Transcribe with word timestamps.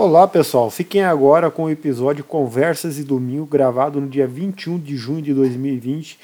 Olá 0.00 0.28
pessoal, 0.28 0.70
fiquem 0.70 1.02
agora 1.02 1.50
com 1.50 1.64
o 1.64 1.70
episódio 1.70 2.22
Conversas 2.22 3.00
e 3.00 3.02
Domingo, 3.02 3.44
gravado 3.44 4.00
no 4.00 4.06
dia 4.06 4.28
21 4.28 4.78
de 4.78 4.96
junho 4.96 5.20
de 5.20 5.34
2020, 5.34 6.20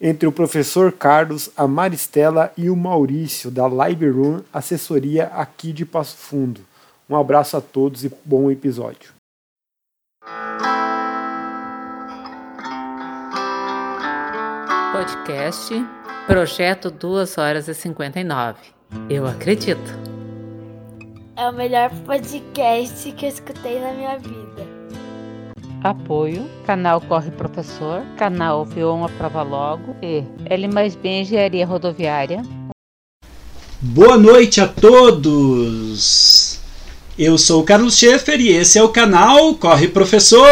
entre 0.00 0.26
o 0.26 0.32
professor 0.32 0.90
Carlos, 0.90 1.48
a 1.56 1.64
Maristela 1.68 2.52
e 2.56 2.68
o 2.68 2.74
Maurício, 2.74 3.52
da 3.52 3.68
Library 3.68 4.42
assessoria 4.52 5.26
aqui 5.26 5.72
de 5.72 5.86
Passo 5.86 6.16
Fundo. 6.16 6.62
Um 7.08 7.14
abraço 7.14 7.56
a 7.56 7.60
todos 7.60 8.04
e 8.04 8.10
bom 8.24 8.50
episódio. 8.50 9.12
Podcast 14.92 15.72
Projeto 16.26 16.90
2 16.90 17.38
horas 17.38 17.68
e 17.68 17.74
59. 17.74 18.58
Eu 19.08 19.24
acredito. 19.24 20.13
É 21.36 21.50
o 21.50 21.52
melhor 21.52 21.90
podcast 22.06 23.10
que 23.10 23.26
eu 23.26 23.28
escutei 23.28 23.80
na 23.80 23.92
minha 23.92 24.16
vida. 24.16 24.64
Apoio, 25.82 26.48
canal 26.64 27.00
Corre 27.00 27.32
Professor, 27.32 28.02
canal 28.16 28.64
Vion 28.64 29.04
Prova 29.18 29.42
Logo 29.42 29.96
e 30.00 30.22
L 30.46 30.68
mais 30.68 30.94
B 30.94 31.22
Engenharia 31.22 31.66
Rodoviária. 31.66 32.40
Boa 33.80 34.16
noite 34.16 34.60
a 34.60 34.68
todos! 34.68 36.60
Eu 37.18 37.36
sou 37.36 37.62
o 37.62 37.64
Carlos 37.64 37.98
Schaefer 37.98 38.40
e 38.40 38.52
esse 38.52 38.78
é 38.78 38.82
o 38.84 38.90
canal 38.90 39.56
Corre 39.56 39.88
Professor! 39.88 40.46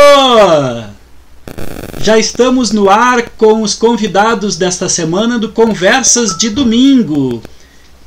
Já 2.01 2.18
estamos 2.18 2.73
no 2.73 2.90
ar 2.90 3.30
com 3.30 3.62
os 3.62 3.76
convidados 3.76 4.56
desta 4.56 4.88
semana 4.88 5.38
do 5.38 5.52
Conversas 5.52 6.37
de 6.37 6.51
Domingo 6.51 7.40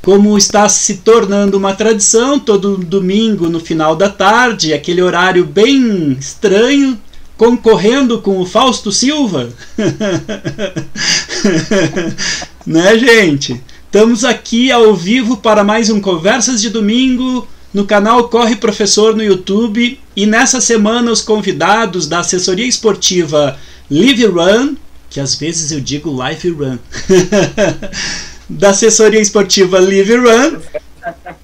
como 0.06 0.38
está 0.38 0.70
se 0.70 0.98
tornando 0.98 1.58
uma 1.58 1.74
tradição, 1.74 2.38
todo 2.38 2.78
domingo 2.78 3.50
no 3.50 3.60
final 3.60 3.96
da 3.96 4.08
tarde, 4.08 4.72
aquele 4.72 5.02
horário 5.02 5.44
bem 5.44 6.16
estranho, 6.20 6.96
concorrendo 7.36 8.22
com 8.22 8.40
o 8.40 8.46
Fausto 8.46 8.92
Silva. 8.92 9.50
né, 12.64 13.00
gente? 13.00 13.60
Estamos 13.84 14.24
aqui 14.24 14.72
ao 14.72 14.96
vivo 14.96 15.38
para 15.38 15.64
mais 15.64 15.90
um 15.90 16.00
Conversas 16.00 16.62
de 16.62 16.70
Domingo 16.70 17.48
no 17.74 17.84
canal 17.84 18.30
Corre 18.30 18.58
Professor 18.58 19.16
no 19.16 19.24
YouTube 19.24 20.00
e 20.16 20.26
nessa 20.28 20.62
semana 20.62 21.12
os 21.12 21.22
convidados 21.22 22.08
da 22.08 22.20
assessoria 22.20 22.68
esportiva 22.68 23.58
Live 23.90 24.28
Run, 24.28 24.76
que 25.10 25.20
às 25.20 25.34
vezes 25.34 25.72
eu 25.72 25.82
digo 25.82 26.14
Live 26.14 26.52
Run. 26.52 26.78
da 28.50 28.70
assessoria 28.70 29.20
esportiva 29.20 29.80
Live 29.80 30.18
Run. 30.18 30.60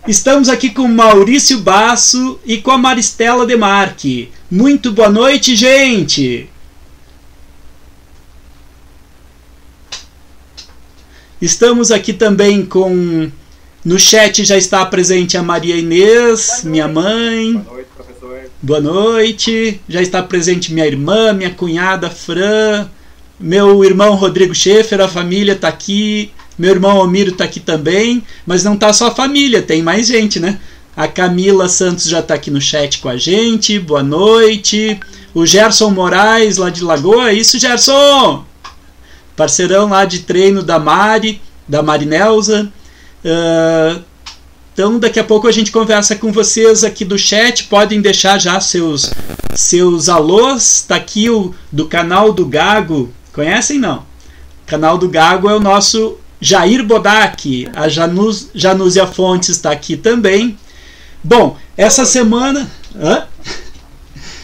Estamos 0.07 0.49
aqui 0.49 0.69
com 0.69 0.87
Maurício 0.87 1.59
Basso 1.59 2.39
e 2.45 2.57
com 2.57 2.71
a 2.71 2.77
Maristela 2.77 3.45
Demarque. 3.45 4.31
Muito 4.49 4.91
boa 4.91 5.09
noite, 5.09 5.55
gente! 5.55 6.49
Estamos 11.41 11.91
aqui 11.91 12.13
também 12.13 12.63
com. 12.63 13.31
No 13.83 13.97
chat 13.97 14.45
já 14.45 14.55
está 14.55 14.85
presente 14.85 15.35
a 15.35 15.41
Maria 15.41 15.75
Inês, 15.75 16.61
minha 16.63 16.87
mãe. 16.87 17.53
Boa 17.53 17.73
noite, 17.73 17.87
professor. 17.95 18.41
Boa 18.61 18.79
noite. 18.79 19.81
Já 19.89 20.03
está 20.03 20.21
presente 20.21 20.71
minha 20.71 20.85
irmã, 20.85 21.33
minha 21.33 21.49
cunhada 21.49 22.11
Fran, 22.11 22.87
meu 23.39 23.83
irmão 23.83 24.13
Rodrigo 24.13 24.53
Schaefer, 24.53 25.01
a 25.01 25.07
família 25.07 25.53
está 25.53 25.67
aqui. 25.67 26.31
Meu 26.61 26.75
irmão 26.75 26.91
Almiro 26.91 27.31
está 27.31 27.45
aqui 27.45 27.59
também, 27.59 28.21
mas 28.45 28.63
não 28.63 28.77
tá 28.77 28.93
só 28.93 29.07
a 29.07 29.15
família, 29.15 29.63
tem 29.63 29.81
mais 29.81 30.05
gente, 30.05 30.39
né? 30.39 30.59
A 30.95 31.07
Camila 31.07 31.67
Santos 31.67 32.05
já 32.05 32.19
está 32.19 32.35
aqui 32.35 32.51
no 32.51 32.61
chat 32.61 32.99
com 32.99 33.09
a 33.09 33.17
gente. 33.17 33.79
Boa 33.79 34.03
noite. 34.03 34.99
O 35.33 35.43
Gerson 35.43 35.89
Moraes, 35.89 36.57
lá 36.57 36.69
de 36.69 36.83
Lagoa. 36.83 37.33
Isso, 37.33 37.57
Gerson! 37.57 38.45
Parceirão 39.35 39.89
lá 39.89 40.05
de 40.05 40.19
treino 40.19 40.61
da 40.61 40.77
Mari, 40.77 41.41
da 41.67 41.81
Marinelza. 41.81 42.71
Uh, 43.25 44.03
então, 44.71 44.99
daqui 44.99 45.19
a 45.19 45.23
pouco 45.23 45.47
a 45.47 45.51
gente 45.51 45.71
conversa 45.71 46.15
com 46.15 46.31
vocês 46.31 46.83
aqui 46.83 47.03
do 47.03 47.17
chat. 47.17 47.63
Podem 47.63 47.99
deixar 48.01 48.37
já 48.37 48.59
seus, 48.59 49.11
seus 49.55 50.09
alôs. 50.09 50.81
Está 50.81 50.97
aqui 50.97 51.27
o 51.27 51.55
do 51.71 51.87
canal 51.87 52.31
do 52.31 52.45
Gago. 52.45 53.11
Conhecem, 53.33 53.79
não? 53.79 54.05
O 54.61 54.67
canal 54.67 54.99
do 54.99 55.09
Gago 55.09 55.49
é 55.49 55.55
o 55.55 55.59
nosso 55.59 56.19
Jair 56.41 56.83
Bodak, 56.83 57.69
a 57.75 57.87
Janus, 57.87 58.47
Janúzia 58.55 59.05
Fontes 59.05 59.49
está 59.49 59.71
aqui 59.71 59.95
também. 59.95 60.57
Bom, 61.23 61.55
essa 61.77 62.03
semana. 62.03 62.69
Hã? 62.95 63.23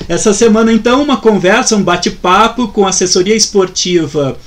Essa 0.09 0.33
semana, 0.33 0.71
então, 0.71 1.03
uma 1.03 1.17
conversa, 1.17 1.75
um 1.75 1.83
bate-papo 1.83 2.69
com 2.69 2.85
a 2.85 2.89
assessoria 2.91 3.35
esportiva 3.35 4.37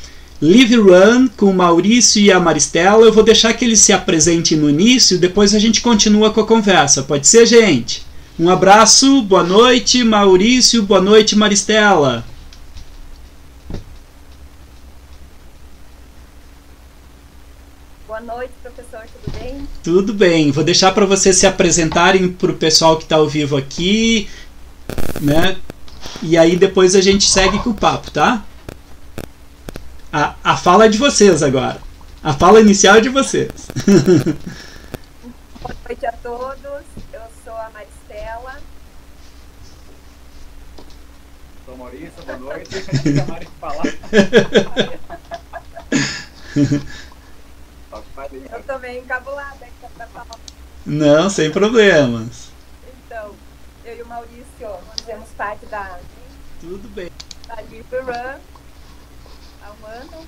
Live 0.40 0.76
Run, 0.76 1.28
com 1.36 1.50
o 1.50 1.54
Maurício 1.54 2.22
e 2.22 2.32
a 2.32 2.40
Maristela. 2.40 3.04
Eu 3.04 3.12
vou 3.12 3.22
deixar 3.22 3.52
que 3.52 3.62
eles 3.62 3.80
se 3.80 3.92
apresentem 3.92 4.56
no 4.56 4.70
início, 4.70 5.18
depois 5.18 5.54
a 5.54 5.58
gente 5.58 5.82
continua 5.82 6.30
com 6.30 6.40
a 6.40 6.46
conversa. 6.46 7.02
Pode 7.02 7.26
ser, 7.26 7.44
gente? 7.44 8.02
Um 8.38 8.48
abraço, 8.48 9.20
boa 9.20 9.44
noite, 9.44 10.02
Maurício, 10.02 10.82
boa 10.82 11.02
noite, 11.02 11.36
Maristela. 11.36 12.24
Boa 18.20 18.36
noite, 18.36 18.52
professor, 18.62 19.00
tudo 19.06 19.38
bem? 19.38 19.68
Tudo 19.82 20.12
bem. 20.12 20.50
Vou 20.50 20.62
deixar 20.62 20.92
para 20.92 21.06
vocês 21.06 21.36
se 21.36 21.46
apresentarem 21.46 22.30
para 22.30 22.50
o 22.50 22.54
pessoal 22.54 22.98
que 22.98 23.04
está 23.04 23.16
ao 23.16 23.26
vivo 23.26 23.56
aqui, 23.56 24.28
né? 25.22 25.56
E 26.22 26.36
aí 26.36 26.54
depois 26.54 26.94
a 26.94 27.00
gente 27.00 27.26
segue 27.26 27.58
com 27.60 27.70
o 27.70 27.74
papo, 27.74 28.10
tá? 28.10 28.44
A, 30.12 30.34
a 30.44 30.54
fala 30.54 30.84
é 30.84 30.88
de 30.90 30.98
vocês 30.98 31.42
agora. 31.42 31.80
A 32.22 32.34
fala 32.34 32.60
inicial 32.60 32.96
é 32.96 33.00
de 33.00 33.08
vocês. 33.08 33.50
Boa 35.62 35.76
noite 35.88 36.04
a 36.04 36.12
todos. 36.12 36.84
Eu 37.14 37.22
sou 37.42 37.54
a 37.54 37.70
Maristela. 37.72 38.60
Sou 41.64 41.74
Maurício, 41.74 42.22
boa 42.26 42.38
noite. 42.38 42.68
Deixa 42.68 43.22
a 43.22 43.26
Mari 43.26 43.48
falar. 43.58 43.84
Eu 48.32 48.78
meio 48.78 49.02
encabulada 49.02 49.64
aqui 49.64 49.94
pra 49.96 50.06
falar. 50.06 50.38
Não, 50.86 51.28
sem 51.28 51.50
problemas. 51.50 52.50
Então, 53.04 53.34
eu 53.84 53.96
e 53.96 54.02
o 54.02 54.06
Maurício 54.06 54.68
fazemos 54.96 55.28
parte 55.30 55.66
da. 55.66 55.98
Tudo 56.60 56.88
bem. 56.88 57.10
Da 57.48 57.56
Live 57.56 57.84
Run 57.90 58.40
há 59.62 59.72
um 59.72 59.86
ano. 59.86 60.26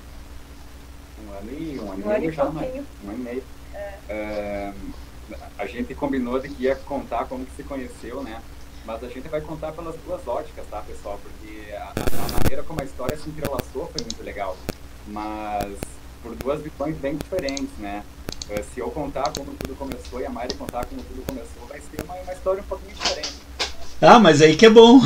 Um 1.24 1.32
ano 1.32 1.52
e 1.52 1.78
um 1.78 1.92
ano, 1.92 2.06
um 2.06 2.10
ano 2.10 2.24
e 2.24 2.32
já, 2.32 2.44
né? 2.46 2.84
Um 3.04 3.10
ano 3.10 3.18
e 3.18 3.22
meio. 3.22 3.44
É. 3.74 3.98
É, 4.08 4.74
a 5.56 5.66
gente 5.66 5.94
combinou 5.94 6.40
de 6.40 6.48
que 6.48 6.64
ia 6.64 6.74
contar 6.74 7.26
como 7.26 7.46
que 7.46 7.54
se 7.54 7.62
conheceu, 7.62 8.22
né? 8.22 8.42
Mas 8.84 9.04
a 9.04 9.08
gente 9.08 9.28
vai 9.28 9.40
contar 9.40 9.70
pelas 9.70 9.94
duas 10.04 10.26
óticas, 10.26 10.66
tá, 10.68 10.80
pessoal? 10.80 11.20
Porque 11.22 11.72
a, 11.72 11.92
a 11.92 12.42
maneira 12.42 12.64
como 12.64 12.80
a 12.80 12.84
história 12.84 13.16
se 13.16 13.28
entrelaçou 13.28 13.86
foi 13.86 14.02
muito 14.02 14.22
legal. 14.24 14.56
Mas 15.06 15.76
por 16.22 16.34
duas 16.36 16.62
visões 16.62 16.96
bem 16.96 17.16
diferentes, 17.16 17.76
né? 17.78 18.04
Eh, 18.50 18.62
se 18.74 18.80
eu 18.80 18.90
contar 18.90 19.32
como 19.36 19.52
tudo 19.54 19.74
começou 19.76 20.20
e 20.20 20.26
a 20.26 20.30
Mari 20.30 20.54
contar 20.54 20.84
como 20.86 21.02
tudo 21.02 21.22
começou, 21.26 21.66
vai 21.68 21.80
ser 21.80 22.02
uma, 22.04 22.14
uma 22.14 22.32
história 22.32 22.62
um 22.62 22.66
pouquinho 22.66 22.94
diferente. 22.94 23.34
Ah, 24.00 24.18
mas 24.18 24.42
aí 24.42 24.56
que 24.56 24.66
é 24.66 24.70
bom. 24.70 25.00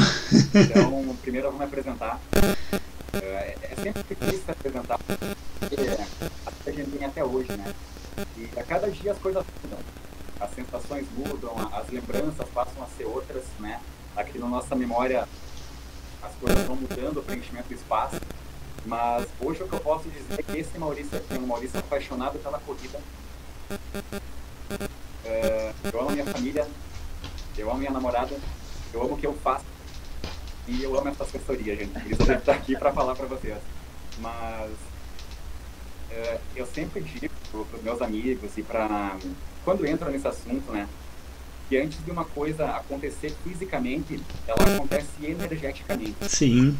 Então, 0.54 1.16
primeiro 1.22 1.49
eu 1.49 1.50
vou 1.50 1.59
me 1.59 1.66
apresentar. 1.66 2.21
É, 3.12 3.56
é 3.62 3.75
sempre 3.82 4.03
difícil 4.09 4.43
se 4.44 4.50
apresentar, 4.50 4.99
porque 4.99 5.77
a 6.66 6.71
gente 6.72 6.91
tem 6.91 7.06
até 7.06 7.25
hoje, 7.25 7.53
né? 7.53 7.75
E 8.37 8.48
a 8.59 8.62
cada 8.62 8.91
dia 8.91 9.12
as 9.12 9.19
coisas 9.19 9.44
mudam. 9.62 9.78
As 10.41 10.54
sensações 10.54 11.06
mudam, 11.16 11.53
as 11.72 11.88
lembranças 11.91 12.48
passam 12.54 12.83
a 12.83 12.87
ser 12.97 13.04
outras, 13.04 13.44
né? 13.59 13.81
Aqui 14.16 14.38
na 14.38 14.47
nossa 14.47 14.74
memória 14.74 15.27
as 16.22 16.34
coisas 16.36 16.66
vão 16.66 16.77
mudando, 16.77 17.18
o 17.18 17.22
preenchimento 17.22 17.68
do 17.68 17.74
espaço. 17.74 18.16
Mas 18.86 19.27
hoje 19.41 19.62
o 19.62 19.68
que 19.68 19.74
eu 19.74 19.80
posso 19.80 20.09
dizer 20.09 20.38
é 20.38 20.42
que 20.42 20.59
esse 20.59 20.78
Maurício 20.78 21.18
aqui 21.18 21.34
é 21.34 21.38
um 21.38 21.47
Maurício 21.47 21.78
apaixonado 21.78 22.38
pela 22.38 22.59
corrida. 22.60 23.00
É, 25.24 25.72
eu 25.92 26.00
amo 26.00 26.12
minha 26.12 26.24
família, 26.24 26.68
eu 27.59 27.68
amo 27.68 27.78
minha 27.80 27.91
namorada, 27.91 28.38
eu 28.94 29.03
amo 29.03 29.15
o 29.15 29.18
que 29.18 29.27
eu 29.27 29.34
faço 29.34 29.65
e 30.68 30.83
eu 30.83 30.97
amo 30.97 31.09
essa 31.09 31.24
assessoria, 31.24 31.74
gente. 31.74 31.98
Por 31.98 32.12
isso 32.12 32.30
eu 32.30 32.38
estar 32.38 32.53
aqui 32.53 32.77
para 32.77 32.92
falar 32.92 33.16
para 33.16 33.27
vocês. 33.27 33.59
Mas 34.18 34.71
é, 36.10 36.39
eu 36.54 36.66
sempre 36.66 37.00
digo 37.00 37.34
para 37.53 37.82
meus 37.82 38.00
amigos 38.00 38.56
e 38.56 38.62
para 38.62 39.16
quando 39.65 39.84
entro 39.84 40.09
nesse 40.10 40.28
assunto, 40.28 40.71
né? 40.71 40.89
Que 41.68 41.77
antes 41.77 42.04
de 42.04 42.10
uma 42.10 42.24
coisa 42.24 42.66
acontecer 42.77 43.34
fisicamente, 43.42 44.21
ela 44.47 44.63
acontece 44.63 45.09
energeticamente. 45.22 46.15
Sim. 46.28 46.77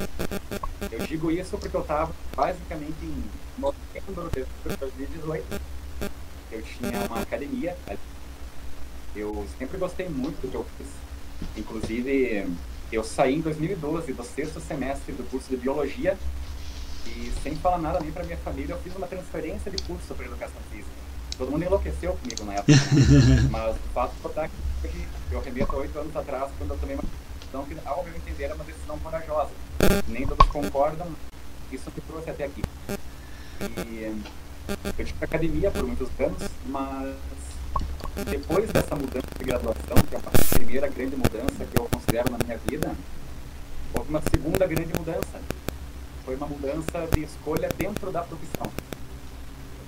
Eu 0.91 1.07
digo 1.07 1.31
isso 1.31 1.59
porque 1.59 1.77
eu 1.77 1.83
estava 1.83 2.13
basicamente 2.35 2.95
em 3.03 3.25
novembro 3.59 4.31
de 4.33 4.77
2018. 4.77 5.61
Eu 6.53 6.63
tinha 6.63 7.01
uma 7.09 7.21
academia. 7.21 7.77
Eu 9.15 9.47
sempre 9.59 9.79
gostei 9.79 10.09
muito 10.09 10.41
do 10.43 10.49
que 10.49 10.55
eu 10.55 10.67
fiz. 10.79 10.89
Inclusive, 11.57 12.47
eu 12.93 13.03
saí 13.03 13.37
em 13.37 13.41
2012 13.41 14.13
do 14.13 14.23
sexto 14.23 14.61
semestre 14.61 15.13
do 15.13 15.29
curso 15.29 15.49
de 15.51 15.57
biologia 15.57 16.17
e 17.07 17.33
sem 17.43 17.57
falar 17.57 17.79
nada 17.79 18.01
nem 18.01 18.11
para 18.11 18.25
minha 18.25 18.37
família, 18.39 18.75
eu 18.75 18.81
fiz 18.81 18.95
uma 18.97 19.07
transferência 19.07 19.71
de 19.71 19.83
curso 19.83 20.15
para 20.15 20.27
educação 20.27 20.61
física. 20.71 20.96
Todo 21.39 21.51
mundo 21.51 21.65
enlouqueceu 21.65 22.17
comigo 22.17 22.45
na 22.45 22.55
época, 22.55 22.73
né? 22.73 23.49
mas 23.51 23.77
o 23.77 23.89
fato 23.93 24.13
é 24.39 24.49
que 24.83 25.07
eu 25.31 25.41
remeto 25.41 25.77
oito 25.77 25.99
anos 25.99 26.17
atrás, 26.17 26.51
quando 26.57 26.71
eu 26.71 26.79
tomei 26.79 26.95
uma 26.95 27.05
decisão 27.41 27.65
que, 27.65 27.77
ao 27.85 28.05
meu 28.05 28.17
entender, 28.17 28.45
era 28.45 28.55
uma 28.55 28.65
decisão 28.65 28.99
corajosa. 28.99 29.51
Nem 30.09 30.27
todos 30.27 30.47
concordam, 30.49 31.09
isso 31.71 31.91
me 31.95 32.01
trouxe 32.03 32.31
até 32.31 32.45
aqui. 32.45 32.63
E 33.61 34.23
eu 34.99 35.05
tive 35.05 35.25
academia 35.25 35.71
por 35.71 35.85
muitos 35.85 36.09
anos, 36.19 36.43
mas 36.67 37.15
depois 38.25 38.71
dessa 38.71 38.97
mudança 38.97 39.27
de 39.39 39.45
graduação, 39.45 39.97
que 40.09 40.15
é 40.15 40.19
a 40.19 40.55
primeira 40.55 40.89
grande 40.89 41.17
mudança 41.17 41.65
que 41.71 41.79
eu 41.79 41.89
considero 41.91 42.31
na 42.31 42.39
minha 42.39 42.59
vida, 42.59 42.95
houve 43.93 44.09
uma 44.09 44.23
segunda 44.23 44.67
grande 44.67 44.93
mudança. 44.97 45.41
Foi 46.25 46.35
uma 46.35 46.47
mudança 46.47 47.07
de 47.13 47.23
escolha 47.23 47.69
dentro 47.77 48.11
da 48.11 48.23
profissão. 48.23 48.71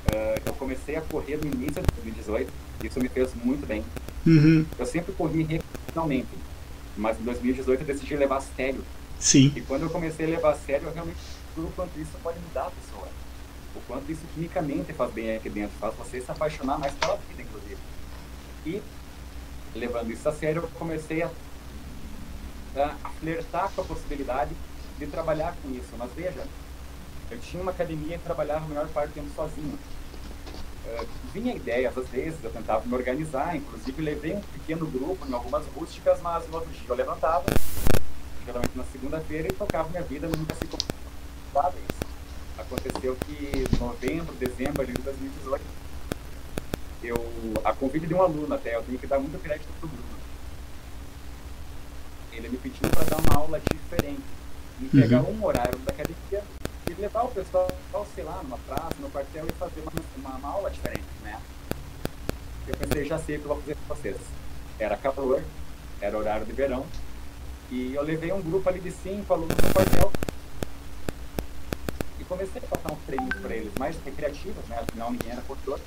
Uh, 0.09 0.41
eu 0.47 0.55
comecei 0.55 0.97
a 0.97 1.01
correr 1.01 1.37
no 1.37 1.47
início 1.47 1.83
de 1.83 1.93
2018, 2.03 2.53
isso 2.85 3.01
me 3.01 3.09
fez 3.09 3.35
muito 3.35 3.67
bem. 3.67 3.85
Uhum. 4.27 4.65
Eu 4.79 4.87
sempre 4.87 5.13
corri 5.13 5.43
recreacionalmente, 5.43 6.29
mas 6.97 7.21
em 7.21 7.25
2018 7.25 7.81
eu 7.81 7.87
decidi 7.87 8.17
levar 8.17 8.39
a 8.39 8.41
sério. 8.41 8.83
Sim. 9.19 9.53
E 9.55 9.61
quando 9.61 9.83
eu 9.83 9.91
comecei 9.91 10.27
a 10.27 10.29
levar 10.29 10.53
a 10.53 10.57
sério, 10.57 10.89
eu 10.89 10.93
realmente 10.93 11.19
vi 11.57 11.63
o 11.63 11.73
quanto 11.75 11.99
isso 11.99 12.13
pode 12.23 12.39
mudar 12.41 12.67
a 12.67 12.71
pessoa. 12.71 13.09
O 13.75 13.81
quanto 13.87 14.11
isso 14.11 14.23
quimicamente 14.35 14.93
faz 14.93 15.13
bem 15.13 15.37
aqui 15.37 15.51
dentro, 15.51 15.77
faz 15.79 15.95
você 15.95 16.21
se 16.21 16.31
apaixonar 16.31 16.79
mais 16.79 16.95
pela 16.95 17.17
vida, 17.29 17.43
inclusive. 17.43 17.81
E, 18.67 18.83
levando 19.75 20.11
isso 20.11 20.29
a 20.29 20.33
sério, 20.33 20.63
eu 20.63 20.69
comecei 20.79 21.23
a, 21.23 21.31
a 22.77 23.11
flertar 23.21 23.71
com 23.75 23.83
a 23.83 23.85
possibilidade 23.85 24.51
de 24.99 25.07
trabalhar 25.07 25.55
com 25.63 25.71
isso. 25.71 25.89
Mas 25.99 26.11
veja, 26.13 26.45
eu 27.31 27.39
tinha 27.39 27.63
uma 27.63 27.73
academia 27.73 28.17
e 28.17 28.19
trabalhava 28.19 28.65
a 28.65 28.69
maior 28.69 28.89
parte 28.89 29.11
do 29.11 29.15
tempo 29.15 29.31
sozinho. 29.35 29.79
Uh, 30.89 31.07
vinha 31.35 31.55
ideias, 31.55 31.97
às 31.99 32.09
vezes, 32.09 32.43
eu 32.43 32.51
tentava 32.51 32.87
me 32.87 32.95
organizar, 32.95 33.55
inclusive 33.55 34.01
levei 34.01 34.35
um 34.35 34.41
pequeno 34.41 34.87
grupo 34.87 35.27
em 35.29 35.35
algumas 35.35 35.67
rústicas, 35.67 36.21
mas 36.23 36.49
no 36.49 36.55
outro 36.55 36.71
dia 36.71 36.89
eu 36.89 36.95
levantava, 36.95 37.45
geralmente 38.47 38.77
na 38.77 38.85
segunda-feira, 38.85 39.49
e 39.49 39.53
tocava 39.53 39.91
minha 39.91 40.03
vida, 40.03 40.27
nunca 40.27 40.55
se 40.55 40.67
completava 40.67 41.77
isso. 41.77 42.09
Aconteceu 42.59 43.17
que 43.27 43.69
em 43.71 43.79
novembro, 43.79 44.35
dezembro 44.37 44.87
de 44.87 44.93
2018, 44.95 45.63
eu, 47.03 47.17
a 47.65 47.73
convite 47.75 48.07
de 48.07 48.15
um 48.15 48.23
aluno 48.23 48.55
até, 48.55 48.75
eu 48.75 48.83
tenho 48.83 48.99
que 48.99 49.07
dar 49.07 49.19
muito 49.19 49.41
crédito 49.43 49.69
para 49.79 49.87
o 49.87 49.91
Bruno. 49.91 50.09
Ele 52.33 52.49
me 52.49 52.57
pediu 52.57 52.89
para 52.89 53.05
dar 53.05 53.17
uma 53.19 53.43
aula 53.43 53.61
diferente 53.61 54.23
e 54.81 55.15
uhum. 55.15 55.39
um 55.39 55.45
horário 55.45 55.79
da 55.81 55.93
academia 55.93 56.43
levar 56.99 57.25
o 57.25 57.29
pessoal, 57.29 57.69
sei 58.15 58.25
lá, 58.25 58.41
numa 58.43 58.59
praça, 58.59 58.95
no 59.01 59.11
quartel 59.11 59.47
e 59.47 59.53
fazer 59.53 59.83
uma, 60.17 60.37
uma, 60.37 60.49
aula 60.49 60.71
diferente, 60.71 61.07
né? 61.23 61.41
Eu 62.67 62.77
pensei, 62.77 63.05
já 63.05 63.19
sei 63.19 63.37
o 63.37 63.39
que 63.41 63.45
eu 63.45 63.55
vou 63.55 63.61
fazer 63.61 63.77
com 63.77 63.95
vocês. 63.95 64.17
Era 64.79 64.97
calor, 64.97 65.43
era 66.01 66.17
horário 66.17 66.47
de 66.47 66.53
verão, 66.53 66.85
e 67.71 67.95
eu 67.95 68.03
levei 68.03 68.33
um 68.33 68.41
grupo 68.41 68.69
ali 68.69 68.81
de 68.81 68.91
cinco 68.91 69.33
alunos 69.33 69.57
no 69.57 69.73
quartel 69.73 70.13
e 72.21 72.25
comecei 72.25 72.63
a 72.63 72.77
passar 72.77 72.93
uns 72.93 73.03
treinos 73.07 73.35
para 73.41 73.55
eles, 73.55 73.73
mais 73.79 73.97
recreativos, 74.05 74.65
né? 74.69 74.79
Afinal, 74.81 75.11
ninguém 75.11 75.33
era 75.33 75.43
corredor 75.43 75.81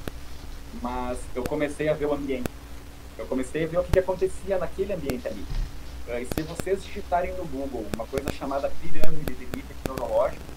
mas 0.80 1.18
eu 1.36 1.44
comecei 1.44 1.90
a 1.90 1.94
ver 1.94 2.06
o 2.06 2.14
ambiente. 2.14 2.50
Eu 3.18 3.26
comecei 3.26 3.66
a 3.66 3.68
ver 3.68 3.80
o 3.80 3.84
que, 3.84 3.92
que 3.92 4.00
acontecia 4.00 4.58
naquele 4.58 4.94
ambiente 4.94 5.28
ali. 5.28 5.46
Uh, 6.08 6.20
e 6.20 6.28
se 6.34 6.42
vocês 6.44 6.84
digitarem 6.84 7.34
no 7.36 7.46
Google 7.46 7.86
uma 7.96 8.06
coisa 8.08 8.32
chamada 8.32 8.72
pirâmide 8.82 9.34
de 9.34 9.46
níveis 9.46 9.78
neurológicos, 9.86 10.51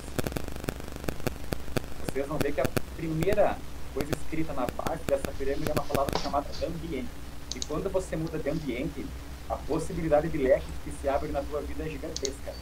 vocês 2.15 2.29
vão 2.29 2.39
ver 2.39 2.53
que 2.53 2.61
a 2.61 2.67
primeira 2.95 3.59
coisa 3.93 4.13
escrita 4.13 4.53
na 4.53 4.67
base 4.67 5.03
dessa 5.05 5.33
pirâmide 5.37 5.69
é 5.69 5.73
uma 5.73 5.83
palavra 5.83 6.17
chamada 6.21 6.47
ambiente. 6.65 7.09
E 7.57 7.61
quando 7.67 7.91
você 7.91 8.15
muda 8.15 8.39
de 8.39 8.49
ambiente, 8.49 9.05
a 9.51 9.57
possibilidade 9.57 10.29
de 10.29 10.39
leques 10.39 10.73
que 10.85 10.93
se 10.93 11.09
abrem 11.09 11.33
na 11.33 11.43
tua 11.43 11.61
vida 11.63 11.85
é 11.85 11.89
gigantesca. 11.89 12.55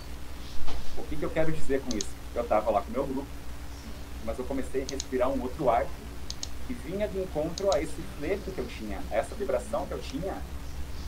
O 0.96 1.02
que, 1.02 1.16
que 1.16 1.22
eu 1.22 1.28
quero 1.28 1.52
dizer 1.52 1.82
com 1.82 1.94
isso? 1.94 2.08
Eu 2.34 2.44
estava 2.44 2.70
lá 2.70 2.80
com 2.80 2.88
o 2.88 2.92
meu 2.92 3.06
grupo, 3.06 3.26
mas 4.24 4.38
eu 4.38 4.44
comecei 4.46 4.84
a 4.84 4.86
respirar 4.90 5.28
um 5.28 5.42
outro 5.42 5.68
ar 5.68 5.86
que 6.66 6.72
vinha 6.72 7.06
de 7.06 7.18
encontro 7.18 7.74
a 7.74 7.78
esse 7.78 8.02
flerte 8.18 8.50
que 8.50 8.58
eu 8.58 8.66
tinha, 8.66 9.02
a 9.10 9.16
essa 9.16 9.34
vibração 9.34 9.84
que 9.84 9.92
eu 9.92 10.00
tinha, 10.00 10.34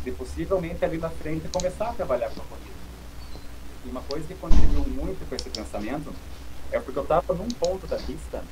de 0.05 0.11
possivelmente 0.13 0.85
ali 0.85 0.99
na 0.99 1.09
frente 1.09 1.49
começar 1.49 1.89
a 1.89 1.95
trabalhar 1.95 2.29
com 2.29 2.43
a 2.43 2.45
corrida. 2.45 2.75
E 3.87 3.89
uma 3.89 4.03
coisa 4.03 4.27
que 4.27 4.35
contribuiu 4.35 4.85
muito 4.87 5.27
com 5.27 5.35
esse 5.35 5.49
pensamento 5.49 6.13
é 6.75 6.81
porque 6.81 6.99
eu 6.99 7.05
estava 7.05 7.33
num 7.35 7.49
ponto 7.49 7.87
da 7.87 7.97
pista 7.97 8.43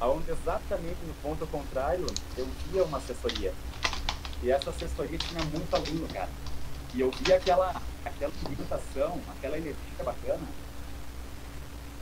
onde 0.00 0.30
exatamente 0.30 0.98
no 1.06 1.14
ponto 1.22 1.46
contrário 1.46 2.06
eu 2.36 2.46
via 2.70 2.84
uma 2.84 2.98
assessoria. 2.98 3.52
E 4.42 4.50
essa 4.50 4.70
assessoria 4.70 5.18
tinha 5.18 5.42
muito 5.44 5.74
aluno, 5.74 6.06
cara. 6.12 6.28
E 6.94 7.00
eu 7.00 7.10
via 7.10 7.36
aquela, 7.36 7.80
aquela 8.04 8.32
limitação, 8.48 9.20
aquela 9.36 9.56
energia 9.56 10.04
bacana. 10.04 10.46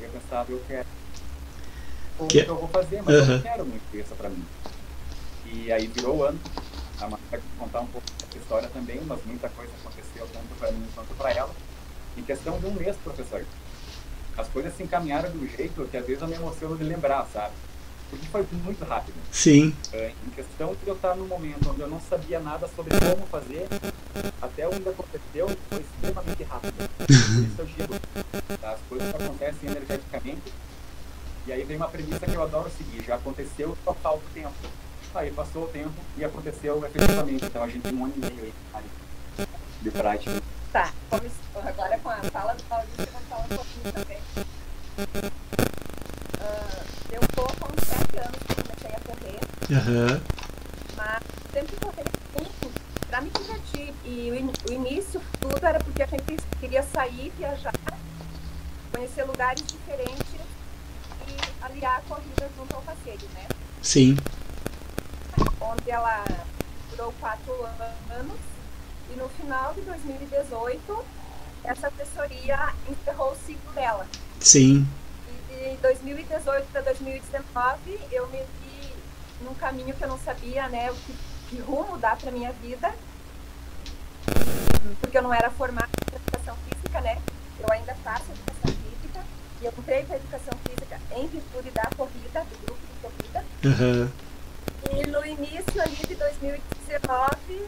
E 0.00 0.04
eu 0.04 0.10
pensava, 0.10 0.50
eu 0.50 0.62
quero 0.66 0.86
como 2.16 2.28
que... 2.30 2.42
que 2.42 2.50
eu 2.50 2.56
vou 2.56 2.68
fazer, 2.68 3.02
mas 3.02 3.14
uhum. 3.14 3.20
eu 3.22 3.26
não 3.26 3.42
quero 3.42 3.64
muito 3.64 3.96
isso 3.96 4.14
para 4.14 4.28
mim. 4.28 4.44
E 5.46 5.72
aí 5.72 5.86
virou 5.86 6.16
o 6.16 6.24
ano. 6.24 6.40
A 7.00 7.08
Marta 7.08 7.24
vai 7.30 7.40
contar 7.58 7.80
um 7.80 7.86
pouco 7.86 8.06
dessa 8.20 8.38
história 8.38 8.68
também, 8.68 9.00
mas 9.04 9.24
muita 9.24 9.48
coisa 9.48 9.72
aconteceu 9.80 10.28
tanto 10.32 10.54
para 10.58 10.72
mim 10.72 10.86
quanto 10.94 11.14
para 11.14 11.32
ela. 11.32 11.54
Em 12.16 12.22
questão 12.22 12.58
de 12.58 12.66
um 12.66 12.74
mês, 12.74 12.96
professor. 12.96 13.44
As 14.36 14.48
coisas 14.48 14.76
se 14.76 14.82
encaminharam 14.82 15.30
de 15.30 15.38
um 15.38 15.48
jeito 15.48 15.86
que 15.88 15.96
às 15.96 16.06
vezes 16.06 16.22
eu 16.22 16.28
me 16.28 16.34
emociono 16.34 16.76
de 16.76 16.84
lembrar, 16.84 17.26
sabe? 17.32 17.52
Porque 18.10 18.26
foi 18.26 18.46
muito 18.64 18.84
rápido. 18.84 19.14
Sim. 19.32 19.74
Uh, 19.92 20.12
em 20.26 20.30
questão 20.30 20.74
de 20.74 20.88
eu 20.88 20.94
estar 20.94 21.14
num 21.14 21.26
momento 21.26 21.70
onde 21.70 21.80
eu 21.80 21.88
não 21.88 22.00
sabia 22.00 22.40
nada 22.40 22.68
sobre 22.74 22.96
como 22.98 23.26
fazer, 23.26 23.66
até 24.40 24.68
onde 24.68 24.88
aconteceu 24.88 25.48
foi 25.68 25.80
extremamente 25.80 26.42
rápido. 26.44 26.90
Por 26.98 27.10
isso 27.10 27.54
eu 27.58 27.66
digo, 27.66 27.94
tá? 28.60 28.72
as 28.72 28.80
coisas 28.88 29.08
acontecem 29.08 29.70
energeticamente 29.70 30.52
e 31.46 31.52
aí 31.52 31.62
vem 31.64 31.76
uma 31.76 31.88
premissa 31.88 32.26
que 32.26 32.34
eu 32.34 32.42
adoro 32.42 32.70
seguir, 32.70 33.04
já 33.04 33.16
aconteceu, 33.16 33.76
só 33.84 33.92
falta 33.94 34.24
o 34.24 34.30
tempo. 34.32 34.54
Aí 35.14 35.30
passou 35.30 35.64
o 35.64 35.68
tempo 35.68 35.92
e 36.16 36.24
aconteceu 36.24 36.84
efetivamente. 36.84 37.44
Então 37.44 37.62
a 37.62 37.68
gente 37.68 37.82
tem 37.82 37.94
um 37.94 38.04
ano 38.04 38.14
e 38.16 38.20
meio 38.20 38.52
aí 38.72 38.84
de 39.84 39.90
prática. 39.90 40.42
Tá, 40.72 40.90
agora 41.54 41.98
com 41.98 42.08
a 42.08 42.16
fala 42.16 42.54
do 42.54 42.64
Maurício, 42.68 42.94
eu 42.98 43.06
vou 43.06 43.20
falar 43.28 43.44
um 43.44 43.48
pouquinho 43.48 43.92
também. 43.92 44.18
Uh, 46.40 46.84
eu 47.12 47.20
tô 47.28 47.42
com 47.42 47.68
7 47.84 48.18
anos 48.18 48.38
que 48.46 48.54
comecei 48.54 48.90
a 48.90 49.00
correr. 49.00 49.40
Uhum. 49.70 50.20
Mas 50.96 51.22
sempre 51.52 51.76
corri 51.76 52.02
muito 52.34 52.80
pra 53.08 53.20
me 53.20 53.30
divertir. 53.30 53.94
E 54.06 54.30
o, 54.32 54.70
o 54.70 54.72
início, 54.72 55.20
tudo 55.38 55.64
era 55.64 55.78
porque 55.78 56.02
a 56.02 56.06
gente 56.06 56.36
queria 56.58 56.82
sair, 56.82 57.30
viajar, 57.36 57.74
conhecer 58.90 59.24
lugares 59.24 59.62
diferentes 59.66 60.34
aliar 61.60 61.98
a 61.98 62.00
corrida 62.02 62.50
junto 62.56 62.74
ao 62.74 62.82
passeio, 62.82 63.28
né? 63.34 63.48
Sim. 63.82 64.16
Onde 65.60 65.90
ela 65.90 66.24
durou 66.90 67.12
quatro 67.20 67.52
anos 68.10 68.53
e 69.14 69.18
no 69.18 69.28
final 69.28 69.72
de 69.74 69.80
2018 69.82 71.04
essa 71.62 71.88
assessoria 71.88 72.74
encerrou 72.88 73.32
o 73.32 73.36
ciclo 73.36 73.72
dela. 73.72 74.06
Sim. 74.40 74.86
E 75.50 75.70
de 75.70 75.76
2018 75.76 76.66
para 76.72 76.82
2019 76.82 78.00
eu 78.10 78.26
me 78.28 78.38
vi 78.38 78.92
num 79.42 79.54
caminho 79.54 79.94
que 79.94 80.02
eu 80.02 80.08
não 80.08 80.18
sabia, 80.18 80.68
né, 80.68 80.90
o 80.90 80.94
que, 80.94 81.14
que 81.48 81.60
rumo 81.60 81.96
dar 81.98 82.16
para 82.16 82.30
minha 82.30 82.52
vida, 82.52 82.92
porque 85.00 85.16
eu 85.16 85.22
não 85.22 85.32
era 85.32 85.50
formada 85.50 85.88
em 86.12 86.16
educação 86.16 86.56
física, 86.68 87.00
né? 87.00 87.20
Eu 87.58 87.72
ainda 87.72 87.94
faço 87.96 88.24
educação 88.30 88.72
física 88.82 89.24
e 89.60 89.64
eu 89.64 89.74
entrei 89.78 90.04
para 90.04 90.16
educação 90.16 90.52
física 90.66 91.00
em 91.12 91.26
virtude 91.28 91.70
da 91.70 91.88
corrida, 91.96 92.40
do 92.44 92.66
grupo 92.66 92.80
de 92.86 93.00
corrida. 93.00 93.44
Uhum. 93.64 94.10
E 94.92 95.06
no 95.06 95.24
início 95.24 95.80
ali 95.80 95.96
de 95.96 96.14
2019, 96.14 97.66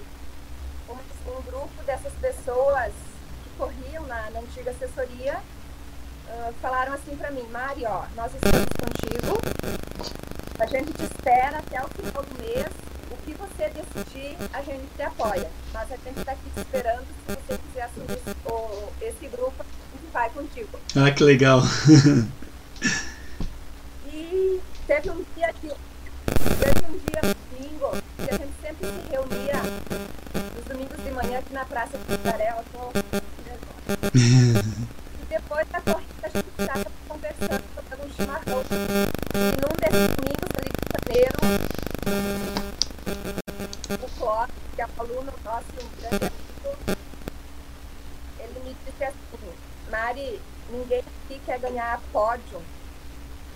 um, 1.28 1.42
grupo 1.42 1.83
dessas 1.85 2.12
pessoas 2.14 2.92
que 3.45 3.50
corriam 3.59 4.06
na, 4.06 4.30
na 4.30 4.40
antiga 4.40 4.71
assessoria 4.71 5.38
uh, 6.28 6.52
falaram 6.61 6.92
assim 6.92 7.16
para 7.16 7.30
mim, 7.30 7.47
Mari, 7.50 7.85
ó, 7.87 8.04
nós 8.14 8.33
estamos 8.35 8.66
contigo, 8.78 9.38
a 10.59 10.66
gente 10.66 10.92
te 10.92 11.04
espera 11.04 11.59
até 11.59 11.83
o 11.83 11.88
final 11.88 12.23
do 12.23 12.38
mês, 12.42 12.68
o 13.11 13.16
que 13.25 13.35
você 13.35 13.71
decidir, 13.71 14.37
a 14.52 14.62
gente 14.62 14.87
te 14.97 15.02
apoia. 15.02 15.50
Mas 15.73 15.92
a 15.92 15.97
gente 15.97 16.18
está 16.18 16.33
aqui 16.33 16.50
te 16.54 16.61
esperando, 16.61 17.04
se 17.04 17.35
você 17.35 17.59
quiser 17.59 17.83
assumir 17.83 18.12
esse, 18.12 18.35
esse 19.04 19.28
grupo, 19.28 19.64
vai 20.12 20.30
contigo. 20.30 20.80
Ah, 20.97 21.11
que 21.11 21.23
legal. 21.23 21.61
e 24.12 24.61
teve 24.87 25.11
um 25.11 25.25
dia 25.35 25.52
que 25.61 25.68
teve 25.68 26.87
um 26.88 26.99
dia 26.99 27.21
domingo 27.50 27.90
que 28.16 28.30
a 28.35 28.38
gente 28.38 28.52
sempre 28.62 28.87
se 28.87 29.09
reunia 29.11 29.62
manhã 31.16 31.38
aqui 31.38 31.52
na 31.54 31.64
Praça 31.64 31.96
de 31.96 32.18
Tarela, 32.18 32.62
e 34.14 35.25
depois 35.30 35.66
da 35.68 35.80
corrida 35.80 36.12
a 36.23 36.28
gente 36.28 36.49
estava 36.58 36.85
conversando, 37.08 37.64
tomando 37.75 38.04
um 38.06 38.12
chimarrão. 38.12 38.62
E 39.32 39.38
num 39.56 39.73
desses 39.80 40.14
domingos 40.14 40.50
ali 40.58 40.70
de 40.76 40.85
janeiro, 40.92 41.38
o 44.04 44.08
Clóvis, 44.18 44.54
que 44.75 44.82
é 44.82 44.87
um 44.87 44.90
aluno 44.99 45.32
nosso, 45.42 45.66
um 45.82 45.88
grande 46.00 46.26
amigo, 46.26 46.99
ele 48.38 48.61
me 48.62 48.76
disse 48.85 49.04
assim, 49.04 49.54
Mari, 49.90 50.40
ninguém 50.70 50.99
aqui 51.00 51.40
quer 51.46 51.58
ganhar 51.61 51.99
pódio. 52.12 52.61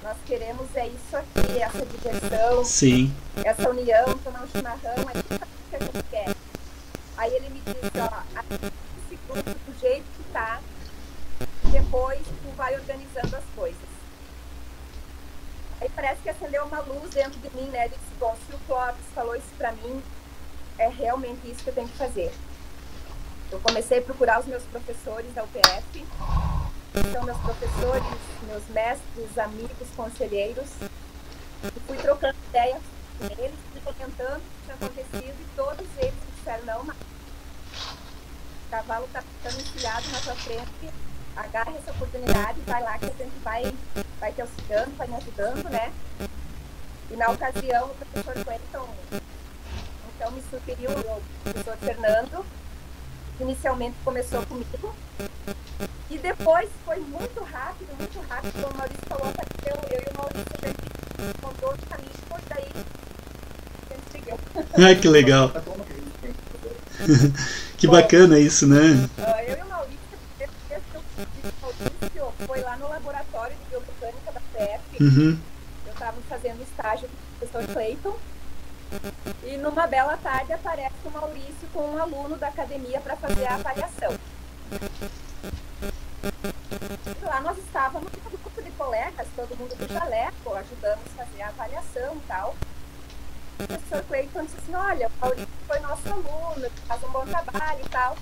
Nós 0.02 0.16
queremos 0.24 0.74
é 0.76 0.86
isso 0.86 1.14
aqui, 1.14 1.58
essa 1.60 1.84
diversão, 1.84 2.64
Sim. 2.64 3.14
essa 3.44 3.68
união, 3.68 4.16
tomar 4.24 4.44
um 4.44 4.48
chimarrão, 4.48 4.94
é 4.94 5.18
isso 5.18 5.38
que 5.68 5.76
a 5.76 5.78
gente 5.78 6.02
quer. 6.10 6.34
Aí 7.20 7.34
ele 7.34 7.50
me 7.50 7.60
disse, 7.60 7.90
ó, 8.00 8.22
esse 8.40 9.18
grupo 9.28 9.50
do 9.50 9.78
jeito 9.78 10.06
que 10.16 10.22
tá, 10.32 10.58
depois 11.70 12.18
tu 12.18 12.56
vai 12.56 12.74
organizando 12.74 13.36
as 13.36 13.44
coisas. 13.54 13.90
Aí 15.82 15.90
parece 15.94 16.22
que 16.22 16.30
acendeu 16.30 16.64
uma 16.64 16.80
luz 16.80 17.10
dentro 17.10 17.38
de 17.38 17.54
mim, 17.54 17.68
né? 17.68 17.84
Ele 17.84 17.94
disse, 17.94 18.14
bom, 18.18 18.34
se 18.46 18.54
o 18.54 18.58
Clóvis 18.60 19.04
falou 19.14 19.36
isso 19.36 19.52
pra 19.58 19.70
mim, 19.72 20.02
é 20.78 20.88
realmente 21.20 21.50
isso 21.50 21.62
que 21.62 21.68
eu 21.68 21.74
tenho 21.74 21.88
que 21.88 21.96
fazer. 21.96 22.32
Eu 23.52 23.60
comecei 23.60 23.98
a 23.98 24.02
procurar 24.02 24.40
os 24.40 24.46
meus 24.46 24.62
professores 24.64 25.32
da 25.34 25.44
UPF, 25.44 26.06
são 27.12 27.22
meus 27.24 27.38
professores, 27.38 28.04
meus 28.46 28.66
mestres, 28.68 29.38
amigos, 29.38 29.88
conselheiros, 29.96 30.70
e 31.64 31.80
fui 31.86 31.96
trocando 31.98 32.36
ideias 32.48 32.82
com 33.18 33.26
eles, 33.26 33.58
comentando 33.84 34.38
o 34.38 34.40
que 34.40 34.64
tinha 34.64 34.74
acontecido, 34.74 35.40
e 35.40 35.46
todos 35.56 35.86
eles 35.98 36.14
me 36.14 36.32
disseram, 36.36 36.64
não, 36.64 36.84
mas 36.84 36.96
o 38.66 38.70
cavalo 38.70 39.04
está 39.06 39.22
ficando 39.22 39.60
enfiado 39.60 40.08
na 40.08 40.18
sua 40.20 40.34
frente, 40.36 40.90
agarre 41.36 41.76
essa 41.76 41.90
oportunidade, 41.90 42.60
vai 42.66 42.82
lá 42.82 42.98
que 42.98 43.06
a 43.06 43.08
gente 43.08 43.38
vai, 43.42 43.74
vai 44.18 44.32
te 44.32 44.40
auxiliando, 44.40 44.90
vai 44.96 45.06
me 45.08 45.16
ajudando, 45.16 45.68
né? 45.70 45.92
E 47.10 47.16
na 47.16 47.30
ocasião 47.30 47.86
o 47.86 47.94
professor 47.94 48.44
Clayton 48.44 48.88
então 50.20 50.30
me 50.32 50.42
sugeriu 50.50 50.90
o 50.90 51.22
professor 51.42 51.78
Fernando, 51.78 52.44
que 53.38 53.42
inicialmente 53.42 53.96
começou 54.04 54.44
comigo, 54.44 54.94
e 56.10 56.18
depois 56.18 56.68
foi 56.84 57.00
muito 57.00 57.42
rápido, 57.42 57.88
muito 57.98 58.20
rápido, 58.28 58.52
como 58.52 58.66
o 58.74 58.76
Maurício 58.76 59.06
falou, 59.08 59.30
apareceu 59.30 59.76
eu 59.90 59.98
e 59.98 60.04
o 60.12 60.16
Maurício, 60.18 60.44
a 60.52 60.56
gente 60.66 60.76
encontrou 61.38 61.72
os 61.72 61.80
caminhos, 61.88 62.18
foi 62.28 62.38
daí 62.50 62.68
a 63.88 63.94
gente 63.94 64.12
seguiu. 64.12 64.38
Ah, 64.74 64.94
que 64.94 65.08
legal. 65.08 65.48
que 67.78 67.86
bacana 67.86 68.38
isso, 68.38 68.66
né? 68.66 69.08
Ah, 69.16 69.42
eu 69.42 69.56
e 69.56 69.62
o 69.62 69.68
Maurício, 69.70 70.18
que 72.12 72.18
eu 72.18 72.30
foi 72.46 72.60
lá 72.60 72.76
no 72.76 72.90
laboratório 72.90 73.56
de 73.56 73.64
biomecânica 73.70 74.32
da 74.32 74.40
CF. 74.40 75.02
Uhum. 75.02 75.38
Eu 75.86 75.92
estava 75.94 76.20
fazendo 76.28 76.62
estágio 76.62 77.08
com 77.08 77.14
o 77.14 77.16
professor 77.48 77.66
Clayton. 77.72 78.18
E 79.44 79.56
numa 79.56 79.86
bela 79.86 80.16
tarde 80.16 80.52
aparece 80.52 80.94
o 81.04 81.10
Maurício 81.10 81.68
com 81.72 81.80
um 81.80 82.02
aluno 82.02 82.36
da 82.36 82.48
academia 82.48 83.00
para 83.00 83.16
fazer 83.16 83.46
a 83.46 83.54
avaliação. 83.54 84.14
E 87.20 87.24
lá 87.24 87.40
nós 87.40 87.58
estávamos 87.58 88.10
um 88.12 88.30
grupo 88.30 88.62
de 88.62 88.70
colegas, 88.72 89.26
todo 89.36 89.56
mundo 89.56 89.76
do 89.76 89.92
jaleco, 89.92 90.54
ajudamos 90.54 91.04
a 91.06 91.24
fazer 91.24 91.42
a 91.42 91.48
avaliação 91.48 92.16
e 92.16 92.20
tal. 92.26 92.56
O 93.60 93.66
professor 93.66 94.04
Clayton 94.04 94.44
disse 94.44 94.56
assim, 94.58 94.74
olha, 94.74 95.08
o 95.08 95.20
Maurício 95.20 95.48
foi 95.66 95.80
nosso 95.80 96.08
aluno, 96.08 96.70
faz 96.86 97.04
um 97.04 97.10
bom 97.10 97.26
trabalho 97.26 97.80
e 97.84 97.88
tal. 97.88 98.16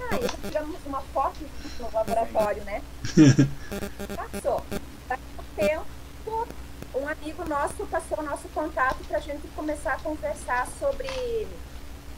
Ah, 0.00 0.16
e 0.16 0.48
tiramos 0.48 0.78
uma 0.86 1.00
foto 1.00 1.38
no 1.80 1.90
laboratório, 1.92 2.62
né? 2.64 2.82
Passou. 4.14 4.64
Daqui 5.08 5.22
a 5.38 5.40
um 5.40 5.54
tempo, 5.56 6.48
um 6.96 7.08
amigo 7.08 7.44
nosso 7.48 7.86
passou 7.86 8.20
o 8.20 8.22
nosso 8.22 8.48
contato 8.48 8.96
para 9.06 9.18
a 9.18 9.20
gente 9.20 9.46
começar 9.48 9.94
a 9.94 10.00
conversar 10.00 10.66
sobre 10.78 11.46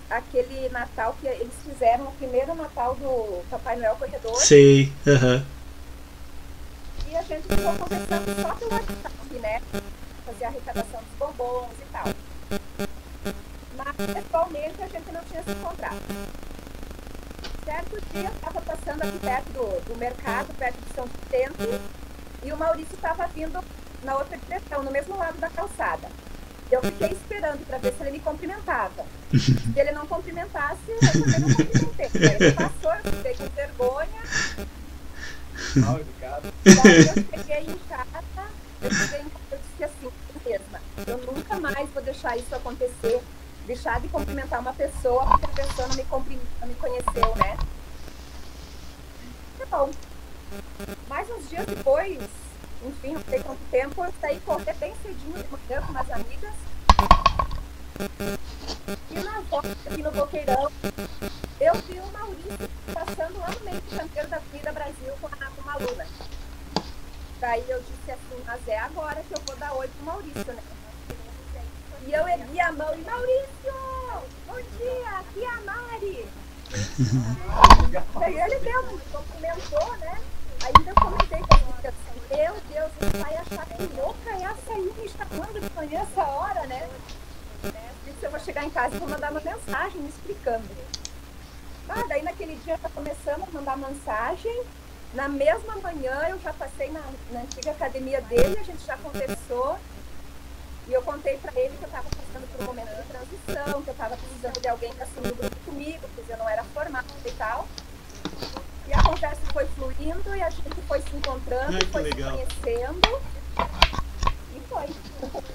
aquele 0.08 0.68
Natal 0.70 1.16
que 1.20 1.26
eles 1.26 1.52
fizeram, 1.64 2.06
o 2.06 2.12
primeiro 2.12 2.54
Natal 2.54 2.94
do 2.94 3.42
Papai 3.50 3.76
Noel 3.76 3.96
Corredor. 3.96 4.36
Sei. 4.36 4.92
Aham. 5.06 5.44
E 7.10 7.16
a 7.16 7.22
gente 7.22 7.42
ficou 7.42 7.72
conversando 7.74 8.42
só 8.42 8.54
pelo 8.54 8.72
WhatsApp, 8.72 9.34
né? 9.40 9.62
Fazer 10.24 10.44
a 10.44 10.48
arrecadação 10.48 11.00
dos 11.00 11.18
bombons 11.18 11.72
e 11.80 11.92
tal. 11.92 12.04
Mas, 13.76 14.16
atualmente, 14.16 14.82
a 14.82 14.86
gente 14.86 15.12
não 15.12 15.24
tinha 15.24 15.42
se 15.42 15.50
encontrado. 15.50 15.98
Certo 17.64 18.00
dia, 18.12 18.28
eu 18.28 18.34
estava 18.34 18.60
passando 18.60 19.02
aqui 19.02 19.18
perto 19.18 19.52
do, 19.52 19.92
do 19.92 19.98
mercado, 19.98 20.54
perto 20.54 20.76
de 20.80 20.94
São 20.94 21.04
Vicente, 21.06 21.80
e 22.42 22.52
o 22.52 22.56
Maurício 22.56 22.94
estava 22.94 23.26
vindo 23.28 23.62
na 24.02 24.16
outra 24.16 24.36
direção, 24.36 24.82
no 24.82 24.90
mesmo 24.90 25.16
lado 25.16 25.38
da 25.38 25.50
calçada. 25.50 26.08
Eu 26.70 26.82
fiquei 26.82 27.12
esperando 27.12 27.66
para 27.66 27.78
ver 27.78 27.94
se 27.94 28.02
ele 28.02 28.10
me 28.12 28.20
cumprimentava. 28.20 29.06
Se 29.32 29.80
ele 29.80 29.92
não 29.92 30.06
cumprimentasse, 30.06 30.78
eu 30.88 30.98
também 31.00 31.40
não 31.40 31.48
cumprimentei. 31.48 32.10
Ele 32.14 32.52
passou, 32.52 32.94
eu 32.94 33.12
fiquei 33.12 33.34
com 33.34 33.54
vergonha, 33.54 34.22
Mal 35.76 35.98
educado. 35.98 36.52
Daí 36.64 37.06
eu 37.06 37.14
cheguei 37.14 37.74
em 37.74 37.78
casa, 37.88 38.48
eu 38.80 38.90
cheguei 38.90 39.20
em 39.20 39.28
casa 39.28 39.52
e 39.52 39.56
disse 39.56 39.84
assim, 39.84 40.10
mesma, 40.44 40.80
eu 41.06 41.18
nunca 41.18 41.60
mais 41.60 41.90
vou 41.90 42.02
deixar 42.02 42.36
isso 42.36 42.54
acontecer, 42.54 43.22
deixar 43.66 44.00
de 44.00 44.08
cumprimentar 44.08 44.60
uma 44.60 44.72
pessoa 44.72 45.26
porque 45.26 45.60
a 45.60 45.64
pessoa 45.64 45.88
não 45.88 45.96
me, 45.96 46.40
não 46.60 46.68
me 46.68 46.74
conheceu, 46.74 47.36
né? 47.36 47.58
Então, 49.60 49.90
mais 51.08 51.28
uns 51.30 51.48
dias 51.50 51.66
depois, 51.66 52.18
enfim, 52.84 53.12
não 53.12 53.22
sei 53.28 53.40
quanto 53.40 53.70
tempo, 53.70 54.04
eu 54.04 54.14
saí 54.20 54.40
correr 54.40 54.74
bem 54.74 54.94
cedinho 55.02 55.32
de 55.32 55.48
manhã 55.50 55.82
com 55.82 55.90
umas 55.90 56.10
amigas. 56.10 56.54
E 59.10 59.18
na 59.18 59.40
volta 59.40 59.76
aqui 59.86 60.02
no 60.02 60.10
Boqueirão, 60.12 60.70
eu 61.60 61.74
vi 61.74 61.98
o 61.98 62.06
Maurício 62.12 62.70
passando 62.92 63.38
lá 63.40 63.50
no 63.50 63.60
meio 63.64 63.80
do 63.80 63.96
canteiro 63.96 64.28
da 64.28 64.36
Avenida 64.36 64.72
Brasil 64.72 65.14
com, 65.20 65.26
a, 65.26 65.30
com 65.30 65.62
uma. 65.62 66.06
Daí 67.40 67.64
eu 67.68 67.80
disse 67.82 68.10
assim, 68.10 68.42
mas 68.46 68.68
é 68.68 68.78
agora 68.78 69.22
que 69.22 69.34
eu 69.34 69.42
vou 69.46 69.56
dar 69.56 69.72
oi 69.74 69.88
pro 69.88 70.04
Maurício, 70.04 70.52
né? 70.52 70.62
E 72.06 72.12
eu 72.12 72.26
ergui 72.26 72.60
a 72.60 72.72
mão 72.72 72.94
e, 72.94 73.02
Maurício! 73.02 73.74
Bom 74.46 74.56
dia, 74.78 75.18
aqui 75.18 75.42
é 75.42 75.48
a 75.48 75.60
Mari! 75.60 76.28
Daí 78.18 78.38
ele 78.38 78.58
deu, 78.60 78.92
me 78.92 78.98
cumprimentou, 79.12 79.96
né? 79.98 80.18
Ainda 80.64 80.90
eu 80.90 80.94
comentei 80.94 81.38
com 81.38 81.78
ele 81.78 81.88
assim, 81.88 82.18
meu 82.30 82.54
Deus, 82.68 82.92
ele 83.00 83.22
vai 83.22 83.36
achar 83.36 83.66
que 83.66 83.82
louca 83.94 84.30
é 84.30 84.42
essa 84.42 84.72
aí 84.72 84.92
me 84.96 85.08
chamando 85.08 85.60
de 85.60 85.74
manhã 85.74 86.00
essa 86.00 86.24
hora, 86.24 86.66
né? 86.66 86.88
né? 87.62 87.90
Disse, 88.04 88.24
eu 88.24 88.30
vou 88.30 88.40
chegar 88.40 88.64
em 88.64 88.70
casa 88.70 88.96
e 88.96 88.98
vou 88.98 89.08
mandar 89.08 89.30
uma 89.30 89.40
mensagem 89.40 90.00
me 90.00 90.08
explicando. 90.08 90.68
Ah, 91.88 92.04
daí 92.08 92.22
naquele 92.22 92.56
dia 92.56 92.78
já 92.82 92.88
começamos 92.90 93.48
a 93.48 93.52
mandar 93.52 93.76
mensagem. 93.76 94.62
Na 95.14 95.28
mesma 95.28 95.76
manhã 95.76 96.28
eu 96.28 96.38
já 96.40 96.52
passei 96.52 96.90
na, 96.90 97.00
na 97.30 97.40
antiga 97.40 97.70
academia 97.70 98.20
dele, 98.22 98.58
a 98.58 98.62
gente 98.62 98.84
já 98.84 98.96
conversou. 98.98 99.78
E 100.86 100.92
eu 100.92 101.02
contei 101.02 101.36
pra 101.38 101.52
ele 101.54 101.76
que 101.76 101.82
eu 101.84 101.88
estava 101.88 102.08
passando 102.08 102.48
por 102.50 102.62
um 102.62 102.66
momento 102.66 102.88
de 102.88 103.02
transição, 103.08 103.82
que 103.82 103.88
eu 103.88 103.92
estava 103.92 104.16
precisando 104.16 104.60
de 104.60 104.68
alguém 104.68 104.92
para 104.94 105.04
assumir 105.04 105.32
o 105.32 105.36
grupo 105.36 105.56
comigo, 105.66 106.08
porque 106.14 106.32
eu 106.32 106.38
não 106.38 106.48
era 106.48 106.64
formada 106.64 107.06
e 107.26 107.30
tal. 107.32 107.68
E 108.86 108.92
a 108.94 109.02
conversa 109.02 109.40
foi 109.52 109.66
fluindo 109.66 110.34
e 110.34 110.42
a 110.42 110.48
gente 110.48 110.80
foi 110.86 111.00
se 111.02 111.14
encontrando, 111.14 111.74
Ai, 111.74 111.80
que 111.80 111.86
foi 111.86 112.02
legal. 112.02 112.38
se 112.38 112.54
conhecendo. 112.54 113.20
E 114.56 114.60
foi. 114.60 114.86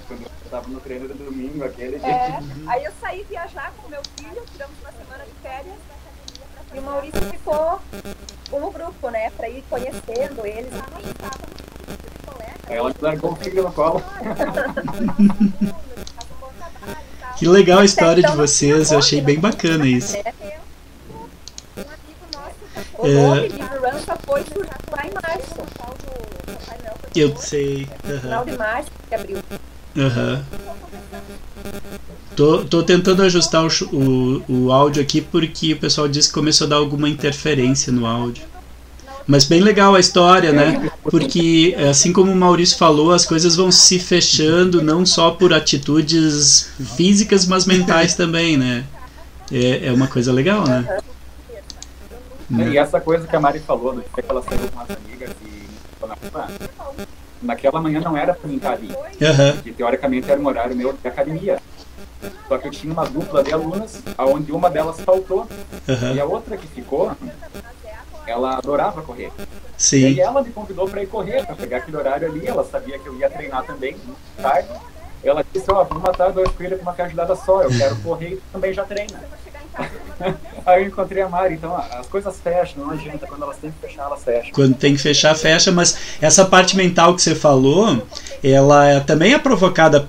Quando 0.07 0.21
eu 0.21 0.49
tava 0.51 0.67
no 0.67 0.79
treino 0.79 1.07
do 1.07 1.15
domingo, 1.15 1.63
aquele. 1.63 1.95
É, 1.95 2.39
aí 2.67 2.83
eu 2.83 2.91
saí 3.01 3.23
viajar 3.23 3.73
com 3.77 3.89
meu 3.89 4.01
filho, 4.19 4.45
tiramos 4.51 4.75
uma 4.81 4.91
semana 4.91 5.25
de 5.25 5.31
férias. 5.41 5.77
E 6.75 6.79
o 6.79 6.81
Maurício 6.81 7.21
ficou 7.31 7.79
com 8.51 8.63
o 8.63 8.71
grupo, 8.71 9.09
né? 9.09 9.31
Pra 9.31 9.49
ir 9.49 9.63
conhecendo 9.67 10.45
eles. 10.45 10.73
Aí 12.67 12.77
ela 12.77 12.93
colo. 13.73 14.03
Que 17.35 17.47
legal 17.47 17.79
a 17.79 17.85
história 17.85 18.21
de 18.21 18.35
vocês, 18.37 18.91
eu 18.91 18.99
achei 18.99 19.19
bem 19.19 19.39
bacana 19.39 19.85
isso. 19.87 20.15
Março. 25.21 25.53
Eu 27.15 27.35
sei. 27.37 27.87
Final 28.21 28.41
Aham. 28.41 28.45
de 28.45 28.57
março, 28.57 28.91
que 29.09 29.15
abriu. 29.15 29.37
Aham. 29.97 30.45
Tô, 32.35 32.65
tô 32.65 32.81
tentando 32.81 33.21
ajustar 33.23 33.63
o, 33.63 33.67
o, 33.91 34.43
o 34.47 34.71
áudio 34.71 35.01
aqui 35.01 35.21
porque 35.21 35.73
o 35.73 35.77
pessoal 35.77 36.07
disse 36.07 36.29
que 36.29 36.33
começou 36.33 36.65
a 36.65 36.69
dar 36.69 36.75
alguma 36.77 37.07
interferência 37.07 37.91
no 37.91 38.05
áudio. 38.05 38.43
Mas 39.27 39.45
bem 39.45 39.61
legal 39.61 39.93
a 39.95 39.99
história, 39.99 40.51
né? 40.51 40.91
Porque, 41.03 41.75
assim 41.89 42.13
como 42.13 42.31
o 42.31 42.35
Maurício 42.35 42.77
falou, 42.77 43.11
as 43.11 43.25
coisas 43.25 43.55
vão 43.55 43.71
se 43.71 43.99
fechando 43.99 44.81
não 44.81 45.05
só 45.05 45.31
por 45.31 45.53
atitudes 45.53 46.71
físicas, 46.95 47.45
mas 47.45 47.65
mentais 47.65 48.15
também, 48.15 48.55
né? 48.57 48.85
É, 49.51 49.87
é 49.87 49.91
uma 49.91 50.07
coisa 50.07 50.31
legal, 50.31 50.63
né? 50.65 50.99
Né? 52.49 52.69
E 52.69 52.77
essa 52.77 52.99
coisa 53.01 53.27
que 53.27 53.35
a 53.35 53.39
Mari 53.39 53.59
falou, 53.59 53.93
do 53.93 54.01
que 54.01 54.23
ela 54.27 54.41
saiu 54.43 54.67
com 54.69 54.79
as 54.79 54.89
amigas 54.91 55.31
e 55.45 55.63
naquela 57.41 57.81
manhã 57.81 57.99
não 57.99 58.15
era 58.15 58.33
para 58.33 58.47
mim 58.47 58.57
estar 58.57 58.73
ali. 58.73 58.89
Uhum. 58.89 59.73
Teoricamente 59.73 60.29
era 60.29 60.39
um 60.39 60.45
horário 60.45 60.75
meu 60.75 60.93
de 60.93 61.07
academia. 61.07 61.59
Só 62.47 62.57
que 62.57 62.67
eu 62.67 62.71
tinha 62.71 62.93
uma 62.93 63.05
dupla 63.05 63.43
de 63.43 63.51
alunas, 63.51 64.01
onde 64.17 64.51
uma 64.51 64.69
delas 64.69 65.01
faltou 65.01 65.47
uhum. 65.87 66.15
e 66.15 66.19
a 66.19 66.25
outra 66.25 66.55
que 66.55 66.67
ficou, 66.67 67.11
ela 68.27 68.57
adorava 68.57 69.01
correr. 69.01 69.31
Sim. 69.77 69.99
E 69.99 70.05
aí 70.05 70.19
ela 70.19 70.41
me 70.41 70.51
convidou 70.51 70.87
para 70.87 71.03
ir 71.03 71.07
correr, 71.07 71.45
para 71.45 71.55
pegar 71.55 71.77
aquele 71.77 71.97
horário 71.97 72.27
ali. 72.27 72.47
Ela 72.47 72.63
sabia 72.63 72.97
que 72.99 73.07
eu 73.07 73.17
ia 73.17 73.29
treinar 73.29 73.63
também, 73.63 73.95
tarde. 74.41 74.69
Ela 75.23 75.45
disse: 75.53 75.71
Ó, 75.71 75.81
oh, 75.81 75.85
vamos 75.85 76.03
matar 76.03 76.31
dois 76.31 76.49
coelhos 76.51 76.79
com 76.79 76.83
uma 76.83 76.93
cajadada 76.93 77.35
só. 77.35 77.63
Eu 77.63 77.69
quero 77.69 77.95
correr 78.03 78.33
e 78.33 78.41
também 78.51 78.73
já 78.73 78.83
treina. 78.83 79.19
Aí 80.65 80.83
eu 80.83 80.87
encontrei 80.87 81.21
a 81.21 81.27
Mari, 81.27 81.55
então 81.55 81.75
as 81.75 82.07
coisas 82.07 82.39
fecham, 82.39 82.85
não 82.85 82.91
adianta, 82.91 83.25
quando 83.27 83.43
elas 83.43 83.57
têm 83.57 83.71
que 83.71 83.87
fechar, 83.87 84.03
elas 84.03 84.23
fecham. 84.23 84.51
Quando 84.53 84.75
tem 84.75 84.95
que 84.95 85.01
fechar, 85.01 85.35
fecha, 85.35 85.71
mas 85.71 85.97
essa 86.21 86.45
parte 86.45 86.77
mental 86.77 87.15
que 87.15 87.21
você 87.21 87.35
falou, 87.35 88.01
ela 88.43 88.87
é, 88.87 88.99
também 88.99 89.33
é 89.33 89.39
provocada 89.39 90.07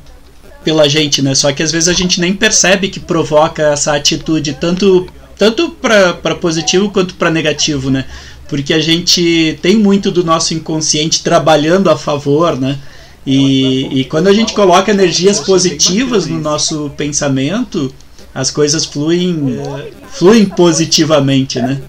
pela 0.63 0.89
gente, 0.89 1.23
né? 1.23 1.35
Só 1.35 1.53
que 1.53 1.63
às 1.63 1.73
vezes 1.73 1.89
a 1.89 1.93
gente 1.93 2.21
nem 2.21 2.35
percebe 2.35 2.89
que 2.89 3.01
provoca 3.01 3.73
essa 3.73 3.95
atitude, 3.95 4.55
tanto, 4.55 5.07
tanto 5.37 5.71
para 5.71 6.35
positivo 6.35 6.91
quanto 6.91 7.15
para 7.15 7.31
negativo, 7.31 7.91
né? 7.91 8.07
Porque 8.49 8.75
a 8.75 8.81
gente 8.81 9.59
tem 9.63 9.77
muito 9.77 10.11
do 10.11 10.23
nosso 10.23 10.55
inconsciente 10.55 11.23
trabalhando 11.23 11.91
a 11.91 11.97
favor, 11.97 12.59
né? 12.59 12.79
E, 13.27 14.01
e 14.01 14.05
quando 14.05 14.29
a 14.29 14.33
gente 14.33 14.53
coloca 14.53 14.91
energias 14.91 15.41
positivas 15.41 16.27
no 16.27 16.39
nosso 16.39 16.91
pensamento, 16.97 17.93
as 18.35 18.51
coisas 18.51 18.85
fluem, 18.85 19.59
é, 19.59 19.93
fluem 20.09 20.45
positivamente, 20.45 21.61
né? 21.61 21.81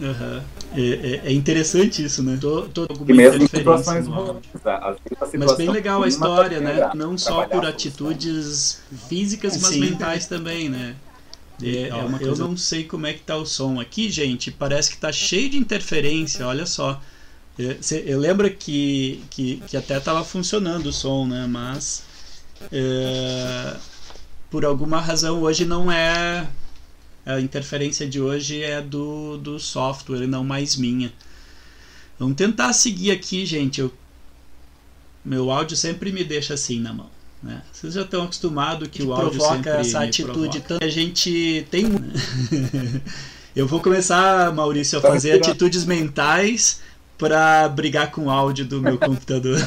Uhum. 0.00 0.40
É, 0.74 0.80
é, 0.80 1.20
é, 1.26 1.32
interessante 1.32 2.02
isso, 2.02 2.22
né? 2.22 2.38
Tô, 2.40 2.62
tô 2.62 2.86
e 3.06 3.12
mesmo 3.12 3.42
em 3.42 3.46
situações 3.46 4.06
ruins, 4.06 4.36
Mas 5.38 5.56
bem 5.56 5.68
legal 5.68 6.02
a 6.02 6.08
história, 6.08 6.60
né? 6.60 6.90
Não 6.94 7.16
só 7.18 7.46
por 7.46 7.64
atitudes 7.66 8.80
físicas, 9.08 9.60
mas 9.60 9.72
Sim. 9.72 9.80
mentais 9.80 10.26
também, 10.26 10.70
né? 10.70 10.94
É, 11.60 11.88
é 11.88 11.94
uma 11.94 12.18
coisa... 12.18 12.42
Eu 12.42 12.48
não 12.48 12.56
sei 12.56 12.84
como 12.84 13.06
é 13.06 13.12
que 13.12 13.20
tá 13.20 13.36
o 13.36 13.44
som 13.44 13.80
aqui, 13.80 14.10
gente. 14.10 14.50
Parece 14.50 14.90
que 14.90 14.96
tá 14.96 15.10
cheio 15.10 15.50
de 15.50 15.56
interferência, 15.56 16.46
olha 16.46 16.66
só. 16.66 17.00
Eu 18.06 18.18
lembro 18.18 18.50
que, 18.50 19.22
que, 19.30 19.62
que 19.66 19.76
até 19.76 20.00
tava 20.00 20.24
funcionando 20.24 20.86
o 20.86 20.92
som, 20.92 21.26
né? 21.26 21.46
Mas. 21.46 22.04
É, 22.70 23.76
por 24.50 24.64
alguma 24.64 25.00
razão 25.00 25.42
hoje 25.42 25.64
não 25.64 25.90
é 25.90 26.48
a 27.24 27.40
interferência 27.40 28.08
de 28.08 28.20
hoje 28.20 28.62
é 28.62 28.80
do, 28.80 29.38
do 29.38 29.58
software 29.58 30.26
não 30.26 30.42
mais 30.44 30.76
minha. 30.76 31.12
Vamos 32.18 32.36
tentar 32.36 32.72
seguir 32.72 33.10
aqui, 33.10 33.46
gente. 33.46 33.80
Eu, 33.80 33.92
meu 35.24 35.50
áudio 35.50 35.76
sempre 35.76 36.10
me 36.10 36.24
deixa 36.24 36.54
assim 36.54 36.80
na 36.80 36.92
mão. 36.92 37.10
Né? 37.42 37.60
Vocês 37.72 37.94
já 37.94 38.02
estão 38.02 38.22
acostumados 38.22 38.86
que, 38.88 39.00
que 39.00 39.04
o 39.04 39.12
áudio 39.12 39.38
provoca 39.38 39.70
essa 39.70 40.04
atitude. 40.04 40.60
Provoca. 40.60 40.84
A 40.84 40.88
gente 40.88 41.66
tem. 41.70 41.86
Eu 43.54 43.66
vou 43.66 43.80
começar, 43.80 44.50
Maurício, 44.54 44.98
a 44.98 45.02
fazer 45.02 45.32
atitudes 45.32 45.84
mentais 45.84 46.80
para 47.18 47.68
brigar 47.68 48.10
com 48.10 48.24
o 48.26 48.30
áudio 48.30 48.64
do 48.64 48.80
meu 48.80 48.96
computador. 48.98 49.58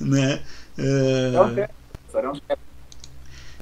né? 0.00 0.40
Uh... 0.78 1.68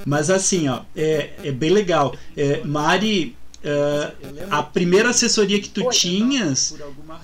Mas 0.06 0.30
assim, 0.30 0.68
ó, 0.68 0.82
é, 0.94 1.30
é 1.42 1.52
bem 1.52 1.70
legal. 1.70 2.14
É, 2.36 2.62
Mari, 2.64 3.36
uh, 3.66 4.46
a 4.50 4.62
primeira 4.62 5.10
assessoria 5.10 5.60
que 5.60 5.68
tu 5.68 5.88
tinhas, 5.90 6.74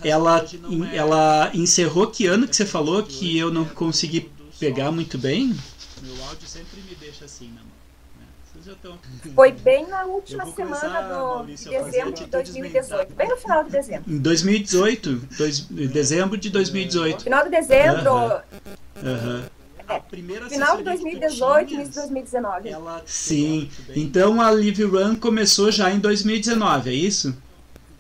ela, 0.04 0.44
ela 0.92 1.50
encerrou 1.54 2.08
que 2.08 2.26
ano 2.26 2.48
que 2.48 2.56
você 2.56 2.66
falou 2.66 3.02
que 3.02 3.38
eu 3.38 3.50
não 3.50 3.64
consegui 3.64 4.30
pegar 4.58 4.90
muito 4.90 5.16
bem? 5.16 5.56
Meu 6.02 6.24
áudio 6.24 6.48
sempre 6.48 6.80
me 6.82 6.94
deixa 6.96 7.24
assim 7.24 7.50
na 7.52 7.60
mão. 7.60 7.72
Né? 8.18 9.32
Foi 9.34 9.52
bem 9.52 9.86
na 9.88 10.04
última 10.04 10.44
semana 10.46 11.02
do 11.02 11.46
de 11.46 11.68
dezembro 11.68 12.12
de 12.12 12.26
2018, 12.26 13.14
bem 13.14 13.28
no 13.28 13.36
final 13.36 13.64
de 13.64 13.70
dezembro. 13.70 14.12
Em 14.12 14.18
2018, 14.18 15.28
dois, 15.38 15.60
dezembro 15.60 16.36
de 16.36 16.50
2018. 16.50 17.24
Final 17.24 17.44
de 17.44 17.50
dezembro. 17.50 18.10
Aham. 18.10 19.44
Uh 19.48 19.61
uh 19.88 20.00
-huh. 20.00 20.48
Final 20.48 20.76
de 20.76 20.84
2018, 20.84 21.74
início 21.74 21.90
de 21.90 21.98
2019. 21.98 22.68
Ela... 22.68 23.02
Sim. 23.06 23.70
Então 23.94 24.40
a 24.40 24.50
Live 24.50 24.84
Run 24.84 25.16
começou 25.16 25.70
já 25.70 25.90
em 25.90 25.98
2019, 25.98 26.90
é 26.90 26.92
isso? 26.92 27.36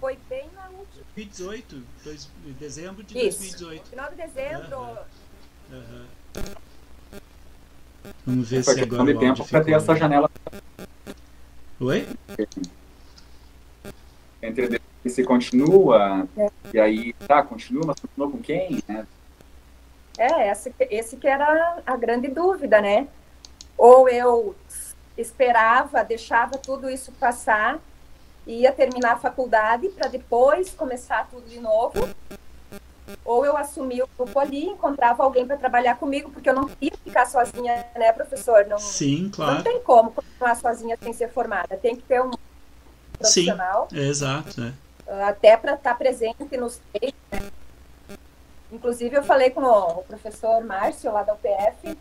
Foi 0.00 0.18
bem 0.28 0.44
na 0.54 0.64
última. 0.68 1.04
2018, 1.14 1.82
dois, 2.04 2.28
dezembro 2.58 3.02
de 3.02 3.18
isso. 3.18 3.38
2018. 3.38 3.90
Final 3.90 4.10
de 4.10 4.16
dezembro. 4.16 4.78
Uhum. 4.78 4.96
Uhum. 5.72 6.06
Vamos 8.26 8.48
ver 8.48 8.64
Foi 8.64 8.74
se 8.74 8.80
agora 8.80 9.12
de 9.12 9.18
tempo 9.18 9.46
para 9.46 9.64
ter 9.64 9.72
essa 9.72 9.94
janela. 9.96 10.30
Oi? 11.80 12.06
Entre 14.42 14.80
se 15.08 15.24
continua, 15.24 16.28
é. 16.36 16.50
e 16.72 16.78
aí, 16.78 17.12
tá, 17.26 17.42
continua, 17.42 17.84
mas 17.86 17.98
continua 17.98 18.30
com 18.30 18.38
quem, 18.38 18.82
né? 18.86 19.06
É, 20.18 20.50
esse, 20.50 20.74
esse 20.90 21.16
que 21.16 21.26
era 21.26 21.80
a 21.86 21.96
grande 21.96 22.28
dúvida, 22.28 22.80
né? 22.80 23.08
Ou 23.76 24.08
eu 24.08 24.54
esperava, 25.16 26.04
deixava 26.04 26.58
tudo 26.58 26.88
isso 26.88 27.12
passar, 27.12 27.78
ia 28.46 28.72
terminar 28.72 29.12
a 29.12 29.16
faculdade 29.16 29.88
para 29.90 30.08
depois 30.08 30.70
começar 30.70 31.28
tudo 31.30 31.48
de 31.48 31.60
novo, 31.60 32.08
ou 33.24 33.44
eu 33.44 33.56
assumia 33.56 34.04
o 34.04 34.08
grupo 34.16 34.38
ali, 34.38 34.66
encontrava 34.66 35.22
alguém 35.22 35.46
para 35.46 35.56
trabalhar 35.56 35.96
comigo, 35.96 36.30
porque 36.30 36.48
eu 36.48 36.54
não 36.54 36.66
queria 36.66 36.96
ficar 37.04 37.26
sozinha, 37.26 37.86
né, 37.96 38.12
professor? 38.12 38.66
Não, 38.66 38.78
Sim, 38.78 39.30
claro. 39.32 39.56
Não 39.56 39.62
tem 39.62 39.80
como 39.80 40.12
continuar 40.12 40.56
sozinha 40.56 40.96
sem 41.02 41.12
ser 41.12 41.30
formada, 41.30 41.76
tem 41.76 41.96
que 41.96 42.02
ter 42.02 42.22
um 42.22 42.30
profissional. 43.18 43.88
Sim, 43.90 43.98
exato. 43.98 44.62
É. 45.06 45.24
Até 45.24 45.56
para 45.56 45.74
estar 45.74 45.90
tá 45.90 45.96
presente 45.96 46.56
nos 46.56 46.80
treinos, 46.92 47.20
né? 47.30 47.50
Inclusive, 48.72 49.14
eu 49.14 49.22
falei 49.22 49.50
com 49.50 49.60
o 49.60 50.02
professor 50.04 50.64
Márcio, 50.64 51.12
lá 51.12 51.22
da 51.22 51.34
UPF, 51.34 51.96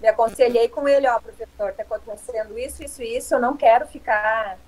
me 0.00 0.08
aconselhei 0.08 0.66
com 0.66 0.88
ele, 0.88 1.06
ó, 1.06 1.20
professor, 1.20 1.68
está 1.68 1.82
acontecendo 1.82 2.58
isso, 2.58 2.82
isso, 2.82 3.02
isso, 3.02 3.34
eu 3.34 3.40
não 3.40 3.54
quero 3.54 3.86
ficar... 3.86 4.58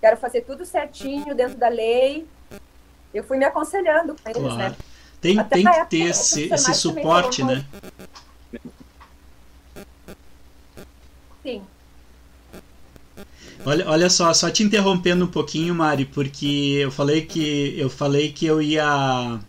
Quero 0.00 0.16
fazer 0.16 0.42
tudo 0.42 0.64
certinho, 0.64 1.34
dentro 1.34 1.56
da 1.56 1.68
lei. 1.68 2.26
Eu 3.12 3.24
fui 3.24 3.36
me 3.36 3.44
aconselhando 3.44 4.14
com 4.14 4.30
eles, 4.30 4.42
claro. 4.42 4.56
né? 4.56 4.76
Tem, 5.20 5.42
tem 5.44 5.64
que 5.64 5.84
ter 5.86 6.02
esse, 6.10 6.52
esse 6.52 6.74
suporte, 6.74 7.42
né? 7.42 7.64
Sim. 11.42 11.62
Olha, 13.66 13.88
olha 13.88 14.10
só, 14.10 14.32
só 14.32 14.50
te 14.50 14.62
interrompendo 14.62 15.24
um 15.24 15.30
pouquinho, 15.30 15.74
Mari, 15.74 16.04
porque 16.04 16.78
eu 16.80 16.90
falei 16.92 17.22
que 17.22 17.78
eu 17.78 17.90
falei 17.90 18.30
que 18.32 18.46
eu 18.46 18.62
ia 18.62 19.40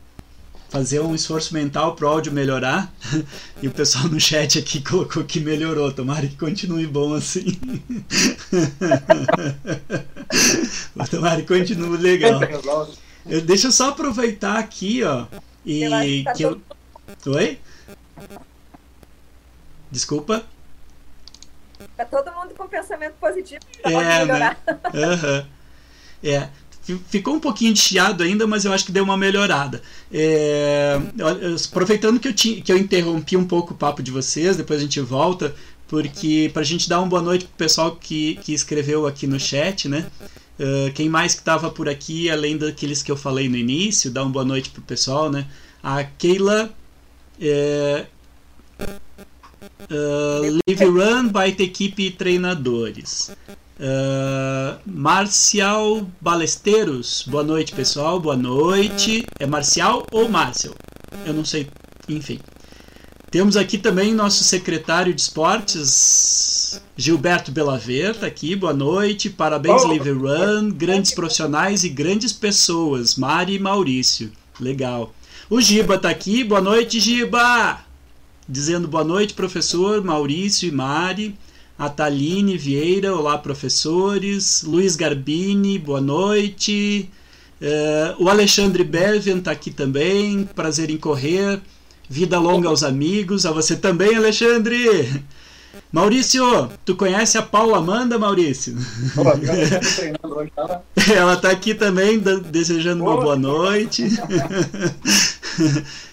fazer 0.70 1.00
um 1.00 1.16
esforço 1.16 1.54
mental 1.54 1.96
pro 1.96 2.08
áudio 2.08 2.32
melhorar. 2.32 2.94
E 3.62 3.68
o 3.68 3.72
pessoal 3.72 4.06
no 4.06 4.22
chat 4.22 4.58
aqui 4.58 4.82
colocou 4.82 5.22
que 5.26 5.42
melhorou. 5.42 5.92
Tomara 5.92 6.26
que 6.26 6.38
continue 6.38 6.88
bom 6.88 7.14
assim. 7.14 7.44
Tomara 11.12 11.42
que 11.42 11.48
continue 11.48 11.98
legal. 11.98 12.40
Eu, 13.26 13.42
deixa 13.42 13.68
eu 13.68 13.72
só 13.74 13.90
aproveitar 13.90 14.58
aqui, 14.58 15.04
ó. 15.04 15.26
E 15.66 16.24
tá 16.24 16.32
que 16.32 16.44
eu. 16.44 16.62
Oi? 17.26 17.60
Desculpa. 19.92 20.46
Tá 21.98 22.06
todo 22.06 22.32
mundo 22.32 22.54
com 22.56 22.66
pensamento 22.66 23.16
positivo. 23.20 23.60
Tá 23.84 23.92
é, 23.92 24.26
né? 24.26 24.56
Uhum. 24.94 25.46
É 26.24 26.50
ficou 27.10 27.36
um 27.36 27.40
pouquinho 27.40 27.74
de 27.74 27.80
chiado 27.80 28.24
ainda, 28.24 28.48
mas 28.48 28.66
eu 28.66 28.74
acho 28.74 28.86
que 28.86 28.92
deu 28.92 29.04
uma 29.04 29.18
melhorada. 29.18 29.82
É, 30.12 31.00
aproveitando 31.66 32.20
que 32.20 32.28
eu, 32.28 32.34
tinha, 32.34 32.62
que 32.62 32.72
eu 32.72 32.78
interrompi 32.78 33.36
um 33.36 33.46
pouco 33.46 33.74
o 33.74 33.78
papo 33.78 34.02
de 34.02 34.12
vocês, 34.12 34.58
depois 34.58 34.80
a 34.80 34.84
gente 34.84 35.00
volta, 35.02 35.54
porque 35.88 36.50
para 36.54 36.62
a 36.62 36.66
gente 36.66 36.88
dar 36.88 37.00
uma 37.00 37.08
boa 37.08 37.22
noite 37.22 37.46
pro 37.46 37.58
pessoal 37.58 37.96
que, 37.96 38.36
que 38.44 38.54
escreveu 38.54 39.08
aqui 39.08 39.28
no 39.28 39.40
chat, 39.40 39.88
né? 39.90 40.08
Uh, 40.60 40.92
quem 40.94 41.08
mais 41.08 41.34
que 41.34 41.40
estava 41.40 41.70
por 41.70 41.88
aqui, 41.88 42.30
além 42.30 42.58
daqueles 42.58 43.02
que 43.02 43.12
eu 43.12 43.16
falei 43.16 43.48
no 43.48 43.56
início, 43.56 44.12
dar 44.12 44.24
uma 44.24 44.32
boa 44.32 44.46
noite 44.46 44.70
pro 44.70 44.82
pessoal, 44.82 45.32
né? 45.32 45.48
A 45.82 46.04
Keila. 46.04 46.74
É, 47.42 48.06
uh, 49.90 50.60
Live 50.68 50.86
Run 50.86 51.30
by 51.30 51.64
equipe 51.64 52.12
treinadores. 52.12 53.32
Uh, 53.80 54.78
Marcial 54.86 56.06
Balesteiros, 56.20 57.24
boa 57.26 57.46
noite 57.46 57.72
pessoal, 57.72 58.20
boa 58.20 58.36
noite. 58.36 59.26
É 59.40 59.46
Marcial 59.46 60.06
ou 60.12 60.28
Márcio? 60.28 60.76
Eu 61.26 61.34
não 61.34 61.46
sei, 61.46 61.66
enfim. 62.10 62.42
Temos 63.32 63.56
aqui 63.56 63.78
também 63.78 64.14
nosso 64.14 64.44
secretário 64.44 65.14
de 65.14 65.22
esportes, 65.22 66.82
Gilberto 66.98 67.54
Belaver, 67.54 68.18
tá 68.18 68.28
aqui. 68.28 68.54
Boa 68.54 68.74
noite, 68.74 69.30
parabéns, 69.30 69.84
oh, 69.84 69.88
Live 69.88 70.12
Run, 70.12 70.72
grandes 70.72 71.12
profissionais 71.14 71.86
e 71.86 71.90
grandes 71.90 72.34
pessoas, 72.34 73.16
Mari 73.16 73.54
e 73.54 73.60
Maurício. 73.60 74.30
Legal. 74.60 75.14
O 75.50 75.62
Giba 75.62 75.98
tá 75.98 76.10
aqui, 76.10 76.44
boa 76.44 76.60
noite, 76.60 77.00
Giba! 77.00 77.80
Dizendo 78.48 78.90
boa 78.90 79.06
noite, 79.06 79.34
professor, 79.34 80.04
Maurício 80.04 80.68
e 80.68 80.72
Mari. 80.72 81.38
A 81.80 81.88
Taline 81.88 82.58
Vieira, 82.58 83.16
olá, 83.16 83.38
professores. 83.38 84.64
Luiz 84.64 84.98
Garbini, 84.98 85.80
boa 85.80 86.02
noite. 86.02 87.10
Uh, 87.62 88.26
o 88.26 88.28
Alexandre 88.28 88.84
Belvin 88.84 89.40
tá 89.40 89.52
aqui 89.52 89.72
também, 89.72 90.44
prazer 90.54 90.90
em 90.90 90.98
correr. 90.98 91.62
Vida 92.10 92.38
longa 92.38 92.68
aos 92.68 92.84
amigos, 92.84 93.46
a 93.46 93.54
você 93.54 93.78
também, 93.78 94.14
Alexandre. 94.14 95.24
Maurício, 95.90 96.70
tu 96.84 96.98
conhece 96.98 97.38
a 97.38 97.42
Paula 97.42 97.78
Amanda, 97.78 98.20
Maurício? 98.20 98.76
Ela 101.16 101.36
está 101.36 101.50
aqui 101.50 101.74
também, 101.74 102.20
desejando 102.20 103.06
uma 103.06 103.16
boa 103.16 103.38
noite. 103.38 104.04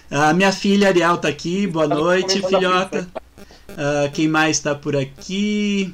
a 0.09 0.33
minha 0.33 0.53
filha 0.53 0.87
Ariel 0.87 1.15
está 1.15 1.27
aqui, 1.27 1.67
boa 1.67 1.87
noite, 1.87 2.41
filhota. 2.41 3.05
Uh, 3.77 4.11
quem 4.11 4.27
mais 4.27 4.57
está 4.57 4.73
por 4.73 4.95
aqui? 4.95 5.93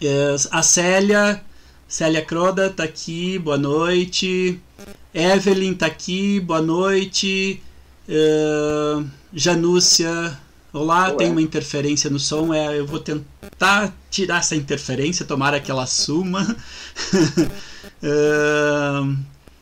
Uh, 0.00 0.48
a 0.52 0.62
Célia, 0.62 1.42
Célia 1.88 2.24
Croda 2.24 2.68
está 2.68 2.84
aqui, 2.84 3.40
boa 3.40 3.58
noite. 3.58 4.60
Evelyn 5.12 5.72
está 5.72 5.86
aqui, 5.86 6.38
boa 6.38 6.62
noite. 6.62 7.60
Uh, 8.08 9.04
Janúcia, 9.32 10.38
olá, 10.72 11.10
tem 11.10 11.32
uma 11.32 11.42
interferência 11.42 12.08
no 12.08 12.20
som. 12.20 12.54
É, 12.54 12.78
eu 12.78 12.86
vou 12.86 13.00
tentar 13.00 13.92
tirar 14.08 14.38
essa 14.38 14.54
interferência, 14.54 15.26
tomara 15.26 15.58
que 15.58 15.72
ela 15.72 15.86
suma. 15.86 16.56
uh, 18.00 19.16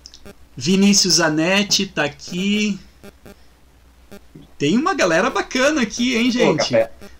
Vinícius 0.55 1.14
Zanetti 1.14 1.87
tá 1.87 2.05
aqui. 2.05 2.78
Tem 4.62 4.79
uma 4.79 4.94
galera 4.94 5.29
bacana 5.29 5.83
aqui, 5.83 6.14
hein, 6.14 6.31
gente? 6.31 6.72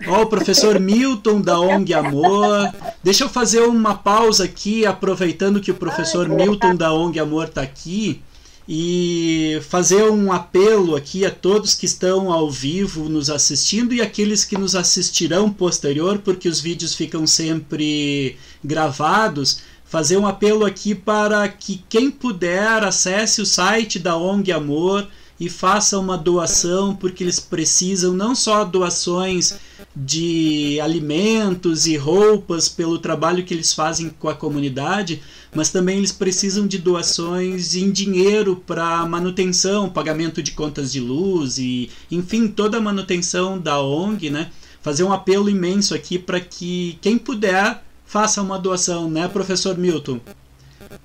Ó, 0.07 0.21
oh, 0.21 0.23
o 0.23 0.27
professor 0.27 0.79
Milton 0.79 1.41
da 1.41 1.59
ONG 1.59 1.93
Amor. 1.93 2.73
Deixa 3.03 3.25
eu 3.25 3.29
fazer 3.29 3.63
uma 3.63 3.97
pausa 3.97 4.45
aqui, 4.45 4.87
aproveitando 4.87 5.61
que 5.61 5.73
o 5.73 5.75
professor 5.75 6.29
Milton 6.29 6.77
da 6.77 6.93
ONG 6.93 7.19
Amor 7.19 7.49
tá 7.49 7.61
aqui 7.61 8.23
e 8.69 9.61
fazer 9.69 10.05
um 10.05 10.31
apelo 10.31 10.95
aqui 10.95 11.27
a 11.27 11.33
todos 11.33 11.75
que 11.75 11.85
estão 11.85 12.33
ao 12.33 12.49
vivo 12.49 13.09
nos 13.09 13.29
assistindo 13.29 13.93
e 13.93 14.01
aqueles 14.01 14.45
que 14.45 14.57
nos 14.57 14.77
assistirão 14.77 15.51
posterior, 15.53 16.19
porque 16.19 16.49
os 16.49 16.61
vídeos 16.61 16.95
ficam 16.95 17.27
sempre 17.27 18.37
gravados. 18.63 19.63
Fazer 19.85 20.17
um 20.17 20.29
apelo 20.29 20.65
aqui 20.65 20.95
para 20.95 21.49
que 21.49 21.83
quem 21.89 22.09
puder 22.09 22.85
acesse 22.85 23.43
o 23.43 23.47
site 23.47 23.99
da 23.99 24.17
ONG 24.17 24.53
Amor 24.53 25.09
e 25.43 25.49
faça 25.49 25.99
uma 25.99 26.17
doação, 26.17 26.95
porque 26.95 27.25
eles 27.25 27.41
precisam 27.41 28.13
não 28.13 28.33
só 28.33 28.65
doações 28.65 29.57
de 29.95 30.79
alimentos 30.81 31.89
e 31.89 31.97
roupas 31.97 32.69
pelo 32.69 32.97
trabalho 32.97 33.45
que 33.45 33.53
eles 33.53 33.75
fazem 33.75 34.09
com 34.21 34.29
a 34.29 34.37
comunidade, 34.37 35.21
mas 35.53 35.69
também 35.69 35.99
eles 35.99 36.13
precisam 36.13 36.65
de 36.65 36.79
doações 36.79 37.75
em 37.75 37.91
dinheiro 37.91 38.63
para 38.65 39.05
manutenção, 39.05 39.91
pagamento 39.91 40.41
de 40.41 40.53
contas 40.53 40.93
de 40.93 41.01
luz 41.01 41.59
e, 41.59 41.91
enfim, 42.09 42.47
toda 42.47 42.79
a 42.79 42.81
manutenção 42.81 43.59
da 43.59 43.83
ONG, 43.83 44.31
né? 44.31 44.53
Fazer 44.81 45.03
um 45.03 45.13
apelo 45.13 45.51
imenso 45.51 45.93
aqui 45.93 46.21
para 46.21 46.39
que 46.39 46.97
quem 47.03 47.19
puder 47.19 47.83
faça 48.07 48.41
uma 48.41 48.61
doação, 48.61 49.11
né, 49.11 49.27
professor 49.27 49.77
Milton? 49.77 50.21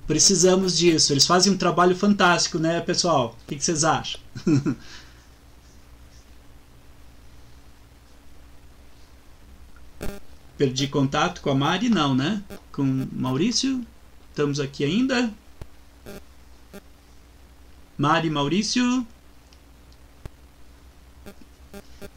Precisamos 0.06 0.76
disso. 0.76 1.12
Eles 1.12 1.26
fazem 1.26 1.52
um 1.52 1.56
trabalho 1.56 1.94
fantástico, 1.96 2.58
né, 2.58 2.80
pessoal? 2.80 3.36
O 3.42 3.46
que, 3.46 3.58
vocês 3.62 3.84
acham? 3.84 4.20
Perdi 10.56 10.88
contato 10.88 11.40
com 11.40 11.50
a 11.50 11.54
Mari? 11.54 11.88
Não, 11.88 12.14
né? 12.14 12.42
Com 12.72 13.06
Maurício? 13.12 13.86
Estamos 14.30 14.58
aqui 14.58 14.84
ainda. 14.84 15.32
Mari 17.96 18.30
Maurício. 18.30 19.06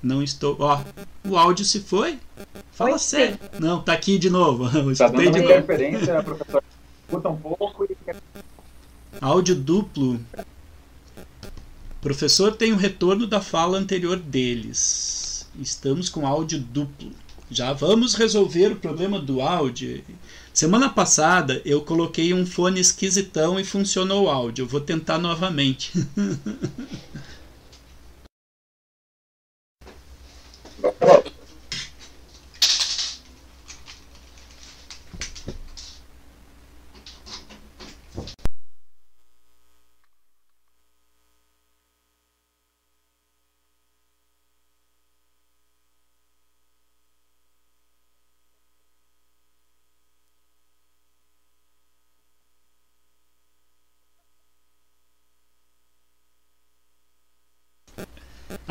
Não 0.01 0.23
estou. 0.23 0.55
Ó, 0.59 0.81
o 1.23 1.37
áudio 1.37 1.63
se 1.65 1.81
foi? 1.81 2.19
Fala 2.71 2.97
sério. 2.97 3.37
Não, 3.59 3.81
tá 3.81 3.93
aqui 3.93 4.17
de 4.17 4.29
novo. 4.29 4.65
Eu 4.75 4.95
tá 4.95 5.07
dando 5.07 5.31
de 5.31 5.39
interferência, 5.39 6.23
professor. 6.23 6.63
Escuta 7.11 7.27
um 7.27 7.35
pouco 7.35 7.83
e. 7.83 7.97
Áudio 9.19 9.53
duplo. 9.53 10.17
Professor 11.99 12.55
tem 12.55 12.71
o 12.71 12.77
retorno 12.77 13.27
da 13.27 13.41
fala 13.41 13.77
anterior 13.77 14.15
deles. 14.15 15.45
Estamos 15.59 16.07
com 16.07 16.25
áudio 16.25 16.59
duplo. 16.59 17.11
Já 17.49 17.73
vamos 17.73 18.13
resolver 18.13 18.71
o 18.71 18.77
problema 18.77 19.19
do 19.19 19.41
áudio. 19.41 20.01
Semana 20.53 20.89
passada 20.89 21.61
eu 21.65 21.81
coloquei 21.81 22.33
um 22.33 22.45
fone 22.45 22.79
esquisitão 22.79 23.59
e 23.59 23.65
funcionou 23.65 24.23
o 24.23 24.29
áudio. 24.29 24.63
Eu 24.63 24.69
vou 24.69 24.79
tentar 24.79 25.17
novamente. 25.17 25.91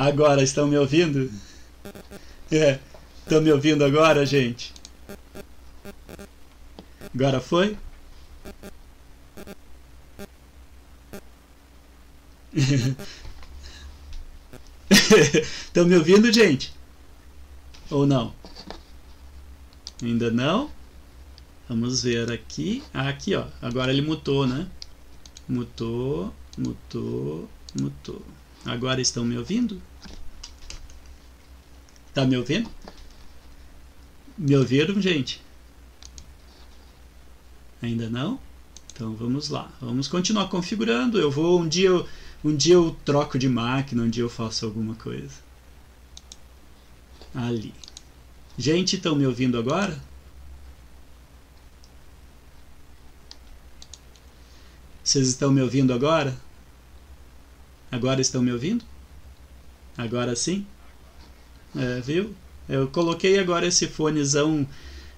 Agora, 0.01 0.43
estão 0.43 0.67
me 0.67 0.79
ouvindo? 0.79 1.31
É, 2.51 2.79
estão 3.19 3.43
me 3.43 3.53
ouvindo 3.53 3.85
agora, 3.85 4.25
gente? 4.25 4.73
Agora 7.15 7.39
foi? 7.39 7.77
Estão 15.67 15.85
me 15.85 15.95
ouvindo, 15.97 16.33
gente? 16.33 16.73
Ou 17.91 18.07
não? 18.07 18.35
Ainda 20.03 20.31
não? 20.31 20.71
Vamos 21.69 22.05
ver 22.05 22.33
aqui. 22.33 22.83
Ah, 22.95 23.11
aqui, 23.11 23.35
ó. 23.35 23.45
Agora 23.61 23.93
ele 23.93 24.01
mutou, 24.01 24.47
né? 24.47 24.67
Mutou, 25.47 26.35
mutou, 26.57 27.51
mutou. 27.79 28.25
Agora 28.65 29.01
estão 29.01 29.25
me 29.25 29.37
ouvindo? 29.37 29.81
Tá 32.13 32.25
me 32.25 32.37
ouvindo? 32.37 32.71
Me 34.37 34.57
ouviram, 34.57 35.01
gente? 35.01 35.41
Ainda 37.83 38.11
não? 38.11 38.39
Então 38.93 39.15
vamos 39.15 39.49
lá. 39.49 39.71
Vamos 39.81 40.09
continuar 40.09 40.49
configurando. 40.49 41.19
Eu 41.19 41.31
vou 41.31 41.61
um 41.61 41.69
dia 41.69 41.89
eu, 41.89 42.09
um 42.45 42.55
dia 42.55 42.75
eu 42.75 42.97
troco 43.05 43.39
de 43.39 43.49
máquina, 43.49 44.03
um 44.03 44.11
dia 44.11 44.23
eu 44.23 44.29
faço 44.29 44.67
alguma 44.67 44.95
coisa. 44.95 45.35
Ali. 47.35 47.73
Gente, 48.59 48.97
estão 48.97 49.15
me 49.15 49.27
ouvindo 49.27 49.59
agora? 49.59 49.99
Vocês 55.03 55.29
estão 55.29 55.51
me 55.51 55.63
ouvindo 55.63 55.93
agora? 55.93 56.39
Agora 57.91 58.21
estão 58.21 58.43
me 58.43 58.53
ouvindo? 58.53 58.85
Agora 59.97 60.37
sim? 60.37 60.67
É, 61.77 62.01
viu? 62.01 62.35
Eu 62.69 62.89
coloquei 62.89 63.39
agora 63.39 63.67
esse 63.67 63.89
fonezão 63.89 64.67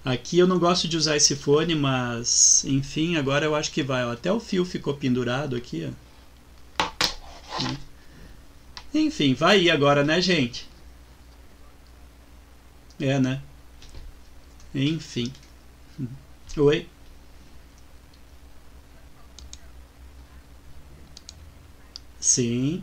aqui. 0.04 0.38
Eu 0.38 0.46
não 0.46 0.58
gosto 0.58 0.88
de 0.88 0.96
usar 0.96 1.16
esse 1.16 1.36
fone, 1.36 1.74
mas 1.74 2.64
enfim, 2.64 3.16
agora 3.16 3.44
eu 3.44 3.54
acho 3.54 3.70
que 3.70 3.82
vai. 3.82 4.04
Ó. 4.04 4.12
Até 4.12 4.32
o 4.32 4.40
fio 4.40 4.64
ficou 4.64 4.94
pendurado 4.94 5.54
aqui. 5.56 5.90
Ó. 7.60 7.74
Enfim, 8.94 9.34
vai 9.34 9.62
ir 9.62 9.70
agora, 9.70 10.04
né, 10.04 10.20
gente? 10.20 10.68
É, 13.00 13.18
né? 13.18 13.42
Enfim. 14.74 15.32
Oi? 16.56 16.86
Sim. 22.22 22.82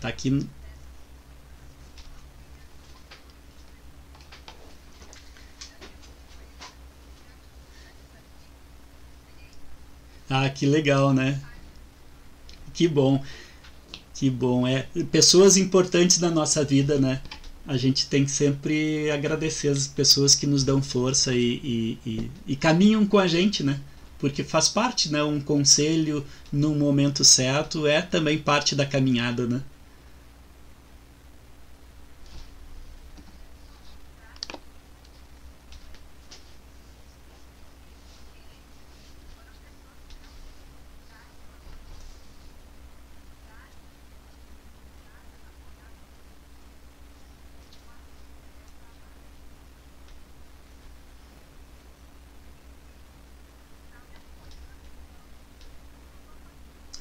Tá 0.00 0.08
aqui. 0.08 0.46
Ah, 10.28 10.48
que 10.50 10.66
legal, 10.66 11.12
né? 11.14 11.40
Que 12.74 12.86
bom. 12.86 13.22
Que 14.14 14.30
bom. 14.30 14.66
É, 14.66 14.86
pessoas 15.10 15.56
importantes 15.56 16.18
da 16.18 16.30
nossa 16.30 16.64
vida, 16.64 16.98
né? 16.98 17.22
A 17.66 17.76
gente 17.76 18.08
tem 18.08 18.24
que 18.24 18.30
sempre 18.30 19.10
agradecer 19.10 19.68
as 19.68 19.86
pessoas 19.88 20.34
que 20.34 20.46
nos 20.46 20.64
dão 20.64 20.82
força 20.82 21.34
e, 21.34 21.60
e, 21.64 21.98
e, 22.06 22.30
e 22.48 22.56
caminham 22.56 23.06
com 23.06 23.18
a 23.18 23.26
gente, 23.26 23.62
né? 23.62 23.80
Porque 24.18 24.42
faz 24.42 24.68
parte, 24.68 25.10
né? 25.10 25.22
Um 25.22 25.40
conselho 25.40 26.24
num 26.52 26.74
momento 26.74 27.24
certo 27.24 27.86
é 27.86 28.00
também 28.00 28.38
parte 28.38 28.74
da 28.74 28.86
caminhada, 28.86 29.46
né? 29.46 29.62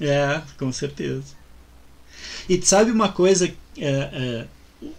É, 0.06 0.42
com 0.58 0.72
certeza. 0.72 1.24
E 2.48 2.62
sabe 2.62 2.92
uma 2.92 3.10
coisa, 3.10 3.52
é, 3.78 3.88
é, 3.88 4.46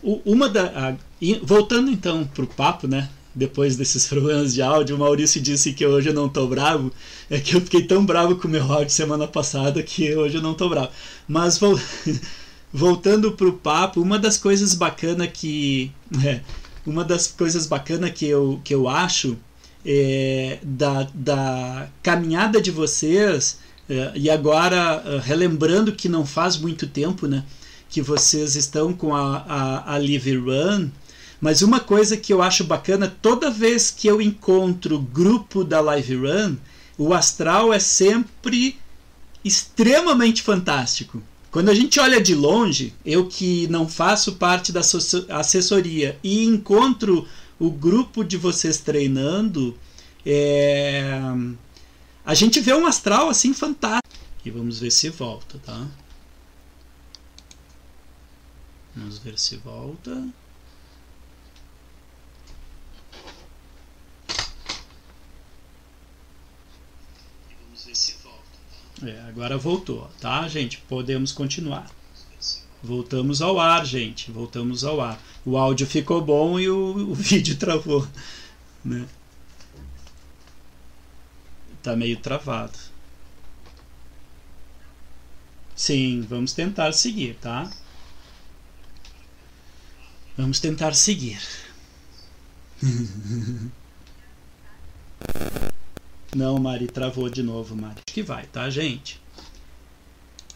uma 0.03 0.49
da, 0.49 0.66
a, 0.66 0.95
voltando 1.42 1.90
então 1.90 2.27
para 2.27 2.45
o 2.45 2.49
papo, 2.49 2.88
né? 2.88 3.09
Depois 3.35 3.77
desses 3.77 4.07
problemas 4.09 4.53
de 4.53 4.62
áudio, 4.62 4.97
o 4.97 4.99
Maurício 4.99 5.40
disse 5.40 5.73
que 5.73 5.87
hoje 5.87 6.09
eu 6.09 6.14
não 6.14 6.29
tô 6.29 6.47
bravo. 6.47 6.92
É 7.31 7.38
que 7.38 7.55
eu 7.55 7.61
fiquei 7.61 7.85
tão 7.85 8.05
bravo 8.05 8.37
com 8.37 8.49
o 8.49 8.51
meu 8.51 8.64
áudio 8.73 8.90
semana 8.90 9.29
passada 9.29 9.83
que 9.83 10.14
hoje 10.14 10.37
eu 10.37 10.42
não 10.42 10.55
tô 10.55 10.69
bravo. 10.69 10.90
Mas 11.29 11.61
voltando 12.73 13.33
para 13.33 13.47
o 13.47 13.53
papo, 13.53 14.01
uma 14.01 14.19
das 14.19 14.37
coisas 14.37 14.75
bacanas 14.75 15.29
que. 15.33 15.92
É, 16.25 16.40
uma 16.85 17.05
das 17.05 17.27
coisas 17.27 17.66
bacanas 17.66 18.11
que 18.12 18.27
eu, 18.27 18.61
que 18.64 18.75
eu 18.75 18.88
acho 18.88 19.37
é, 19.85 20.59
da, 20.62 21.09
da 21.14 21.88
caminhada 22.03 22.61
de 22.61 22.71
vocês 22.71 23.59
e 24.14 24.29
agora, 24.29 25.03
é, 25.05 25.18
relembrando 25.18 25.92
que 25.92 26.09
não 26.09 26.27
faz 26.27 26.57
muito 26.57 26.87
tempo 26.87 27.27
né, 27.27 27.44
que 27.88 28.03
vocês 28.03 28.57
estão 28.57 28.92
com 28.92 29.14
a, 29.14 29.38
a, 29.38 29.94
a 29.94 29.99
Live 29.99 30.37
Run, 30.37 30.88
mas 31.40 31.62
uma 31.62 31.81
coisa 31.81 32.16
que 32.16 32.33
eu 32.33 32.42
acho 32.42 32.64
bacana, 32.64 33.14
toda 33.22 33.51
vez 33.51 33.90
que 33.90 34.09
eu 34.09 34.20
encontro 34.20 34.99
grupo 34.99 35.62
da 35.62 35.81
Live 35.81 36.16
Run, 36.16 36.57
o 36.99 37.12
astral 37.12 37.72
é 37.72 37.79
sempre 37.79 38.77
extremamente 39.44 40.42
fantástico. 40.42 41.22
Quando 41.51 41.68
a 41.68 41.75
gente 41.75 42.01
olha 42.01 42.20
de 42.20 42.35
longe, 42.35 42.92
eu 43.05 43.27
que 43.27 43.66
não 43.68 43.88
faço 43.88 44.33
parte 44.33 44.72
da 44.72 44.81
assessoria 44.81 46.18
e 46.22 46.44
encontro 46.44 47.27
o 47.59 47.70
grupo 47.70 48.25
de 48.25 48.37
vocês 48.37 48.79
treinando, 48.79 49.75
é, 50.25 51.18
a 52.27 52.35
gente 52.35 52.61
vê 52.61 52.75
um 52.75 52.87
astral 52.87 53.31
assim 53.31 53.55
fantástico. 53.55 54.27
E 54.45 54.51
vamos 54.51 54.81
ver 54.81 54.91
se 54.91 55.09
volta, 55.09 55.59
tá? 55.65 55.87
Vamos 58.97 59.19
ver 59.19 59.39
se 59.39 59.57
volta. 59.57 60.11
Tá? 60.11 60.27
É, 69.07 69.21
agora 69.29 69.57
voltou, 69.57 70.11
tá, 70.21 70.49
gente? 70.49 70.79
Podemos 70.89 71.31
continuar. 71.31 71.89
Voltamos 72.83 73.41
ao 73.41 73.61
ar, 73.61 73.85
gente. 73.85 74.33
Voltamos 74.33 74.85
ao 74.85 75.01
ar. 75.01 75.21
O 75.45 75.57
áudio 75.57 75.87
ficou 75.87 76.21
bom 76.21 76.59
e 76.59 76.69
o, 76.69 77.11
o 77.11 77.15
vídeo 77.15 77.57
travou, 77.57 78.07
né? 78.85 79.07
Tá 81.87 81.94
meio 81.94 82.16
travado. 82.16 82.77
Sim, 85.77 86.27
vamos 86.29 86.53
tentar 86.53 86.90
seguir, 86.90 87.37
tá? 87.37 87.70
Vamos 90.37 90.59
tentar 90.59 90.94
seguir. 90.94 91.40
Não, 96.35 96.59
Mari, 96.59 96.88
travou 96.88 97.31
de 97.31 97.44
novo, 97.44 97.77
Mari. 97.77 98.01
Acho 98.05 98.12
que 98.12 98.22
vai, 98.25 98.46
tá, 98.49 98.68
gente? 98.68 99.22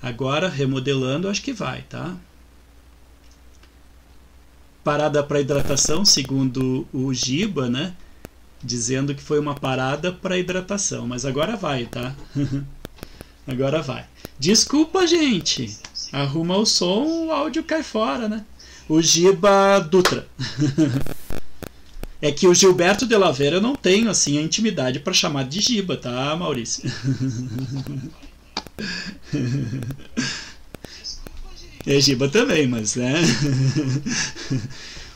Agora, 0.02 0.48
remodelando, 0.48 1.28
acho 1.28 1.42
que 1.42 1.52
vai, 1.52 1.82
tá? 1.82 2.16
Parada 4.82 5.22
para 5.22 5.40
hidratação, 5.40 6.04
segundo 6.04 6.88
o 6.92 7.14
Giba, 7.14 7.70
né? 7.70 7.94
Dizendo 8.62 9.14
que 9.14 9.22
foi 9.22 9.38
uma 9.38 9.54
parada 9.54 10.12
para 10.12 10.38
hidratação, 10.38 11.06
mas 11.06 11.24
agora 11.24 11.56
vai, 11.56 11.86
tá? 11.86 12.14
agora 13.46 13.80
vai. 13.82 14.06
Desculpa, 14.38 15.06
gente. 15.06 15.78
Arruma 16.12 16.56
o 16.56 16.66
som, 16.66 17.26
o 17.26 17.32
áudio 17.32 17.62
cai 17.62 17.82
fora, 17.82 18.28
né? 18.28 18.44
O 18.88 19.00
Giba 19.00 19.78
Dutra. 19.80 20.26
é 22.20 22.30
que 22.32 22.46
o 22.46 22.54
Gilberto 22.54 23.06
de 23.06 23.16
Laveira 23.16 23.56
eu 23.56 23.60
não 23.60 23.74
tenho 23.74 24.10
assim 24.10 24.38
a 24.38 24.42
intimidade 24.42 25.00
para 25.00 25.12
chamar 25.12 25.44
de 25.44 25.60
Giba, 25.60 25.96
tá, 25.96 26.34
Maurício? 26.36 26.90
é 31.86 32.00
Giba 32.00 32.28
também, 32.28 32.66
mas 32.66 32.96
né? 32.96 33.14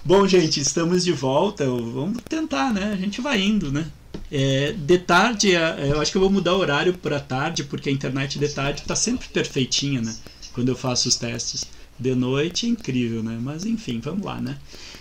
Bom, 0.06 0.28
gente, 0.28 0.60
estamos 0.60 1.02
de 1.02 1.12
volta. 1.12 1.64
Vamos 1.64 2.18
tentar, 2.28 2.72
né? 2.74 2.92
A 2.92 2.96
gente 2.96 3.22
vai 3.22 3.40
indo, 3.40 3.72
né? 3.72 3.90
É, 4.30 4.72
de 4.72 4.98
tarde, 4.98 5.54
é, 5.54 5.90
eu 5.90 5.98
acho 5.98 6.10
que 6.10 6.18
eu 6.18 6.20
vou 6.20 6.30
mudar 6.30 6.54
o 6.54 6.58
horário 6.58 6.92
para 6.92 7.18
tarde, 7.18 7.64
porque 7.64 7.88
a 7.88 7.92
internet 7.92 8.38
de 8.38 8.48
tarde 8.48 8.82
está 8.82 8.94
sempre 8.94 9.26
perfeitinha, 9.28 10.02
né? 10.02 10.14
Quando 10.52 10.68
eu 10.68 10.76
faço 10.76 11.08
os 11.08 11.16
testes. 11.16 11.64
De 11.98 12.14
noite, 12.14 12.66
incrível, 12.66 13.22
né? 13.22 13.38
Mas 13.40 13.64
enfim, 13.64 13.98
vamos 13.98 14.26
lá, 14.26 14.38
né? 14.40 14.58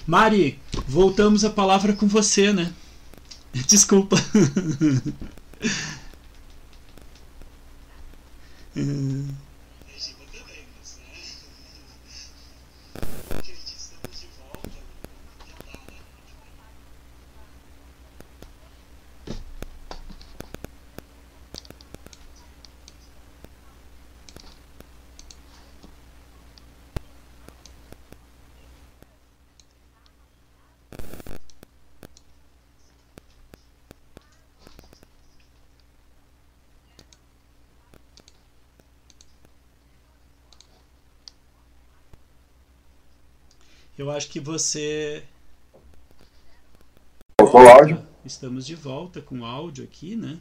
Mari, 0.07 0.57
voltamos 0.87 1.43
a 1.43 1.49
palavra 1.49 1.91
com 1.91 2.07
você, 2.07 2.53
né? 2.53 2.71
Desculpa. 3.67 4.15
Eu 43.97 44.09
acho 44.09 44.29
que 44.29 44.39
você. 44.39 45.23
Voltou 47.39 47.61
o 47.61 47.67
áudio? 47.67 48.07
Estamos 48.25 48.65
de 48.65 48.73
volta 48.73 49.21
com 49.21 49.41
o 49.41 49.45
áudio 49.45 49.83
aqui, 49.83 50.15
né? 50.15 50.39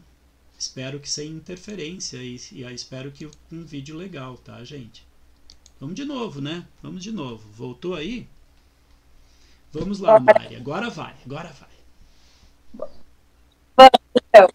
Espero 0.59 0.99
que 0.99 1.11
sem 1.11 1.29
interferência 1.29 2.17
e, 2.17 2.41
e 2.53 2.63
espero 2.73 3.11
que 3.11 3.29
um 3.51 3.65
vídeo 3.65 3.97
legal, 3.97 4.39
tá, 4.39 4.63
gente? 4.65 5.07
Vamos 5.79 5.97
de 5.97 6.05
novo, 6.05 6.41
né? 6.41 6.67
Vamos 6.81 7.03
de 7.03 7.13
novo. 7.13 7.47
Voltou 7.53 7.95
aí? 7.95 8.27
Vamos 9.73 9.99
lá, 9.99 10.19
Mari. 10.19 10.57
Agora 10.57 10.89
vai, 10.89 11.15
agora 11.27 11.53
vai. 11.53 12.89
Então, 14.15 14.49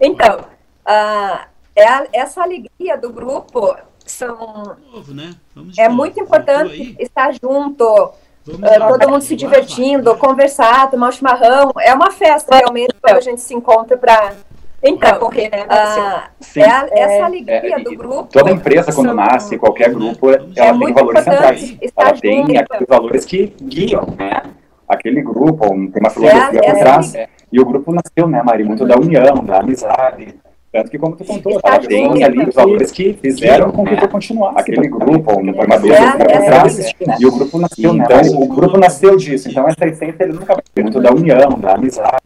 então 0.00 0.40
uh, 0.86 1.48
é 1.74 1.88
a, 1.88 2.08
essa 2.12 2.42
alegria 2.42 2.96
do 2.96 3.12
grupo 3.12 3.76
são. 4.06 4.76
Novo, 4.92 5.14
né? 5.14 5.34
é 5.78 5.84
novo. 5.84 5.96
muito 5.96 6.20
importante 6.20 6.96
estar 6.98 7.32
junto. 7.32 8.12
Uh, 8.46 8.98
todo 8.98 9.08
mundo 9.08 9.22
se 9.22 9.36
divertindo, 9.36 10.02
vai, 10.02 10.14
vai. 10.14 10.28
conversar, 10.28 10.90
tomar 10.90 11.08
um 11.08 11.12
chimarrão. 11.12 11.72
É 11.80 11.94
uma 11.94 12.10
festa 12.10 12.56
realmente 12.56 12.92
quando 13.00 13.16
a 13.16 13.20
gente 13.20 13.40
se 13.40 13.54
encontra 13.54 13.96
para 13.96 14.34
então, 14.82 15.18
correr, 15.20 15.48
né? 15.48 15.64
Ah, 15.68 16.28
Sim. 16.40 16.60
É 16.60 16.68
a, 16.68 16.88
essa 16.90 17.12
é, 17.12 17.22
alegria 17.22 17.76
é, 17.76 17.78
do 17.78 17.96
grupo. 17.96 18.28
Toda 18.32 18.50
empresa, 18.50 18.92
quando 18.92 19.06
são, 19.06 19.14
nasce, 19.14 19.56
qualquer 19.56 19.94
grupo, 19.94 20.30
ela 20.30 20.44
é 20.56 20.78
tem 20.78 20.92
valores 20.92 21.24
centrais. 21.24 21.78
Ela 21.96 22.12
tem 22.14 22.46
junto. 22.46 22.60
aqueles 22.60 22.88
valores 22.88 23.24
que 23.24 23.54
guiam, 23.62 24.06
né? 24.18 24.42
Aquele 24.88 25.22
grupo, 25.22 25.68
tem 25.68 26.00
uma 26.00 26.10
filosofia 26.10 26.58
é, 26.58 26.72
por 26.72 26.78
trás. 26.80 27.14
E 27.52 27.60
o 27.60 27.64
grupo 27.64 27.92
nasceu, 27.92 28.26
né, 28.28 28.42
Mari? 28.42 28.64
Muito 28.64 28.84
da 28.84 28.96
união, 28.96 29.44
da 29.44 29.60
amizade, 29.60 30.34
Tanto 30.72 30.90
que, 30.90 30.98
como 30.98 31.14
tu 31.14 31.24
contou, 31.24 31.60
tá, 31.60 31.78
tem 31.78 32.24
ali 32.24 32.48
os 32.48 32.54
valores 32.54 32.90
que 32.90 33.12
fizeram 33.12 33.70
com 33.70 33.84
que 33.84 33.94
tu 33.94 34.08
continuasse. 34.08 34.58
Aquele 34.58 34.88
grupo, 34.88 35.14
o 35.14 35.54
formador 35.54 35.92
é, 35.92 36.00
né? 36.00 37.16
E 37.20 37.26
o 37.26 37.30
grupo 37.30 37.58
nasceu? 37.58 37.94
Então, 37.94 38.42
o 38.42 38.48
grupo 38.48 38.78
nasceu 38.78 39.16
disso. 39.18 39.50
Então, 39.50 39.68
essa 39.68 39.86
essência 39.86 40.24
ele 40.24 40.32
nunca 40.32 40.54
vai 40.54 40.64
ter 40.72 40.82
muito 40.82 40.98
da 40.98 41.12
união, 41.12 41.60
da 41.60 41.74
amizade. 41.74 42.22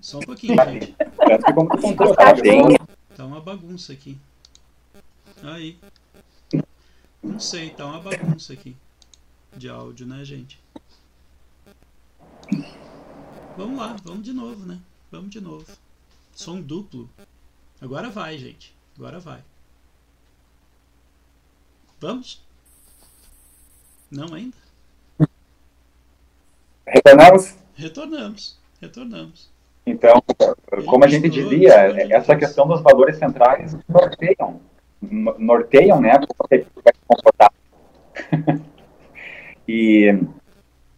Só 0.00 0.18
um 0.18 0.22
pouquinho, 0.22 0.56
gente. 0.64 0.96
Tanto 0.96 1.44
que, 1.44 1.52
como 1.52 1.68
tu 1.68 1.78
contou, 1.78 2.12
tá, 2.16 2.34
tem... 2.34 2.76
Tá 3.16 3.24
uma 3.24 3.40
bagunça 3.40 3.92
aqui. 3.92 4.18
Aí. 5.44 5.76
Não 7.22 7.38
sei, 7.38 7.70
tá 7.70 7.86
uma 7.86 8.00
bagunça 8.00 8.52
aqui. 8.52 8.74
De 9.56 9.68
áudio, 9.68 10.08
né, 10.08 10.24
gente? 10.24 10.58
Vamos 13.56 13.78
lá, 13.78 13.94
vamos 14.02 14.24
de 14.24 14.32
novo, 14.32 14.66
né? 14.66 14.78
Vamos 15.12 15.30
de 15.30 15.40
novo. 15.40 15.66
Som 16.34 16.60
duplo. 16.60 17.08
Agora 17.80 18.10
vai, 18.10 18.36
gente. 18.36 18.74
Agora 18.96 19.18
vai. 19.18 19.40
Vamos? 22.00 22.42
Não 24.10 24.34
ainda? 24.34 24.56
Retornamos? 26.86 27.56
Retornamos. 27.74 28.58
Retornamos. 28.80 29.50
Então, 29.86 30.22
como 30.86 31.04
a 31.04 31.08
gente 31.08 31.28
dizia, 31.28 31.74
essa 32.14 32.36
questão 32.36 32.66
dos 32.66 32.80
valores 32.82 33.16
centrais 33.16 33.76
norteiam, 33.88 34.60
norteiam, 35.00 36.00
né, 36.00 36.18
como 36.18 36.48
você 36.48 36.66
vai 36.84 36.94
se 36.94 37.00
comportar. 37.06 37.52
e 39.66 40.18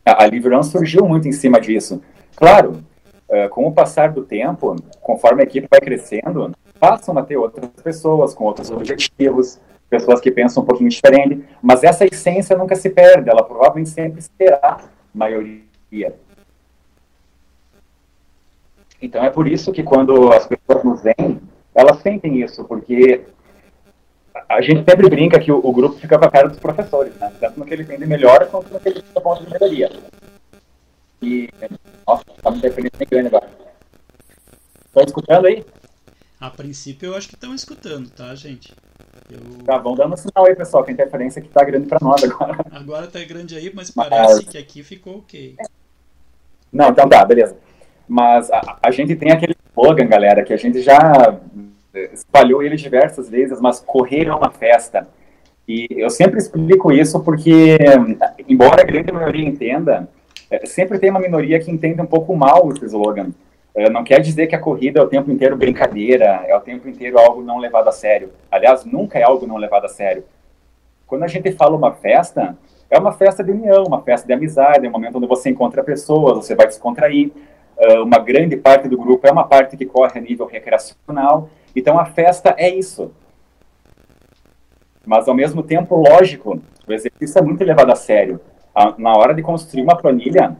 a 0.05 0.27
Livrão 0.27 0.63
surgiu 0.63 1.07
muito 1.07 1.29
em 1.29 1.33
cima 1.33 1.61
disso. 1.61 2.03
Claro, 2.35 2.83
eh, 3.29 3.49
com 3.49 3.67
o 3.67 3.73
passar 3.73 4.13
do 4.13 4.25
tempo, 4.25 4.77
conforme 5.01 5.43
a 5.43 5.45
equipe 5.45 5.69
vai 5.71 5.81
crescendo, 5.81 6.53
passam 6.83 7.17
a 7.17 7.23
ter 7.23 7.37
outras 7.37 7.71
pessoas 7.81 8.35
com 8.35 8.43
outros 8.43 8.69
objetivos, 8.69 9.61
pessoas 9.89 10.21
que 10.21 10.33
pensam 10.33 10.65
um 10.65 10.67
pouquinho 10.67 10.91
diferente, 10.91 11.45
mas 11.63 11.85
essa 11.85 12.05
essência 12.05 12.59
nunca 12.59 12.75
se 12.75 12.91
perde, 12.91 13.31
ela 13.31 13.45
provavelmente 13.45 13.91
sempre 13.91 14.21
será 14.21 14.81
maioria. 15.15 16.17
Então 19.01 19.23
é 19.25 19.31
por 19.31 19.47
isso 19.47 19.71
que 19.71 19.85
quando 19.85 20.33
as 20.33 20.45
pessoas 20.45 20.83
nos 20.83 21.03
veem, 21.03 21.41
elas 21.73 21.99
sentem 21.99 22.43
isso, 22.43 22.65
porque 22.65 23.27
a 24.49 24.61
gente 24.61 24.83
sempre 24.83 25.09
brinca 25.09 25.39
que 25.39 25.53
o, 25.53 25.65
o 25.65 25.73
grupo 25.73 26.01
fica 26.01 26.19
com 26.19 26.25
a 26.25 26.31
cara 26.33 26.49
dos 26.49 26.59
professores, 26.59 27.15
né? 27.15 27.33
tanto 27.39 27.61
no 27.61 27.65
que 27.65 27.75
ele 27.75 27.85
tem 27.85 27.97
de 27.97 28.07
melhor 28.07 28.49
quanto 28.49 28.73
no 28.73 28.81
que 28.81 28.89
ele 28.89 29.03
tem 29.03 29.23
ponto 29.23 29.45
de 29.45 29.53
melhoria. 29.53 29.89
E, 31.23 31.49
nossa, 32.05 32.25
tá 32.43 32.51
me 32.51 32.61
defendendo 32.61 33.29
agora. 33.29 33.49
Estão 34.85 35.05
escutando 35.05 35.47
aí? 35.47 35.65
A 36.43 36.51
princípio 36.51 37.11
eu 37.11 37.15
acho 37.15 37.29
que 37.29 37.37
estão 37.37 37.55
escutando, 37.55 38.11
tá, 38.11 38.35
gente? 38.35 38.75
Eu... 39.31 39.65
Tá, 39.65 39.79
vão 39.79 39.95
dando 39.95 40.17
sinal 40.17 40.45
aí, 40.45 40.57
pessoal, 40.57 40.83
que 40.83 40.91
a 40.91 40.93
interferência 40.93 41.39
aqui 41.39 41.49
tá 41.49 41.63
grande 41.63 41.87
para 41.87 42.01
nós 42.03 42.25
agora. 42.25 42.59
Agora 42.73 43.07
tá 43.07 43.23
grande 43.23 43.57
aí, 43.57 43.71
mas 43.73 43.93
parece 43.93 44.43
mas... 44.43 44.49
que 44.49 44.59
aqui 44.59 44.83
ficou 44.83 45.19
ok. 45.19 45.55
Não, 46.73 46.89
então 46.89 47.09
tá, 47.09 47.25
beleza. 47.25 47.57
Mas 48.09 48.51
a, 48.51 48.77
a 48.83 48.91
gente 48.91 49.15
tem 49.15 49.31
aquele 49.31 49.55
slogan, 49.71 50.09
galera, 50.09 50.43
que 50.43 50.53
a 50.53 50.57
gente 50.57 50.83
já 50.83 51.39
espalhou 52.13 52.61
ele 52.61 52.75
diversas 52.75 53.31
vezes, 53.31 53.61
mas 53.61 53.79
correr 53.79 54.27
é 54.27 54.35
uma 54.35 54.51
festa. 54.51 55.07
E 55.69 55.87
eu 55.91 56.11
sempre 56.11 56.39
explico 56.39 56.91
isso 56.91 57.21
porque, 57.21 57.79
embora 58.49 58.83
a 58.83 58.85
grande 58.85 59.13
maioria 59.13 59.47
entenda, 59.47 60.09
é, 60.51 60.67
sempre 60.67 60.99
tem 60.99 61.09
uma 61.09 61.21
minoria 61.21 61.61
que 61.61 61.71
entende 61.71 62.01
um 62.01 62.07
pouco 62.07 62.35
mal 62.35 62.69
esse 62.73 62.85
slogan. 62.85 63.31
É, 63.75 63.89
não 63.89 64.05
quer 64.05 64.21
dizer 64.21 64.47
que 64.47 64.55
a 64.55 64.61
corrida 64.61 65.01
é 65.01 65.03
o 65.03 65.09
tempo 65.09 65.31
inteiro 65.31 65.57
brincadeira, 65.57 66.45
é 66.47 66.55
o 66.55 66.61
tempo 66.61 66.89
inteiro 66.89 67.19
algo 67.19 67.43
não 67.43 67.59
levado 67.59 67.89
a 67.89 67.93
sério. 67.93 68.31
Aliás, 68.51 68.85
nunca 68.85 69.19
é 69.19 69.23
algo 69.23 69.47
não 69.47 69.57
levado 69.57 69.87
a 69.87 69.89
sério. 69.89 70.25
Quando 71.07 71.23
a 71.23 71.29
gente 71.29 71.51
fala 71.53 71.77
uma 71.77 71.93
festa, 71.93 72.57
é 72.91 72.99
uma 72.99 73.13
festa 73.13 73.43
de 73.43 73.51
união, 73.51 73.85
uma 73.85 74.03
festa 74.03 74.27
de 74.27 74.33
amizade, 74.35 74.85
é 74.85 74.89
um 74.89 74.93
momento 74.93 75.17
onde 75.17 75.27
você 75.27 75.49
encontra 75.49 75.83
pessoas, 75.83 76.37
você 76.37 76.55
vai 76.55 76.67
descontrair. 76.67 77.33
É, 77.79 77.99
uma 78.01 78.19
grande 78.19 78.57
parte 78.57 78.89
do 78.89 78.99
grupo 78.99 79.27
é 79.27 79.33
uma 79.33 79.45
parte 79.45 79.77
que 79.77 79.87
corre 79.87 80.19
a 80.19 80.23
nível 80.23 80.47
recreacional. 80.47 81.49
Então 81.75 81.99
a 81.99 82.05
festa 82.05 82.55
é 82.59 82.69
isso. 82.69 83.11
Mas 85.07 85.27
ao 85.27 85.35
mesmo 85.35 85.63
tempo, 85.63 85.97
lógico, 85.97 86.61
o 86.87 86.93
exercício 86.93 87.39
é 87.39 87.43
muito 87.43 87.65
levado 87.65 87.91
a 87.91 87.97
sério. 87.97 88.41
Na 88.99 89.17
hora 89.17 89.35
de 89.35 89.43
construir 89.43 89.83
uma 89.83 89.97
planilha, 89.97 90.57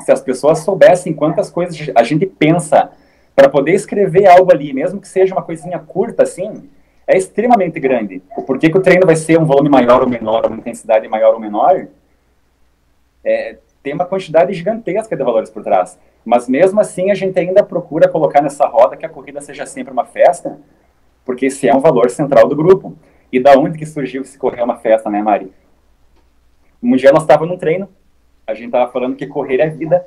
se 0.00 0.12
as 0.12 0.20
pessoas 0.20 0.60
soubessem 0.60 1.12
quantas 1.12 1.50
coisas 1.50 1.90
a 1.94 2.02
gente 2.02 2.26
pensa 2.26 2.90
para 3.34 3.48
poder 3.48 3.72
escrever 3.72 4.26
algo 4.26 4.52
ali, 4.52 4.72
mesmo 4.72 5.00
que 5.00 5.08
seja 5.08 5.34
uma 5.34 5.42
coisinha 5.42 5.78
curta 5.78 6.22
assim, 6.22 6.68
é 7.06 7.16
extremamente 7.16 7.78
grande. 7.80 8.22
O 8.36 8.42
porquê 8.42 8.70
que 8.70 8.78
o 8.78 8.82
treino 8.82 9.06
vai 9.06 9.16
ser 9.16 9.38
um 9.38 9.44
volume 9.44 9.68
maior 9.68 10.02
ou 10.02 10.08
menor, 10.08 10.46
uma 10.46 10.56
intensidade 10.56 11.06
maior 11.08 11.34
ou 11.34 11.40
menor, 11.40 11.86
é, 13.24 13.56
tem 13.82 13.92
uma 13.92 14.06
quantidade 14.06 14.52
gigantesca 14.52 15.16
de 15.16 15.22
valores 15.22 15.50
por 15.50 15.62
trás. 15.62 15.98
Mas 16.24 16.48
mesmo 16.48 16.80
assim, 16.80 17.10
a 17.10 17.14
gente 17.14 17.38
ainda 17.38 17.62
procura 17.62 18.08
colocar 18.08 18.40
nessa 18.40 18.66
roda 18.66 18.96
que 18.96 19.04
a 19.04 19.08
corrida 19.08 19.40
seja 19.40 19.66
sempre 19.66 19.92
uma 19.92 20.06
festa, 20.06 20.58
porque 21.24 21.46
esse 21.46 21.68
é 21.68 21.74
um 21.74 21.80
valor 21.80 22.08
central 22.10 22.48
do 22.48 22.56
grupo. 22.56 22.96
E 23.30 23.40
da 23.40 23.58
onde 23.58 23.76
que 23.76 23.84
surgiu 23.84 24.24
se 24.24 24.38
correr 24.38 24.62
uma 24.62 24.76
festa, 24.76 25.10
né, 25.10 25.20
Mari? 25.20 25.52
Um 26.82 26.94
dia 26.96 27.12
nós 27.12 27.22
estávamos 27.22 27.50
num 27.50 27.58
treino, 27.58 27.88
a 28.46 28.54
gente 28.54 28.66
estava 28.66 28.90
falando 28.90 29.16
que 29.16 29.26
correr 29.26 29.60
é 29.60 29.68
vida. 29.68 30.06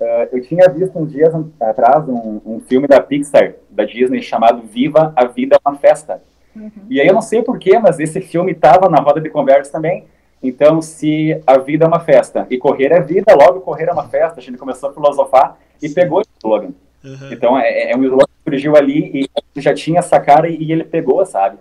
Uh, 0.00 0.36
eu 0.36 0.42
tinha 0.42 0.68
visto 0.68 0.98
uns 0.98 1.12
dias 1.12 1.32
atrás 1.60 2.08
um, 2.08 2.40
um, 2.44 2.60
filme 2.60 2.88
da 2.88 3.00
Pixar, 3.00 3.54
da 3.70 3.84
Disney, 3.84 4.20
chamado 4.20 4.62
Viva 4.62 5.12
a 5.14 5.24
Vida 5.26 5.56
é 5.56 5.68
uma 5.68 5.78
Festa. 5.78 6.20
Uhum. 6.54 6.70
E 6.88 7.00
aí 7.00 7.06
eu 7.06 7.14
não 7.14 7.22
sei 7.22 7.42
porquê, 7.42 7.78
mas 7.78 7.98
esse 8.00 8.20
filme 8.20 8.52
estava 8.52 8.88
na 8.88 9.00
roda 9.00 9.20
de 9.20 9.30
conversa 9.30 9.72
também. 9.72 10.04
Então, 10.42 10.82
se 10.82 11.40
a 11.46 11.56
vida 11.56 11.86
é 11.86 11.88
uma 11.88 12.00
festa 12.00 12.46
e 12.50 12.58
correr 12.58 12.92
é 12.92 13.00
vida, 13.00 13.34
logo 13.34 13.62
correr 13.62 13.88
é 13.88 13.92
uma 13.92 14.06
festa. 14.06 14.40
A 14.40 14.42
gente 14.42 14.58
começou 14.58 14.90
a 14.90 14.92
filosofar 14.92 15.56
e 15.82 15.88
Sim. 15.88 15.94
pegou 15.94 16.20
esse 16.20 16.30
slogan. 16.36 16.72
Uhum. 17.02 17.32
Então, 17.32 17.58
é, 17.58 17.90
é, 17.90 17.96
um 17.96 18.04
slogan 18.04 18.26
que 18.26 18.50
surgiu 18.50 18.76
ali 18.76 19.26
e 19.54 19.60
já 19.60 19.72
tinha 19.72 20.00
essa 20.00 20.20
cara 20.20 20.46
e, 20.46 20.56
e 20.62 20.70
ele 20.70 20.84
pegou, 20.84 21.24
sabe? 21.24 21.56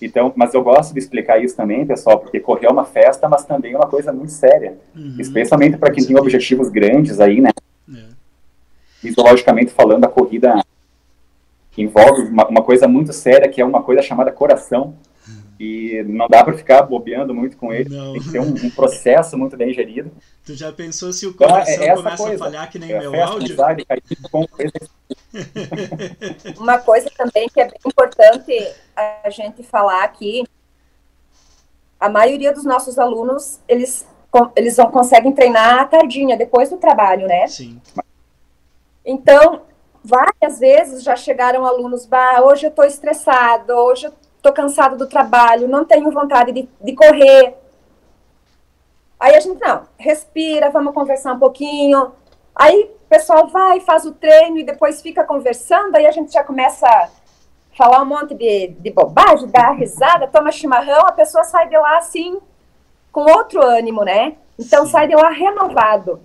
Então, 0.00 0.32
mas 0.34 0.54
eu 0.54 0.62
gosto 0.62 0.92
de 0.92 0.98
explicar 0.98 1.42
isso 1.42 1.54
também, 1.54 1.86
pessoal, 1.86 2.18
porque 2.18 2.40
correr 2.40 2.66
é 2.66 2.70
uma 2.70 2.84
festa, 2.84 3.28
mas 3.28 3.44
também 3.44 3.74
é 3.74 3.76
uma 3.76 3.86
coisa 3.86 4.12
muito 4.12 4.32
séria. 4.32 4.78
Uhum. 4.96 5.16
Especialmente 5.18 5.76
para 5.76 5.90
quem 5.90 6.04
tem 6.04 6.18
objetivos 6.18 6.68
grandes 6.70 7.20
aí, 7.20 7.40
né? 7.40 7.50
É. 7.92 8.04
Fisiologicamente 9.00 9.72
falando, 9.72 10.04
a 10.04 10.08
corrida 10.08 10.64
envolve 11.76 12.22
uma, 12.22 12.46
uma, 12.48 12.62
coisa 12.62 12.88
muito 12.88 13.12
séria, 13.12 13.48
que 13.48 13.60
é 13.60 13.64
uma 13.64 13.82
coisa 13.82 14.02
chamada 14.02 14.32
coração. 14.32 14.94
E 15.60 16.02
não 16.04 16.26
dá 16.26 16.42
para 16.42 16.56
ficar 16.56 16.80
bobeando 16.80 17.34
muito 17.34 17.58
com 17.58 17.70
ele. 17.70 17.90
Não. 17.90 18.14
Tem 18.14 18.22
que 18.22 18.32
ter 18.32 18.40
um, 18.40 18.48
um, 18.48 18.70
processo 18.70 19.36
muito 19.36 19.58
bem 19.58 19.74
gerido. 19.74 20.10
Tu 20.42 20.54
já 20.54 20.72
pensou 20.72 21.12
se 21.12 21.26
o 21.26 21.34
coração 21.34 21.74
então, 21.74 21.84
é 21.84 21.94
começa 21.96 22.16
coisa. 22.16 22.34
a 22.34 22.46
falhar 22.46 22.70
que 22.70 22.78
nem 22.78 22.92
é, 22.92 23.00
meu 23.00 23.22
áudio? 23.22 23.54
Uma 26.56 26.78
coisa 26.78 27.10
também 27.14 27.46
que 27.50 27.60
é 27.60 27.64
bem 27.64 27.78
importante 27.84 28.50
a 28.96 29.28
gente 29.28 29.62
falar 29.62 30.02
aqui, 30.02 30.44
a 32.00 32.08
maioria 32.08 32.54
dos 32.54 32.64
nossos 32.64 32.98
alunos, 32.98 33.60
eles, 33.68 34.08
eles 34.56 34.78
não 34.78 34.90
conseguem 34.90 35.30
treinar 35.30 35.80
à 35.80 35.84
tardinha, 35.84 36.38
depois 36.38 36.70
do 36.70 36.78
trabalho, 36.78 37.26
né? 37.26 37.46
Sim. 37.48 37.78
Então, 39.04 39.60
várias 40.02 40.58
vezes 40.58 41.02
já 41.02 41.14
chegaram 41.14 41.66
alunos, 41.66 42.06
bah, 42.06 42.40
hoje 42.40 42.64
eu 42.64 42.70
estou 42.70 42.86
estressado, 42.86 43.74
hoje 43.74 44.06
eu 44.06 44.12
tô 44.42 44.52
cansado 44.52 44.96
do 44.96 45.06
trabalho, 45.06 45.68
não 45.68 45.84
tenho 45.84 46.10
vontade 46.10 46.52
de, 46.52 46.68
de 46.80 46.92
correr. 46.94 47.56
Aí 49.18 49.34
a 49.34 49.40
gente, 49.40 49.60
não, 49.60 49.82
respira, 49.98 50.70
vamos 50.70 50.94
conversar 50.94 51.34
um 51.34 51.38
pouquinho. 51.38 52.12
Aí 52.54 52.84
o 52.84 53.08
pessoal 53.08 53.46
vai, 53.48 53.80
faz 53.80 54.04
o 54.06 54.12
treino 54.12 54.58
e 54.58 54.64
depois 54.64 55.02
fica 55.02 55.24
conversando, 55.24 55.96
aí 55.96 56.06
a 56.06 56.10
gente 56.10 56.32
já 56.32 56.42
começa 56.42 56.86
a 56.86 57.08
falar 57.76 58.02
um 58.02 58.06
monte 58.06 58.34
de, 58.34 58.68
de 58.68 58.90
bobagem, 58.90 59.48
dar 59.48 59.72
risada, 59.72 60.26
toma 60.26 60.50
chimarrão, 60.50 61.06
a 61.06 61.12
pessoa 61.12 61.44
sai 61.44 61.68
de 61.68 61.76
lá 61.76 61.98
assim, 61.98 62.38
com 63.12 63.22
outro 63.30 63.64
ânimo, 63.64 64.04
né? 64.04 64.36
Então 64.58 64.86
sai 64.86 65.06
de 65.06 65.14
lá 65.14 65.30
renovado. 65.30 66.20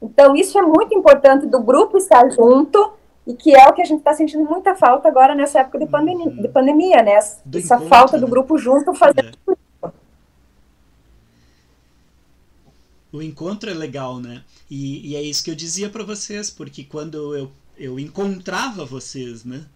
Então 0.00 0.34
isso 0.34 0.58
é 0.58 0.62
muito 0.62 0.94
importante 0.94 1.46
do 1.46 1.60
grupo 1.60 1.98
estar 1.98 2.28
junto 2.30 2.92
e 3.30 3.36
que 3.36 3.54
é 3.54 3.66
o 3.68 3.72
que 3.72 3.82
a 3.82 3.84
gente 3.84 3.98
está 3.98 4.12
sentindo 4.12 4.44
muita 4.44 4.74
falta 4.74 5.08
agora 5.08 5.34
nessa 5.34 5.60
época 5.60 5.78
de 5.78 5.86
pandemia, 5.86 6.26
uhum. 6.26 6.42
de 6.42 6.48
pandemia 6.48 7.02
né? 7.02 7.18
Do 7.44 7.58
Essa 7.58 7.76
encontro, 7.76 7.88
falta 7.88 8.18
do 8.18 8.24
né? 8.24 8.30
grupo 8.30 8.58
junto 8.58 8.92
fazendo 8.92 9.30
é. 9.48 9.60
O 13.12 13.20
encontro 13.22 13.68
é 13.70 13.74
legal, 13.74 14.20
né? 14.20 14.44
E, 14.70 15.10
e 15.10 15.16
é 15.16 15.22
isso 15.22 15.42
que 15.42 15.50
eu 15.50 15.54
dizia 15.54 15.88
para 15.88 16.04
vocês, 16.04 16.48
porque 16.48 16.84
quando 16.84 17.34
eu, 17.36 17.50
eu 17.76 17.98
encontrava 17.98 18.84
vocês, 18.84 19.44
né? 19.44 19.66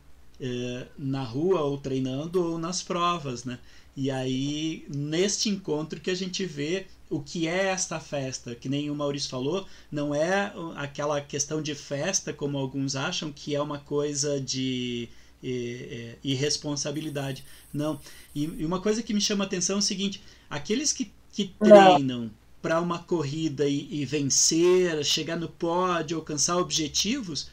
É, 0.40 0.86
na 0.98 1.22
rua 1.22 1.62
ou 1.62 1.78
treinando 1.78 2.42
ou 2.44 2.58
nas 2.58 2.82
provas, 2.82 3.44
né? 3.44 3.58
E 3.96 4.10
aí, 4.10 4.84
neste 4.88 5.48
encontro 5.48 6.00
que 6.00 6.10
a 6.10 6.14
gente 6.14 6.44
vê 6.44 6.86
o 7.10 7.20
que 7.20 7.46
é 7.46 7.66
esta 7.66 8.00
festa, 8.00 8.54
que 8.54 8.68
nem 8.68 8.90
o 8.90 8.94
Maurício 8.94 9.30
falou, 9.30 9.66
não 9.90 10.14
é 10.14 10.52
aquela 10.76 11.20
questão 11.20 11.62
de 11.62 11.74
festa 11.74 12.32
como 12.32 12.58
alguns 12.58 12.96
acham 12.96 13.30
que 13.30 13.54
é 13.54 13.60
uma 13.60 13.78
coisa 13.78 14.40
de 14.40 15.08
e, 15.42 16.16
e, 16.24 16.34
responsabilidade. 16.34 17.44
Não. 17.72 18.00
E, 18.34 18.44
e, 18.44 18.64
uma 18.64 18.80
coisa 18.80 19.02
que 19.02 19.12
me 19.12 19.20
chama 19.20 19.44
a 19.44 19.46
atenção 19.46 19.76
é 19.76 19.78
o 19.78 19.82
seguinte: 19.82 20.22
aqueles 20.48 20.92
que, 20.92 21.12
que 21.32 21.54
treinam 21.58 22.30
para 22.62 22.80
uma 22.80 22.98
corrida 22.98 23.68
e, 23.68 23.86
e, 23.90 24.06
vencer, 24.06 25.04
chegar 25.04 25.36
no 25.36 25.48
pódio, 25.48 26.16
alcançar 26.16 26.56
objetivos, 26.56 27.50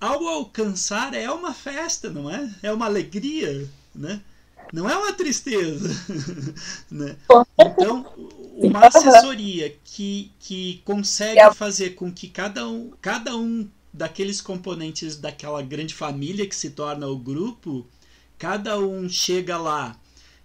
ao 0.00 0.24
alcançar 0.28 1.14
é 1.14 1.28
uma 1.28 1.52
festa, 1.52 2.08
não 2.08 2.30
é? 2.30 2.48
É 2.62 2.72
uma 2.72 2.86
alegria, 2.86 3.68
né? 3.92 4.22
Não 4.72 4.88
é 4.88 4.96
uma 4.96 5.12
tristeza. 5.12 5.88
né? 6.90 7.16
Então, 7.58 8.06
uma 8.56 8.86
assessoria 8.86 9.76
que, 9.84 10.32
que 10.38 10.82
consegue 10.84 11.40
é. 11.40 11.52
fazer 11.52 11.90
com 11.90 12.10
que 12.10 12.28
cada 12.28 12.66
um, 12.66 12.90
cada 13.00 13.36
um 13.36 13.68
daqueles 13.92 14.40
componentes 14.40 15.16
daquela 15.16 15.62
grande 15.62 15.94
família 15.94 16.46
que 16.46 16.56
se 16.56 16.70
torna 16.70 17.06
o 17.06 17.18
grupo, 17.18 17.86
cada 18.38 18.78
um 18.78 19.08
chega 19.08 19.56
lá 19.56 19.98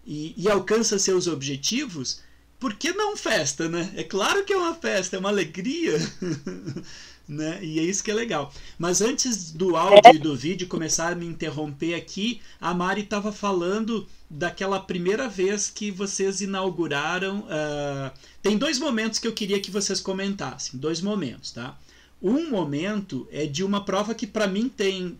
e, 0.06 0.34
e 0.38 0.50
alcança 0.50 1.00
seus 1.00 1.28
objetivos, 1.28 2.22
por 2.60 2.76
que 2.76 2.94
não 2.94 3.18
festa, 3.18 3.68
né? 3.68 3.92
É 3.96 4.04
claro 4.04 4.44
que 4.46 4.54
é 4.54 4.58
uma 4.58 4.76
festa, 4.76 5.16
é 5.16 5.20
uma 5.20 5.30
alegria. 5.30 5.98
né? 7.28 7.60
E 7.62 7.80
é 7.80 7.84
isso 7.84 8.04
que 8.04 8.12
é 8.12 8.14
legal. 8.14 8.54
Mas 8.78 9.02
antes 9.02 9.52
do 9.52 9.76
áudio 9.76 10.02
é. 10.06 10.16
e 10.16 10.20
do 10.20 10.36
vídeo 10.36 10.68
começar 10.68 11.12
a 11.12 11.16
me 11.16 11.26
interromper 11.26 11.94
aqui, 11.94 12.42
a 12.60 12.74
Mari 12.74 13.02
estava 13.02 13.32
falando 13.32 14.08
daquela 14.30 14.80
primeira 14.80 15.28
vez 15.28 15.70
que 15.70 15.92
vocês 15.92 16.42
inauguraram. 16.42 17.40
Uh, 17.42 18.12
tem 18.42 18.58
dois 18.58 18.80
momentos 18.80 19.20
que 19.20 19.28
eu 19.28 19.34
queria 19.34 19.60
que 19.60 19.72
vocês 19.72 20.00
comentassem. 20.00 20.80
Dois 20.80 21.02
momentos, 21.02 21.52
tá? 21.52 21.78
Um 22.22 22.50
momento 22.50 23.28
é 23.32 23.46
de 23.46 23.64
uma 23.64 23.84
prova 23.84 24.14
que 24.14 24.28
para 24.28 24.48
mim 24.48 24.70
tem. 24.70 25.18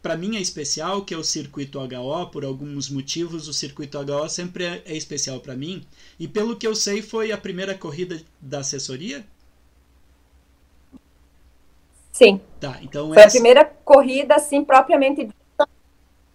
Para 0.00 0.18
mim 0.18 0.36
é 0.36 0.40
especial, 0.40 1.02
que 1.02 1.14
é 1.14 1.16
o 1.16 1.24
circuito 1.24 1.78
HO, 1.80 2.26
por 2.30 2.44
alguns 2.44 2.90
motivos 2.90 3.48
o 3.48 3.54
circuito 3.54 3.98
HO 3.98 4.28
sempre 4.28 4.64
é, 4.64 4.82
é 4.84 4.94
especial 4.94 5.40
para 5.40 5.56
mim. 5.56 5.82
E 6.20 6.28
pelo 6.28 6.56
que 6.56 6.66
eu 6.66 6.74
sei, 6.74 7.00
foi 7.00 7.32
a 7.32 7.38
primeira 7.38 7.74
corrida 7.74 8.22
da 8.38 8.58
assessoria? 8.58 9.24
Sim. 12.14 12.40
Tá, 12.60 12.78
então 12.80 13.08
Foi 13.08 13.18
essa... 13.18 13.26
a 13.26 13.30
primeira 13.32 13.64
corrida, 13.64 14.36
assim, 14.36 14.64
propriamente 14.64 15.28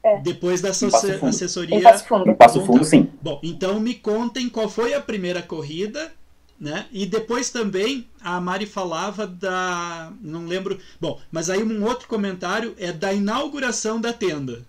é. 0.03 0.21
Depois 0.21 0.61
da 0.61 0.69
assessoria. 0.69 1.77
Em 1.77 1.81
Passo 1.81 2.05
Fundo. 2.05 2.29
Em 2.29 2.35
Passo 2.35 2.65
Fundo, 2.65 2.83
sim. 2.85 3.09
Bom, 3.21 3.39
então 3.43 3.79
me 3.79 3.95
contem 3.95 4.47
qual 4.47 4.69
foi 4.69 4.93
a 4.93 5.01
primeira 5.01 5.41
corrida, 5.41 6.11
né? 6.57 6.85
E 6.91 7.05
depois 7.05 7.49
também 7.49 8.07
a 8.21 8.39
Mari 8.39 8.65
falava 8.65 9.27
da. 9.27 10.11
Não 10.21 10.45
lembro. 10.45 10.79
Bom, 11.01 11.19
mas 11.29 11.49
aí 11.49 11.61
um 11.61 11.83
outro 11.83 12.07
comentário 12.07 12.73
é 12.77 12.93
da 12.93 13.13
inauguração 13.13 13.99
da 13.99 14.13
tenda. 14.13 14.65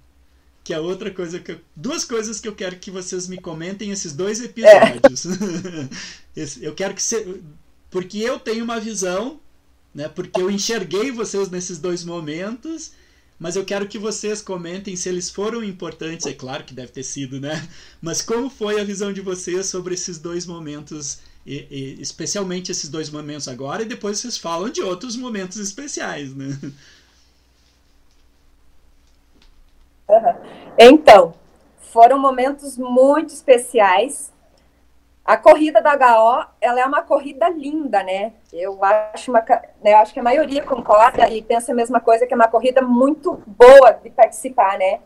Que 0.64 0.74
é 0.74 0.80
outra 0.80 1.10
coisa 1.10 1.38
que 1.38 1.52
eu... 1.52 1.60
Duas 1.74 2.04
coisas 2.04 2.40
que 2.40 2.46
eu 2.46 2.54
quero 2.54 2.76
que 2.76 2.90
vocês 2.90 3.26
me 3.28 3.38
comentem 3.38 3.90
esses 3.90 4.12
dois 4.12 4.42
episódios. 4.42 5.26
É. 6.36 6.44
eu 6.60 6.74
quero 6.74 6.94
que 6.94 7.02
você. 7.02 7.40
Porque 7.90 8.18
eu 8.18 8.38
tenho 8.38 8.64
uma 8.64 8.78
visão 8.78 9.40
né? 9.94 10.08
Porque 10.08 10.40
eu 10.40 10.50
enxerguei 10.50 11.10
vocês 11.10 11.50
nesses 11.50 11.78
dois 11.78 12.04
momentos, 12.04 12.92
mas 13.38 13.56
eu 13.56 13.64
quero 13.64 13.88
que 13.88 13.98
vocês 13.98 14.42
comentem 14.42 14.94
se 14.96 15.08
eles 15.08 15.30
foram 15.30 15.64
importantes, 15.64 16.26
é 16.26 16.32
claro 16.32 16.64
que 16.64 16.74
deve 16.74 16.92
ter 16.92 17.02
sido, 17.02 17.40
né? 17.40 17.68
Mas 18.00 18.22
como 18.22 18.50
foi 18.50 18.80
a 18.80 18.84
visão 18.84 19.12
de 19.12 19.20
vocês 19.20 19.66
sobre 19.66 19.94
esses 19.94 20.18
dois 20.18 20.46
momentos, 20.46 21.20
e, 21.46 21.66
e, 21.70 22.02
especialmente 22.02 22.70
esses 22.70 22.90
dois 22.90 23.08
momentos 23.10 23.48
agora, 23.48 23.82
e 23.82 23.86
depois 23.86 24.18
vocês 24.18 24.36
falam 24.36 24.70
de 24.70 24.82
outros 24.82 25.16
momentos 25.16 25.56
especiais, 25.56 26.34
né? 26.34 26.58
Então, 30.78 31.34
foram 31.78 32.18
momentos 32.18 32.76
muito 32.76 33.32
especiais 33.32 34.32
a 35.24 35.36
corrida 35.36 35.80
da 35.80 35.94
HO, 35.94 36.46
ela 36.60 36.80
é 36.80 36.84
uma 36.84 37.02
corrida 37.02 37.48
linda, 37.48 38.02
né? 38.02 38.32
Eu 38.52 38.82
acho, 38.82 39.30
uma, 39.30 39.44
né, 39.82 39.94
acho 39.94 40.12
que 40.12 40.20
a 40.20 40.22
maioria 40.22 40.62
concorda 40.62 41.28
e 41.28 41.42
pensa 41.42 41.72
a 41.72 41.74
mesma 41.74 42.00
coisa, 42.00 42.26
que 42.26 42.32
é 42.32 42.36
uma 42.36 42.48
corrida 42.48 42.82
muito 42.82 43.42
boa 43.46 43.92
de 43.92 44.10
participar, 44.10 44.78
né? 44.78 45.00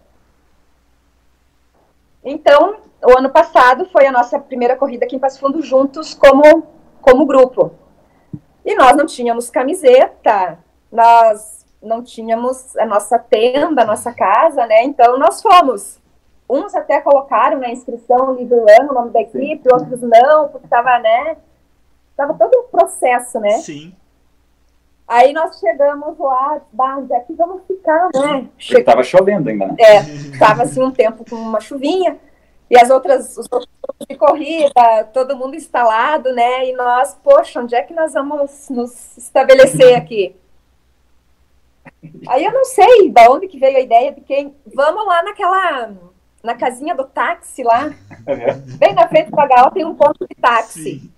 Então, 2.24 2.76
o 3.04 3.18
ano 3.18 3.28
passado 3.28 3.84
foi 3.90 4.06
a 4.06 4.12
nossa 4.12 4.38
primeira 4.38 4.76
corrida 4.76 5.04
aqui 5.04 5.16
em 5.16 5.18
Passo 5.18 5.38
Fundo 5.38 5.60
juntos 5.60 6.14
como, 6.14 6.66
como 7.02 7.26
grupo. 7.26 7.72
E 8.64 8.74
nós 8.74 8.96
não 8.96 9.04
tínhamos 9.04 9.50
camiseta, 9.50 10.58
nós 10.90 11.66
não 11.82 12.02
tínhamos 12.02 12.74
a 12.78 12.86
nossa 12.86 13.18
tenda, 13.18 13.82
a 13.82 13.86
nossa 13.86 14.10
casa, 14.10 14.64
né? 14.66 14.84
Então, 14.84 15.18
nós 15.18 15.42
fomos 15.42 16.00
Uns 16.54 16.72
até 16.72 17.00
colocaram 17.00 17.58
na 17.58 17.68
inscrição 17.70 18.34
Liverano 18.34 18.92
o 18.92 18.94
nome 18.94 19.10
da 19.10 19.22
equipe, 19.22 19.62
Sim. 19.62 19.68
outros 19.72 20.00
não, 20.02 20.48
porque 20.48 20.66
estava, 20.66 21.00
né? 21.00 21.36
Tava 22.16 22.32
todo 22.34 22.56
um 22.56 22.68
processo, 22.68 23.40
né? 23.40 23.58
Sim. 23.58 23.92
Aí 25.06 25.32
nós 25.32 25.58
chegamos 25.58 26.16
lá, 26.16 26.60
é 27.10 27.20
que 27.20 27.32
vamos 27.34 27.62
ficar, 27.66 28.08
né? 28.14 28.48
Porque 28.56 28.84
tava 28.84 29.02
chovendo 29.02 29.50
ainda, 29.50 29.66
né? 29.66 29.74
É, 29.80 30.02
tava 30.38 30.62
assim 30.62 30.80
um 30.80 30.92
tempo 30.92 31.24
com 31.28 31.34
uma 31.34 31.60
chuvinha. 31.60 32.18
E 32.70 32.78
as 32.78 32.88
outras, 32.88 33.36
os 33.36 33.46
outros 33.50 33.68
de 34.08 34.16
corrida, 34.16 35.04
todo 35.12 35.36
mundo 35.36 35.56
instalado, 35.56 36.32
né? 36.32 36.68
E 36.68 36.72
nós, 36.72 37.18
poxa, 37.22 37.60
onde 37.60 37.74
é 37.74 37.82
que 37.82 37.92
nós 37.92 38.12
vamos 38.12 38.68
nos 38.70 39.16
estabelecer 39.18 39.96
aqui? 39.96 40.36
Aí 42.28 42.44
eu 42.44 42.52
não 42.52 42.64
sei 42.64 43.10
de 43.10 43.28
onde 43.28 43.48
que 43.48 43.58
veio 43.58 43.76
a 43.76 43.80
ideia 43.80 44.12
de 44.12 44.20
quem. 44.20 44.54
Vamos 44.72 45.04
lá 45.04 45.22
naquela 45.24 45.90
na 46.44 46.54
casinha 46.54 46.94
do 46.94 47.04
táxi 47.04 47.62
lá, 47.62 47.90
é. 48.26 48.52
bem 48.76 48.92
na 48.92 49.08
frente 49.08 49.30
do 49.30 49.36
HO 49.36 49.70
tem 49.72 49.86
um 49.86 49.94
ponto 49.94 50.28
de 50.28 50.34
táxi. 50.38 50.82
Sim. 50.82 51.12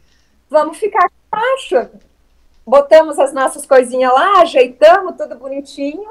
Vamos 0.48 0.78
ficar 0.78 1.10
embaixo. 1.26 1.90
Botamos 2.64 3.18
as 3.18 3.32
nossas 3.32 3.66
coisinhas 3.66 4.12
lá, 4.12 4.40
ajeitamos 4.42 5.16
tudo 5.16 5.36
bonitinho. 5.36 6.08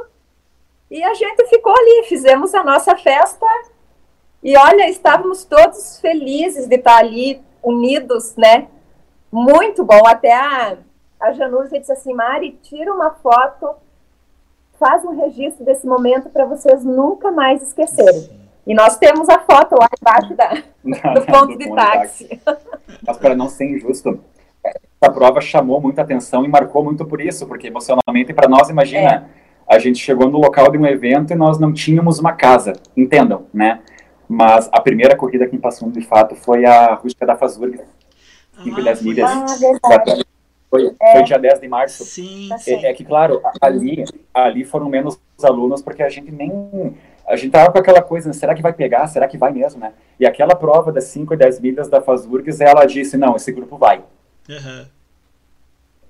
E 0.91 1.01
a 1.01 1.13
gente 1.13 1.47
ficou 1.47 1.72
ali, 1.72 2.03
fizemos 2.09 2.53
a 2.53 2.61
nossa 2.61 2.95
festa. 2.97 3.45
E 4.43 4.57
olha, 4.57 4.89
estávamos 4.89 5.45
todos 5.45 5.97
felizes 6.01 6.68
de 6.68 6.76
estar 6.76 6.97
ali, 6.97 7.41
unidos, 7.63 8.36
né? 8.36 8.68
Muito 9.32 9.86
bom. 9.86 10.05
Até 10.05 10.34
a, 10.34 10.78
a 11.22 11.32
Janúzia 11.32 11.80
disse 11.80 11.91
assim: 11.91 12.13
Mari, 12.13 12.59
tira 12.61 12.93
uma 12.93 13.11
foto, 13.11 13.76
faz 14.78 15.05
um 15.05 15.16
registro 15.16 15.63
desse 15.63 15.88
momento 15.88 16.30
para 16.30 16.45
vocês 16.45 16.84
nunca 16.84 17.32
mais 17.32 17.61
esquecerem. 17.63 18.45
E 18.66 18.74
nós 18.74 18.97
temos 18.97 19.30
a 19.30 19.39
foto 19.39 19.76
lá 19.80 19.88
embaixo 20.01 20.34
da, 20.36 20.49
do 21.13 21.22
ponto 21.26 21.53
do 21.53 21.57
de 21.57 21.74
táxi. 21.74 22.41
Mas 23.05 23.18
para 23.18 23.36
não 23.36 23.47
ser 23.47 23.66
injusto, 23.66 24.20
essa 24.63 25.11
prova 25.13 25.39
chamou 25.39 25.80
muita 25.80 26.01
atenção 26.01 26.43
e 26.43 26.47
marcou 26.47 26.84
muito 26.84 27.05
por 27.05 27.22
isso, 27.22 27.45
porque 27.47 27.68
emocionalmente 27.68 28.34
para 28.34 28.49
nós, 28.49 28.70
imagina, 28.70 29.30
é. 29.70 29.76
a 29.76 29.78
gente 29.78 29.99
chegou 29.99 30.30
no 30.30 30.39
local 30.39 30.72
de 30.72 30.78
um 30.78 30.86
evento 30.86 31.32
e 31.32 31.36
nós 31.36 31.59
não 31.59 31.72
tínhamos 31.72 32.18
uma 32.18 32.34
casa, 32.34 32.74
entendam, 32.97 33.45
né? 33.53 33.82
Mas 34.28 34.68
a 34.72 34.82
primeira 34.82 35.16
corrida 35.16 35.45
que 35.47 35.57
passou 35.57 35.91
de 35.91 36.01
fato 36.01 36.36
foi 36.36 36.66
a 36.66 36.95
Rústica 36.95 37.26
da 37.28 37.36
Fazurga, 37.36 37.84
5 38.63 38.80
e 38.80 38.84
10 38.84 39.01
milhas. 39.03 39.30
Ah, 39.30 39.45
foi, 40.70 40.95
é. 40.99 41.11
foi 41.13 41.24
dia 41.24 41.38
10 41.38 41.59
de 41.59 41.68
março. 41.68 42.03
Sim. 42.03 42.49
É, 42.68 42.89
é, 42.89 42.93
que, 42.93 43.05
claro, 43.05 43.41
ali, 43.61 44.03
ali 44.34 44.63
foram 44.63 44.89
menos 44.89 45.20
alunos, 45.43 45.84
porque 45.84 46.01
a 46.01 46.09
gente 46.09 46.32
nem 46.32 46.95
a 47.28 47.36
gente 47.36 47.51
tava 47.51 47.71
com 47.71 47.80
aquela 47.80 48.01
coisa, 48.01 48.28
né, 48.28 48.34
será 48.34 48.53
que 48.53 48.61
vai 48.61 48.73
pegar? 48.73 49.07
Será 49.07 49.28
que 49.28 49.38
vai 49.38 49.51
mesmo, 49.51 49.80
né? 49.80 49.93
E 50.19 50.26
aquela 50.26 50.55
prova 50.55 50.91
das 50.91 51.05
5 51.05 51.34
e 51.34 51.38
10 51.38 51.59
milhas 51.59 51.89
da 51.89 52.01
Fazurgs, 52.01 52.61
ela 52.61 52.86
disse, 52.86 53.17
não, 53.17 53.36
esse 53.36 53.51
grupo 53.51 53.78
vai. 53.78 54.03
Uhum. 54.47 54.86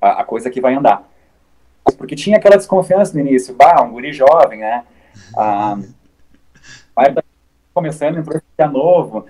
A, 0.01 0.21
a, 0.21 0.23
coisa 0.25 0.49
que 0.49 0.59
vai 0.59 0.75
andar. 0.75 1.07
Porque 1.97 2.15
tinha 2.15 2.37
aquela 2.37 2.57
desconfiança 2.57 3.13
no 3.13 3.21
início, 3.21 3.55
bah, 3.55 3.81
um 3.81 3.91
guri 3.91 4.11
jovem, 4.11 4.59
né? 4.59 4.83
Ah, 5.37 5.77
vai 6.93 7.13
começando, 7.73 8.17
entrou 8.17 8.37
esse 8.37 8.69
novo. 8.69 9.25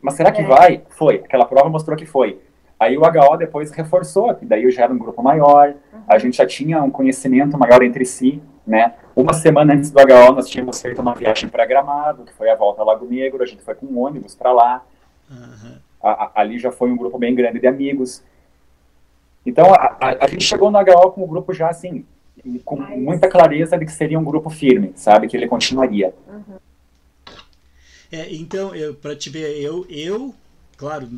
Mas 0.00 0.14
será 0.14 0.32
que 0.32 0.42
é. 0.42 0.44
vai? 0.44 0.82
Foi. 0.90 1.16
Aquela 1.16 1.44
prova 1.44 1.68
mostrou 1.68 1.96
que 1.96 2.06
foi. 2.06 2.40
Aí 2.78 2.96
o 2.96 3.02
HO 3.02 3.36
depois 3.36 3.70
reforçou, 3.70 4.36
daí 4.42 4.68
já 4.70 4.84
era 4.84 4.92
um 4.92 4.98
grupo 4.98 5.22
maior, 5.22 5.74
uhum. 5.92 6.00
a 6.08 6.18
gente 6.18 6.38
já 6.38 6.46
tinha 6.46 6.82
um 6.82 6.90
conhecimento 6.90 7.58
maior 7.58 7.82
entre 7.82 8.06
si, 8.06 8.42
né? 8.66 8.94
Uma 9.14 9.32
semana 9.32 9.74
antes 9.74 9.90
do 9.90 9.98
HO, 9.98 10.32
nós 10.32 10.48
tínhamos 10.48 10.80
feito 10.80 11.00
uma 11.00 11.14
viagem 11.14 11.48
para 11.48 11.66
Gramado, 11.66 12.24
que 12.24 12.32
foi 12.32 12.50
a 12.50 12.54
volta 12.54 12.80
ao 12.80 12.86
Lago 12.86 13.06
Negro, 13.06 13.42
a 13.42 13.46
gente 13.46 13.62
foi 13.62 13.74
com 13.74 13.86
um 13.86 13.98
ônibus 13.98 14.34
para 14.34 14.52
lá. 14.52 14.84
Uhum. 15.30 15.76
A, 16.02 16.10
a, 16.10 16.30
ali 16.36 16.58
já 16.58 16.70
foi 16.70 16.90
um 16.90 16.96
grupo 16.96 17.18
bem 17.18 17.34
grande 17.34 17.58
de 17.58 17.66
amigos. 17.66 18.22
Então, 19.44 19.72
a, 19.74 20.16
a, 20.20 20.26
gente 20.28 20.44
chegou 20.44 20.70
no 20.70 20.78
HO 20.78 21.12
com 21.12 21.24
o 21.24 21.26
grupo 21.26 21.52
já, 21.52 21.68
assim, 21.68 22.04
com 22.64 22.76
muita 22.76 23.28
clareza 23.28 23.76
de 23.76 23.86
que 23.86 23.92
seria 23.92 24.18
um 24.18 24.24
grupo 24.24 24.50
firme, 24.50 24.92
sabe? 24.94 25.28
Que 25.28 25.36
ele 25.36 25.48
continuaria. 25.48 26.14
Uhum. 26.28 26.58
É, 28.12 28.32
então, 28.34 28.72
para 29.00 29.16
te 29.16 29.30
ver, 29.30 29.60
eu, 29.60 29.86
eu, 29.88 30.34
claro, 30.76 31.08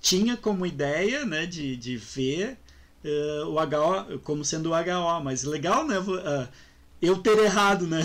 tinha 0.00 0.36
como 0.36 0.66
ideia, 0.66 1.24
né, 1.24 1.46
de, 1.46 1.76
de 1.76 1.96
ver 1.96 2.56
uh, 3.04 3.48
o 3.48 3.58
HO 3.58 4.18
como 4.20 4.44
sendo 4.44 4.70
o 4.70 4.74
HO, 4.74 5.22
mas 5.22 5.44
legal, 5.44 5.86
né? 5.86 5.98
Uh, 5.98 6.48
eu 7.00 7.18
ter 7.18 7.36
errado, 7.38 7.86
né? 7.86 8.02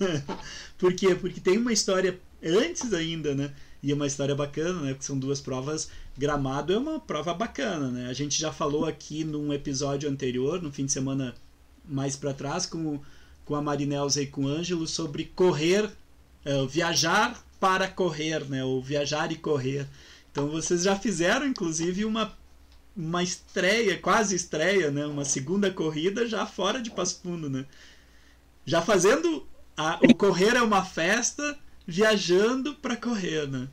Por 0.76 0.92
quê? 0.94 1.14
Porque 1.14 1.40
tem 1.40 1.56
uma 1.56 1.72
história 1.72 2.20
antes 2.44 2.92
ainda, 2.92 3.34
né? 3.34 3.52
E 3.82 3.90
é 3.90 3.94
uma 3.94 4.06
história 4.06 4.34
bacana, 4.34 4.80
né? 4.80 4.92
Porque 4.92 5.06
são 5.06 5.18
duas 5.18 5.40
provas. 5.40 5.90
Gramado 6.16 6.72
é 6.72 6.78
uma 6.78 7.00
prova 7.00 7.32
bacana, 7.32 7.90
né? 7.90 8.08
A 8.08 8.12
gente 8.12 8.38
já 8.38 8.52
falou 8.52 8.84
aqui 8.84 9.24
num 9.24 9.52
episódio 9.52 10.08
anterior, 10.08 10.60
no 10.60 10.70
fim 10.70 10.84
de 10.84 10.92
semana 10.92 11.34
mais 11.82 12.14
para 12.14 12.34
trás, 12.34 12.66
com, 12.66 13.00
com 13.44 13.54
a 13.54 13.62
Marinelza 13.62 14.20
e 14.20 14.26
com 14.26 14.44
o 14.44 14.48
Ângelo, 14.48 14.86
sobre 14.86 15.24
correr, 15.24 15.90
uh, 16.44 16.68
viajar 16.68 17.42
para 17.58 17.88
correr, 17.88 18.44
né? 18.50 18.62
Ou 18.62 18.82
viajar 18.82 19.32
e 19.32 19.36
correr. 19.36 19.88
Então 20.30 20.48
vocês 20.48 20.82
já 20.82 20.94
fizeram, 20.94 21.46
inclusive, 21.46 22.04
uma, 22.04 22.32
uma 22.96 23.22
estreia, 23.22 23.98
quase 23.98 24.34
estreia, 24.34 24.90
né? 24.90 25.06
Uma 25.06 25.24
segunda 25.24 25.70
corrida 25.70 26.26
já 26.26 26.44
fora 26.46 26.80
de 26.80 26.90
Passo 26.90 27.20
Fundo, 27.22 27.48
né? 27.48 27.64
Já 28.64 28.82
fazendo 28.82 29.46
a, 29.76 29.98
o 30.02 30.14
correr 30.14 30.56
é 30.56 30.62
uma 30.62 30.84
festa, 30.84 31.58
viajando 31.86 32.74
para 32.74 32.96
correr, 32.96 33.48
né? 33.48 33.68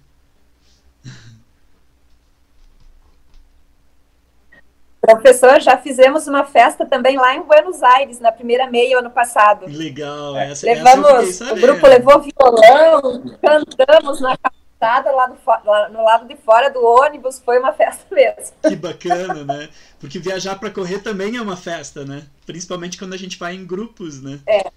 Professor, 4.99 5.61
já 5.61 5.77
fizemos 5.77 6.27
uma 6.27 6.43
festa 6.43 6.85
também 6.85 7.15
lá 7.15 7.33
em 7.35 7.41
Buenos 7.41 7.81
Aires, 7.81 8.19
na 8.19 8.31
primeira 8.31 8.69
meia 8.69 8.99
ano 8.99 9.09
passado. 9.09 9.65
Legal, 9.65 10.35
é, 10.35 10.51
essa, 10.51 10.65
Levamos, 10.65 11.29
essa 11.29 11.53
o 11.53 11.55
grupo 11.55 11.87
levou 11.87 12.21
violão, 12.21 13.23
cantamos 13.41 14.19
na 14.19 14.35
lá, 14.81 15.61
lá 15.65 15.89
no 15.89 16.03
lado 16.03 16.27
de 16.27 16.35
fora 16.35 16.69
do 16.69 16.83
ônibus, 16.83 17.39
foi 17.39 17.59
uma 17.59 17.73
festa 17.73 18.03
mesmo. 18.13 18.53
Que 18.61 18.75
bacana, 18.75 19.43
né? 19.43 19.69
Porque 19.99 20.19
viajar 20.19 20.57
para 20.59 20.69
correr 20.69 20.99
também 20.99 21.37
é 21.37 21.41
uma 21.41 21.57
festa, 21.57 22.05
né? 22.05 22.25
Principalmente 22.45 22.97
quando 22.97 23.13
a 23.13 23.17
gente 23.17 23.37
vai 23.37 23.55
em 23.55 23.65
grupos, 23.65 24.21
né? 24.21 24.39
É. 24.47 24.71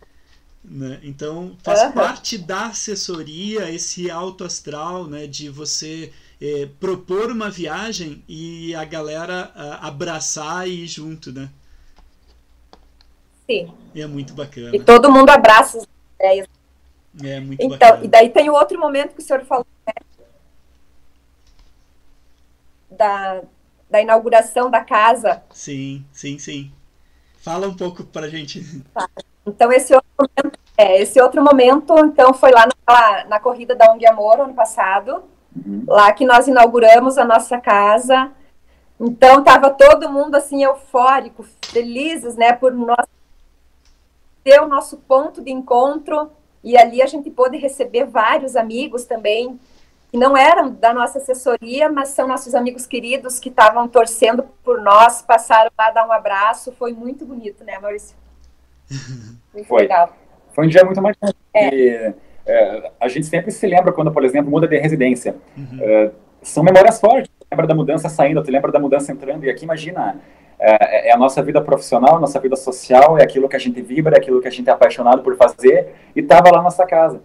Né? 0.63 1.01
Então 1.03 1.57
faz 1.63 1.83
uhum. 1.83 1.93
parte 1.93 2.37
da 2.37 2.67
assessoria 2.67 3.71
esse 3.71 4.11
alto 4.11 4.45
astral, 4.45 5.07
né? 5.07 5.27
De 5.27 5.49
você 5.49 6.13
é, 6.41 6.69
propor 6.79 7.31
uma 7.31 7.51
viagem 7.51 8.25
e 8.29 8.75
a 8.75 8.85
galera 8.85 9.53
abraçar 9.81 10.69
e 10.69 10.85
ir 10.85 10.87
junto, 10.87 11.33
né? 11.33 11.51
Sim. 13.51 13.73
É 13.95 14.07
muito 14.07 14.33
bacana. 14.33 14.75
E 14.75 14.81
todo 14.81 15.11
mundo 15.11 15.29
abraça 15.29 15.79
as 15.79 15.87
ideias. 16.15 16.47
É 17.23 17.41
muito 17.41 17.61
então, 17.61 17.77
bacana. 17.77 18.05
E 18.05 18.09
daí 18.09 18.31
tem 18.31 18.49
o 18.49 18.55
outro 18.55 18.79
momento 18.79 19.15
que 19.15 19.21
o 19.21 19.25
senhor 19.25 19.45
falou, 19.45 19.67
né? 19.87 19.93
Da, 22.91 23.43
da 23.89 24.01
inauguração 24.01 24.71
da 24.71 24.81
casa. 24.81 25.43
Sim, 25.51 26.05
sim, 26.13 26.39
sim. 26.39 26.73
Fala 27.39 27.69
um 27.69 27.75
pouco 27.75 28.05
pra 28.05 28.29
gente. 28.29 28.83
Tá. 28.93 29.09
Então, 29.47 29.73
esse 29.73 29.95
outro 29.95 30.11
momento, 30.19 30.59
é, 30.77 31.01
esse 31.01 31.21
outro 31.21 31.43
momento, 31.43 31.99
então, 31.99 32.35
foi 32.35 32.51
lá 32.51 32.67
na, 32.87 33.25
na 33.25 33.41
corrida 33.41 33.75
da 33.75 33.91
ONG 33.93 34.07
Amor, 34.07 34.41
ano 34.41 34.55
passado. 34.55 35.23
Uhum. 35.55 35.85
Lá 35.87 36.13
que 36.13 36.25
nós 36.25 36.47
inauguramos 36.47 37.19
a 37.19 37.25
nossa 37.25 37.59
casa. 37.59 38.31
Então 39.01 39.39
estava 39.39 39.71
todo 39.71 40.13
mundo 40.13 40.35
assim 40.35 40.63
eufórico, 40.63 41.47
felizes, 41.65 42.37
né, 42.37 42.53
por 42.53 42.75
nós 42.75 43.07
ter 44.45 44.61
o 44.61 44.69
nosso 44.69 44.99
ponto 44.99 45.43
de 45.43 45.51
encontro 45.51 46.31
e 46.63 46.77
ali 46.77 47.01
a 47.01 47.07
gente 47.07 47.31
pôde 47.31 47.57
receber 47.57 48.05
vários 48.05 48.57
amigos 48.57 49.05
também 49.05 49.59
que 50.11 50.19
não 50.19 50.37
eram 50.37 50.73
da 50.73 50.93
nossa 50.93 51.19
assessoria, 51.19 51.89
mas 51.89 52.09
são 52.09 52.27
nossos 52.27 52.55
amigos 52.55 52.87
queridos 52.87 53.39
que 53.39 53.49
estavam 53.49 53.87
torcendo 53.87 54.45
por 54.65 54.81
nós, 54.81 55.23
passaram 55.23 55.71
lá 55.79 55.91
dar 55.91 56.07
um 56.07 56.13
abraço, 56.13 56.73
foi 56.73 56.93
muito 56.93 57.25
bonito, 57.25 57.65
né, 57.65 57.79
Maurício? 57.79 58.17
Muito 59.53 59.67
foi. 59.67 59.83
legal. 59.83 60.17
Foi 60.53 60.65
um 60.65 60.69
dia 60.69 60.85
muito 60.85 61.03
marcante. 61.03 61.37
É. 61.53 62.15
É, 62.47 62.91
a 63.01 63.09
gente 63.09 63.27
sempre 63.27 63.51
se 63.51 63.67
lembra 63.67 63.93
quando, 63.93 64.11
por 64.11 64.25
exemplo, 64.25 64.51
muda 64.51 64.67
de 64.67 64.77
residência. 64.79 65.37
Uhum. 65.57 65.79
É, 65.81 66.11
são 66.43 66.63
memórias 66.63 67.01
fortes. 67.01 67.31
Tu 67.39 67.47
lembra 67.51 67.67
da 67.67 67.75
mudança 67.75 68.09
saindo, 68.09 68.43
tu 68.43 68.51
lembra 68.51 68.73
da 68.73 68.79
mudança 68.79 69.13
entrando. 69.13 69.45
E 69.45 69.51
aqui, 69.51 69.65
imagina, 69.65 70.17
é, 70.59 71.09
é, 71.09 71.13
a 71.13 71.17
nossa 71.17 71.43
vida 71.43 71.61
profissional, 71.61 72.19
nossa 72.19 72.41
vida 72.41 72.57
social, 72.57 73.19
é 73.19 73.23
aquilo 73.23 73.49
que 73.49 73.57
a 73.57 73.59
gente 73.59 73.81
vibra, 73.81 74.17
é 74.17 74.19
aquilo 74.19 74.41
que 74.41 74.49
a 74.49 74.51
gente 74.51 74.69
é 74.69 74.73
apaixonado 74.73 75.23
por 75.23 75.37
fazer. 75.37 75.95
E 76.15 76.21
estava 76.21 76.51
lá 76.51 76.59
na 76.59 76.65
nossa 76.65 76.87
casa. 76.87 77.21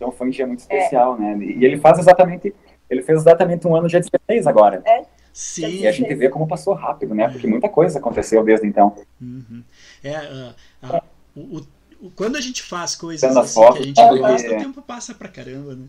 Então 0.00 0.10
foi 0.10 0.28
um 0.28 0.30
dia 0.30 0.46
muito 0.46 0.60
especial, 0.60 1.18
né? 1.18 1.36
E 1.36 1.62
ele 1.62 1.76
faz 1.76 1.98
exatamente, 1.98 2.54
ele 2.88 3.02
fez 3.02 3.18
exatamente 3.20 3.68
um 3.68 3.76
ano 3.76 3.86
dia 3.86 4.00
16 4.00 4.46
agora. 4.46 4.82
É. 4.86 5.04
Sim. 5.30 5.68
E 5.68 5.86
a 5.86 5.92
gente 5.92 6.14
vê 6.14 6.30
como 6.30 6.48
passou 6.48 6.72
rápido, 6.72 7.14
né? 7.14 7.28
Porque 7.28 7.46
muita 7.46 7.68
coisa 7.68 7.98
aconteceu 7.98 8.42
desde 8.42 8.66
então. 8.66 8.96
Uhum. 9.20 9.62
É, 10.02 10.18
uh, 10.18 10.96
uh, 11.36 11.66
o, 12.00 12.10
quando 12.16 12.36
a 12.36 12.40
gente 12.40 12.62
faz 12.62 12.96
coisas 12.96 13.36
assim 13.36 13.54
foto, 13.54 13.74
que 13.74 13.82
a 13.82 13.84
gente 13.84 14.18
gosta, 14.18 14.46
é. 14.48 14.56
o 14.56 14.58
tempo 14.58 14.80
passa 14.80 15.14
pra 15.14 15.28
caramba, 15.28 15.74
né? 15.74 15.86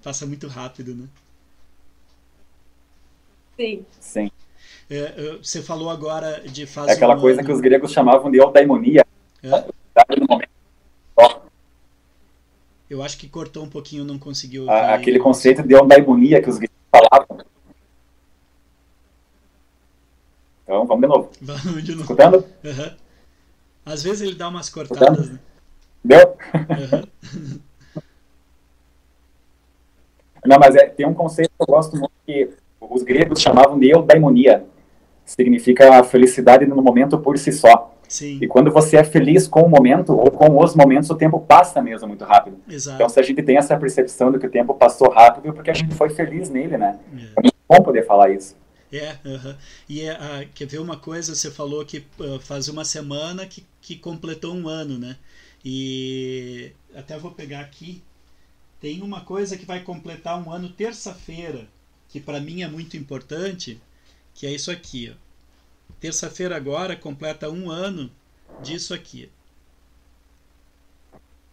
Passa 0.00 0.24
muito 0.24 0.46
rápido, 0.46 0.94
né? 0.94 1.08
Sim. 3.56 3.84
Sim. 3.98 4.30
É, 4.88 4.96
é 4.96 5.38
você 5.42 5.60
falou 5.60 5.90
agora 5.90 6.40
de 6.42 6.66
fazer. 6.66 6.92
É 6.92 6.94
aquela 6.94 7.16
um 7.16 7.20
coisa 7.20 7.40
ano... 7.40 7.46
que 7.48 7.52
os 7.52 7.60
gregos 7.60 7.90
chamavam 7.90 8.30
de 8.30 8.38
eudaimonia. 8.38 9.04
É? 9.42 9.64
Eu 12.88 13.02
acho 13.02 13.18
que 13.18 13.28
cortou 13.28 13.64
um 13.64 13.68
pouquinho, 13.68 14.04
não 14.04 14.18
conseguiu. 14.18 14.70
Aquele 14.70 15.18
conceito 15.18 15.62
de 15.62 15.74
eudaimonia 15.74 16.40
que 16.40 16.48
os 16.48 16.56
gregos 16.56 16.76
falavam. 16.90 17.44
Então, 20.62 20.86
vamos 20.86 21.02
de 21.02 21.08
novo. 21.08 21.30
Vamos 21.40 21.84
de 21.84 21.92
novo. 21.92 22.02
Escutando? 22.02 22.44
Uhum. 22.64 22.90
Às 23.84 24.02
vezes 24.02 24.22
ele 24.22 24.34
dá 24.34 24.48
umas 24.48 24.70
cortadas, 24.70 25.30
né? 25.30 25.38
Deu? 26.04 26.36
Uhum. 26.54 27.60
Não, 30.46 30.58
mas 30.58 30.74
é, 30.76 30.86
tem 30.86 31.06
um 31.06 31.12
conceito 31.12 31.50
que 31.50 31.62
eu 31.62 31.66
gosto 31.66 31.96
muito 31.96 32.12
que 32.24 32.48
os 32.80 33.02
gregos 33.02 33.40
chamavam 33.40 33.78
de 33.78 33.90
eudaimonia. 33.90 34.64
Significa 35.24 36.00
a 36.00 36.04
felicidade 36.04 36.64
no 36.64 36.80
momento 36.80 37.18
por 37.18 37.36
si 37.36 37.52
só. 37.52 37.94
Sim. 38.08 38.38
E 38.40 38.48
quando 38.48 38.72
você 38.72 38.96
é 38.96 39.04
feliz 39.04 39.46
com 39.46 39.60
o 39.60 39.68
momento 39.68 40.16
ou 40.16 40.30
com 40.30 40.58
os 40.58 40.74
momentos, 40.74 41.10
o 41.10 41.14
tempo 41.14 41.38
passa 41.40 41.82
mesmo 41.82 42.08
muito 42.08 42.24
rápido. 42.24 42.58
Exato. 42.66 42.96
Então, 42.96 43.08
se 43.08 43.20
a 43.20 43.22
gente 43.22 43.42
tem 43.42 43.58
essa 43.58 43.76
percepção 43.76 44.32
de 44.32 44.38
que 44.38 44.46
o 44.46 44.50
tempo 44.50 44.74
passou 44.74 45.10
rápido, 45.10 45.48
é 45.48 45.52
porque 45.52 45.70
a 45.70 45.74
gente 45.74 45.94
foi 45.94 46.08
feliz 46.08 46.48
nele, 46.48 46.78
né? 46.78 46.98
É, 47.14 47.20
é 47.20 47.42
muito 47.42 47.56
bom 47.68 47.82
poder 47.82 48.06
falar 48.06 48.30
isso. 48.30 48.56
É, 48.90 49.12
uh 49.22 49.38
-huh. 49.38 49.56
e 49.86 50.08
uh, 50.08 50.48
quer 50.54 50.66
ver 50.66 50.78
uma 50.78 50.96
coisa? 50.96 51.34
Você 51.34 51.50
falou 51.50 51.84
que 51.84 51.98
uh, 52.18 52.40
faz 52.40 52.68
uma 52.68 52.86
semana 52.86 53.46
que, 53.46 53.66
que 53.82 53.96
completou 53.96 54.54
um 54.54 54.66
ano, 54.66 54.98
né? 54.98 55.16
E 55.62 56.72
até 56.94 57.18
vou 57.18 57.32
pegar 57.32 57.60
aqui. 57.60 58.02
Tem 58.80 59.02
uma 59.02 59.20
coisa 59.20 59.58
que 59.58 59.66
vai 59.66 59.80
completar 59.80 60.40
um 60.42 60.50
ano 60.50 60.70
terça-feira, 60.70 61.68
que 62.08 62.20
para 62.20 62.40
mim 62.40 62.62
é 62.62 62.68
muito 62.68 62.96
importante, 62.96 63.78
que 64.32 64.46
é 64.46 64.50
isso 64.50 64.70
aqui. 64.70 65.12
Terça-feira 66.00 66.56
agora 66.56 66.94
completa 66.96 67.50
um 67.50 67.70
ano 67.70 68.10
disso 68.62 68.94
aqui. 68.94 69.30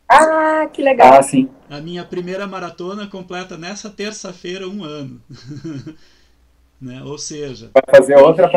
Ah, 0.08 0.68
que 0.72 0.84
legal! 0.84 1.16
Ah, 1.16 1.24
sim. 1.24 1.50
A 1.70 1.82
minha 1.82 2.06
primeira 2.06 2.46
maratona 2.46 3.08
completa 3.08 3.58
nessa 3.58 3.90
terça-feira 3.90 4.68
um 4.68 4.84
ano. 4.84 5.22
Né? 6.80 7.02
Ou 7.04 7.18
seja. 7.18 7.72
Vai 7.74 7.84
fazer 7.90 8.18
outra 8.18 8.52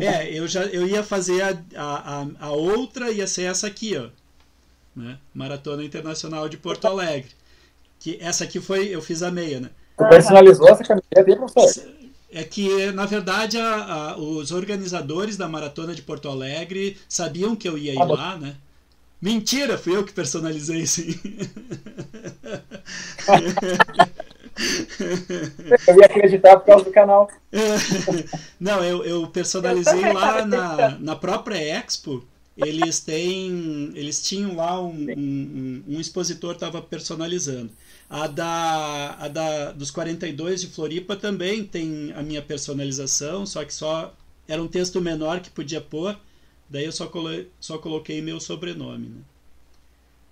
É, 0.00 0.36
eu 0.36 0.48
já 0.48 0.64
eu 0.64 0.84
ia 0.84 1.02
fazer 1.02 1.42
a, 1.42 1.56
a, 1.76 2.26
a 2.40 2.50
outra, 2.50 3.10
ia 3.12 3.26
ser 3.26 3.44
essa 3.44 3.68
aqui, 3.68 3.96
ó. 3.96 4.08
Né? 4.94 5.16
Maratona 5.32 5.84
Internacional 5.84 6.48
de 6.48 6.56
Porto 6.56 6.86
Alegre. 6.86 7.30
Que 8.00 8.18
essa 8.20 8.42
aqui 8.42 8.60
foi, 8.60 8.88
eu 8.88 9.00
fiz 9.00 9.22
a 9.22 9.30
meia, 9.30 9.60
né? 9.60 9.70
Você 9.96 10.08
personalizou 10.08 10.68
essa 10.68 10.82
camiseta 10.82 11.30
aí, 11.30 11.36
professor? 11.36 11.93
É 12.34 12.42
que, 12.42 12.90
na 12.90 13.06
verdade, 13.06 13.58
a, 13.58 13.76
a, 13.76 14.18
os 14.18 14.50
organizadores 14.50 15.36
da 15.36 15.48
Maratona 15.48 15.94
de 15.94 16.02
Porto 16.02 16.28
Alegre 16.28 16.96
sabiam 17.08 17.54
que 17.54 17.68
eu 17.68 17.78
ia 17.78 17.94
ir 17.94 18.00
ah, 18.00 18.04
lá, 18.04 18.36
né? 18.36 18.56
Mentira, 19.22 19.78
fui 19.78 19.96
eu 19.96 20.04
que 20.04 20.12
personalizei, 20.12 20.84
sim. 20.84 21.14
Eu 25.86 25.98
ia 25.98 26.06
acreditar 26.06 26.56
por 26.58 26.66
causa 26.66 26.84
do 26.84 26.92
canal. 26.92 27.28
Não, 28.60 28.84
eu, 28.84 29.04
eu 29.04 29.26
personalizei 29.26 30.12
lá 30.12 30.46
na, 30.46 30.90
na 30.98 31.16
própria 31.16 31.56
Expo. 31.56 32.24
Eles 32.56 33.00
têm. 33.00 33.90
Eles 33.96 34.22
tinham 34.22 34.54
lá 34.54 34.80
um, 34.80 35.06
um, 35.16 35.82
um 35.88 36.00
expositor 36.00 36.54
estava 36.54 36.80
personalizando. 36.80 37.72
A 38.08 38.26
da, 38.26 39.16
a 39.18 39.28
da 39.28 39.72
dos 39.72 39.90
42 39.90 40.60
de 40.60 40.66
Floripa 40.68 41.16
também 41.16 41.64
tem 41.64 42.12
a 42.14 42.22
minha 42.22 42.42
personalização, 42.42 43.46
só 43.46 43.64
que 43.64 43.72
só 43.72 44.14
era 44.46 44.62
um 44.62 44.68
texto 44.68 45.00
menor 45.00 45.40
que 45.40 45.50
podia 45.50 45.80
pôr. 45.80 46.16
Daí 46.68 46.84
eu 46.84 46.92
só, 46.92 47.06
colo, 47.06 47.30
só 47.60 47.78
coloquei 47.78 48.20
meu 48.20 48.40
sobrenome. 48.40 49.08
Né? 49.08 49.20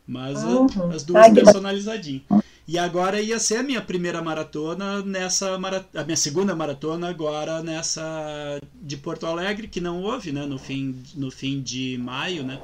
Mas 0.07 0.43
uhum. 0.43 0.91
as 0.91 1.03
duas 1.05 1.25
Ai, 1.25 1.33
personalizadinhas. 1.33 2.23
E 2.67 2.79
agora 2.79 3.21
ia 3.21 3.39
ser 3.39 3.57
a 3.57 3.63
minha 3.63 3.81
primeira 3.81 4.23
maratona 4.23 5.03
nessa 5.03 5.55
a 5.95 6.05
minha 6.05 6.17
segunda 6.17 6.55
maratona 6.55 7.09
agora 7.09 7.63
nessa 7.63 8.61
de 8.81 8.97
Porto 8.97 9.27
Alegre 9.27 9.67
que 9.67 9.81
não 9.81 10.03
houve, 10.03 10.31
né, 10.31 10.47
no 10.47 10.59
fim 10.59 11.03
no 11.15 11.31
fim 11.31 11.61
de 11.61 11.99
maio, 11.99 12.45
né, 12.45 12.61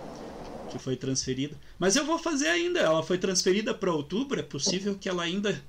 que 0.71 0.79
foi 0.79 0.95
transferida. 0.95 1.57
Mas 1.79 1.97
eu 1.97 2.05
vou 2.05 2.19
fazer 2.19 2.49
ainda. 2.49 2.81
Ela 2.81 3.03
foi 3.03 3.19
transferida 3.19 3.73
para 3.73 3.93
outubro, 3.93 4.41
é 4.41 4.43
possível 4.43 4.97
que 4.99 5.09
ela 5.09 5.23
ainda 5.23 5.61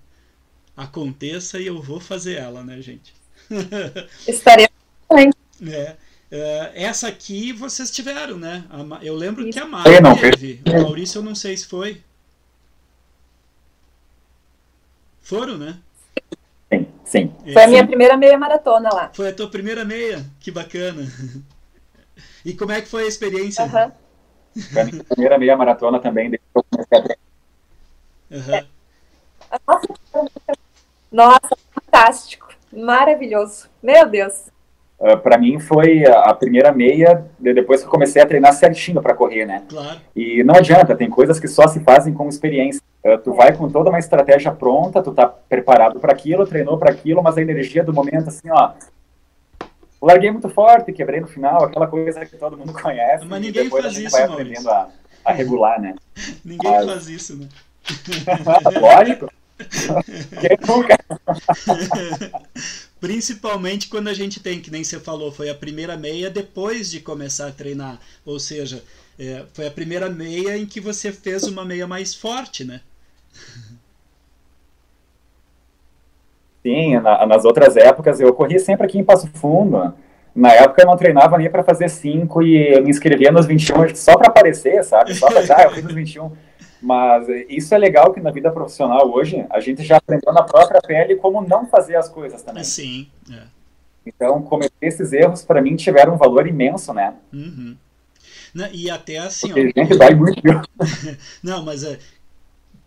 aconteça 0.76 1.60
e 1.60 1.68
eu 1.68 1.82
vou 1.82 2.00
fazer 2.00 2.36
ela, 2.36 2.64
né, 2.64 2.82
gente? 2.82 3.14
Estaremos. 4.28 4.70
É. 5.62 5.96
Uh, 6.32 6.70
essa 6.76 7.08
aqui 7.08 7.52
vocês 7.52 7.90
tiveram, 7.90 8.38
né? 8.38 8.64
Eu 9.02 9.16
lembro 9.16 9.42
Isso. 9.42 9.58
que 9.58 9.60
a 9.60 9.66
Mari 9.66 10.00
não, 10.00 10.16
teve. 10.16 10.62
O 10.66 10.84
Maurício 10.84 11.20
eu 11.20 11.24
não 11.24 11.34
sei 11.34 11.58
se 11.58 11.66
foi. 11.66 12.02
Foram, 15.22 15.58
né? 15.58 15.80
Sim, 16.72 16.88
sim. 17.04 17.34
Foi 17.52 17.64
a 17.64 17.68
minha 17.68 17.86
primeira 17.86 18.16
meia 18.16 18.38
maratona 18.38 18.90
lá. 18.94 19.12
Foi 19.14 19.30
a 19.30 19.34
tua 19.34 19.50
primeira 19.50 19.84
meia? 19.84 20.26
Que 20.40 20.52
bacana. 20.52 21.06
E 22.46 22.54
como 22.54 22.72
é 22.72 22.82
que 22.82 22.88
foi 22.88 23.04
a 23.04 23.08
experiência? 23.08 23.66
Uhum. 23.66 23.92
Foi 24.72 24.82
a 24.82 24.86
minha 24.86 25.04
primeira 25.04 25.38
meia 25.38 25.58
maratona 25.58 26.00
também, 26.00 26.30
depois 26.30 26.50
eu 26.56 26.86
comecei 26.88 27.18
a 28.32 28.62
uhum. 28.62 28.68
Nossa, 31.12 31.58
fantástico. 31.72 32.50
Maravilhoso. 32.72 33.68
Meu 33.82 34.08
Deus. 34.08 34.48
Uh, 35.00 35.12
ah, 35.12 35.18
para 35.18 35.38
mim 35.38 35.60
foi 35.60 36.06
a 36.06 36.34
primeira 36.34 36.72
meia 36.72 37.26
depois 37.40 37.82
que 37.82 37.88
eu 37.88 37.92
comecei 37.92 38.22
a 38.22 38.26
treinar 38.26 38.54
certinho 38.54 39.02
para 39.02 39.16
correr, 39.16 39.46
né? 39.46 39.64
Claro. 39.68 40.00
E 40.16 40.44
não 40.44 40.56
adianta, 40.56 40.96
tem 40.96 41.10
coisas 41.10 41.40
que 41.40 41.48
só 41.48 41.68
se 41.68 41.80
fazem 41.80 42.14
com 42.14 42.28
experiência. 42.28 42.82
Uh, 43.04 43.18
tu 43.18 43.34
vai 43.34 43.56
com 43.56 43.70
toda 43.70 43.90
uma 43.90 43.98
estratégia 43.98 44.52
pronta, 44.52 45.02
tu 45.02 45.14
tá 45.14 45.26
preparado 45.26 46.00
para 46.00 46.12
aquilo, 46.12 46.46
treinou 46.46 46.78
para 46.78 46.92
aquilo, 46.92 47.24
mas 47.24 47.38
a 47.38 47.42
energia 47.42 47.84
do 47.84 47.94
momento 47.94 48.28
assim, 48.28 48.50
ó, 48.52 48.74
larguei 50.02 50.32
muito 50.32 50.50
forte, 50.50 50.94
quebrei 50.94 51.20
no 51.20 51.28
final, 51.28 51.64
aquela 51.64 51.88
coisa 51.88 52.26
que 52.26 52.38
todo 52.38 52.58
mundo 52.58 52.74
conhece. 52.80 53.26
Mas 53.26 53.42
ninguém 53.42 53.70
faz 53.70 53.98
isso, 53.98 54.12
vai 54.12 54.24
aprendendo 54.24 54.70
a, 54.70 54.90
a, 55.26 55.32
regular, 55.32 55.80
né? 55.82 55.96
ninguém 56.44 56.72
mas... 56.72 56.86
faz 56.86 57.10
isso, 57.10 57.36
né? 57.36 57.48
Lógico. 58.80 59.32
Quem 60.40 60.58
nunca? 60.66 60.98
Principalmente 63.00 63.90
quando 63.90 64.08
a 64.08 64.14
gente 64.14 64.40
tem, 64.40 64.62
que 64.62 64.72
nem 64.72 64.84
você 64.84 65.00
falou, 65.00 65.32
foi 65.32 65.50
a 65.50 65.56
primeira 65.56 65.98
meia 65.98 66.30
depois 66.30 66.90
de 66.90 67.02
começar 67.02 67.48
a 67.48 67.52
treinar. 67.52 68.00
Ou 68.26 68.40
seja, 68.40 68.82
é, 69.18 69.46
foi 69.54 69.68
a 69.68 69.72
primeira 69.72 70.10
meia 70.10 70.58
em 70.58 70.66
que 70.66 70.80
você 70.80 71.12
fez 71.12 71.44
uma 71.44 71.66
meia 71.66 71.86
mais 71.86 72.16
forte, 72.16 72.64
né? 72.64 72.80
Sim, 76.64 77.00
na, 77.00 77.26
nas 77.26 77.46
outras 77.46 77.78
épocas 77.78 78.20
eu 78.20 78.34
corria 78.34 78.60
sempre 78.60 78.86
aqui 78.86 79.00
em 79.00 79.04
Passo 79.04 79.28
Fundo. 79.34 79.94
Na 80.36 80.54
época 80.54 80.82
eu 80.82 80.88
não 80.88 80.98
treinava 80.98 81.38
nem 81.38 81.50
para 81.50 81.64
fazer 81.64 81.90
5 81.90 82.44
e 82.44 82.76
eu 82.76 82.84
me 82.84 82.90
inscrevia 82.90 83.32
nos 83.32 83.46
21 83.46 83.96
só 83.96 84.18
para 84.18 84.28
aparecer, 84.28 84.84
sabe? 84.84 85.14
Só 85.16 85.28
para, 85.28 85.42
ah, 85.58 85.64
eu 85.64 85.72
fiz 85.72 85.84
nos 85.84 85.94
21. 85.94 86.32
Mas 86.82 87.28
isso 87.50 87.76
é 87.76 87.78
legal 87.78 88.14
que 88.14 88.22
na 88.22 88.32
vida 88.32 88.52
profissional 88.52 89.12
hoje 89.12 89.46
a 89.50 89.60
gente 89.60 89.84
já 89.84 89.98
aprendeu 89.98 90.32
na 90.32 90.44
própria 90.44 90.80
pele 90.82 91.16
como 91.16 91.42
não 91.42 91.68
fazer 91.68 91.96
as 91.96 92.08
coisas 92.08 92.42
também. 92.42 92.64
Sim. 92.64 93.08
É. 93.32 93.42
Então, 94.06 94.42
cometer 94.42 94.74
esses 94.82 95.12
erros 95.12 95.44
para 95.44 95.62
mim 95.62 95.76
tiveram 95.76 96.16
um 96.16 96.18
valor 96.18 96.48
imenso, 96.48 96.94
né? 96.94 97.14
Uhum. 97.34 97.76
e 98.72 98.90
até 98.90 99.18
assim. 99.18 99.48
Porque 99.48 99.74
ó, 99.76 99.84
gente 99.84 99.98
vai 99.98 100.16
muito. 100.16 100.42
não, 101.44 101.64
mas 101.64 101.84
é, 101.84 102.00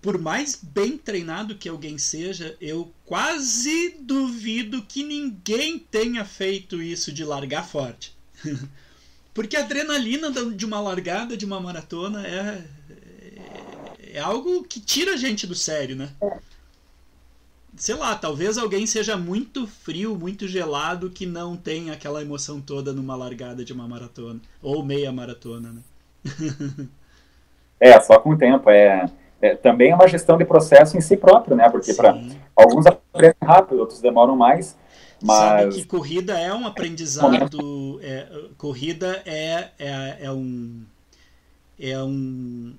por 0.03 0.19
mais 0.19 0.57
bem 0.61 0.99
treinado 0.99 1.55
que 1.55 1.69
alguém 1.69 1.97
seja, 1.97 2.57
eu 2.61 2.93
quase 3.05 3.97
duvido 4.01 4.83
que 4.83 5.05
ninguém 5.05 5.79
tenha 5.79 6.25
feito 6.25 6.83
isso 6.83 7.13
de 7.13 7.25
largar 7.25 7.65
forte. 7.65 8.13
Porque 9.33 9.57
a 9.57 9.61
adrenalina 9.61 10.31
de 10.31 10.67
uma 10.67 10.81
largada 10.81 11.37
de 11.37 11.47
uma 11.47 11.61
maratona 11.61 12.27
é, 12.27 12.65
é 14.13 14.19
algo 14.19 14.65
que 14.65 14.81
tira 14.81 15.15
a 15.15 15.17
gente 15.17 15.47
do 15.47 15.55
sério, 15.55 15.97
né? 15.97 16.11
Sei 17.77 17.95
lá, 17.95 18.15
talvez 18.15 18.59
alguém 18.59 18.87
seja 18.87 19.17
muito 19.17 19.67
frio, 19.67 20.15
muito 20.17 20.47
gelado, 20.47 21.09
que 21.09 21.25
não 21.25 21.57
tem 21.57 21.91
aquela 21.91 22.21
emoção 22.21 22.61
toda 22.61 22.93
numa 22.93 23.17
largada 23.17 23.65
de 23.65 23.73
uma 23.73 23.89
maratona. 23.89 24.41
Ou 24.61 24.85
meia 24.85 25.11
maratona, 25.11 25.73
né? 25.73 25.83
é, 27.81 27.99
só 28.01 28.19
com 28.19 28.33
o 28.33 28.39
tempo. 28.39 28.69
É, 28.69 29.11
é, 29.43 29.57
também 29.57 29.91
é 29.91 29.95
uma 29.95 30.07
gestão 30.07 30.39
de 30.39 30.45
processo 30.45 30.97
em 30.97 31.01
si 31.01 31.17
próprio, 31.17 31.57
né? 31.57 31.69
Porque 31.69 31.93
para 31.93 32.17
alguns 32.55 32.87
aprendem 32.87 33.35
rápido, 33.43 33.81
outros 33.81 34.01
demoram 34.01 34.37
mais. 34.37 34.79
Mas... 35.21 35.37
Sabe 35.37 35.75
que 35.75 35.85
corrida 35.85 36.39
é 36.39 36.55
um 36.55 36.65
aprendizado. 36.65 38.01
É, 38.01 38.27
corrida 38.57 39.21
é, 39.27 39.69
é, 39.79 40.17
é 40.21 40.33
um. 40.33 40.85
É 41.81 42.01
um, 42.01 42.75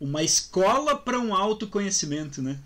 uma 0.00 0.22
escola 0.22 0.96
para 0.96 1.18
um 1.18 1.32
autoconhecimento, 1.32 2.42
né? 2.42 2.58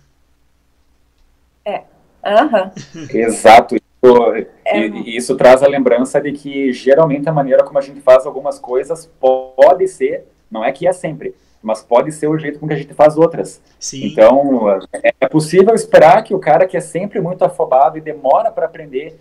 É. 1.65 1.83
Uhum. 2.25 3.09
Exato. 3.13 3.77
Isso, 3.77 4.35
é. 4.65 4.87
isso 4.87 5.37
traz 5.37 5.63
a 5.63 5.69
lembrança 5.69 6.21
de 6.21 6.33
que 6.33 6.73
geralmente 6.73 7.29
a 7.29 7.33
maneira 7.33 7.63
como 7.63 7.79
a 7.79 7.83
gente 7.83 8.01
faz 8.01 8.25
algumas 8.25 8.59
coisas 8.59 9.11
pode 9.21 9.87
ser, 9.89 10.25
não 10.51 10.65
é 10.65 10.73
que 10.73 10.87
é 10.87 10.93
sempre, 10.93 11.35
mas 11.65 11.83
pode 11.83 12.13
ser 12.13 12.29
o 12.29 12.39
jeito 12.39 12.59
com 12.59 12.69
que 12.69 12.75
a 12.75 12.77
gente 12.77 12.93
faz 12.93 13.17
outras. 13.17 13.61
Sim. 13.81 14.07
Então, 14.07 14.79
é 15.03 15.27
possível 15.27 15.75
esperar 15.75 16.23
que 16.23 16.35
o 16.35 16.39
cara 16.39 16.67
que 16.67 16.77
é 16.77 16.81
sempre 16.81 17.23
muito 17.23 17.43
afobado 17.43 17.97
e 17.97 18.03
demora 18.03 18.53
para 18.53 18.67
aprender 18.67 19.19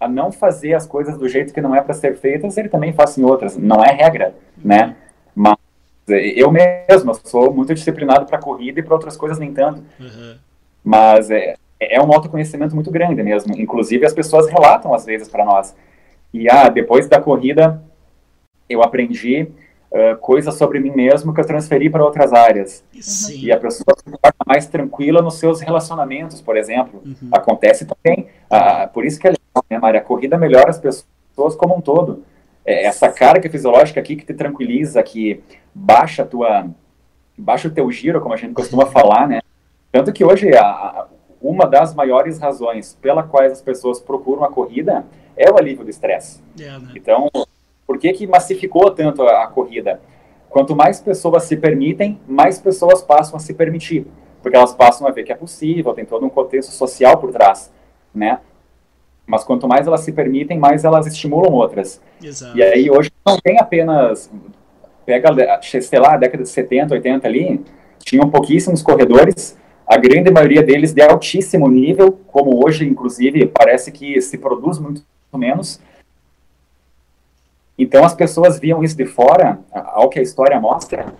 a 0.00 0.08
não 0.08 0.32
fazer 0.32 0.74
as 0.74 0.86
coisas 0.86 1.16
do 1.16 1.28
jeito 1.28 1.54
que 1.54 1.60
não 1.60 1.72
é 1.72 1.80
para 1.80 1.94
ser 1.94 2.16
feitas, 2.16 2.58
ele 2.58 2.68
também 2.68 2.92
faça 2.92 3.20
em 3.20 3.24
outras. 3.24 3.56
Não 3.56 3.82
é 3.82 3.92
regra, 3.92 4.34
né? 4.58 4.96
Mas 5.36 5.56
eu 6.08 6.50
mesmo 6.50 7.14
sou 7.22 7.54
muito 7.54 7.72
disciplinado 7.72 8.26
para 8.26 8.38
corrida 8.38 8.80
e 8.80 8.82
para 8.82 8.94
outras 8.94 9.16
coisas 9.16 9.38
nem 9.38 9.54
tanto. 9.54 9.80
Uhum. 10.00 10.36
Mas 10.82 11.30
é, 11.30 11.54
é 11.78 12.02
um 12.02 12.12
autoconhecimento 12.12 12.74
muito 12.74 12.90
grande 12.90 13.22
mesmo. 13.22 13.54
Inclusive, 13.56 14.04
as 14.04 14.12
pessoas 14.12 14.48
relatam 14.48 14.92
às 14.92 15.06
vezes 15.06 15.28
para 15.28 15.44
nós. 15.44 15.76
E, 16.32 16.50
ah, 16.50 16.68
depois 16.68 17.08
da 17.08 17.20
corrida, 17.20 17.80
eu 18.68 18.82
aprendi 18.82 19.46
uh, 19.94 20.16
coisas 20.18 20.56
sobre 20.56 20.80
mim 20.80 20.90
mesmo 20.90 21.32
que 21.32 21.40
eu 21.40 21.46
transferi 21.46 21.88
para 21.88 22.04
outras 22.04 22.32
áreas. 22.32 22.84
Sim. 23.00 23.46
E 23.46 23.52
a 23.52 23.58
pessoa 23.58 23.94
se 23.96 24.04
torna 24.04 24.34
mais 24.46 24.66
tranquila 24.66 25.22
nos 25.22 25.34
seus 25.34 25.60
relacionamentos, 25.60 26.40
por 26.40 26.56
exemplo. 26.56 27.00
Uhum. 27.04 27.30
Acontece 27.32 27.86
também. 27.86 28.28
Uh, 28.50 28.92
por 28.92 29.04
isso 29.04 29.18
que 29.20 29.28
é 29.28 29.30
legal, 29.30 29.64
né, 29.70 29.78
Maria? 29.78 30.00
A 30.00 30.04
corrida 30.04 30.36
melhora 30.36 30.70
as 30.70 30.78
pessoas 30.78 31.54
como 31.56 31.76
um 31.76 31.80
todo. 31.80 32.24
É 32.66 32.84
essa 32.84 33.08
carga 33.10 33.48
fisiológica 33.48 34.00
aqui 34.00 34.16
que 34.16 34.24
te 34.24 34.34
tranquiliza, 34.34 35.02
que 35.02 35.42
baixa 35.72 36.22
a 36.22 36.26
tua 36.26 36.66
baixa 37.36 37.66
o 37.66 37.70
teu 37.70 37.90
giro, 37.90 38.20
como 38.20 38.32
a 38.32 38.36
gente 38.36 38.54
costuma 38.54 38.86
falar, 38.86 39.26
né? 39.26 39.40
Tanto 39.90 40.12
que 40.12 40.24
hoje 40.24 40.56
a, 40.56 41.06
uma 41.42 41.66
das 41.66 41.94
maiores 41.94 42.38
razões 42.38 42.96
pela 43.02 43.24
quais 43.24 43.52
as 43.52 43.60
pessoas 43.60 44.00
procuram 44.00 44.44
a 44.44 44.48
corrida 44.50 45.04
é 45.36 45.50
o 45.50 45.58
alívio 45.58 45.84
do 45.84 45.90
estresse. 45.90 46.40
Yeah, 46.58 46.78
né? 46.78 46.92
Então, 46.96 47.28
por 47.86 47.98
que 47.98 48.12
que 48.12 48.26
massificou 48.26 48.90
tanto 48.90 49.22
a, 49.22 49.44
a, 49.44 49.46
corrida? 49.46 50.00
Quanto 50.48 50.74
mais 50.74 51.00
pessoas 51.00 51.44
se 51.44 51.56
permitem, 51.56 52.20
mais 52.26 52.60
pessoas 52.60 53.02
passam 53.02 53.36
a 53.36 53.40
se 53.40 53.54
permitir, 53.54 54.06
porque 54.42 54.56
elas 54.56 54.74
passam 54.74 55.06
a 55.06 55.10
ver 55.10 55.24
que 55.24 55.32
é 55.32 55.36
possível, 55.36 55.92
tem 55.94 56.04
todo 56.04 56.24
um 56.24 56.30
contexto 56.30 56.70
social 56.70 57.18
por 57.18 57.32
trás, 57.32 57.72
né? 58.14 58.40
Mas 59.26 59.42
quanto 59.42 59.66
mais 59.66 59.86
elas 59.86 60.00
se 60.00 60.12
permitem, 60.12 60.58
mais 60.58 60.84
elas 60.84 61.06
estimulam 61.06 61.52
outras. 61.52 62.00
Exato. 62.22 62.56
E 62.56 62.62
aí 62.62 62.90
hoje 62.90 63.10
não 63.26 63.38
tem 63.38 63.58
apenas 63.58 64.30
pega, 65.04 65.28
sei 65.60 65.98
lá, 65.98 66.14
a 66.14 66.16
década 66.16 66.42
de 66.42 66.48
70, 66.48 66.94
80 66.94 67.26
ali, 67.28 67.60
tinham 67.98 68.28
pouquíssimos 68.28 68.82
corredores, 68.82 69.56
a 69.86 69.96
grande 69.96 70.30
maioria 70.30 70.62
deles 70.62 70.92
de 70.92 71.02
altíssimo 71.02 71.68
nível, 71.68 72.12
como 72.26 72.64
hoje, 72.64 72.86
inclusive, 72.86 73.46
parece 73.46 73.92
que 73.92 74.20
se 74.20 74.38
produz 74.38 74.78
muito 74.78 75.02
menos. 75.34 75.80
Então 77.78 78.04
as 78.04 78.14
pessoas 78.14 78.58
viam 78.58 78.82
isso 78.82 78.96
de 78.96 79.04
fora, 79.04 79.58
ao 79.72 80.08
que 80.08 80.18
a 80.18 80.22
história 80.22 80.58
mostra, 80.60 81.12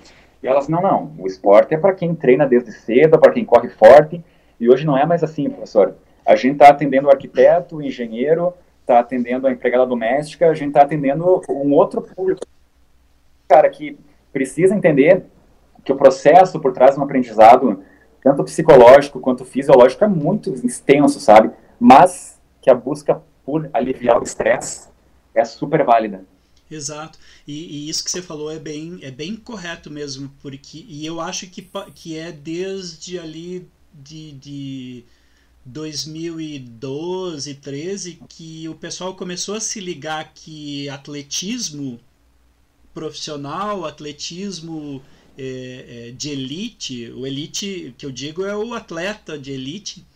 e 0.43 0.47
elas, 0.47 0.69
não, 0.69 0.83
não, 0.83 1.13
o 1.19 1.27
esporte 1.27 1.75
é 1.75 1.79
para 1.79 1.95
quem 1.95 2.15
treina 2.15 2.47
desde 2.47 2.71
cedo, 2.71 3.19
para 3.19 3.33
quem 3.33 3.45
corre 3.45 3.69
forte, 3.71 4.23
e 4.61 4.69
hoje 4.69 4.87
não 4.87 4.97
é 4.97 5.05
mais 5.07 5.25
assim, 5.25 5.49
professor. 5.49 5.97
A 6.25 6.37
gente 6.37 6.55
está 6.55 6.69
atendendo 6.69 7.09
o 7.09 7.11
arquiteto, 7.11 7.77
o 7.77 7.83
engenheiro, 7.83 8.53
está 8.81 9.01
atendendo 9.01 9.47
a 9.47 9.53
empregada 9.53 9.87
doméstica, 9.87 10.49
a 10.49 10.55
gente 10.55 10.69
está 10.69 10.83
atendendo 10.83 11.41
um 11.49 11.73
outro 11.73 12.03
público 12.03 12.47
cara 13.49 13.69
que 13.69 13.99
precisa 14.33 14.75
entender 14.75 15.25
que 15.85 15.93
o 15.93 15.97
processo 15.97 16.61
por 16.61 16.73
trás 16.73 16.95
de 16.95 17.01
um 17.01 17.05
aprendizado, 17.05 17.83
tanto 18.23 18.45
psicológico 18.45 19.21
quanto 19.21 19.45
fisiológico, 19.45 20.05
é 20.05 20.09
muito 20.09 20.51
extenso, 20.65 21.21
sabe? 21.21 21.51
Mas 21.79 22.41
que 22.61 22.71
a 22.71 22.75
busca 22.75 23.23
por 23.45 23.69
aliviar 23.73 24.19
o 24.19 24.25
estresse 24.25 24.89
é 25.35 25.45
super 25.45 25.85
válida. 25.85 26.25
Exato. 26.71 27.19
E, 27.47 27.53
e, 27.53 27.89
isso 27.89 28.03
que 28.03 28.11
você 28.11 28.23
falou 28.23 28.51
é 28.51 28.59
bem, 28.59 28.99
é 29.03 29.11
bem 29.11 29.37
correto 29.37 29.91
mesmo, 29.91 30.33
porque 30.41 30.85
e 30.89 31.05
eu 31.05 31.21
acho 31.21 31.47
que, 31.49 31.69
que 31.95 32.17
é 32.17 32.33
desde 32.33 33.19
ali 33.19 33.69
de, 33.93 34.33
de 34.33 35.05
2012, 35.65 37.55
13 37.55 38.21
que 38.29 38.69
o 38.69 38.75
pessoal 38.75 39.15
começou 39.15 39.55
a 39.55 39.61
se 39.61 39.81
ligar 39.81 40.33
que 40.35 40.89
atletismo 40.89 42.01
profissional, 42.93 43.85
atletismo 43.85 45.03
é, 45.37 46.09
é, 46.09 46.11
de 46.13 46.31
elite, 46.31 47.11
o 47.11 47.27
elite 47.27 47.95
que 47.99 48.07
eu 48.07 48.11
digo 48.13 48.45
é 48.45 48.57
o 48.57 48.73
atleta 48.73 49.39
de 49.39 49.53
elite, 49.53 50.07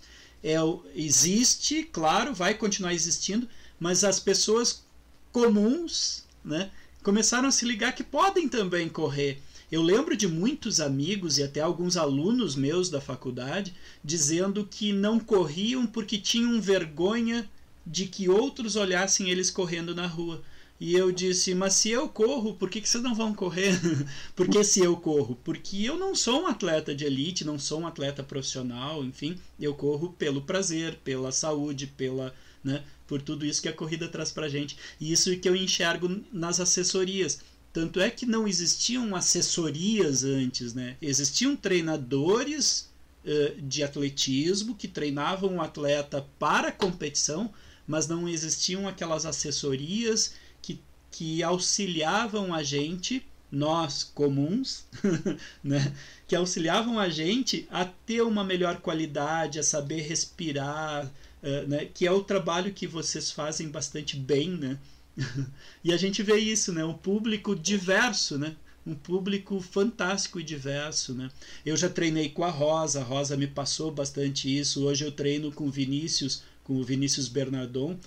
é, 0.42 0.57
existe, 0.94 1.82
claro, 1.82 2.32
vai 2.32 2.55
continuar 2.55 2.94
existindo, 2.94 3.49
mas 3.80 4.05
as 4.05 4.20
pessoas 4.20 4.84
comuns 5.32 6.27
né, 6.49 6.70
começaram 7.03 7.49
a 7.49 7.53
se 7.53 7.64
ligar 7.64 7.94
que 7.94 8.03
podem 8.03 8.49
também 8.49 8.88
correr. 8.88 9.40
Eu 9.70 9.82
lembro 9.82 10.16
de 10.16 10.26
muitos 10.26 10.80
amigos 10.80 11.36
e 11.36 11.42
até 11.42 11.61
alguns 11.61 11.96
alunos 11.96 12.57
meus 12.57 12.88
da 12.88 13.01
faculdade 13.01 13.74
dizendo 14.03 14.66
que 14.68 14.92
não 14.92 15.20
corriam 15.20 15.86
porque 15.86 16.16
tinham 16.16 16.59
vergonha 16.61 17.49
de 17.86 18.07
que 18.07 18.28
outros 18.28 18.76
olhassem 18.76 19.28
eles 19.30 19.51
correndo 19.51 19.94
na 19.94 20.07
rua. 20.07 20.42
E 20.80 20.94
eu 20.94 21.11
disse, 21.11 21.55
mas 21.55 21.74
se 21.74 21.90
eu 21.90 22.09
corro, 22.09 22.55
por 22.55 22.70
que, 22.70 22.80
que 22.80 22.88
vocês 22.88 23.03
não 23.03 23.14
vão 23.14 23.34
correr? 23.34 23.78
por 24.36 24.49
que 24.49 24.62
se 24.62 24.80
eu 24.80 24.96
corro? 24.96 25.36
Porque 25.42 25.84
eu 25.84 25.99
não 25.99 26.14
sou 26.14 26.42
um 26.42 26.46
atleta 26.46 26.94
de 26.94 27.05
elite, 27.05 27.44
não 27.44 27.59
sou 27.59 27.80
um 27.80 27.86
atleta 27.86 28.22
profissional, 28.22 29.05
enfim, 29.05 29.36
eu 29.59 29.74
corro 29.74 30.14
pelo 30.16 30.42
prazer, 30.42 30.94
pela 31.03 31.32
saúde, 31.32 31.88
pela, 31.88 32.32
né, 32.62 32.82
por 33.06 33.22
tudo 33.22 33.44
isso 33.44 33.62
que 33.62 33.68
a 33.68 33.72
corrida 33.72 34.09
traz 34.09 34.30
pra 34.30 34.48
gente. 34.48 34.76
E 35.00 35.12
isso 35.12 35.36
que 35.38 35.48
eu 35.48 35.56
enxergo 35.56 36.22
nas 36.32 36.61
assessorias. 36.61 37.40
Tanto 37.72 38.00
é 38.00 38.11
que 38.11 38.26
não 38.26 38.48
existiam 38.48 39.14
assessorias 39.14 40.24
antes, 40.24 40.74
né? 40.74 40.96
Existiam 41.00 41.54
treinadores 41.54 42.90
uh, 43.24 43.61
de 43.62 43.82
atletismo 43.82 44.74
que 44.74 44.88
treinavam 44.88 45.56
o 45.56 45.61
atleta 45.61 46.26
para 46.38 46.68
a 46.68 46.72
competição, 46.72 47.52
mas 47.86 48.09
não 48.09 48.28
existiam 48.28 48.88
aquelas 48.88 49.24
assessorias 49.26 50.34
que, 50.61 50.80
que 51.11 51.42
auxiliavam 51.42 52.54
a 52.54 52.62
gente, 52.62 53.24
nós 53.50 54.02
comuns, 54.02 54.84
né? 55.64 55.94
que 56.26 56.36
auxiliavam 56.36 56.98
a 56.98 57.09
gente 57.09 57.66
a 57.70 57.84
ter 57.84 58.22
uma 58.22 58.44
melhor 58.44 58.80
qualidade, 58.80 59.59
a 59.59 59.62
saber 59.62 60.02
respirar, 60.02 61.11
Uh, 61.43 61.68
né, 61.68 61.84
que 61.84 62.07
é 62.07 62.11
o 62.11 62.24
trabalho 62.24 62.72
que 62.72 62.86
vocês 62.86 63.30
fazem 63.30 63.68
bastante 63.68 64.16
bem, 64.16 64.51
né? 64.51 64.78
e 65.84 65.93
a 65.93 65.97
gente 65.97 66.22
vê 66.22 66.36
isso, 66.36 66.72
né? 66.72 66.84
Um 66.84 66.95
público 66.95 67.55
diverso, 67.55 68.39
né? 68.39 68.57
Um 68.86 68.95
público 68.95 69.61
fantástico 69.61 70.41
e 70.41 70.43
diverso, 70.43 71.14
né? 71.14 71.30
Eu 71.64 71.76
já 71.76 71.89
treinei 71.89 72.28
com 72.28 72.45
a 72.45 72.51
Rosa, 72.51 73.01
a 73.01 73.05
Rosa 73.05 73.36
me 73.36 73.47
passou 73.47 73.91
bastante 73.91 74.57
isso. 74.57 74.84
Hoje 74.84 75.05
eu 75.05 75.12
treino 75.12 75.53
com 75.53 75.70
Vinícius, 75.70 76.43
com 76.64 76.76
o 76.76 76.84
Vinícius 76.84 77.28
Bernardon. 77.28 77.99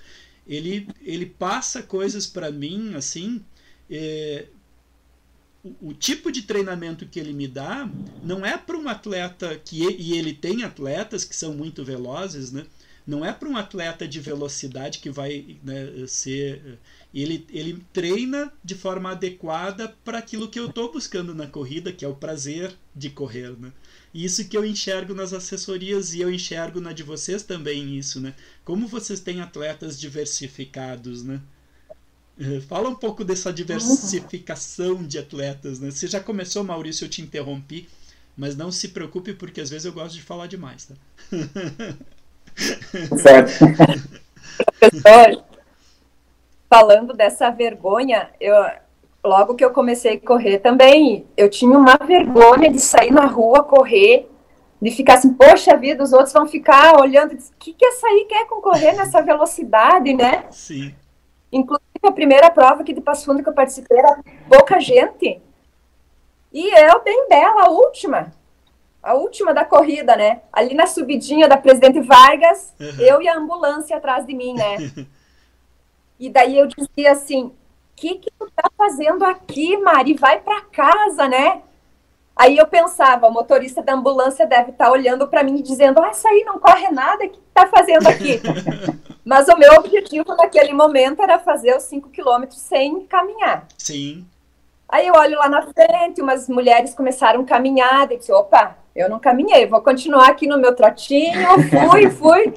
Ele, 0.48 0.88
ele 1.02 1.26
passa 1.26 1.84
coisas 1.84 2.26
para 2.26 2.52
mim, 2.52 2.96
assim, 2.96 3.44
é, 3.90 4.48
o, 5.64 5.90
o, 5.90 5.94
tipo 5.94 6.32
de 6.32 6.42
treinamento 6.44 7.06
que 7.06 7.20
ele 7.20 7.34
me 7.34 7.48
dá 7.48 7.90
não 8.24 8.46
é 8.46 8.58
para 8.58 8.78
um 8.78 8.90
atleta 8.90 9.60
que 9.64 9.84
e 9.84 10.18
ele 10.18 10.34
tem 10.34 10.64
atletas 10.64 11.24
que 11.24 11.36
são 11.36 11.54
muito 11.54 11.84
velozes, 11.84 12.52
né? 12.52 12.66
Não 13.06 13.26
é 13.26 13.34
para 13.34 13.50
um 13.50 13.58
atleta 13.58 14.08
de 14.08 14.20
velocidade 14.20 15.00
que 15.00 15.10
vai 15.10 15.58
né, 15.64 16.06
ser. 16.08 16.80
Ele, 17.14 17.46
ele 17.50 17.84
treina 17.92 18.52
de 18.64 18.76
forma 18.76 19.12
adequada 19.12 19.94
para 20.06 20.20
aquilo 20.20 20.48
que 20.48 20.60
eu 20.60 20.68
estou 20.68 20.92
buscando 20.92 21.34
na 21.34 21.48
corrida, 21.48 21.92
que 21.92 22.06
é 22.06 22.08
o 22.08 22.16
prazer 22.16 22.74
de 22.96 23.10
correr. 23.10 23.52
Né? 23.60 23.72
Isso 24.14 24.48
que 24.48 24.56
eu 24.56 24.66
enxergo 24.66 25.14
nas 25.14 25.34
assessorias 25.34 26.14
e 26.14 26.22
eu 26.22 26.32
enxergo 26.32 26.80
na 26.80 26.94
de 26.94 27.04
vocês 27.04 27.44
também 27.44 27.98
isso, 27.98 28.20
né? 28.20 28.34
Como 28.64 28.88
vocês 28.88 29.20
têm 29.20 29.42
atletas 29.42 30.00
diversificados, 30.00 31.24
né? 31.24 31.42
Eh, 32.40 32.62
fala 32.62 32.90
um 32.90 32.96
pouco 32.96 33.24
dessa 33.24 33.52
diversificação 33.54 35.04
de 35.04 35.18
atletas, 35.18 35.80
né? 35.80 35.92
Você 35.92 36.08
já 36.08 36.20
começou, 36.20 36.64
Maurício, 36.64 37.06
eu 37.06 37.10
te 37.10 37.22
interrompi, 37.22 37.88
mas 38.36 38.56
não 38.56 38.72
se 38.72 38.90
preocupe 38.90 39.34
porque 39.34 39.62
às 39.62 39.70
vezes 39.70 39.86
eu 39.86 39.94
gosto 39.94 40.16
de 40.16 40.22
falar 40.22 40.48
demais, 40.48 40.86
tá? 40.86 40.96
Certo. 43.18 43.52
Professor, 44.80 45.44
falando 46.70 47.14
dessa 47.14 47.50
vergonha, 47.50 48.30
eu 48.40 48.56
logo 49.24 49.56
que 49.56 49.64
eu 49.64 49.72
comecei 49.72 50.16
a 50.16 50.20
correr 50.20 50.60
também, 50.60 51.28
eu 51.38 51.50
tinha 51.50 51.78
uma 51.78 51.96
vergonha 51.98 52.72
de 52.72 52.80
sair 52.80 53.12
na 53.12 53.26
rua 53.26 53.64
correr, 53.64 54.28
de 54.82 54.90
ficar 54.90 55.16
assim, 55.16 55.34
poxa 55.34 55.78
vida, 55.78 56.04
os 56.04 56.12
outros 56.12 56.34
vão 56.34 56.48
ficar 56.48 57.00
olhando, 57.00 57.34
o 57.34 57.38
que 57.60 57.74
que 57.74 57.86
essa 57.86 58.08
aí 58.08 58.26
quer 58.28 58.48
concorrer 58.48 58.96
nessa 58.96 59.22
velocidade, 59.22 60.14
né? 60.14 60.46
Sim. 60.50 60.96
Inclusive 61.52 61.86
a 62.04 62.12
primeira 62.12 62.50
prova 62.50 62.82
aqui 62.82 62.94
de 62.94 63.02
Passo 63.02 63.26
Fundo 63.26 63.44
que 63.44 63.50
eu 63.50 63.54
participei 63.54 64.00
era 64.00 64.20
pouca 64.50 64.80
gente. 64.80 65.40
E 66.52 66.80
eu 66.80 67.04
bem 67.04 67.28
bela, 67.30 67.66
a 67.66 67.70
última 67.70 68.34
a 69.02 69.14
última 69.14 69.54
da 69.54 69.66
corrida, 69.66 70.16
né? 70.16 70.42
Ali 70.54 70.76
na 70.76 70.86
subidinha 70.86 71.48
da 71.48 71.58
Presidente 71.58 72.00
Vargas, 72.02 72.74
uhum. 72.80 73.00
eu 73.00 73.22
e 73.22 73.28
a 73.28 73.38
ambulância 73.38 73.98
atrás 73.98 74.26
de 74.26 74.34
mim, 74.34 74.54
né? 74.54 74.78
e 76.20 76.30
daí 76.30 76.58
eu 76.58 76.68
dizia 76.68 77.12
assim: 77.12 77.46
o 77.46 77.54
que, 77.96 78.16
que 78.16 78.32
tu 78.38 78.50
tá 78.56 78.70
fazendo 78.78 79.24
aqui, 79.26 79.78
Mari? 79.78 80.14
Vai 80.14 80.40
para 80.40 80.62
casa, 80.62 81.28
né? 81.28 81.62
Aí 82.36 82.58
eu 82.58 82.66
pensava, 82.66 83.28
o 83.28 83.32
motorista 83.32 83.84
da 83.84 83.94
ambulância 83.94 84.48
deve 84.48 84.72
estar 84.72 84.86
tá 84.86 84.92
olhando 84.92 85.28
para 85.28 85.44
mim 85.44 85.58
e 85.58 85.64
dizendo: 85.64 86.02
ah, 86.02 86.10
essa 86.10 86.30
aí 86.30 86.44
não 86.44 86.60
corre 86.60 86.90
nada, 86.90 87.26
o 87.26 87.30
que 87.30 87.40
tá 87.54 87.68
fazendo 87.68 88.08
aqui? 88.08 88.40
Mas 89.26 89.48
o 89.48 89.58
meu 89.58 89.74
objetivo 89.74 90.36
naquele 90.36 90.74
momento 90.74 91.22
era 91.22 91.38
fazer 91.38 91.76
os 91.76 91.84
5 91.84 92.10
quilômetros 92.10 92.60
sem 92.60 93.06
caminhar. 93.06 93.68
Sim. 93.78 94.26
Aí 94.92 95.08
eu 95.08 95.14
olho 95.16 95.38
lá 95.38 95.48
na 95.48 95.62
frente, 95.62 96.22
umas 96.22 96.50
mulheres 96.50 96.94
começaram 96.94 97.42
a 97.42 97.46
caminhar, 97.46 98.12
e 98.12 98.18
disse, 98.18 98.34
opa, 98.34 98.78
eu 98.94 99.10
não 99.10 99.20
caminhei, 99.20 99.66
vou 99.66 99.82
continuar 99.82 100.28
aqui 100.28 100.46
no 100.46 100.60
meu 100.60 100.76
trotinho, 100.76 101.48
fui, 101.90 102.10
fui, 102.10 102.54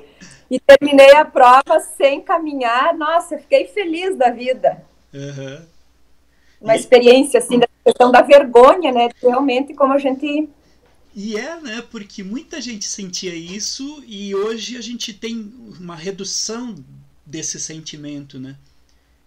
e 0.50 0.58
terminei 0.58 1.14
a 1.14 1.24
prova 1.24 1.78
sem 1.96 2.20
caminhar. 2.20 2.92
Nossa, 2.96 3.38
fiquei 3.38 3.68
feliz 3.68 4.16
da 4.16 4.30
vida. 4.30 4.84
Uhum. 5.12 5.64
Uma 6.60 6.74
e... 6.74 6.78
experiência, 6.80 7.38
assim, 7.38 7.60
da 7.60 7.68
questão 7.84 8.10
da 8.10 8.20
vergonha, 8.20 8.90
né, 8.90 9.08
realmente 9.22 9.72
como 9.72 9.92
a 9.92 9.98
gente... 9.98 10.48
E 11.14 11.36
é, 11.36 11.60
né, 11.60 11.84
porque 11.88 12.24
muita 12.24 12.60
gente 12.60 12.84
sentia 12.86 13.32
isso 13.32 14.02
e 14.04 14.34
hoje 14.34 14.76
a 14.76 14.80
gente 14.80 15.14
tem 15.14 15.54
uma 15.78 15.94
redução 15.94 16.74
desse 17.24 17.60
sentimento, 17.60 18.40
né? 18.40 18.56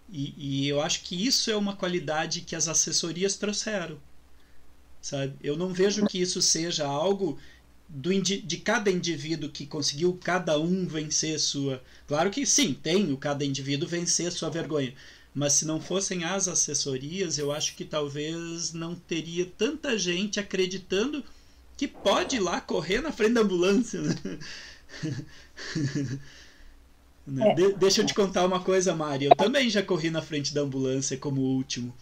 E, 0.10 0.34
e, 0.38 0.68
eu 0.68 0.82
acho 0.82 1.04
que 1.04 1.26
isso 1.26 1.52
é 1.52 1.56
uma 1.56 1.76
qualidade 1.76 2.42
que 2.42 2.56
as 2.56 2.68
assessorias 2.68 3.36
trouxeram. 3.36 4.00
Sabe? 5.02 5.34
Eu 5.44 5.58
não 5.58 5.74
vejo 5.74 6.06
que 6.08 6.20
isso 6.22 6.42
seja 6.42 6.86
algo 6.86 7.38
do, 7.88 8.10
de 8.22 8.58
cada 8.58 8.90
indivíduo 8.92 9.50
que 9.50 9.66
conseguiu 9.66 10.18
cada 10.24 10.60
um 10.60 10.88
vencer 10.88 11.40
sua. 11.40 11.82
Claro 12.08 12.30
que 12.30 12.46
sim, 12.46 12.74
tem 12.74 13.12
o 13.12 13.18
cada 13.18 13.46
indivíduo 13.46 13.88
vencer 13.88 14.32
sua 14.32 14.50
vergonha. 14.50 14.94
Mas 15.34 15.54
se 15.54 15.66
não 15.66 15.80
fossem 15.80 16.24
as 16.24 16.48
assessorias, 16.48 17.38
eu 17.38 17.52
acho 17.52 17.76
que 17.76 17.86
talvez 17.86 18.74
não 18.74 18.96
teria 18.96 19.46
tanta 19.46 19.98
gente 19.98 20.40
acreditando 20.40 21.24
que 21.78 21.88
pode 21.88 22.38
ir 22.38 22.40
lá 22.40 22.60
correr 22.60 23.02
na 23.02 23.12
frente 23.12 23.34
da 23.34 23.42
ambulância. 23.42 24.02
Né? 24.02 24.16
Né? 27.28 27.52
É. 27.52 27.54
De 27.54 27.74
deixa 27.74 28.02
eu 28.02 28.06
te 28.06 28.14
contar 28.14 28.46
uma 28.46 28.62
coisa, 28.62 28.96
Mari. 28.96 29.26
Eu 29.26 29.36
também 29.36 29.70
já 29.70 29.84
corri 29.84 30.10
na 30.10 30.22
frente 30.22 30.54
da 30.54 30.62
ambulância 30.62 31.18
como 31.18 31.42
último. 31.42 31.94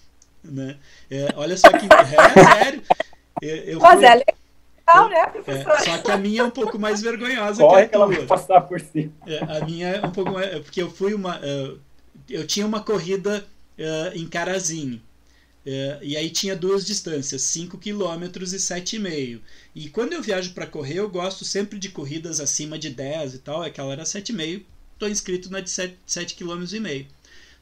Né? 0.43 0.77
É, 1.09 1.29
olha 1.35 1.57
só 1.57 1.69
que. 1.69 1.87
É, 1.87 2.63
sério. 2.63 2.83
Eu, 3.41 3.79
Mas 3.79 3.95
fui... 3.95 4.05
é 4.05 4.15
legal, 4.15 5.09
né, 5.09 5.27
professor? 5.27 5.71
É, 5.71 5.79
só 5.79 5.97
que 5.97 6.11
a 6.11 6.17
minha 6.17 6.41
é 6.41 6.43
um 6.43 6.51
pouco 6.51 6.77
mais 6.77 7.01
vergonhosa 7.01 7.63
Corre 7.63 7.87
que 7.87 7.95
a 7.95 7.97
tua. 7.97 8.07
Que 8.07 8.13
ela 8.13 8.27
vai 8.27 8.27
passar 8.27 8.61
por 8.61 8.79
cima. 8.79 9.11
É, 9.25 9.39
a 9.39 9.65
minha 9.65 9.87
é 9.87 10.05
um 10.05 10.11
pouco 10.11 10.31
mais. 10.31 10.47
É, 10.47 10.59
porque 10.59 10.81
eu 10.81 10.91
fui 10.91 11.15
uma. 11.15 11.39
Uh, 11.39 11.79
eu 12.29 12.45
tinha 12.45 12.65
uma 12.65 12.81
corrida 12.81 13.45
uh, 13.79 14.17
em 14.17 14.27
Carazinho. 14.27 15.01
Uh, 15.65 15.97
e 16.03 16.15
aí 16.15 16.29
tinha 16.29 16.55
duas 16.55 16.85
distâncias, 16.85 17.41
5 17.41 17.79
km 17.79 18.23
e 18.23 18.57
7,5. 18.57 19.41
E 19.73 19.89
quando 19.89 20.13
eu 20.13 20.21
viajo 20.21 20.53
para 20.53 20.67
correr, 20.67 20.99
eu 20.99 21.09
gosto 21.09 21.43
sempre 21.43 21.79
de 21.79 21.89
corridas 21.89 22.39
acima 22.39 22.77
de 22.77 22.91
10 22.91 23.33
e 23.33 23.39
tal. 23.39 23.63
Aquela 23.63 23.91
era 23.91 24.03
7,5 24.03 24.61
estou 24.95 25.09
inscrito 25.09 25.51
na 25.51 25.59
de 25.59 25.69
7,5 25.69 26.35
km. 26.35 27.05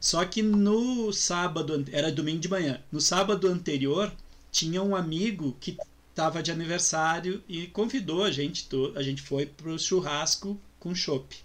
Só 0.00 0.24
que 0.24 0.42
no 0.42 1.12
sábado, 1.12 1.84
era 1.90 2.12
domingo 2.12 2.40
de 2.40 2.48
manhã, 2.48 2.80
no 2.90 3.00
sábado 3.00 3.48
anterior, 3.48 4.12
tinha 4.50 4.82
um 4.82 4.94
amigo 4.94 5.56
que 5.60 5.76
estava 6.10 6.42
de 6.42 6.52
aniversário 6.52 7.42
e 7.48 7.66
convidou 7.66 8.22
a 8.22 8.30
gente, 8.30 8.68
a 8.94 9.02
gente 9.02 9.22
foi 9.22 9.46
pro 9.46 9.78
churrasco 9.78 10.60
com 10.78 10.94
chopp. 10.94 11.36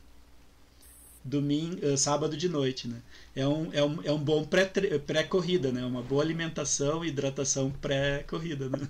domingo, 1.24 1.86
uh, 1.86 1.98
sábado 1.98 2.38
de 2.38 2.48
noite, 2.48 2.88
né? 2.88 3.02
É 3.36 3.48
um, 3.48 3.74
é 3.74 3.84
um, 3.84 4.02
é 4.04 4.12
um 4.12 4.20
bom 4.20 4.46
pré-corrida, 4.46 5.72
né? 5.72 5.84
Uma 5.86 6.02
boa 6.02 6.24
alimentação 6.24 7.04
hidratação 7.04 7.72
pré-corrida, 7.72 8.70
né? 8.70 8.88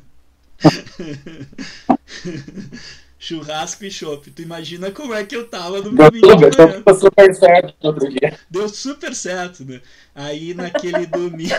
Churrasco 3.20 3.84
e 3.84 3.92
chopp. 3.92 4.32
Tu 4.32 4.42
imagina 4.42 4.90
como 4.92 5.14
é 5.14 5.26
que 5.26 5.36
eu 5.36 5.46
tava 5.46 5.82
no 5.82 5.92
domingo 5.92 6.10
de 6.12 6.58
manhã. 6.58 6.82
Deu 6.86 6.96
super 6.96 7.36
certo 7.36 7.76
outro 7.86 8.10
dia. 8.10 8.40
Deu 8.50 8.70
super 8.70 9.14
certo, 9.14 9.66
né? 9.66 9.82
Aí 10.16 10.54
naquele 10.54 11.06
domingo... 11.06 11.54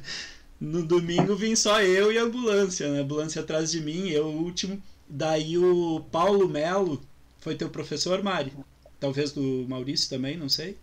no 0.58 0.82
domingo 0.82 1.36
vim 1.36 1.54
só 1.54 1.82
eu 1.82 2.10
e 2.10 2.18
a 2.18 2.22
ambulância, 2.22 2.88
né? 2.90 3.00
A 3.00 3.02
ambulância 3.02 3.42
atrás 3.42 3.70
de 3.70 3.80
mim, 3.80 4.08
eu 4.08 4.26
o 4.26 4.42
último. 4.42 4.82
Daí 5.06 5.58
o 5.58 6.00
Paulo 6.10 6.48
Melo 6.48 7.02
foi 7.40 7.54
teu 7.54 7.68
professor, 7.68 8.22
Mari? 8.22 8.52
Talvez 8.98 9.32
do 9.32 9.66
Maurício 9.68 10.08
também, 10.08 10.38
não 10.38 10.48
sei. 10.48 10.78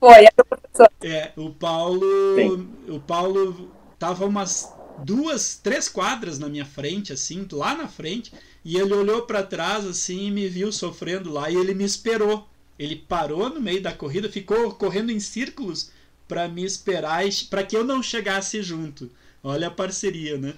Foi, 0.00 0.24
era 0.24 0.34
o 0.38 0.44
professor. 0.44 0.90
É, 1.02 1.32
o 1.36 1.50
Paulo. 1.50 2.36
Sim. 2.36 2.74
O 2.88 2.98
Paulo 2.98 3.70
tava 3.98 4.26
umas 4.26 4.72
duas, 4.98 5.58
três 5.62 5.88
quadras 5.88 6.38
na 6.38 6.48
minha 6.48 6.64
frente, 6.64 7.12
assim, 7.12 7.46
lá 7.52 7.74
na 7.74 7.88
frente, 7.88 8.32
e 8.64 8.76
ele 8.76 8.92
olhou 8.94 9.22
para 9.22 9.42
trás, 9.42 9.84
assim, 9.84 10.26
e 10.26 10.30
me 10.30 10.48
viu 10.48 10.72
sofrendo 10.72 11.32
lá, 11.32 11.50
e 11.50 11.56
ele 11.56 11.74
me 11.74 11.84
esperou. 11.84 12.48
Ele 12.78 12.96
parou 12.96 13.48
no 13.48 13.60
meio 13.60 13.82
da 13.82 13.92
corrida, 13.92 14.28
ficou 14.28 14.72
correndo 14.72 15.10
em 15.10 15.20
círculos 15.20 15.90
para 16.26 16.48
me 16.48 16.64
esperar, 16.64 17.22
para 17.50 17.62
que 17.62 17.76
eu 17.76 17.84
não 17.84 18.02
chegasse 18.02 18.62
junto. 18.62 19.10
Olha 19.42 19.68
a 19.68 19.70
parceria, 19.70 20.38
né? 20.38 20.54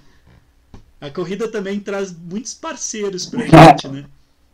A 1.01 1.11
corrida 1.11 1.49
também 1.49 1.79
traz 1.81 2.15
muitos 2.17 2.55
parceiros 2.55 3.27
pra 3.27 3.45
gente, 3.47 3.89
né? 3.89 4.07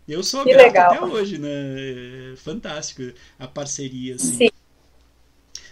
Eu 0.08 0.22
sou 0.22 0.42
que 0.42 0.52
grato 0.52 0.66
legal. 0.66 0.92
até 0.92 1.04
hoje, 1.04 1.38
né? 1.38 1.48
É 1.50 2.34
fantástico 2.36 3.02
a 3.38 3.46
parceria, 3.46 4.16
assim. 4.16 4.36
Sim. 4.38 4.50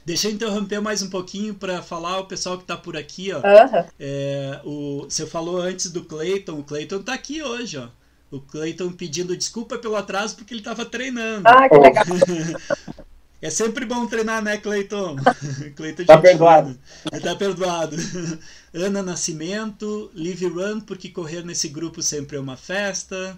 Deixa 0.05 0.29
eu 0.29 0.33
interromper 0.33 0.81
mais 0.81 1.03
um 1.03 1.11
pouquinho 1.11 1.55
para 1.55 1.83
falar 1.83 2.19
o 2.19 2.27
pessoal 2.27 2.57
que 2.57 2.65
está 2.65 2.77
por 2.77 2.97
aqui, 2.97 3.33
ó. 3.33 3.39
Uhum. 3.39 3.85
É, 3.99 4.61
o, 4.65 5.07
você 5.09 5.27
falou 5.27 5.61
antes 5.61 5.91
do 5.91 6.05
Clayton, 6.05 6.59
o 6.59 6.65
Clayton 6.65 6.97
está 6.97 7.15
aqui 7.15 7.43
hoje, 7.43 7.77
ó. 7.77 7.89
O 8.31 8.41
Clayton 8.41 8.93
pedindo 8.93 9.37
desculpa 9.37 9.77
pelo 9.77 9.97
atraso 9.97 10.37
porque 10.37 10.55
ele 10.55 10.61
estava 10.61 10.85
treinando. 10.85 11.43
Ah, 11.47 11.69
que 11.69 11.77
legal. 11.77 12.05
é 13.43 13.51
sempre 13.51 13.85
bom 13.85 14.07
treinar, 14.07 14.43
né, 14.43 14.57
Clayton? 14.57 15.17
Clayton 15.75 16.05
tá 16.05 16.19
perdoado. 16.19 16.79
Tá 17.23 17.35
perdoado. 17.35 17.97
Ana 18.73 19.03
Nascimento, 19.03 20.11
Live 20.15 20.47
Run, 20.47 20.81
porque 20.81 21.09
correr 21.09 21.45
nesse 21.45 21.69
grupo 21.69 22.01
sempre 22.03 22.37
é 22.37 22.41
uma 22.41 22.57
festa. 22.57 23.37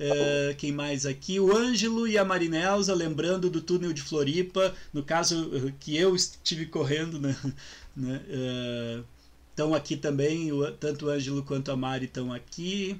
Uh, 0.00 0.54
quem 0.56 0.72
mais 0.72 1.04
aqui? 1.04 1.38
O 1.38 1.54
Ângelo 1.54 2.08
e 2.08 2.16
a 2.16 2.24
Marinelza, 2.24 2.94
lembrando 2.94 3.50
do 3.50 3.60
túnel 3.60 3.92
de 3.92 4.00
Floripa, 4.00 4.74
no 4.94 5.02
caso 5.02 5.48
uh, 5.48 5.72
que 5.78 5.94
eu 5.94 6.16
estive 6.16 6.64
correndo, 6.64 7.20
né? 7.20 7.36
né? 7.94 8.22
Estão 9.50 9.72
uh, 9.72 9.74
aqui 9.74 9.98
também, 9.98 10.50
o, 10.52 10.72
tanto 10.72 11.04
o 11.04 11.10
Ângelo 11.10 11.42
quanto 11.42 11.70
a 11.70 11.76
Mari 11.76 12.06
estão 12.06 12.32
aqui. 12.32 12.98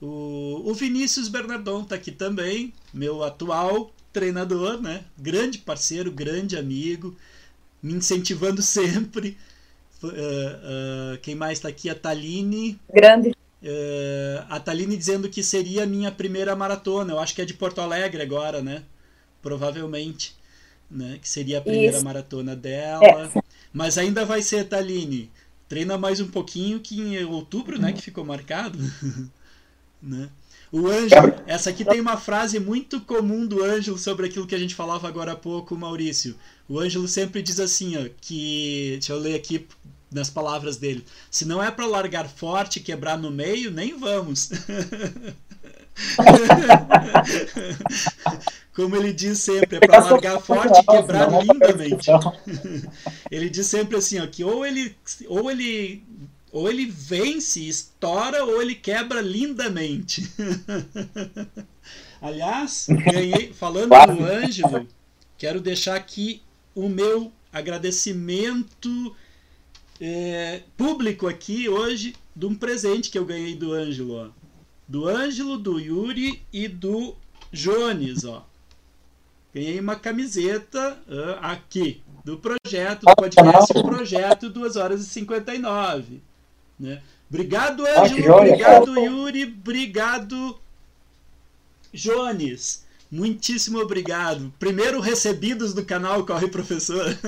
O, 0.00 0.62
o 0.64 0.72
Vinícius 0.72 1.28
Bernardon 1.28 1.82
está 1.82 1.96
aqui 1.96 2.10
também, 2.10 2.72
meu 2.94 3.22
atual 3.22 3.92
treinador, 4.10 4.80
né? 4.80 5.04
Grande 5.18 5.58
parceiro, 5.58 6.10
grande 6.10 6.56
amigo, 6.56 7.14
me 7.82 7.92
incentivando 7.92 8.62
sempre. 8.62 9.36
quem 11.20 11.34
mais 11.34 11.58
está 11.58 11.68
aqui? 11.68 11.90
A 11.90 11.94
Taline. 11.94 12.80
Grande 12.90 13.37
Uh, 13.62 14.44
a 14.48 14.60
Taline 14.60 14.96
dizendo 14.96 15.28
que 15.28 15.42
seria 15.42 15.82
a 15.82 15.86
minha 15.86 16.12
primeira 16.12 16.54
maratona. 16.54 17.12
Eu 17.12 17.18
acho 17.18 17.34
que 17.34 17.42
é 17.42 17.44
de 17.44 17.54
Porto 17.54 17.80
Alegre 17.80 18.22
agora, 18.22 18.62
né? 18.62 18.84
Provavelmente. 19.42 20.36
Né? 20.90 21.18
Que 21.20 21.28
seria 21.28 21.58
a 21.58 21.60
primeira 21.60 21.96
Isso. 21.96 22.04
maratona 22.04 22.54
dela. 22.54 23.30
É. 23.34 23.42
Mas 23.72 23.98
ainda 23.98 24.24
vai 24.24 24.42
ser, 24.42 24.64
Taline. 24.64 25.30
Treina 25.68 25.98
mais 25.98 26.20
um 26.20 26.28
pouquinho 26.28 26.80
que 26.80 27.00
em 27.00 27.24
outubro, 27.24 27.78
né? 27.78 27.92
Que 27.92 28.00
ficou 28.00 28.24
marcado. 28.24 28.78
né? 30.00 30.30
O 30.70 30.86
Ângelo, 30.86 31.34
essa 31.46 31.70
aqui 31.70 31.84
tem 31.84 32.00
uma 32.00 32.16
frase 32.16 32.60
muito 32.60 33.00
comum 33.00 33.46
do 33.46 33.64
Ângelo 33.64 33.98
sobre 33.98 34.26
aquilo 34.26 34.46
que 34.46 34.54
a 34.54 34.58
gente 34.58 34.74
falava 34.74 35.08
agora 35.08 35.32
há 35.32 35.36
pouco, 35.36 35.76
Maurício. 35.76 36.36
O 36.68 36.78
Ângelo 36.78 37.08
sempre 37.08 37.42
diz 37.42 37.58
assim, 37.58 37.96
ó, 37.96 38.08
que. 38.20 38.90
Deixa 38.92 39.12
eu 39.12 39.18
ler 39.18 39.34
aqui 39.34 39.66
nas 40.10 40.30
palavras 40.30 40.76
dele. 40.76 41.04
Se 41.30 41.44
não 41.44 41.62
é 41.62 41.70
para 41.70 41.86
largar 41.86 42.28
forte 42.28 42.78
e 42.78 42.82
quebrar 42.82 43.18
no 43.18 43.30
meio, 43.30 43.70
nem 43.70 43.98
vamos. 43.98 44.50
Como 48.74 48.94
ele 48.94 49.12
diz 49.12 49.40
sempre, 49.40 49.76
é 49.76 49.80
para 49.80 49.98
largar 49.98 50.40
forte 50.40 50.80
e 50.80 50.84
quebrar 50.84 51.28
lindamente. 51.42 52.08
ele 53.30 53.50
diz 53.50 53.66
sempre 53.66 53.96
assim, 53.96 54.20
ó, 54.20 54.26
que 54.26 54.44
ou 54.44 54.64
ele, 54.64 54.94
ou 55.26 55.50
ele, 55.50 56.04
ou 56.52 56.70
ele 56.70 56.86
vence, 56.86 57.66
estoura, 57.66 58.44
ou 58.44 58.62
ele 58.62 58.76
quebra 58.76 59.20
lindamente. 59.20 60.30
Aliás, 62.22 62.86
ganhei, 62.88 63.52
falando 63.52 63.90
do 63.90 64.24
Ângelo, 64.24 64.86
quero 65.36 65.60
deixar 65.60 65.96
aqui 65.96 66.40
o 66.74 66.88
meu 66.88 67.32
agradecimento 67.52 69.14
é, 70.00 70.62
público 70.76 71.26
aqui 71.26 71.68
hoje 71.68 72.14
de 72.34 72.46
um 72.46 72.54
presente 72.54 73.10
que 73.10 73.18
eu 73.18 73.24
ganhei 73.24 73.54
do 73.54 73.72
Ângelo. 73.72 74.14
Ó. 74.14 74.28
Do 74.86 75.08
Ângelo, 75.08 75.58
do 75.58 75.78
Yuri 75.78 76.42
e 76.52 76.68
do 76.68 77.14
Jones. 77.52 78.24
Ó. 78.24 78.44
Ganhei 79.54 79.80
uma 79.80 79.96
camiseta 79.96 80.98
uh, 81.08 81.38
aqui 81.40 82.02
do 82.24 82.38
projeto, 82.38 83.06
do 83.06 83.14
podcast 83.16 83.72
Projeto 83.72 84.50
2 84.50 84.76
horas 84.76 85.00
e 85.00 85.04
59. 85.06 86.20
Né? 86.78 87.02
Obrigado, 87.28 87.84
Ângelo. 87.86 88.34
Obrigado, 88.34 88.98
Yuri. 88.98 89.44
Obrigado, 89.44 90.58
Jones. 91.92 92.86
Muitíssimo 93.10 93.78
obrigado. 93.78 94.52
Primeiro 94.58 95.00
recebidos 95.00 95.72
do 95.72 95.84
canal 95.84 96.26
Corre 96.26 96.48
Professor. 96.48 97.04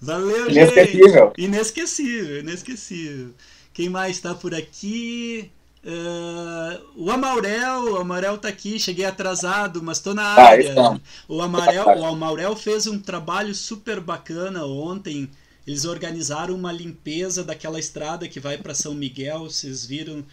Valeu, 0.00 0.50
inesquecível. 0.50 1.32
gente. 1.36 1.44
Inesquecível, 1.44 2.40
inesquecível. 2.40 3.30
Quem 3.72 3.88
mais 3.88 4.16
está 4.16 4.34
por 4.34 4.54
aqui? 4.54 5.50
Uh, 5.84 6.82
o 6.96 7.10
Amaurel, 7.12 7.92
o 7.92 7.96
Amaurel 7.98 8.36
tá 8.38 8.48
aqui, 8.48 8.76
cheguei 8.80 9.04
atrasado, 9.04 9.80
mas 9.80 10.00
tô 10.00 10.12
na 10.12 10.24
ah, 10.24 10.42
área. 10.42 10.74
Ah, 10.76 10.98
o 11.28 11.40
Amaurel, 11.40 11.86
o 11.86 12.04
Amaurel 12.04 12.56
fez 12.56 12.88
um 12.88 12.98
trabalho 12.98 13.54
super 13.54 14.00
bacana 14.00 14.66
ontem. 14.66 15.30
Eles 15.64 15.84
organizaram 15.84 16.56
uma 16.56 16.72
limpeza 16.72 17.44
daquela 17.44 17.78
estrada 17.78 18.28
que 18.28 18.40
vai 18.40 18.58
para 18.58 18.74
São 18.74 18.94
Miguel, 18.94 19.44
vocês 19.44 19.86
viram? 19.86 20.24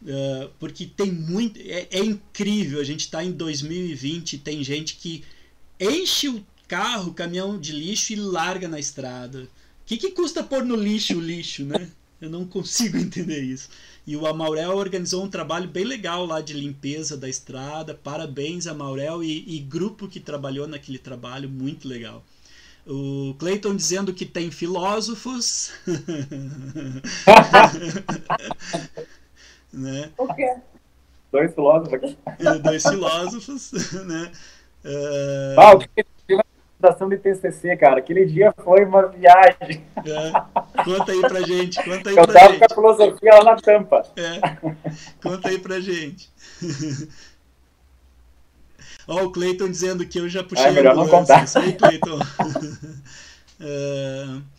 Uh, 0.00 0.48
porque 0.60 0.86
tem 0.86 1.10
muito. 1.10 1.58
É, 1.60 1.88
é 1.90 1.98
incrível, 1.98 2.80
a 2.80 2.84
gente 2.84 3.00
está 3.00 3.24
em 3.24 3.32
2020 3.32 4.38
tem 4.38 4.62
gente 4.62 4.94
que 4.94 5.24
enche 5.80 6.28
o 6.28 6.44
carro, 6.68 7.12
caminhão 7.12 7.58
de 7.58 7.72
lixo 7.72 8.12
e 8.12 8.16
larga 8.16 8.68
na 8.68 8.78
estrada. 8.78 9.42
O 9.42 9.48
que, 9.86 9.96
que 9.96 10.10
custa 10.12 10.44
pôr 10.44 10.64
no 10.64 10.76
lixo 10.76 11.16
o 11.16 11.20
lixo, 11.20 11.64
né? 11.64 11.90
Eu 12.20 12.30
não 12.30 12.44
consigo 12.44 12.96
entender 12.98 13.40
isso. 13.42 13.68
E 14.06 14.14
o 14.16 14.26
Amaurel 14.26 14.76
organizou 14.76 15.24
um 15.24 15.28
trabalho 15.28 15.68
bem 15.68 15.84
legal 15.84 16.24
lá 16.24 16.40
de 16.40 16.52
limpeza 16.52 17.16
da 17.16 17.28
estrada. 17.28 17.94
Parabéns, 17.94 18.66
Amaurel 18.66 19.22
e, 19.24 19.56
e 19.56 19.58
grupo 19.58 20.06
que 20.08 20.20
trabalhou 20.20 20.68
naquele 20.68 20.98
trabalho, 20.98 21.48
muito 21.48 21.88
legal. 21.88 22.24
O 22.86 23.34
Clayton 23.38 23.74
dizendo 23.76 24.14
que 24.14 24.24
tem 24.24 24.50
filósofos. 24.50 25.72
Né? 29.72 30.10
O 30.16 30.34
quê? 30.34 30.56
Dois 31.30 31.54
filósofos. 31.54 32.16
É, 32.38 32.58
dois 32.58 32.82
filósofos, 32.82 33.72
né? 34.06 34.32
Uh... 34.84 35.60
Ah, 35.60 35.74
o 35.74 35.78
que 35.78 36.04
apresentação 36.78 37.08
de 37.08 37.18
TCC, 37.18 37.76
cara. 37.76 37.98
Aquele 37.98 38.24
dia 38.24 38.54
foi 38.64 38.84
uma 38.84 39.08
viagem. 39.08 39.84
É. 39.96 40.84
Conta 40.84 41.10
aí 41.12 41.20
pra 41.20 41.40
gente, 41.42 41.82
conta 41.82 42.10
aí 42.10 42.16
Eu 42.16 42.24
pra 42.24 42.34
tava 42.34 42.52
gente. 42.52 42.58
com 42.58 42.64
a 42.64 42.74
filosofia 42.74 43.34
lá 43.34 43.44
na 43.44 43.56
tampa. 43.56 44.02
É. 44.16 44.40
Conta 45.22 45.48
aí 45.48 45.58
pra 45.58 45.80
gente. 45.80 46.30
Ó, 49.08 49.24
o 49.24 49.32
Cleiton 49.32 49.68
dizendo 49.68 50.06
que 50.06 50.20
eu 50.20 50.28
já 50.28 50.44
puxei 50.44 50.66
é, 50.66 50.70
melhor 50.70 50.94
não 50.94 51.08
contar. 51.08 51.44
Isso 51.44 51.58
aí, 51.58 51.72
Cleiton. 51.72 52.18
uh... 53.60 54.42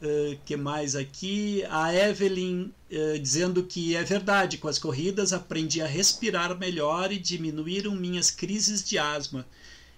Uh, 0.00 0.38
que 0.44 0.56
mais 0.56 0.94
aqui? 0.94 1.64
A 1.68 1.92
Evelyn 1.92 2.70
uh, 2.90 3.18
dizendo 3.18 3.64
que 3.64 3.96
é 3.96 4.04
verdade, 4.04 4.56
com 4.56 4.68
as 4.68 4.78
corridas 4.78 5.32
aprendi 5.32 5.82
a 5.82 5.88
respirar 5.88 6.56
melhor 6.56 7.10
e 7.10 7.18
diminuíram 7.18 7.96
minhas 7.96 8.30
crises 8.30 8.84
de 8.84 8.96
asma. 8.96 9.44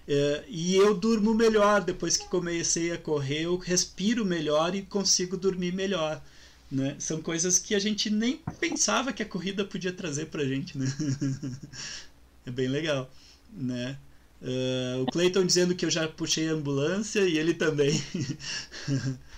Uh, 0.07 0.43
e 0.47 0.75
eu 0.75 0.95
durmo 0.95 1.35
melhor 1.35 1.81
depois 1.83 2.17
que 2.17 2.27
comecei 2.27 2.91
a 2.91 2.97
correr, 2.97 3.43
eu 3.43 3.57
respiro 3.57 4.25
melhor 4.25 4.73
e 4.73 4.81
consigo 4.81 5.37
dormir 5.37 5.71
melhor. 5.71 6.19
Né? 6.71 6.95
São 6.97 7.21
coisas 7.21 7.59
que 7.59 7.75
a 7.75 7.79
gente 7.79 8.09
nem 8.09 8.41
pensava 8.59 9.13
que 9.13 9.21
a 9.21 9.25
corrida 9.25 9.63
podia 9.63 9.93
trazer 9.93 10.27
pra 10.27 10.43
gente, 10.45 10.77
né? 10.77 10.85
é 12.47 12.49
bem 12.49 12.69
legal, 12.69 13.11
né? 13.53 13.97
O 15.01 15.11
Clayton 15.11 15.45
dizendo 15.45 15.75
que 15.75 15.85
eu 15.85 15.89
já 15.91 16.07
puxei 16.07 16.49
a 16.49 16.53
ambulância 16.53 17.19
e 17.19 17.37
ele 17.37 17.53
também. 17.53 18.01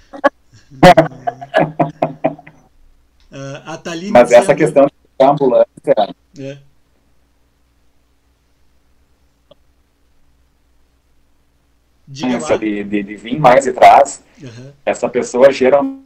uh, 3.32 3.62
a 3.66 3.78
Thaline 3.78 4.12
Mas 4.12 4.30
dizendo... 4.30 4.44
essa 4.44 4.56
questão 4.56 4.88
da 5.20 5.30
ambulância. 5.30 5.68
É. 6.40 6.58
Diga 12.08 12.58
de, 12.60 12.84
de, 12.84 13.04
de, 13.04 13.16
vir 13.16 13.40
mais 13.40 13.66
trás, 13.66 14.24
uhum. 14.42 14.72
essa 14.86 15.10
pessoa 15.10 15.52
geralmente 15.52 16.04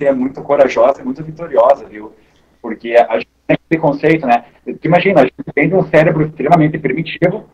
é 0.00 0.12
muito 0.12 0.42
corajosa, 0.42 1.04
muito 1.04 1.22
vitoriosa, 1.22 1.84
viu? 1.84 2.12
Porque 2.60 2.96
a 2.96 3.18
gente 3.18 3.28
tem 3.46 3.56
esse 3.70 3.80
conceito, 3.80 4.26
né? 4.26 4.44
Imagina, 4.82 5.20
a 5.20 5.24
gente 5.24 5.52
tem 5.54 5.72
um 5.72 5.88
cérebro 5.88 6.26
extremamente 6.26 6.78
primitivo, 6.78 7.48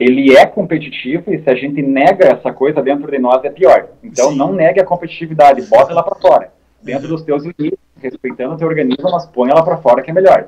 ele 0.00 0.34
é 0.34 0.46
competitivo 0.46 1.30
e 1.30 1.42
se 1.42 1.50
a 1.50 1.54
gente 1.54 1.82
nega 1.82 2.28
essa 2.28 2.50
coisa 2.50 2.82
dentro 2.82 3.10
de 3.10 3.18
nós 3.18 3.44
é 3.44 3.50
pior. 3.50 3.88
Então 4.02 4.30
Sim. 4.30 4.36
não 4.36 4.50
negue 4.50 4.80
a 4.80 4.84
competitividade, 4.84 5.60
bota 5.66 5.92
ela 5.92 6.02
para 6.02 6.18
fora, 6.18 6.50
dentro 6.82 7.06
dos 7.06 7.22
teus 7.22 7.44
limites, 7.44 7.78
respeitando 8.00 8.54
o 8.54 8.56
teu 8.56 8.66
organismo, 8.66 9.10
mas 9.10 9.26
põe 9.26 9.50
ela 9.50 9.62
para 9.62 9.76
fora 9.76 10.00
que 10.02 10.10
é 10.10 10.14
melhor. 10.14 10.46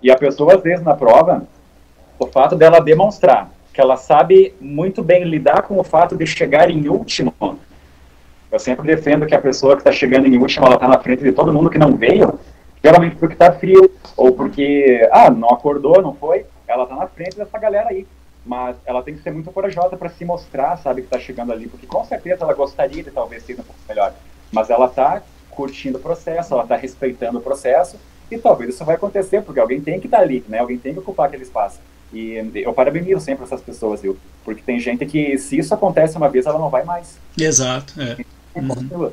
E 0.00 0.12
a 0.12 0.16
pessoa 0.16 0.54
às 0.54 0.62
vezes 0.62 0.84
na 0.84 0.94
prova, 0.94 1.44
o 2.20 2.26
fato 2.28 2.54
dela 2.54 2.78
demonstrar 2.78 3.50
que 3.72 3.80
ela 3.80 3.96
sabe 3.96 4.54
muito 4.60 5.02
bem 5.02 5.24
lidar 5.24 5.62
com 5.62 5.76
o 5.76 5.82
fato 5.82 6.16
de 6.16 6.24
chegar 6.24 6.70
em 6.70 6.88
último. 6.88 7.34
Eu 8.52 8.58
sempre 8.60 8.86
defendo 8.86 9.26
que 9.26 9.34
a 9.34 9.40
pessoa 9.40 9.74
que 9.74 9.80
está 9.80 9.90
chegando 9.90 10.28
em 10.28 10.38
último, 10.38 10.66
ela 10.66 10.76
está 10.76 10.86
na 10.86 11.00
frente 11.00 11.24
de 11.24 11.32
todo 11.32 11.52
mundo 11.52 11.68
que 11.68 11.78
não 11.78 11.96
veio, 11.96 12.38
geralmente 12.80 13.16
porque 13.16 13.34
está 13.34 13.50
frio 13.50 13.90
ou 14.16 14.30
porque 14.30 15.08
ah 15.10 15.28
não 15.28 15.48
acordou, 15.48 16.00
não 16.00 16.14
foi, 16.14 16.46
ela 16.68 16.84
está 16.84 16.94
na 16.94 17.08
frente 17.08 17.36
dessa 17.36 17.58
galera 17.58 17.88
aí 17.88 18.06
mas 18.44 18.76
ela 18.84 19.02
tem 19.02 19.14
que 19.14 19.22
ser 19.22 19.32
muito 19.32 19.50
corajosa 19.50 19.96
para 19.96 20.08
se 20.08 20.24
mostrar, 20.24 20.76
sabe, 20.76 21.02
que 21.02 21.06
está 21.06 21.18
chegando 21.18 21.52
ali, 21.52 21.66
porque 21.66 21.86
com 21.86 22.04
certeza 22.04 22.44
ela 22.44 22.54
gostaria 22.54 23.02
de 23.02 23.10
talvez 23.10 23.42
ser 23.44 23.54
um 23.54 23.56
pouco 23.56 23.80
melhor, 23.88 24.14
mas 24.52 24.70
ela 24.70 24.86
está 24.86 25.22
curtindo 25.50 25.98
o 25.98 26.00
processo, 26.00 26.52
ela 26.52 26.64
está 26.64 26.76
respeitando 26.76 27.38
o 27.38 27.42
processo, 27.42 27.96
e 28.30 28.38
talvez 28.38 28.74
isso 28.74 28.84
vai 28.84 28.96
acontecer, 28.96 29.42
porque 29.42 29.60
alguém 29.60 29.80
tem 29.80 30.00
que 30.00 30.06
estar 30.06 30.18
tá 30.18 30.22
ali, 30.22 30.44
né, 30.48 30.58
alguém 30.58 30.78
tem 30.78 30.92
que 30.92 30.98
ocupar 30.98 31.28
aquele 31.28 31.42
espaço. 31.42 31.78
E 32.12 32.34
eu 32.54 32.72
parabenizo 32.72 33.20
sempre 33.20 33.44
essas 33.44 33.60
pessoas, 33.60 34.00
viu, 34.00 34.16
porque 34.44 34.62
tem 34.62 34.78
gente 34.78 35.04
que, 35.04 35.36
se 35.38 35.58
isso 35.58 35.74
acontece 35.74 36.16
uma 36.16 36.28
vez, 36.28 36.46
ela 36.46 36.58
não 36.58 36.70
vai 36.70 36.84
mais. 36.84 37.18
Exato, 37.36 38.00
é. 38.00 38.16
Uhum. 38.54 39.10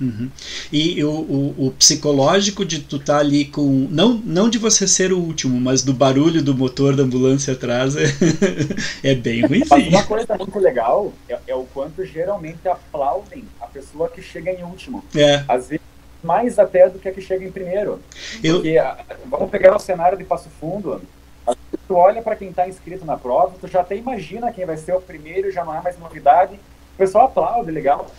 Uhum. 0.00 0.30
E 0.70 1.02
o, 1.02 1.10
o, 1.10 1.66
o, 1.66 1.70
psicológico 1.72 2.64
de 2.64 2.80
tu 2.80 2.96
estar 2.96 3.14
tá 3.14 3.18
ali 3.20 3.46
com. 3.46 3.88
Não, 3.90 4.20
não 4.24 4.48
de 4.48 4.58
você 4.58 4.86
ser 4.86 5.12
o 5.12 5.18
último, 5.18 5.58
mas 5.58 5.82
do 5.82 5.94
barulho 5.94 6.42
do 6.42 6.54
motor 6.54 6.94
da 6.94 7.02
ambulância 7.02 7.54
atrás 7.54 7.96
é, 7.96 8.04
é 9.02 9.14
bem 9.14 9.46
ruim. 9.46 9.62
Mas 9.68 9.88
uma 9.88 10.04
coisa 10.04 10.36
muito 10.36 10.58
legal 10.58 11.12
é, 11.28 11.38
é, 11.46 11.54
o 11.54 11.64
quanto 11.64 12.04
geralmente 12.04 12.68
aplaudem 12.68 13.44
a 13.60 13.66
pessoa 13.66 14.08
que 14.08 14.20
chega 14.20 14.50
em 14.50 14.62
último. 14.62 15.02
É. 15.14 15.42
Às 15.48 15.68
vezes 15.68 15.86
mais 16.22 16.58
até 16.58 16.88
do 16.88 16.98
que 16.98 17.08
a 17.08 17.12
que 17.12 17.20
chega 17.20 17.44
em 17.44 17.52
primeiro. 17.52 18.00
Eu... 18.42 18.56
Porque 18.56 18.76
vamos 19.26 19.50
pegar 19.50 19.76
o 19.76 19.78
cenário 19.78 20.18
de 20.18 20.24
Passo 20.24 20.48
Fundo. 20.60 21.00
Tu 21.86 21.94
olha 21.94 22.20
para 22.20 22.34
quem 22.34 22.48
está 22.48 22.68
inscrito 22.68 23.04
na 23.04 23.16
prova, 23.16 23.54
tu 23.60 23.68
já 23.68 23.80
até 23.80 23.96
imagina 23.96 24.50
quem 24.50 24.66
vai 24.66 24.76
ser 24.76 24.92
o 24.92 25.00
primeiro, 25.00 25.52
já 25.52 25.64
não 25.64 25.72
é 25.72 25.80
mais 25.80 25.96
novidade. 25.98 26.54
O 26.94 26.98
pessoal 26.98 27.26
aplaude, 27.26 27.70
legal 27.70 28.10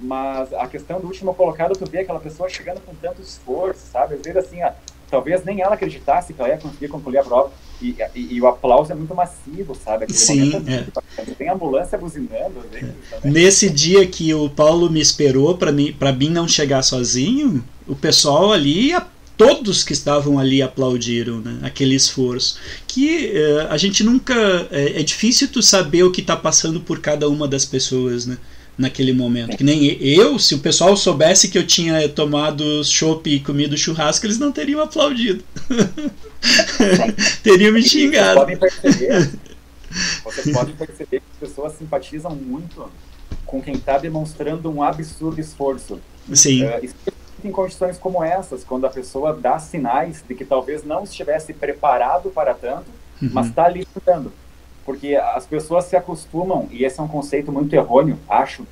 mas 0.00 0.52
a 0.52 0.66
questão 0.66 1.00
do 1.00 1.06
último 1.06 1.34
colocado, 1.34 1.76
tu 1.76 1.88
vê 1.88 2.00
aquela 2.00 2.20
pessoa 2.20 2.48
chegando 2.48 2.80
com 2.80 2.94
tanto 2.94 3.22
esforço, 3.22 3.80
sabe? 3.92 4.14
Às 4.14 4.22
vezes, 4.22 4.36
assim, 4.36 4.62
ó, 4.62 4.70
talvez 5.10 5.44
nem 5.44 5.60
ela 5.60 5.74
acreditasse 5.74 6.32
que 6.32 6.40
ela 6.40 6.50
ia 6.50 6.58
conseguir 6.58 6.88
concluir 6.88 7.18
a 7.18 7.22
prova. 7.24 7.52
E, 7.80 7.96
e, 8.14 8.34
e 8.34 8.40
o 8.40 8.46
aplauso 8.46 8.92
é 8.92 8.94
muito 8.94 9.14
massivo, 9.14 9.74
sabe? 9.74 10.04
Aquele 10.04 10.18
Sim, 10.18 10.52
é. 10.68 11.24
Tem 11.36 11.48
ambulância 11.48 11.98
buzinando. 11.98 12.64
É. 12.72 13.28
Nesse 13.28 13.68
dia 13.68 14.06
que 14.06 14.32
o 14.32 14.48
Paulo 14.48 14.90
me 14.90 15.00
esperou 15.00 15.56
para 15.56 15.70
mim, 15.70 15.92
pra 15.92 16.12
mim 16.12 16.30
não 16.30 16.48
chegar 16.48 16.82
sozinho, 16.82 17.64
o 17.86 17.94
pessoal 17.94 18.52
ali 18.52 18.94
todos 19.36 19.82
que 19.82 19.92
estavam 19.92 20.38
ali 20.38 20.62
aplaudiram 20.62 21.40
né, 21.40 21.58
aquele 21.62 21.94
esforço 21.94 22.56
que 22.86 23.32
uh, 23.32 23.66
a 23.68 23.76
gente 23.76 24.04
nunca 24.04 24.34
é, 24.70 25.00
é, 25.00 25.02
difícil 25.02 25.48
tu 25.48 25.60
saber 25.60 26.04
o 26.04 26.12
que 26.12 26.20
está 26.20 26.36
passando 26.36 26.80
por 26.80 27.00
cada 27.00 27.28
uma 27.28 27.48
das 27.48 27.64
pessoas 27.64 28.26
né 28.26 28.38
naquele 28.76 29.12
momento. 29.12 29.56
Que 29.56 29.64
nem 29.64 29.84
eu, 30.02 30.38
se 30.38 30.54
o 30.54 30.58
pessoal 30.58 30.96
soubesse 30.96 31.48
que 31.48 31.58
eu 31.58 31.66
tinha 31.66 32.08
tomado 32.08 32.84
chopp 32.84 33.28
e 33.28 33.40
comido 33.40 33.76
churrasco, 33.76 34.26
eles 34.26 34.38
não 34.38 34.52
teriam 34.52 34.82
aplaudido. 34.82 35.42
teriam 37.42 37.72
me 37.72 37.82
xingado. 37.82 38.40
Vocês 38.40 38.44
podem 38.44 38.56
perceber, 38.56 39.30
vocês 40.24 40.56
podem 40.56 40.74
perceber 40.74 41.20
que 41.20 41.26
as 41.32 41.48
pessoas 41.48 41.72
simpatizam 41.74 42.34
muito 42.34 42.90
com 43.46 43.62
quem 43.62 43.74
está 43.74 43.98
demonstrando 43.98 44.70
um 44.70 44.82
absurdo 44.82 45.40
esforço. 45.40 46.00
Sim. 46.32 46.64
Uh, 46.64 46.90
em 47.44 47.50
condições 47.50 47.98
como 47.98 48.24
essas, 48.24 48.64
quando 48.64 48.86
a 48.86 48.90
pessoa 48.90 49.34
dá 49.34 49.58
sinais 49.58 50.24
de 50.26 50.34
que 50.34 50.44
talvez 50.44 50.82
não 50.82 51.04
estivesse 51.04 51.52
preparado 51.52 52.30
para 52.30 52.54
tanto, 52.54 52.86
uhum. 53.20 53.28
mas 53.32 53.48
está 53.48 53.64
ali 53.66 53.86
lutando 53.94 54.32
porque 54.84 55.16
as 55.16 55.46
pessoas 55.46 55.84
se 55.84 55.96
acostumam, 55.96 56.68
e 56.70 56.84
esse 56.84 57.00
é 57.00 57.02
um 57.02 57.08
conceito 57.08 57.50
muito 57.50 57.74
errôneo, 57.74 58.18
acho, 58.28 58.66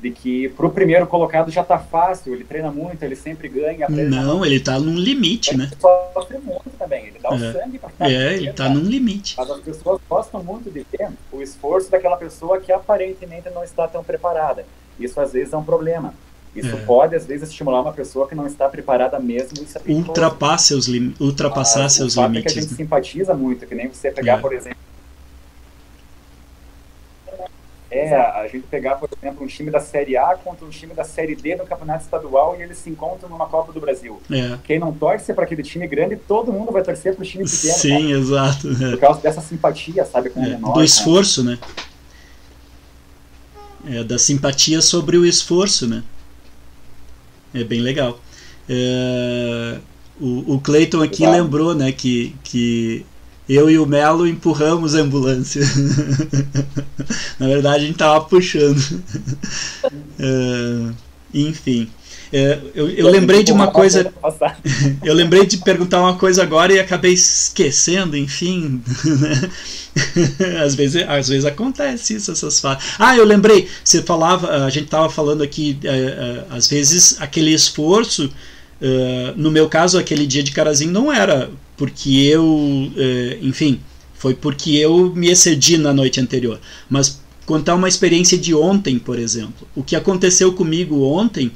de 0.00 0.10
que 0.10 0.48
para 0.50 0.66
o 0.66 0.70
primeiro 0.70 1.06
colocado 1.06 1.50
já 1.50 1.62
está 1.62 1.78
fácil, 1.78 2.32
ele 2.32 2.44
treina 2.44 2.70
muito, 2.70 3.02
ele 3.02 3.16
sempre 3.16 3.48
ganha. 3.48 3.88
Não, 3.88 4.44
ele 4.44 4.56
está 4.56 4.78
num 4.78 4.96
limite, 4.96 5.50
ele 5.50 5.58
né? 5.58 5.68
Ele 5.72 5.80
sofre 5.80 6.38
muito 6.38 6.70
também, 6.78 7.06
ele 7.06 7.18
dá 7.20 7.30
é. 7.30 7.34
o 7.34 7.52
sangue 7.52 7.78
para 7.78 7.90
ficar. 7.90 8.10
É, 8.10 8.34
ele 8.34 8.50
está 8.50 8.68
num 8.68 8.82
limite. 8.82 9.34
Mas 9.36 9.50
as 9.50 9.60
pessoas 9.60 10.00
gostam 10.08 10.42
muito 10.42 10.70
de 10.70 10.86
ver 10.90 11.10
o 11.32 11.42
esforço 11.42 11.90
daquela 11.90 12.16
pessoa 12.16 12.60
que 12.60 12.70
aparentemente 12.70 13.50
não 13.50 13.64
está 13.64 13.88
tão 13.88 14.04
preparada. 14.04 14.64
Isso 14.98 15.20
às 15.20 15.32
vezes 15.32 15.52
é 15.52 15.56
um 15.56 15.64
problema. 15.64 16.14
Isso 16.54 16.74
é. 16.74 16.80
pode, 16.80 17.14
às 17.14 17.26
vezes, 17.26 17.50
estimular 17.50 17.82
uma 17.82 17.92
pessoa 17.92 18.26
que 18.26 18.34
não 18.34 18.46
está 18.46 18.68
preparada 18.68 19.18
mesmo. 19.20 19.62
Isso 19.62 19.78
é 19.78 19.92
ultrapassar 19.92 20.58
seus, 20.58 20.86
lim... 20.86 21.14
ultrapassar 21.20 21.88
seus 21.88 22.14
limites. 22.14 22.38
É 22.38 22.42
que 22.42 22.58
a 22.58 22.62
gente 22.62 22.70
né? 22.70 22.76
simpatiza 22.76 23.34
muito, 23.34 23.66
que 23.66 23.74
nem 23.74 23.88
você 23.88 24.10
pegar, 24.10 24.38
é. 24.38 24.40
por 24.40 24.52
exemplo, 24.52 24.78
é 27.90 28.14
a 28.40 28.48
gente 28.48 28.66
pegar, 28.66 28.96
por 28.96 29.08
exemplo, 29.16 29.44
um 29.44 29.46
time 29.46 29.70
da 29.70 29.80
Série 29.80 30.16
A 30.16 30.34
contra 30.36 30.64
um 30.64 30.70
time 30.70 30.94
da 30.94 31.04
Série 31.04 31.34
D 31.34 31.56
no 31.56 31.66
Campeonato 31.66 32.04
Estadual 32.04 32.56
e 32.58 32.62
eles 32.62 32.78
se 32.78 32.90
encontram 32.90 33.28
numa 33.28 33.46
Copa 33.46 33.72
do 33.72 33.80
Brasil. 33.80 34.20
É. 34.30 34.58
Quem 34.64 34.78
não 34.78 34.92
torce 34.92 35.32
para 35.34 35.44
aquele 35.44 35.62
time 35.62 35.86
grande, 35.86 36.16
todo 36.16 36.52
mundo 36.52 36.72
vai 36.72 36.82
torcer 36.82 37.14
para 37.14 37.22
o 37.22 37.26
time 37.26 37.44
pequeno. 37.44 37.74
Sim, 37.74 38.12
né? 38.12 38.18
exato. 38.18 38.68
É. 38.68 38.90
Por 38.90 39.00
causa 39.00 39.20
dessa 39.20 39.40
simpatia, 39.40 40.04
sabe, 40.04 40.30
com 40.30 40.42
é. 40.42 40.50
menor. 40.50 40.72
Do 40.72 40.82
esforço, 40.82 41.42
né? 41.42 41.58
É, 43.86 44.04
da 44.04 44.18
simpatia 44.18 44.82
sobre 44.82 45.16
o 45.16 45.24
esforço, 45.24 45.86
né? 45.86 46.02
É 47.54 47.64
bem 47.64 47.80
legal. 47.80 48.20
É, 48.68 49.78
o, 50.20 50.54
o 50.54 50.60
Clayton 50.60 51.02
aqui 51.02 51.22
Exato. 51.22 51.38
lembrou, 51.40 51.74
né, 51.74 51.92
que, 51.92 52.34
que 52.44 53.06
eu 53.48 53.70
e 53.70 53.78
o 53.78 53.86
Melo 53.86 54.26
empurramos 54.26 54.94
a 54.94 55.00
ambulância. 55.00 55.62
Na 57.38 57.46
verdade, 57.46 57.84
a 57.84 57.86
gente 57.86 57.98
tava 57.98 58.24
puxando. 58.24 58.78
Uh, 60.20 60.92
enfim. 61.32 61.88
Uh, 62.30 62.70
eu, 62.74 62.90
eu 62.90 63.08
lembrei 63.08 63.42
de 63.42 63.50
uma 63.50 63.68
coisa. 63.68 64.12
eu 65.02 65.14
lembrei 65.14 65.46
de 65.46 65.56
perguntar 65.58 66.00
uma 66.00 66.16
coisa 66.16 66.42
agora 66.42 66.72
e 66.74 66.78
acabei 66.78 67.14
esquecendo, 67.14 68.16
enfim. 68.16 68.82
Né? 69.04 69.50
às, 70.62 70.74
vezes, 70.74 71.02
às 71.08 71.28
vezes 71.28 71.44
acontece 71.46 72.14
isso, 72.16 72.30
essas 72.30 72.60
falas. 72.60 72.82
Ah, 72.98 73.16
eu 73.16 73.24
lembrei, 73.24 73.66
você 73.82 74.02
falava, 74.02 74.66
a 74.66 74.70
gente 74.70 74.84
estava 74.84 75.08
falando 75.08 75.42
aqui, 75.42 75.78
uh, 75.84 76.54
às 76.54 76.68
vezes 76.68 77.16
aquele 77.20 77.52
esforço 77.52 78.30
Uh, 78.80 79.34
no 79.36 79.50
meu 79.50 79.68
caso, 79.68 79.98
aquele 79.98 80.26
dia 80.26 80.42
de 80.42 80.52
Carazinho 80.52 80.92
não 80.92 81.12
era 81.12 81.50
porque 81.78 82.10
eu, 82.10 82.44
uh, 82.44 83.38
enfim, 83.40 83.80
foi 84.14 84.34
porque 84.34 84.72
eu 84.72 85.14
me 85.14 85.30
excedi 85.30 85.78
na 85.78 85.94
noite 85.94 86.20
anterior. 86.20 86.60
Mas 86.90 87.20
contar 87.46 87.76
uma 87.76 87.88
experiência 87.88 88.36
de 88.36 88.52
ontem, 88.52 88.98
por 88.98 89.18
exemplo. 89.18 89.66
O 89.74 89.82
que 89.82 89.94
aconteceu 89.96 90.52
comigo 90.52 91.02
ontem, 91.04 91.52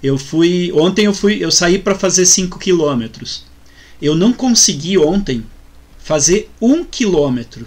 eu 0.00 0.16
fui, 0.16 0.72
ontem 0.72 1.06
eu 1.06 1.12
fui, 1.12 1.44
eu 1.44 1.50
saí 1.50 1.78
para 1.78 1.96
fazer 1.96 2.24
5 2.24 2.58
quilômetros. 2.60 3.44
Eu 4.00 4.14
não 4.14 4.32
consegui 4.32 4.96
ontem 4.96 5.44
fazer 5.98 6.48
um 6.62 6.84
quilômetro. 6.84 7.66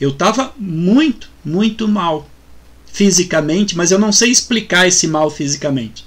Eu 0.00 0.10
estava 0.10 0.54
muito, 0.56 1.28
muito 1.44 1.88
mal 1.88 2.30
fisicamente, 2.86 3.76
mas 3.76 3.90
eu 3.90 3.98
não 3.98 4.12
sei 4.12 4.30
explicar 4.30 4.86
esse 4.86 5.08
mal 5.08 5.28
fisicamente. 5.30 6.04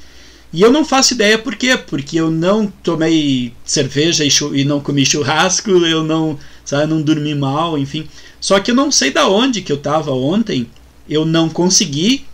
E 0.53 0.61
eu 0.61 0.71
não 0.71 0.83
faço 0.83 1.13
ideia 1.13 1.37
por 1.37 1.55
quê, 1.55 1.77
porque 1.77 2.19
eu 2.19 2.29
não 2.29 2.67
tomei 2.67 3.53
cerveja 3.63 4.25
e, 4.25 4.65
não 4.65 4.81
comi 4.81 5.05
churrasco, 5.05 5.71
eu 5.71 6.03
não, 6.03 6.37
sabe, 6.65 6.87
não 6.87 7.01
dormi 7.01 7.33
mal, 7.33 7.77
enfim. 7.77 8.07
Só 8.39 8.59
que 8.59 8.71
eu 8.71 8.75
não 8.75 8.91
sei 8.91 9.11
da 9.11 9.27
onde 9.27 9.61
que 9.61 9.71
eu 9.71 9.77
estava 9.77 10.11
ontem, 10.11 10.67
eu 11.07 11.25
não 11.25 11.49
consegui 11.49 12.25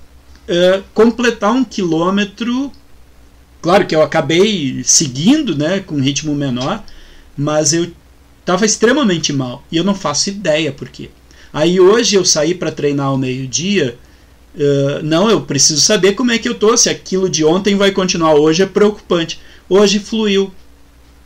uh, 0.50 0.84
completar 0.94 1.52
um 1.52 1.64
quilômetro 1.64 2.72
claro 3.68 3.86
que 3.86 3.94
eu 3.94 4.02
acabei 4.02 4.82
seguindo, 4.84 5.54
né, 5.54 5.82
com 5.82 6.00
ritmo 6.00 6.34
menor, 6.34 6.82
mas 7.38 7.74
eu 7.74 7.92
estava 8.40 8.66
extremamente 8.66 9.34
mal 9.34 9.62
e 9.70 9.76
eu 9.76 9.84
não 9.84 9.94
faço 9.94 10.30
ideia 10.30 10.72
por 10.72 10.88
quê. 10.88 11.10
Aí 11.52 11.78
hoje 11.78 12.16
eu 12.16 12.24
saí 12.24 12.56
para 12.56 12.72
treinar 12.72 13.08
ao 13.08 13.18
meio-dia. 13.18 13.98
Uh, 14.58 15.04
não, 15.04 15.30
eu 15.30 15.42
preciso 15.42 15.80
saber 15.80 16.14
como 16.14 16.32
é 16.32 16.40
que 16.40 16.50
eu 16.50 16.56
tô. 16.56 16.76
Se 16.76 16.90
aquilo 16.90 17.30
de 17.30 17.46
ontem 17.46 17.76
vai 17.76 17.92
continuar 17.92 18.34
hoje 18.34 18.64
é 18.64 18.66
preocupante. 18.66 19.40
Hoje 19.70 20.00
fluiu. 20.00 20.52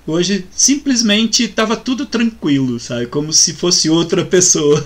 Hoje 0.06 0.46
simplesmente 0.52 1.44
estava 1.44 1.78
tudo 1.78 2.06
tranquilo, 2.06 2.80
sabe? 2.80 3.06
Como 3.06 3.32
se 3.32 3.54
fosse 3.54 3.90
outra 3.90 4.26
pessoa. 4.26 4.84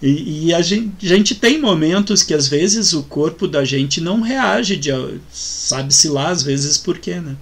e, 0.00 0.46
e 0.46 0.54
a, 0.54 0.62
gente, 0.62 1.06
gente 1.06 1.34
tem 1.34 1.60
momentos 1.60 2.22
que 2.22 2.32
às 2.32 2.48
vezes 2.48 2.94
o 2.94 3.02
corpo 3.02 3.46
da 3.46 3.64
gente 3.64 4.00
não 4.00 4.22
reage, 4.22 4.80
sabe-se 5.30 6.08
lá 6.08 6.30
às 6.30 6.42
vezes 6.42 6.78
por 6.78 6.98
quê, 6.98 7.16
né? 7.16 7.36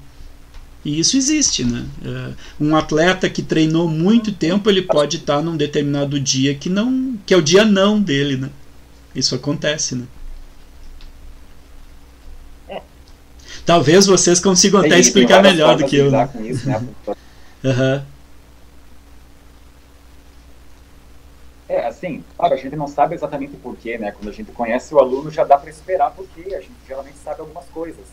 E 0.85 0.99
isso 0.99 1.17
existe, 1.17 1.65
né? 1.65 1.85
É, 2.05 2.33
um 2.61 2.77
atleta 2.77 3.29
que 3.31 3.43
treinou 3.43 3.89
muito 3.89 4.33
tempo, 4.33 4.69
ele 4.69 4.83
pode 4.83 5.19
estar 5.19 5.41
num 5.41 5.57
determinado 5.57 6.19
dia 6.19 6.55
que 6.55 6.69
não, 6.69 7.17
que 7.25 7.33
é 7.33 7.37
o 7.37 7.43
dia 7.43 7.65
não 7.65 8.01
dele, 8.01 8.37
né? 8.37 8.51
Isso 9.15 9.35
acontece, 9.35 9.95
né? 9.95 10.07
É. 12.69 12.83
Talvez 13.65 14.07
vocês 14.07 14.41
consigam 14.41 14.81
até 14.81 14.99
explicar 14.99 15.43
melhor 15.43 15.77
do 15.77 15.87
que 15.87 15.97
eu. 15.97 16.11
Né? 16.11 16.29
Com 16.33 16.45
isso, 16.45 16.69
né? 16.69 16.83
uhum. 17.65 18.03
É, 21.69 21.87
assim, 21.87 22.23
claro, 22.37 22.55
a 22.55 22.57
gente 22.57 22.77
não 22.77 22.87
sabe 22.87 23.15
exatamente 23.15 23.57
porquê, 23.57 23.97
né? 23.97 24.13
Quando 24.13 24.29
a 24.29 24.33
gente 24.33 24.53
conhece 24.53 24.95
o 24.95 24.99
aluno, 24.99 25.31
já 25.31 25.45
dá 25.45 25.57
para 25.57 25.71
esperar 25.71 26.11
porquê, 26.11 26.55
a 26.55 26.61
gente 26.61 26.75
geralmente 26.87 27.17
sabe 27.19 27.41
algumas 27.41 27.65
coisas. 27.67 28.05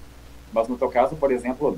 Mas 0.54 0.68
no 0.68 0.78
teu 0.78 0.90
caso, 0.90 1.16
por 1.16 1.32
exemplo, 1.32 1.78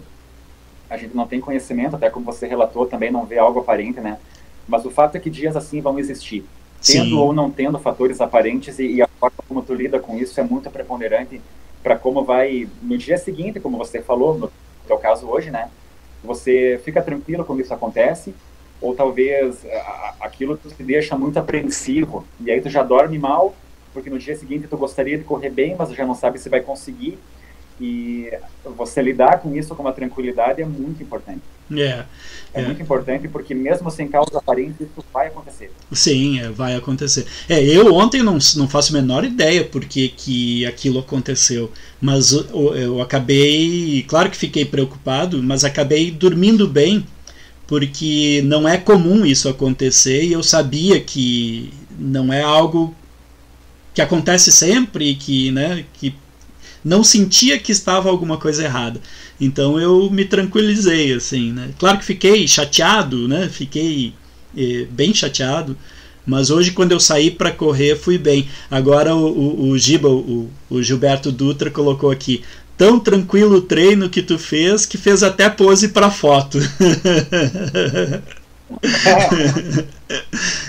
a 0.89 0.97
gente 0.97 1.15
não 1.15 1.27
tem 1.27 1.41
conhecimento, 1.41 1.95
até 1.95 2.09
como 2.09 2.25
você 2.25 2.45
relatou, 2.45 2.85
também 2.85 3.11
não 3.11 3.25
vê 3.25 3.39
algo 3.39 3.59
aparente, 3.59 3.99
né? 3.99 4.19
Mas 4.67 4.85
o 4.85 4.91
fato 4.91 5.15
é 5.15 5.19
que 5.19 5.29
dias 5.29 5.55
assim 5.55 5.81
vão 5.81 5.97
existir. 5.97 6.45
Tendo 6.85 7.09
Sim. 7.09 7.17
ou 7.17 7.33
não 7.33 7.49
tendo 7.49 7.79
fatores 7.79 8.19
aparentes 8.19 8.77
e, 8.77 8.95
e, 8.95 9.01
a 9.01 9.07
forma 9.07 9.37
como 9.47 9.61
tu 9.61 9.73
lida 9.73 9.99
com 9.99 10.17
isso 10.17 10.39
é 10.39 10.43
muito 10.43 10.69
preponderante 10.69 11.39
para 11.81 11.95
como 11.95 12.23
vai 12.23 12.67
no 12.81 12.97
dia 12.97 13.17
seguinte, 13.17 13.59
como 13.59 13.77
você 13.77 14.01
falou, 14.01 14.37
no 14.37 14.51
teu 14.85 14.97
caso 14.97 15.27
hoje, 15.27 15.49
né? 15.49 15.69
Você 16.23 16.79
fica 16.83 17.01
tranquilo 17.01 17.45
quando 17.45 17.61
isso 17.61 17.73
acontece 17.73 18.33
ou 18.81 18.93
talvez 18.93 19.65
a, 19.65 20.15
aquilo 20.21 20.57
te 20.57 20.83
deixa 20.83 21.17
muito 21.17 21.37
apreensivo 21.39 22.25
e 22.39 22.51
aí 22.51 22.59
tu 22.59 22.69
já 22.69 22.83
dorme 22.83 23.17
mal 23.17 23.55
porque 23.93 24.09
no 24.09 24.19
dia 24.19 24.35
seguinte 24.35 24.67
tu 24.67 24.75
gostaria 24.75 25.17
de 25.17 25.23
correr 25.23 25.49
bem, 25.49 25.75
mas 25.77 25.91
já 25.91 26.05
não 26.05 26.15
sabe 26.15 26.39
se 26.39 26.49
vai 26.49 26.61
conseguir 26.61 27.17
e 27.79 28.31
você 28.77 29.01
lidar 29.01 29.39
com 29.39 29.55
isso 29.55 29.75
com 29.75 29.83
uma 29.83 29.91
tranquilidade 29.91 30.61
é 30.61 30.65
muito 30.65 31.01
importante. 31.01 31.41
É, 31.71 32.05
é, 32.53 32.61
é, 32.61 32.65
muito 32.65 32.81
importante 32.81 33.27
porque 33.27 33.55
mesmo 33.55 33.89
sem 33.89 34.07
causa 34.07 34.37
aparente 34.37 34.83
isso 34.83 35.03
vai 35.13 35.27
acontecer. 35.27 35.71
Sim, 35.91 36.39
é, 36.39 36.49
vai 36.49 36.75
acontecer. 36.75 37.25
É, 37.49 37.63
eu 37.63 37.93
ontem 37.93 38.21
não, 38.21 38.37
não 38.55 38.67
faço 38.67 38.95
a 38.95 39.01
menor 39.01 39.23
ideia 39.23 39.63
porque 39.63 40.09
que 40.09 40.65
aquilo 40.65 40.99
aconteceu, 40.99 41.71
mas 41.99 42.31
eu, 42.31 42.75
eu 42.75 43.01
acabei, 43.01 44.05
claro 44.07 44.29
que 44.29 44.37
fiquei 44.37 44.65
preocupado, 44.65 45.41
mas 45.41 45.63
acabei 45.63 46.11
dormindo 46.11 46.67
bem 46.67 47.05
porque 47.65 48.41
não 48.45 48.67
é 48.67 48.77
comum 48.77 49.25
isso 49.25 49.49
acontecer 49.49 50.23
e 50.23 50.33
eu 50.33 50.43
sabia 50.43 50.99
que 50.99 51.73
não 51.97 52.31
é 52.31 52.41
algo 52.41 52.93
que 53.93 54.01
acontece 54.01 54.51
sempre 54.51 55.15
que, 55.15 55.51
né, 55.51 55.85
que 55.93 56.13
não 56.83 57.03
sentia 57.03 57.59
que 57.59 57.71
estava 57.71 58.09
alguma 58.09 58.37
coisa 58.37 58.63
errada. 58.63 58.99
Então 59.39 59.79
eu 59.79 60.09
me 60.09 60.25
tranquilizei, 60.25 61.13
assim, 61.13 61.51
né? 61.51 61.69
Claro 61.79 61.99
que 61.99 62.05
fiquei 62.05 62.47
chateado, 62.47 63.27
né? 63.27 63.49
Fiquei 63.49 64.13
eh, 64.57 64.85
bem 64.89 65.13
chateado, 65.13 65.77
mas 66.25 66.49
hoje 66.49 66.71
quando 66.71 66.91
eu 66.91 66.99
saí 66.99 67.31
para 67.31 67.51
correr 67.51 67.97
fui 67.97 68.17
bem. 68.17 68.47
Agora 68.69 69.15
o, 69.15 69.27
o, 69.27 69.69
o 69.69 69.77
Giba, 69.77 70.09
o, 70.09 70.49
o 70.69 70.83
Gilberto 70.83 71.31
Dutra 71.31 71.71
colocou 71.71 72.11
aqui, 72.11 72.43
tão 72.77 72.99
tranquilo 72.99 73.57
o 73.57 73.61
treino 73.61 74.09
que 74.09 74.21
tu 74.21 74.37
fez 74.37 74.85
que 74.85 74.97
fez 74.97 75.23
até 75.23 75.49
pose 75.49 75.89
para 75.89 76.11
foto. 76.11 76.59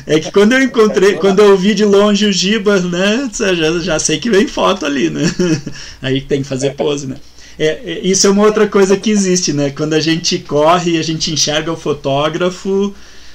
É 0.06 0.20
que 0.20 0.30
quando 0.30 0.52
eu 0.52 0.62
encontrei, 0.62 1.14
quando 1.14 1.40
eu 1.40 1.56
vi 1.56 1.74
de 1.74 1.84
longe 1.84 2.26
o 2.26 2.32
Giba, 2.32 2.80
né, 2.80 3.28
já, 3.32 3.78
já 3.80 3.98
sei 3.98 4.18
que 4.18 4.30
vem 4.30 4.46
foto 4.46 4.86
ali, 4.86 5.10
né? 5.10 5.22
Aí 6.00 6.20
tem 6.20 6.42
que 6.42 6.48
fazer 6.48 6.74
pose, 6.74 7.06
né? 7.06 7.16
É, 7.58 7.66
é, 7.84 8.00
isso 8.00 8.26
é 8.26 8.30
uma 8.30 8.42
outra 8.42 8.66
coisa 8.66 8.96
que 8.96 9.10
existe, 9.10 9.52
né? 9.52 9.70
Quando 9.70 9.94
a 9.94 10.00
gente 10.00 10.38
corre, 10.38 10.98
a 10.98 11.02
gente 11.02 11.32
enxerga 11.32 11.72
o 11.72 11.76
fotógrafo, 11.76 12.94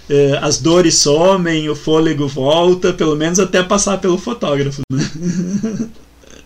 é, 0.10 0.40
as 0.42 0.60
dores 0.60 0.96
somem, 0.96 1.70
o 1.70 1.76
fôlego 1.76 2.28
volta, 2.28 2.92
pelo 2.92 3.16
menos 3.16 3.40
até 3.40 3.64
passar 3.64 4.00
pelo 4.00 4.18
fotógrafo, 4.18 4.82
né? 4.92 5.10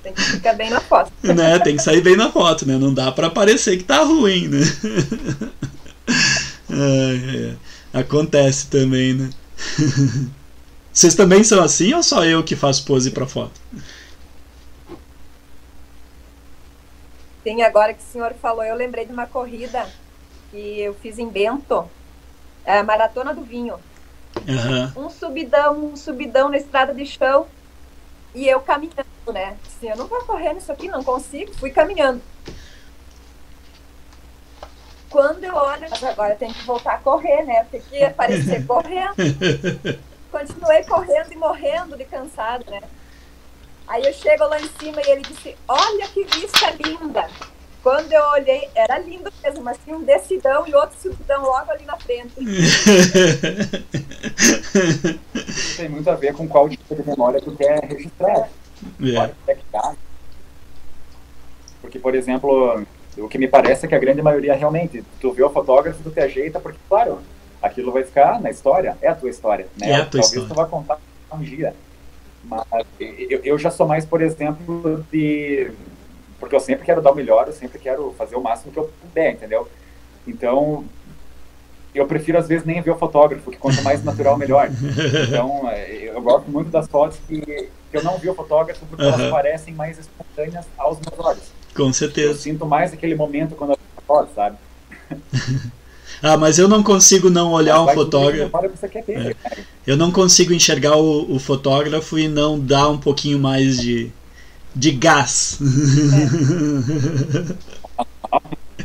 Tem 0.04 0.14
que 0.14 0.22
ficar 0.22 0.54
bem 0.54 0.70
na 0.70 0.82
foto. 0.82 1.12
né? 1.24 1.60
Tem 1.60 1.78
que 1.78 1.82
sair 1.82 2.02
bem 2.02 2.16
na 2.16 2.30
foto, 2.32 2.68
né? 2.68 2.78
Não 2.78 2.94
dá 2.94 3.12
para 3.12 3.30
parecer 3.30 3.78
que 3.78 3.84
tá 3.84 4.04
ruim, 4.04 4.50
né? 4.50 4.62
é, 6.70 7.36
é. 7.36 7.73
Acontece 7.94 8.68
também, 8.68 9.14
né? 9.14 9.30
Vocês 10.92 11.16
também 11.16 11.44
são 11.44 11.64
assim 11.64 11.94
ou 11.94 12.04
só 12.04 12.26
eu 12.26 12.44
que 12.44 12.56
faço 12.56 12.86
pose 12.86 13.12
para 13.12 13.28
foto? 13.28 13.60
Sim, 17.44 17.62
agora 17.62 17.94
que 17.94 18.02
o 18.02 18.12
senhor 18.12 18.34
falou, 18.36 18.64
eu 18.64 18.76
lembrei 18.76 19.06
de 19.06 19.12
uma 19.12 19.28
corrida 19.28 19.88
que 20.50 20.80
eu 20.80 20.94
fiz 20.94 21.20
em 21.20 21.28
Bento, 21.28 21.90
a 22.66 22.84
Maratona 22.84 23.34
do 23.34 23.44
Vinho. 23.44 23.76
Uhum. 24.48 25.06
Um 25.06 25.10
subidão, 25.10 25.86
um 25.86 25.96
subidão 25.96 26.50
na 26.50 26.58
estrada 26.58 26.94
de 26.94 27.06
chão 27.06 27.48
e 28.34 28.48
eu 28.48 28.60
caminhando, 28.62 29.06
né? 29.32 29.58
Assim, 29.68 29.90
eu 29.90 29.98
não 29.98 30.08
vou 30.08 30.24
correr 30.24 30.54
nisso 30.54 30.72
aqui, 30.72 30.88
não 30.88 31.04
consigo, 31.04 31.54
fui 31.56 31.70
caminhando. 31.70 32.22
Quando 35.14 35.44
eu 35.44 35.54
olho, 35.54 35.88
mas 35.92 36.04
agora 36.04 36.34
tem 36.34 36.52
que 36.52 36.66
voltar 36.66 36.96
a 36.96 36.98
correr, 36.98 37.44
né? 37.46 37.68
Tem 37.72 37.80
que 37.82 38.04
aparecer 38.04 38.66
correndo. 38.68 39.14
Continuei 40.32 40.84
correndo 40.86 41.32
e 41.32 41.36
morrendo 41.36 41.96
de 41.96 42.04
cansado, 42.04 42.66
né? 42.68 42.82
Aí 43.88 44.04
eu 44.04 44.12
chego 44.12 44.44
lá 44.46 44.60
em 44.60 44.68
cima 44.80 45.00
e 45.06 45.12
ele 45.12 45.22
disse: 45.22 45.56
Olha 45.68 46.08
que 46.08 46.24
vista 46.24 46.72
linda! 46.84 47.30
Quando 47.84 48.12
eu 48.12 48.24
olhei, 48.30 48.68
era 48.74 48.98
lindo 48.98 49.32
mesmo, 49.44 49.62
mas 49.62 49.78
tinha 49.84 49.96
um 49.96 50.04
decidão 50.04 50.68
e 50.68 50.74
outro 50.74 50.98
subidão 51.00 51.44
logo 51.44 51.70
ali 51.70 51.86
na 51.86 51.98
frente. 51.98 52.34
Isso 52.40 52.90
tem 55.78 55.90
muito 55.90 56.10
a 56.10 56.16
ver 56.16 56.34
com 56.34 56.48
qual 56.48 56.68
tipo 56.68 56.96
de 56.96 57.08
memória 57.08 57.40
tu 57.40 57.56
quer 57.56 57.84
registrar. 57.84 58.50
Yeah. 59.00 59.32
É. 59.48 59.56
Porque, 61.82 62.00
por 62.00 62.16
exemplo, 62.16 62.84
o 63.18 63.28
que 63.28 63.38
me 63.38 63.48
parece 63.48 63.86
é 63.86 63.90
que 63.90 63.96
a 63.96 64.00
grande 64.00 64.22
maioria 64.22 64.56
realmente, 64.56 65.04
tu 65.20 65.32
vê 65.32 65.44
o 65.44 65.50
fotógrafo, 65.50 66.02
tu 66.04 66.12
te 66.12 66.20
ajeita, 66.20 66.60
porque, 66.60 66.80
claro, 66.88 67.20
aquilo 67.62 67.92
vai 67.92 68.04
ficar 68.04 68.42
na 68.42 68.50
história, 68.50 68.98
é 69.02 69.08
a 69.08 69.16
tua 69.16 69.30
história, 69.30 69.68
né? 69.78 69.90
É 69.90 69.96
a 69.96 70.06
tua 70.06 70.22
Talvez 70.22 70.26
história. 70.28 70.48
tu 70.50 70.56
vai 70.56 70.66
contar 70.68 71.00
um 71.32 71.40
dia. 71.40 71.74
Mas 72.44 72.64
eu, 73.00 73.40
eu 73.44 73.58
já 73.58 73.72
sou 73.72 73.88
mais, 73.88 74.06
por 74.06 74.22
exemplo, 74.22 75.06
de. 75.12 75.72
Porque 76.40 76.56
eu 76.56 76.60
sempre 76.60 76.86
quero 76.86 77.02
dar 77.02 77.12
o 77.12 77.16
melhor, 77.16 77.48
eu 77.48 77.54
sempre 77.54 77.80
quero 77.80 78.14
fazer 78.18 78.36
o 78.36 78.42
máximo 78.42 78.72
que 78.72 78.78
eu 78.78 78.92
puder, 79.02 79.32
entendeu? 79.32 79.68
Então, 80.28 80.84
eu 81.96 82.06
prefiro 82.06 82.38
às 82.38 82.48
vezes 82.48 82.66
nem 82.66 82.82
ver 82.82 82.92
o 82.92 82.98
fotógrafo, 82.98 83.50
que 83.50 83.58
quanto 83.58 83.82
mais 83.82 84.04
natural, 84.04 84.38
melhor. 84.38 84.70
Então, 85.28 85.70
é, 85.70 86.10
eu 86.14 86.22
gosto 86.22 86.50
muito 86.52 86.70
das 86.70 86.88
fotos 86.88 87.18
que, 87.28 87.40
que 87.40 87.98
eu 87.98 88.04
não 88.04 88.18
vi 88.18 88.30
o 88.30 88.36
fotógrafo, 88.36 88.86
porque 88.88 89.04
elas 89.04 89.30
parecem 89.32 89.74
mais 89.74 89.98
espontâneas 89.98 90.66
aos 90.78 91.00
meus 91.00 91.18
olhos. 91.18 91.63
Com 91.76 91.92
certeza. 91.94 92.30
Eu 92.30 92.36
sinto 92.36 92.66
mais 92.66 92.94
aquele 92.94 93.16
momento 93.16 93.56
quando 93.56 93.72
eu 93.72 93.80
foto, 94.08 94.30
sabe? 94.36 94.58
ah, 96.22 96.38
mas 96.38 96.60
eu 96.60 96.68
não 96.68 96.84
consigo 96.84 97.30
não 97.30 97.52
olhar 97.52 97.82
um 97.82 97.88
fotógrafo. 97.94 98.52
Ter, 99.06 99.18
é. 99.18 99.36
Eu 99.86 99.98
não 99.98 100.12
consigo 100.12 100.54
enxergar 100.54 100.98
o, 100.98 101.36
o, 101.36 101.40
fotógrafo 101.40 102.18
e 102.20 102.28
não 102.28 102.60
dar 102.60 102.90
um 102.90 102.98
pouquinho 102.98 103.40
mais 103.40 103.78
de, 103.78 104.12
de 104.76 104.92
gás. 104.92 105.60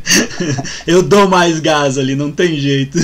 Eu 0.87 1.03
dou 1.03 1.29
mais 1.29 1.61
gás 1.61 1.99
ali, 1.99 2.15
não 2.15 2.31
tem 2.33 2.57
jeito. 2.57 2.99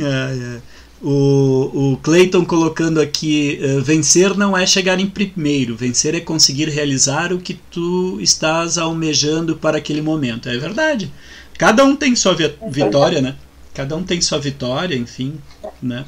é, 0.00 0.56
é. 0.56 0.71
O, 1.02 1.92
o 1.92 1.96
Clayton 1.96 2.44
colocando 2.44 3.00
aqui: 3.00 3.58
uh, 3.60 3.82
vencer 3.82 4.36
não 4.36 4.56
é 4.56 4.64
chegar 4.64 5.00
em 5.00 5.06
primeiro, 5.06 5.74
vencer 5.74 6.14
é 6.14 6.20
conseguir 6.20 6.68
realizar 6.68 7.32
o 7.32 7.40
que 7.40 7.54
tu 7.54 8.18
estás 8.20 8.78
almejando 8.78 9.56
para 9.56 9.78
aquele 9.78 10.00
momento. 10.00 10.48
É 10.48 10.56
verdade. 10.56 11.12
Cada 11.58 11.84
um 11.84 11.96
tem 11.96 12.14
sua 12.14 12.34
vi 12.34 12.52
vitória, 12.70 13.20
né? 13.20 13.34
Cada 13.74 13.96
um 13.96 14.02
tem 14.02 14.20
sua 14.20 14.38
vitória, 14.38 14.94
enfim, 14.94 15.38
né? 15.82 16.04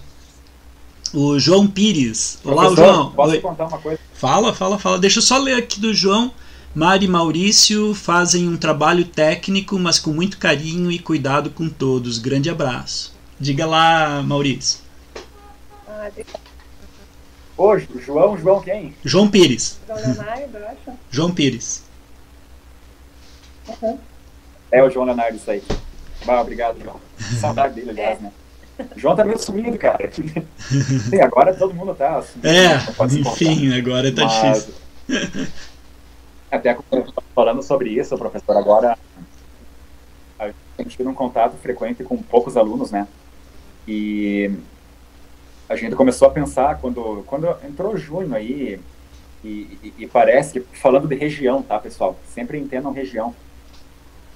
O 1.12 1.38
João 1.38 1.66
Pires. 1.66 2.38
Olá, 2.44 2.66
Professor, 2.66 2.84
João. 2.84 3.10
Posso 3.12 3.32
Oi. 3.32 3.40
contar 3.40 3.66
uma 3.66 3.78
coisa? 3.78 3.98
Fala, 4.14 4.54
fala, 4.54 4.78
fala. 4.78 4.98
Deixa 4.98 5.18
eu 5.18 5.22
só 5.22 5.38
ler 5.38 5.54
aqui 5.54 5.80
do 5.80 5.92
João 5.94 6.32
Mari 6.74 7.06
e 7.06 7.08
Maurício 7.08 7.94
fazem 7.94 8.48
um 8.48 8.56
trabalho 8.56 9.04
técnico, 9.04 9.78
mas 9.78 9.98
com 9.98 10.12
muito 10.12 10.38
carinho 10.38 10.90
e 10.90 10.98
cuidado 10.98 11.50
com 11.50 11.68
todos. 11.68 12.18
Grande 12.18 12.50
abraço. 12.50 13.14
Diga 13.38 13.64
lá, 13.64 14.22
Maurício. 14.22 14.83
Ô, 17.56 17.78
João, 17.78 18.36
João 18.36 18.60
quem? 18.60 18.94
João 19.04 19.28
Pires. 19.30 19.78
João 19.86 19.98
Leonardo, 20.00 20.58
eu 20.58 20.66
acho. 20.68 20.98
João 21.10 21.32
Pires. 21.34 21.84
Uhum. 23.68 23.98
É 24.72 24.82
o 24.82 24.90
João 24.90 25.06
Leonardo, 25.06 25.36
isso 25.36 25.50
aí. 25.50 25.62
Bah, 26.24 26.40
obrigado, 26.40 26.82
João. 26.82 27.00
Saudade 27.40 27.74
dele, 27.74 27.90
aliás, 27.90 28.20
né? 28.20 28.32
O 28.96 28.98
João 28.98 29.14
tá 29.14 29.24
meio 29.24 29.38
sumido, 29.38 29.78
cara. 29.78 30.10
Sim, 30.12 31.20
agora 31.20 31.54
todo 31.54 31.72
mundo 31.74 31.94
tá 31.94 32.20
sumido. 32.22 32.48
É, 32.48 32.80
se 33.08 33.20
enfim, 33.20 33.72
agora 33.78 34.12
tá 34.12 34.24
Mas- 34.24 34.66
difícil. 35.06 35.46
Até 36.50 36.76
falando 37.34 37.62
sobre 37.62 37.90
isso, 37.90 38.16
professor, 38.18 38.56
agora 38.56 38.98
a 40.38 40.82
gente 40.82 40.96
tem 40.96 41.06
um 41.06 41.14
contato 41.14 41.56
frequente 41.58 42.02
com 42.02 42.16
poucos 42.20 42.56
alunos, 42.56 42.90
né? 42.90 43.06
E 43.86 44.50
a 45.68 45.76
gente 45.76 45.94
começou 45.96 46.28
a 46.28 46.30
pensar 46.30 46.78
quando, 46.80 47.22
quando 47.26 47.48
entrou 47.66 47.96
junho 47.96 48.34
aí, 48.34 48.80
e, 49.42 49.48
e- 49.82 49.94
e 49.98 50.06
parece 50.06 50.60
que, 50.60 50.78
falando 50.78 51.06
de 51.08 51.14
região, 51.14 51.62
tá, 51.62 51.78
pessoal? 51.78 52.16
Sempre 52.26 52.58
entendam 52.58 52.92
região. 52.92 53.34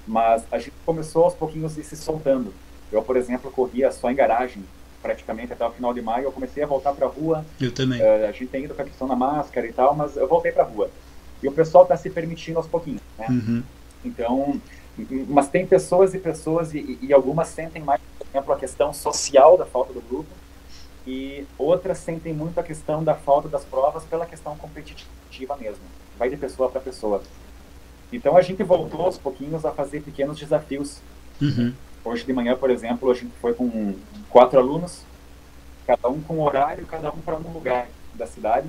Mas 0.06 0.42
a 0.50 0.58
gente 0.58 0.72
começou 0.86 1.24
aos 1.24 1.34
pouquinhos 1.34 1.72
se 1.72 1.96
soltando. 1.96 2.52
Eu, 2.90 3.02
por 3.02 3.16
exemplo, 3.16 3.50
corria 3.50 3.90
só 3.92 4.10
em 4.10 4.14
garagem, 4.14 4.62
praticamente 5.02 5.52
até 5.52 5.66
o 5.66 5.70
final 5.70 5.92
de 5.92 6.00
maio. 6.00 6.24
Eu 6.24 6.32
comecei 6.32 6.62
a 6.62 6.66
voltar 6.66 6.92
para 6.92 7.06
a 7.06 7.10
rua, 7.10 7.44
Eu 7.60 7.72
também. 7.72 8.00
eh, 8.00 8.26
a 8.26 8.32
gente 8.32 8.46
tem 8.46 8.64
ido 8.64 8.74
com 8.74 8.80
a 8.82 8.84
questão 8.84 9.06
da 9.06 9.14
máscara 9.16 9.66
e 9.66 9.72
tal, 9.72 9.94
mas 9.94 10.16
eu 10.16 10.26
voltei 10.26 10.50
para 10.52 10.62
a 10.62 10.66
rua. 10.66 10.90
E 11.42 11.48
o 11.48 11.52
pessoal 11.52 11.84
está 11.84 11.96
se 11.96 12.08
permitindo 12.10 12.58
aos 12.58 12.66
pouquinhos, 12.66 13.02
né? 13.18 13.26
Uhum. 13.28 13.62
Então, 14.04 14.60
mas 15.28 15.48
tem 15.48 15.66
pessoas 15.66 16.14
e 16.14 16.18
pessoas, 16.18 16.72
e, 16.74 16.98
e 17.02 17.12
algumas 17.12 17.48
sentem 17.48 17.82
mais, 17.82 18.00
por 18.18 18.26
exemplo, 18.26 18.52
a 18.52 18.56
questão 18.58 18.92
social 18.94 19.56
da 19.58 19.66
falta 19.66 19.92
do 19.92 20.00
grupo, 20.00 20.28
e 21.08 21.46
outras 21.56 21.96
sentem 21.96 22.34
muito 22.34 22.60
a 22.60 22.62
questão 22.62 23.02
da 23.02 23.14
falta 23.14 23.48
das 23.48 23.64
provas 23.64 24.04
pela 24.04 24.26
questão 24.26 24.54
competitiva 24.58 25.56
mesmo. 25.56 25.80
Vai 26.18 26.28
de 26.28 26.36
pessoa 26.36 26.68
para 26.68 26.82
pessoa. 26.82 27.22
Então 28.12 28.36
a 28.36 28.42
gente 28.42 28.62
voltou 28.62 29.00
aos 29.06 29.16
pouquinhos 29.16 29.64
a 29.64 29.70
fazer 29.72 30.02
pequenos 30.02 30.38
desafios. 30.38 30.98
Uhum. 31.40 31.72
Hoje 32.04 32.24
de 32.26 32.32
manhã, 32.34 32.54
por 32.54 32.68
exemplo, 32.68 33.10
a 33.10 33.14
gente 33.14 33.32
foi 33.40 33.54
com 33.54 33.94
quatro 34.28 34.58
alunos, 34.58 35.00
cada 35.86 36.10
um 36.10 36.20
com 36.20 36.34
um 36.36 36.42
horário, 36.42 36.84
cada 36.86 37.10
um 37.10 37.18
para 37.18 37.36
um 37.36 37.52
lugar 37.54 37.88
da 38.14 38.26
cidade, 38.26 38.68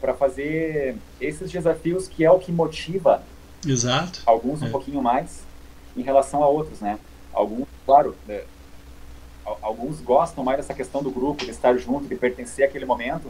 para 0.00 0.14
fazer 0.14 0.96
esses 1.20 1.50
desafios 1.50 2.06
que 2.06 2.24
é 2.24 2.30
o 2.30 2.38
que 2.38 2.52
motiva 2.52 3.22
Exato. 3.66 4.22
alguns 4.24 4.62
um 4.62 4.66
É. 4.66 4.70
pouquinho 4.70 5.02
mais 5.02 5.42
em 5.96 6.02
relação 6.02 6.44
a 6.44 6.48
outros, 6.48 6.78
né? 6.80 6.96
Alguns, 7.32 7.66
claro, 7.84 8.14
né, 8.28 8.42
alguns 9.44 10.00
gostam 10.00 10.44
mais 10.44 10.58
dessa 10.58 10.74
questão 10.74 11.02
do 11.02 11.10
grupo, 11.10 11.44
de 11.44 11.50
estar 11.50 11.76
junto, 11.76 12.06
de 12.06 12.14
pertencer 12.14 12.64
àquele 12.64 12.84
momento. 12.84 13.28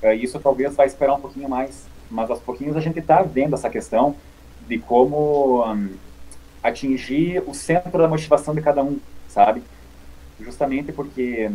É, 0.00 0.14
Isso 0.14 0.38
talvez 0.40 0.74
vai 0.74 0.86
esperar 0.86 1.14
um 1.14 1.20
pouquinho 1.20 1.48
mais, 1.48 1.86
mas 2.10 2.30
aos 2.30 2.40
pouquinhos 2.40 2.76
a 2.76 2.80
gente 2.80 2.98
está 2.98 3.22
vendo 3.22 3.54
essa 3.54 3.70
questão 3.70 4.16
de 4.68 4.78
como 4.78 5.64
hum, 5.64 5.94
atingir 6.62 7.42
o 7.46 7.54
centro 7.54 7.98
da 7.98 8.08
motivação 8.08 8.54
de 8.54 8.60
cada 8.60 8.82
um, 8.82 8.98
sabe? 9.28 9.62
Justamente 10.40 10.92
porque 10.92 11.50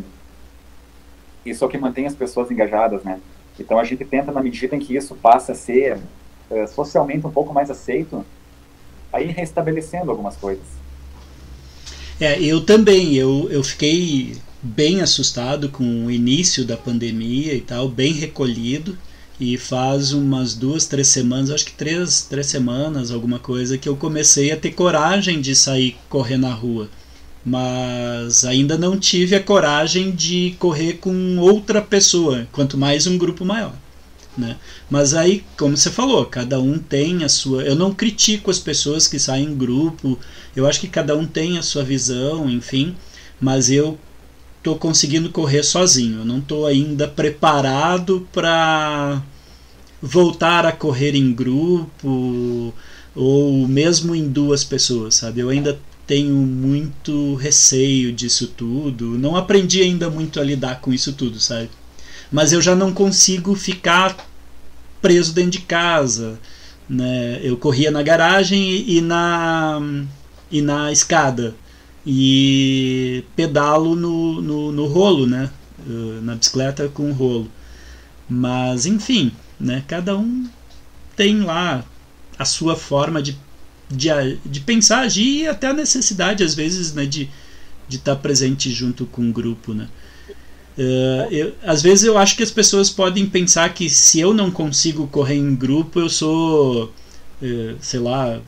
isso 1.45 1.63
é 1.63 1.67
o 1.67 1.69
que 1.69 1.77
mantém 1.77 2.05
as 2.05 2.15
pessoas 2.15 2.51
engajadas, 2.51 3.03
né? 3.03 3.19
Então 3.59 3.79
a 3.79 3.83
gente 3.83 4.03
tenta, 4.05 4.31
na 4.31 4.41
medida 4.41 4.75
em 4.75 4.79
que 4.79 4.95
isso 4.95 5.15
passa 5.15 5.53
a 5.53 5.55
ser 5.55 5.99
eh, 6.49 6.67
socialmente 6.67 7.25
um 7.25 7.31
pouco 7.31 7.53
mais 7.53 7.71
aceito, 7.71 8.25
aí 9.11 9.27
restabelecendo 9.27 10.11
algumas 10.11 10.35
coisas. 10.35 10.65
É, 12.19 12.41
eu 12.41 12.61
também, 12.61 13.13
eu, 13.13 13.47
eu 13.51 13.63
fiquei 13.63 14.37
bem 14.61 15.01
assustado 15.01 15.69
com 15.69 16.05
o 16.05 16.11
início 16.11 16.65
da 16.65 16.75
pandemia 16.75 17.53
e 17.53 17.61
tal, 17.61 17.87
bem 17.87 18.13
recolhido. 18.13 18.97
E 19.39 19.55
faz 19.55 20.13
umas 20.13 20.55
duas, 20.55 20.87
três 20.87 21.09
semanas, 21.09 21.51
acho 21.51 21.65
que 21.65 21.73
três, 21.73 22.23
três 22.23 22.47
semanas, 22.47 23.11
alguma 23.11 23.37
coisa, 23.37 23.77
que 23.77 23.87
eu 23.87 23.95
comecei 23.95 24.51
a 24.51 24.57
ter 24.57 24.71
coragem 24.71 25.39
de 25.39 25.55
sair 25.55 25.95
correr 26.09 26.37
na 26.37 26.51
rua. 26.51 26.89
Mas 27.45 28.43
ainda 28.43 28.77
não 28.79 28.99
tive 28.99 29.35
a 29.35 29.43
coragem 29.43 30.09
de 30.11 30.55
correr 30.57 30.93
com 30.93 31.37
outra 31.37 31.83
pessoa, 31.83 32.47
quanto 32.51 32.79
mais 32.79 33.05
um 33.05 33.15
grupo 33.15 33.45
maior. 33.45 33.75
Né? 34.37 34.55
Mas 34.87 35.15
aí, 35.15 35.43
como 35.57 35.75
você 35.75 35.89
falou, 35.89 36.23
cada 36.25 36.59
um 36.59 36.77
tem 36.77 37.23
a 37.23 37.29
sua. 37.29 37.63
Eu 37.63 37.75
não 37.75 37.91
critico 37.91 38.51
as 38.51 38.59
pessoas 38.59 39.07
que 39.07 39.17
saem 39.17 39.47
em 39.47 39.57
grupo, 39.57 40.19
eu 40.55 40.67
acho 40.67 40.79
que 40.79 40.87
cada 40.87 41.15
um 41.15 41.25
tem 41.25 41.57
a 41.57 41.63
sua 41.63 41.83
visão, 41.83 42.47
enfim, 42.47 42.95
mas 43.41 43.71
eu 43.71 43.97
tô 44.61 44.75
conseguindo 44.75 45.29
correr 45.31 45.63
sozinho. 45.63 46.19
Eu 46.19 46.25
não 46.25 46.39
tô 46.39 46.65
ainda 46.67 47.07
preparado 47.07 48.27
para 48.31 49.23
voltar 50.01 50.65
a 50.65 50.71
correr 50.71 51.15
em 51.15 51.33
grupo 51.33 52.73
ou 53.15 53.67
mesmo 53.67 54.13
em 54.13 54.29
duas 54.29 54.63
pessoas, 54.63 55.15
sabe? 55.15 55.39
Eu 55.39 55.49
ainda 55.49 55.79
tenho 56.05 56.35
muito 56.35 57.35
receio 57.35 58.13
disso 58.13 58.47
tudo. 58.47 59.17
Não 59.17 59.35
aprendi 59.35 59.81
ainda 59.81 60.09
muito 60.09 60.39
a 60.39 60.43
lidar 60.43 60.79
com 60.79 60.93
isso 60.93 61.13
tudo, 61.13 61.39
sabe? 61.39 61.69
Mas 62.31 62.51
eu 62.51 62.61
já 62.61 62.75
não 62.75 62.93
consigo 62.93 63.55
ficar 63.55 64.15
preso 65.01 65.33
dentro 65.33 65.51
de 65.51 65.59
casa, 65.61 66.39
né? 66.89 67.39
Eu 67.43 67.57
corria 67.57 67.91
na 67.91 68.01
garagem 68.03 68.59
e, 68.61 68.97
e 68.97 69.01
na 69.01 69.79
e 70.51 70.61
na 70.61 70.91
escada 70.91 71.55
e 72.05 73.23
pedalo 73.35 73.95
no, 73.95 74.41
no, 74.41 74.71
no 74.71 74.85
rolo, 74.85 75.27
né? 75.27 75.49
Uh, 75.85 76.21
Na 76.21 76.35
bicicleta 76.35 76.87
com 76.89 77.11
rolo. 77.11 77.49
Mas 78.29 78.85
enfim, 78.85 79.31
né? 79.59 79.83
Cada 79.87 80.17
um 80.17 80.47
tem 81.15 81.41
lá 81.41 81.83
a 82.37 82.45
sua 82.45 82.75
forma 82.75 83.21
de, 83.21 83.37
de, 83.89 84.09
de 84.45 84.59
pensar, 84.61 85.01
agir 85.01 85.43
e 85.43 85.47
até 85.47 85.67
a 85.67 85.73
necessidade 85.73 86.43
às 86.43 86.53
vezes, 86.55 86.93
né? 86.93 87.05
De 87.05 87.29
de 87.87 87.97
estar 87.97 88.15
presente 88.17 88.69
junto 88.71 89.05
com 89.05 89.29
o 89.29 89.33
grupo, 89.33 89.73
né? 89.73 89.87
Uh, 90.77 91.27
eu- 91.31 91.55
às 91.63 91.81
vezes 91.81 92.03
eu 92.05 92.17
acho 92.17 92.35
que 92.37 92.43
as 92.43 92.51
pessoas 92.51 92.89
podem 92.89 93.27
pensar 93.27 93.73
que 93.73 93.89
se 93.89 94.19
eu 94.19 94.33
não 94.33 94.51
consigo 94.51 95.07
correr 95.07 95.35
em 95.35 95.55
grupo, 95.55 95.99
eu 95.99 96.09
sou, 96.09 96.93
uh, 97.41 97.77
sei 97.81 97.99
lá, 97.99 98.39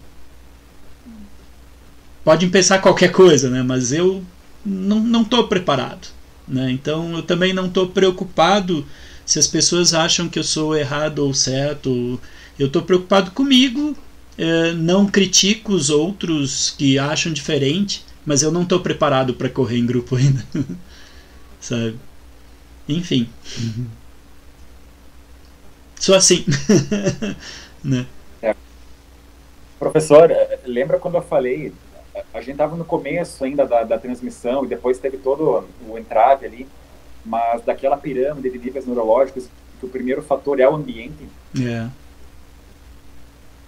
podem 2.23 2.49
pensar 2.49 2.79
qualquer 2.79 3.11
coisa, 3.11 3.49
né? 3.49 3.63
Mas 3.63 3.91
eu 3.91 4.23
não 4.65 4.99
não 4.99 5.21
estou 5.21 5.47
preparado, 5.47 6.07
né? 6.47 6.71
Então 6.71 7.13
eu 7.13 7.23
também 7.23 7.53
não 7.53 7.67
estou 7.67 7.87
preocupado 7.87 8.85
se 9.25 9.39
as 9.39 9.47
pessoas 9.47 9.93
acham 9.93 10.27
que 10.29 10.39
eu 10.39 10.43
sou 10.43 10.75
errado 10.75 11.19
ou 11.19 11.33
certo. 11.33 12.19
Eu 12.57 12.67
estou 12.67 12.81
preocupado 12.81 13.31
comigo. 13.31 13.95
eh, 14.41 14.71
não 14.73 15.05
critico 15.05 15.73
os 15.73 15.89
outros 15.89 16.73
que 16.77 16.97
acham 16.97 17.31
diferente, 17.33 18.03
mas 18.25 18.41
eu 18.41 18.49
não 18.51 18.63
estou 18.63 18.79
preparado 18.79 19.33
para 19.33 19.49
correr 19.49 19.77
em 19.77 19.85
grupo 19.85 20.15
ainda, 20.17 20.45
sabe? 21.59 21.95
Enfim, 22.89 23.29
sou 25.99 26.15
assim, 26.15 26.45
né? 27.83 28.05
Professor, 29.77 30.29
eh, 30.29 30.59
lembra 30.65 30.99
quando 30.99 31.15
eu 31.15 31.21
falei, 31.21 31.71
a- 32.15 32.23
a 32.37 32.41
gente 32.41 32.51
estava 32.53 32.75
no 32.75 32.83
começo 32.83 33.43
ainda 33.43 33.65
da, 33.65 33.83
da 33.83 33.97
transmissão 33.97 34.65
e 34.65 34.67
depois 34.67 34.99
teve 34.99 35.17
todo 35.17 35.65
o 35.87 35.97
entrave 35.97 36.45
ali, 36.45 36.67
mas 37.25 37.61
daquela 37.63 37.95
pirâmide 37.95 38.49
de 38.49 38.57
níveis 38.59 38.85
neurológicos, 38.85 39.47
que 39.79 39.85
o 39.85 39.89
primeiro 39.89 40.21
fator 40.21 40.59
é 40.59 40.67
o 40.67 40.75
ambiente, 40.75 41.29
É, 41.57 41.87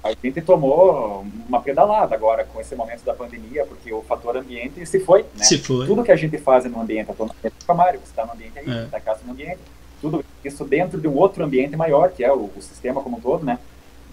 a 0.04 0.12
gente 0.24 0.42
tomou 0.42 1.26
uma 1.48 1.62
pedalada 1.62 2.16
agora 2.16 2.44
com 2.44 2.60
esse 2.60 2.76
momento 2.76 3.04
da 3.04 3.14
pandemia, 3.14 3.66
porque 3.66 3.94
o 3.94 4.02
fator 4.02 4.36
ambiente 4.38 4.86
se 4.86 5.00
foi, 5.00 5.22
né? 5.38 5.44
se 5.44 5.60
for. 5.60 5.86
Tudo 5.86 6.04
que 6.04 6.12
a 6.12 6.16
gente 6.16 6.38
faz 6.40 6.66
no 6.66 6.82
ambiente, 6.82 7.10
eu 7.10 7.16
tô 7.16 7.26
no 7.26 7.32
ambiente 7.32 7.56
do 7.68 7.76
Mário, 7.76 8.00
você 8.00 8.08
está 8.08 8.26
no 8.26 8.34
ambiente 8.34 8.58
aí, 8.58 8.70
É. 8.70 8.84
está 8.86 9.00
casa 9.00 9.20
no 9.26 9.32
ambiente, 9.34 9.60
tudo 10.02 10.26
isso 10.44 10.66
dentro 10.66 11.00
de 11.00 11.08
um 11.08 11.16
outro 11.16 11.44
ambiente 11.44 11.76
maior, 11.76 12.10
que 12.12 12.24
é 12.24 12.32
o, 12.32 12.50
o 12.56 12.62
sistema 12.62 13.02
como 13.02 13.18
um 13.18 13.22
todo, 13.22 13.46
né? 13.46 13.60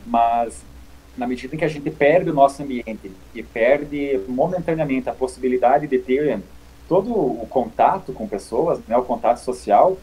Mas 0.06 0.62
na 1.16 1.26
medida 1.26 1.54
em 1.54 1.58
que 1.58 1.64
a 1.64 1.68
gente 1.68 1.90
perde 1.90 2.30
o 2.30 2.34
nosso 2.34 2.62
ambiente 2.62 3.10
e 3.34 3.42
perde 3.42 4.20
momentaneamente 4.28 5.08
a 5.08 5.12
possibilidade 5.12 5.86
de 5.86 5.98
ter 5.98 6.40
todo 6.88 7.10
o 7.12 7.46
contato 7.50 8.12
com 8.12 8.26
pessoas, 8.28 8.78
né, 8.86 8.96
o 8.96 9.02
contato 9.02 9.38
social, 9.38 9.98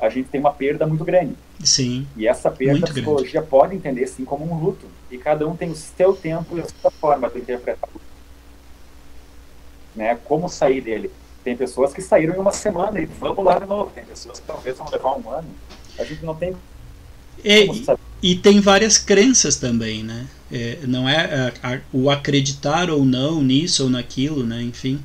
a 0.00 0.08
gente 0.08 0.28
tem 0.28 0.40
uma 0.40 0.52
perda 0.52 0.86
muito 0.86 1.04
grande. 1.04 1.34
Sim, 1.62 2.06
E 2.16 2.26
essa 2.26 2.50
perda 2.50 2.86
a 2.86 2.88
psicologia 2.90 3.42
pode 3.42 3.74
entender 3.74 4.06
sim 4.06 4.24
como 4.24 4.44
um 4.50 4.58
luto. 4.58 4.86
E 5.10 5.18
cada 5.18 5.46
um 5.46 5.56
tem 5.56 5.70
o 5.70 5.76
seu 5.76 6.14
tempo 6.14 6.56
e 6.58 6.60
a 6.60 6.66
sua 6.68 6.90
forma 6.90 7.30
de 7.30 7.38
interpretar. 7.40 7.90
Né? 9.94 10.16
Como 10.24 10.48
sair 10.48 10.80
dele? 10.80 11.10
Tem 11.42 11.56
pessoas 11.56 11.92
que 11.92 12.02
saíram 12.02 12.34
em 12.34 12.38
uma 12.38 12.52
semana 12.52 13.00
e 13.00 13.06
vamos 13.06 13.44
lá 13.44 13.58
de 13.58 13.66
novo. 13.66 13.90
Tem 13.92 14.04
pessoas 14.04 14.38
que 14.40 14.46
talvez 14.46 14.76
vão 14.76 14.88
levar 14.90 15.16
um 15.18 15.30
ano. 15.30 15.48
A 15.98 16.04
gente 16.04 16.24
não 16.24 16.34
tem 16.36 16.54
E, 17.44 17.66
como 17.66 17.74
saber. 17.84 18.00
e 18.22 18.36
tem 18.36 18.60
várias 18.60 18.98
crenças 18.98 19.56
também, 19.56 20.02
né? 20.04 20.28
É, 20.50 20.80
não 20.86 21.08
é 21.08 21.52
a, 21.62 21.74
a, 21.76 21.80
o 21.92 22.10
acreditar 22.10 22.90
ou 22.90 23.04
não 23.04 23.42
nisso 23.42 23.84
ou 23.84 23.90
naquilo, 23.90 24.44
né? 24.46 24.62
Enfim. 24.62 25.04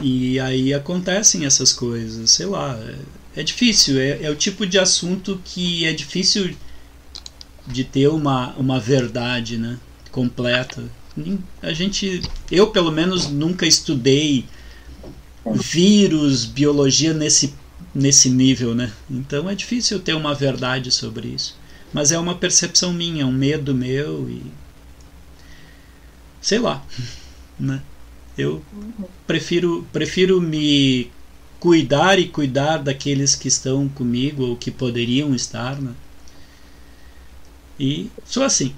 E 0.00 0.38
aí 0.40 0.72
acontecem 0.72 1.44
essas 1.44 1.72
coisas, 1.72 2.30
sei 2.30 2.46
lá. 2.46 2.76
É, 2.78 2.96
é 3.38 3.42
difícil, 3.44 4.00
é, 4.00 4.24
é 4.24 4.30
o 4.30 4.34
tipo 4.34 4.66
de 4.66 4.80
assunto 4.80 5.40
que 5.44 5.86
é 5.86 5.92
difícil 5.92 6.56
de 7.64 7.84
ter 7.84 8.08
uma, 8.08 8.52
uma 8.56 8.80
verdade 8.80 9.56
né, 9.56 9.78
completa. 10.10 10.82
A 11.62 11.72
gente, 11.72 12.20
eu 12.50 12.66
pelo 12.66 12.90
menos 12.90 13.28
nunca 13.28 13.64
estudei 13.64 14.44
vírus, 15.54 16.46
biologia 16.46 17.14
nesse, 17.14 17.54
nesse 17.94 18.28
nível, 18.28 18.74
né? 18.74 18.92
Então 19.08 19.48
é 19.48 19.54
difícil 19.54 20.00
ter 20.00 20.14
uma 20.14 20.34
verdade 20.34 20.90
sobre 20.90 21.28
isso. 21.28 21.56
Mas 21.92 22.10
é 22.10 22.18
uma 22.18 22.34
percepção 22.34 22.92
minha, 22.92 23.24
um 23.24 23.32
medo 23.32 23.72
meu 23.72 24.28
e. 24.28 24.42
sei 26.40 26.58
lá. 26.58 26.84
Né? 27.60 27.82
Eu 28.36 28.64
prefiro, 29.26 29.84
prefiro 29.92 30.40
me 30.40 31.10
cuidar 31.60 32.18
e 32.18 32.28
cuidar 32.28 32.78
daqueles 32.78 33.34
que 33.34 33.48
estão 33.48 33.88
comigo 33.88 34.44
ou 34.44 34.56
que 34.56 34.70
poderiam 34.70 35.34
estar, 35.34 35.80
né? 35.80 35.92
E 37.78 38.10
sou 38.24 38.42
assim. 38.42 38.74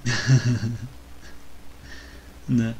né? 2.48 2.74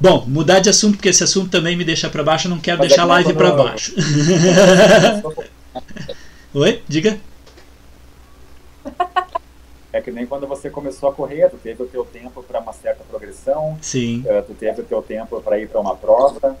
Bom, 0.00 0.24
mudar 0.26 0.60
de 0.60 0.70
assunto, 0.70 0.96
porque 0.96 1.08
esse 1.08 1.24
assunto 1.24 1.50
também 1.50 1.76
me 1.76 1.84
deixa 1.84 2.08
para 2.08 2.22
baixo, 2.22 2.46
eu 2.46 2.50
não 2.50 2.60
quero 2.60 2.78
Mas 2.78 2.88
deixar 2.88 3.02
a 3.02 3.06
live 3.06 3.34
para 3.34 3.50
baixo. 3.52 3.94
Oi? 6.54 6.82
Diga. 6.86 7.18
É 9.92 10.00
que 10.00 10.10
nem 10.10 10.26
quando 10.26 10.46
você 10.46 10.70
começou 10.70 11.08
a 11.08 11.12
correr, 11.12 11.50
tu 11.50 11.56
teve 11.56 11.82
o 11.82 11.86
teu 11.86 12.04
tempo 12.04 12.42
para 12.42 12.60
uma 12.60 12.72
certa 12.72 13.02
progressão. 13.04 13.76
Sim. 13.80 14.20
Uh, 14.20 14.42
tu 14.46 14.54
teve 14.54 14.82
o 14.82 14.84
teu 14.84 15.02
tempo 15.02 15.40
para 15.40 15.58
ir 15.58 15.68
para 15.68 15.80
uma 15.80 15.96
prova. 15.96 16.56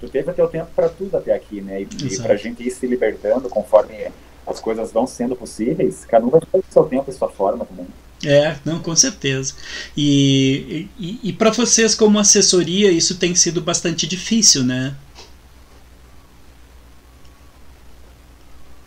Tu 0.00 0.08
teve 0.08 0.30
o 0.30 0.34
teu 0.34 0.48
tempo 0.48 0.68
para 0.74 0.88
tudo 0.88 1.16
até 1.16 1.34
aqui, 1.34 1.60
né? 1.60 1.82
E, 1.82 1.88
e 2.04 2.18
para 2.18 2.34
a 2.34 2.36
gente 2.36 2.62
ir 2.62 2.70
se 2.70 2.86
libertando 2.86 3.48
conforme 3.48 4.08
as 4.46 4.60
coisas 4.60 4.92
vão 4.92 5.06
sendo 5.06 5.34
possíveis, 5.34 6.04
cada 6.04 6.24
um 6.24 6.30
vai 6.30 6.40
ter 6.40 6.58
o 6.58 6.64
seu 6.70 6.84
tempo 6.84 7.10
e 7.10 7.14
sua 7.14 7.28
forma 7.28 7.64
também. 7.64 7.86
É, 8.24 8.56
não, 8.64 8.78
com 8.78 8.94
certeza. 8.94 9.54
E, 9.96 10.88
e, 10.98 11.20
e 11.22 11.32
para 11.32 11.50
vocês, 11.50 11.94
como 11.94 12.18
assessoria, 12.18 12.90
isso 12.90 13.18
tem 13.18 13.34
sido 13.34 13.60
bastante 13.60 14.06
difícil, 14.06 14.64
né? 14.64 14.96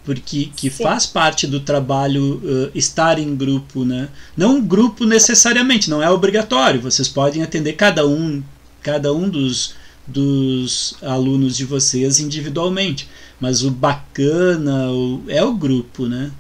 porque 0.10 0.50
que 0.56 0.72
faz 0.72 1.06
parte 1.06 1.46
do 1.46 1.60
trabalho 1.60 2.42
uh, 2.44 2.72
estar 2.74 3.20
em 3.20 3.36
grupo, 3.36 3.86
né? 3.86 4.10
Não 4.36 4.60
grupo 4.60 5.06
necessariamente, 5.06 5.88
não 5.88 6.02
é 6.02 6.10
obrigatório. 6.10 6.82
Vocês 6.82 7.08
podem 7.08 7.44
atender 7.44 7.74
cada 7.74 8.08
um, 8.08 8.42
cada 8.82 9.14
um 9.14 9.30
dos, 9.30 9.76
dos 10.10 10.98
alunos 11.04 11.56
de 11.56 11.66
vocês 11.66 12.20
individualmente, 12.20 13.10
mas 13.40 13.64
o 13.64 13.72
bacana 13.72 14.92
o, 14.92 15.24
é 15.28 15.44
o 15.44 15.54
grupo, 15.54 16.08
né? 16.08 16.32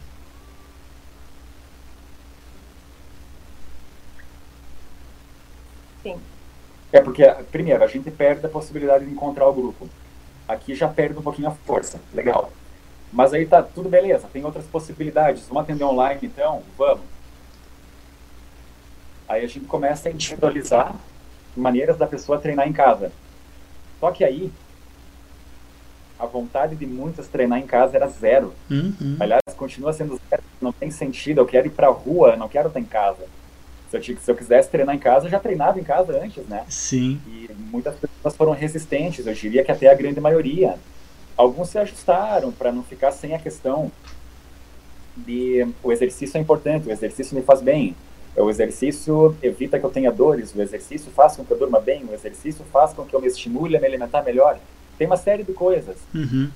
Sim. 6.03 6.17
É 6.91 6.99
porque, 6.99 7.25
primeiro, 7.51 7.83
a 7.83 7.87
gente 7.87 8.09
perde 8.11 8.45
a 8.45 8.49
possibilidade 8.49 9.05
de 9.05 9.11
encontrar 9.11 9.47
o 9.47 9.53
grupo. 9.53 9.87
Aqui 10.47 10.73
já 10.73 10.87
perde 10.87 11.17
um 11.19 11.21
pouquinho 11.21 11.47
a 11.47 11.51
força. 11.51 11.99
Legal. 12.13 12.51
Mas 13.11 13.33
aí 13.33 13.45
tá 13.45 13.61
tudo 13.61 13.89
beleza, 13.89 14.27
tem 14.31 14.43
outras 14.45 14.65
possibilidades. 14.65 15.47
Vamos 15.47 15.63
atender 15.63 15.83
online 15.83 16.19
então? 16.23 16.63
Vamos. 16.77 17.03
Aí 19.27 19.43
a 19.43 19.47
gente 19.47 19.65
começa 19.65 20.09
a 20.09 20.11
individualizar 20.11 20.95
maneiras 21.55 21.97
da 21.97 22.07
pessoa 22.07 22.39
treinar 22.39 22.67
em 22.67 22.73
casa. 22.73 23.11
Só 23.99 24.11
que 24.11 24.23
aí 24.23 24.51
a 26.19 26.25
vontade 26.25 26.75
de 26.75 26.85
muitas 26.85 27.27
treinar 27.27 27.59
em 27.59 27.65
casa 27.65 27.95
era 27.95 28.07
zero. 28.07 28.53
Uhum. 28.69 29.17
Aliás, 29.19 29.41
continua 29.55 29.93
sendo 29.93 30.19
zero. 30.29 30.43
Não 30.61 30.71
tem 30.71 30.91
sentido. 30.91 31.39
Eu 31.39 31.45
quero 31.45 31.67
ir 31.67 31.71
pra 31.71 31.87
rua, 31.87 32.35
não 32.35 32.49
quero 32.49 32.67
estar 32.67 32.79
em 32.79 32.85
casa. 32.85 33.25
Se 33.89 33.97
eu, 33.97 34.03
se 34.03 34.31
eu 34.31 34.35
quisesse 34.35 34.69
treinar 34.69 34.95
em 34.95 34.99
casa, 34.99 35.25
eu 35.25 35.31
já 35.31 35.39
treinava 35.39 35.79
em 35.79 35.83
casa 35.83 36.21
antes, 36.21 36.45
né? 36.45 36.65
Sim. 36.67 37.19
E 37.25 37.49
muitas 37.71 37.95
pessoas 37.95 38.35
foram 38.35 38.51
resistentes. 38.51 39.25
Eu 39.25 39.33
diria 39.33 39.63
que 39.63 39.71
até 39.71 39.89
a 39.89 39.95
grande 39.95 40.19
maioria. 40.19 40.75
Alguns 41.37 41.69
se 41.69 41.77
ajustaram 41.77 42.51
para 42.51 42.71
não 42.71 42.83
ficar 42.83 43.11
sem 43.11 43.33
a 43.33 43.39
questão 43.39 43.89
de 45.15 45.67
o 45.81 45.91
exercício 45.91 46.37
é 46.37 46.41
importante, 46.41 46.87
o 46.87 46.91
exercício 46.91 47.35
me 47.35 47.41
faz 47.41 47.61
bem, 47.61 47.95
o 48.35 48.49
exercício 48.49 49.35
evita 49.41 49.79
que 49.79 49.85
eu 49.85 49.89
tenha 49.89 50.11
dores, 50.11 50.53
o 50.55 50.61
exercício 50.61 51.11
faz 51.11 51.35
com 51.35 51.43
que 51.43 51.51
eu 51.51 51.57
durma 51.57 51.79
bem, 51.79 52.05
o 52.05 52.13
exercício 52.13 52.63
faz 52.71 52.93
com 52.93 53.05
que 53.05 53.15
eu 53.15 53.21
me 53.21 53.27
estimule 53.27 53.75
a 53.75 53.79
me 53.79 53.87
alimentar 53.87 54.21
melhor. 54.23 54.59
Tem 54.97 55.07
uma 55.07 55.17
série 55.17 55.43
de 55.43 55.53
coisas. 55.53 55.97
Uhum. 56.13 56.49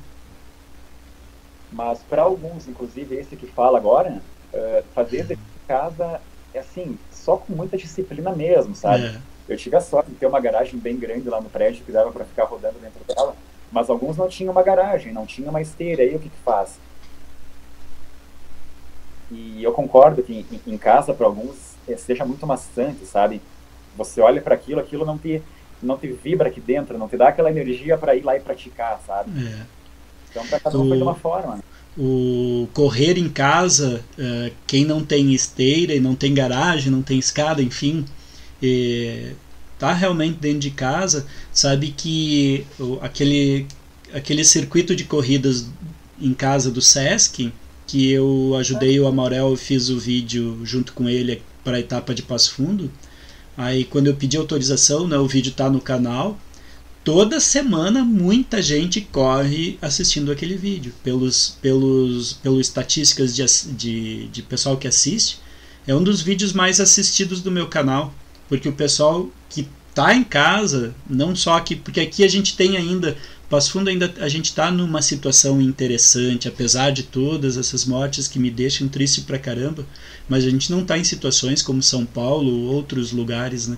Mas 1.71 1.99
para 2.07 2.21
alguns, 2.21 2.67
inclusive 2.67 3.15
esse 3.15 3.35
que 3.35 3.47
fala 3.47 3.77
agora, 3.77 4.21
uh, 4.53 4.83
fazer 4.93 5.17
exercício 5.17 5.53
em 5.63 5.67
casa 5.67 6.21
é 6.53 6.59
assim, 6.59 6.97
só 7.11 7.37
com 7.37 7.53
muita 7.53 7.77
disciplina 7.77 8.31
mesmo, 8.31 8.75
sabe? 8.75 9.05
É. 9.05 9.17
Eu 9.49 9.57
tive 9.57 9.75
a 9.75 9.81
sorte 9.81 10.11
de 10.11 10.17
ter 10.17 10.27
uma 10.27 10.39
garagem 10.39 10.79
bem 10.79 10.95
grande 10.95 11.27
lá 11.27 11.41
no 11.41 11.49
prédio 11.49 11.83
que 11.83 11.91
dava 11.91 12.11
para 12.11 12.23
ficar 12.25 12.45
rodando 12.45 12.79
dentro 12.79 13.03
dela. 13.05 13.35
Mas 13.71 13.89
alguns 13.89 14.15
não 14.15 14.29
tinham 14.29 14.51
uma 14.51 14.61
garagem, 14.61 15.11
não 15.11 15.25
tinham 15.25 15.49
uma 15.49 15.61
esteira, 15.61 16.03
aí 16.03 16.15
o 16.15 16.19
que, 16.19 16.29
que 16.29 16.37
faz? 16.45 16.77
E 19.33 19.63
eu 19.63 19.71
concordo 19.71 20.21
que 20.21 20.45
em, 20.51 20.73
em 20.73 20.77
casa, 20.77 21.13
para 21.13 21.25
alguns, 21.25 21.55
é, 21.87 21.97
seja 21.97 22.25
muito 22.25 22.45
maçante, 22.45 23.05
sabe? 23.05 23.41
Você 23.97 24.21
olha 24.21 24.41
para 24.41 24.55
aquilo, 24.55 24.79
aquilo 24.79 25.05
não 25.05 25.17
te, 25.17 25.41
não 25.81 25.97
te 25.97 26.07
vibra 26.07 26.49
aqui 26.49 26.61
dentro, 26.61 26.97
não 26.97 27.09
te 27.09 27.17
dá 27.17 27.29
aquela 27.29 27.49
energia 27.49 27.97
para 27.97 28.15
ir 28.15 28.23
lá 28.23 28.35
e 28.35 28.39
praticar, 28.39 29.01
sabe? 29.05 29.31
É. 29.45 29.65
Então, 30.29 30.45
para 30.47 30.59
cada 30.59 30.77
um 30.77 30.87
foi 30.87 30.97
de 30.97 31.03
uma 31.03 31.15
forma. 31.15 31.55
Né? 31.55 31.61
O 31.97 32.67
correr 32.73 33.17
em 33.17 33.29
casa, 33.29 34.03
uh, 34.17 34.51
quem 34.65 34.83
não 34.83 35.03
tem 35.03 35.33
esteira 35.33 35.93
e 35.93 35.99
não 35.99 36.15
tem 36.15 36.33
garagem, 36.33 36.91
não 36.91 37.03
tem 37.03 37.19
escada, 37.19 37.61
enfim, 37.61 38.03
é, 38.61 39.33
tá 39.77 39.93
realmente 39.93 40.39
dentro 40.39 40.59
de 40.59 40.71
casa, 40.71 41.27
sabe 41.51 41.91
que 41.91 42.65
aquele, 43.01 43.67
aquele 44.11 44.43
circuito 44.43 44.95
de 44.95 45.03
corridas 45.03 45.69
em 46.19 46.33
casa 46.33 46.71
do 46.71 46.81
Sesc, 46.81 47.53
que 47.87 48.11
eu 48.11 48.55
ajudei 48.59 48.99
o 48.99 49.07
Amorel, 49.07 49.55
fiz 49.55 49.89
o 49.89 49.99
vídeo 49.99 50.59
junto 50.63 50.93
com 50.93 51.07
ele 51.09 51.41
para 51.63 51.77
a 51.77 51.79
etapa 51.79 52.13
de 52.13 52.21
Passo 52.21 52.53
Fundo. 52.53 52.91
Aí 53.57 53.83
quando 53.83 54.07
eu 54.07 54.15
pedi 54.15 54.37
autorização, 54.37 55.07
né, 55.07 55.17
o 55.17 55.27
vídeo 55.27 55.51
tá 55.51 55.69
no 55.69 55.81
canal. 55.81 56.37
Toda 57.03 57.39
semana 57.39 58.03
muita 58.03 58.61
gente 58.61 59.01
corre 59.01 59.77
assistindo 59.81 60.31
aquele 60.31 60.55
vídeo. 60.55 60.93
Pelos, 61.03 61.57
pelos, 61.61 62.33
pelos 62.33 62.67
estatísticas 62.67 63.35
de, 63.35 63.45
de, 63.73 64.27
de 64.27 64.41
pessoal 64.41 64.77
que 64.77 64.87
assiste, 64.87 65.39
é 65.85 65.93
um 65.93 66.03
dos 66.03 66.21
vídeos 66.21 66.53
mais 66.53 66.79
assistidos 66.79 67.41
do 67.41 67.51
meu 67.51 67.67
canal. 67.67 68.13
Porque 68.47 68.69
o 68.69 68.73
pessoal 68.73 69.29
que 69.49 69.67
tá 69.93 70.15
em 70.15 70.23
casa, 70.23 70.95
não 71.07 71.35
só 71.35 71.57
aqui, 71.57 71.75
porque 71.75 71.99
aqui 71.99 72.23
a 72.23 72.27
gente 72.27 72.55
tem 72.55 72.77
ainda, 72.77 73.17
Passo 73.49 73.71
Fundo 73.71 73.89
ainda 73.89 74.11
a 74.19 74.27
gente 74.27 74.45
está 74.45 74.71
numa 74.71 75.01
situação 75.01 75.61
interessante, 75.61 76.47
apesar 76.47 76.91
de 76.91 77.03
todas 77.03 77.57
essas 77.57 77.85
mortes 77.85 78.27
que 78.27 78.39
me 78.39 78.49
deixam 78.49 78.87
triste 78.87 79.21
pra 79.21 79.37
caramba, 79.37 79.85
mas 80.27 80.43
a 80.43 80.49
gente 80.49 80.71
não 80.71 80.81
está 80.81 80.97
em 80.97 81.03
situações 81.03 81.61
como 81.61 81.83
São 81.83 82.05
Paulo 82.05 82.51
ou 82.51 82.73
outros 82.73 83.11
lugares, 83.11 83.67
né? 83.67 83.77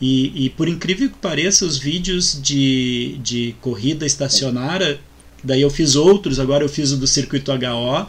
E, 0.00 0.44
e 0.44 0.50
por 0.50 0.68
incrível 0.68 1.08
que 1.08 1.16
pareça, 1.16 1.64
os 1.64 1.76
vídeos 1.76 2.38
de, 2.40 3.18
de 3.22 3.54
corrida 3.60 4.06
estacionária, 4.06 5.00
daí 5.42 5.62
eu 5.62 5.70
fiz 5.70 5.96
outros, 5.96 6.38
agora 6.38 6.62
eu 6.62 6.68
fiz 6.68 6.92
o 6.92 6.96
do 6.96 7.06
circuito 7.06 7.50
HO, 7.50 8.06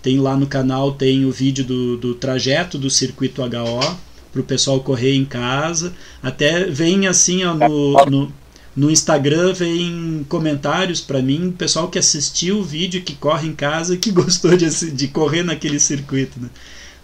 tem 0.00 0.18
lá 0.18 0.36
no 0.36 0.46
canal 0.46 0.92
tem 0.92 1.26
o 1.26 1.32
vídeo 1.32 1.64
do, 1.64 1.96
do 1.96 2.14
trajeto 2.14 2.78
do 2.78 2.88
circuito 2.88 3.42
HO, 3.42 3.98
para 4.32 4.40
o 4.40 4.44
pessoal 4.44 4.80
correr 4.80 5.14
em 5.14 5.24
casa. 5.24 5.92
Até 6.22 6.64
vem 6.64 7.06
assim 7.06 7.44
ó, 7.44 7.54
no, 7.54 8.04
no, 8.06 8.32
no 8.76 8.90
Instagram, 8.90 9.52
vem 9.52 10.24
comentários 10.28 11.00
para 11.00 11.20
mim, 11.20 11.54
pessoal 11.56 11.88
que 11.88 11.98
assistiu 11.98 12.58
o 12.58 12.64
vídeo, 12.64 13.02
que 13.02 13.14
corre 13.14 13.48
em 13.48 13.54
casa, 13.54 13.96
que 13.96 14.10
gostou 14.12 14.56
de, 14.56 14.90
de 14.90 15.08
correr 15.08 15.42
naquele 15.42 15.80
circuito. 15.80 16.40
Né? 16.40 16.48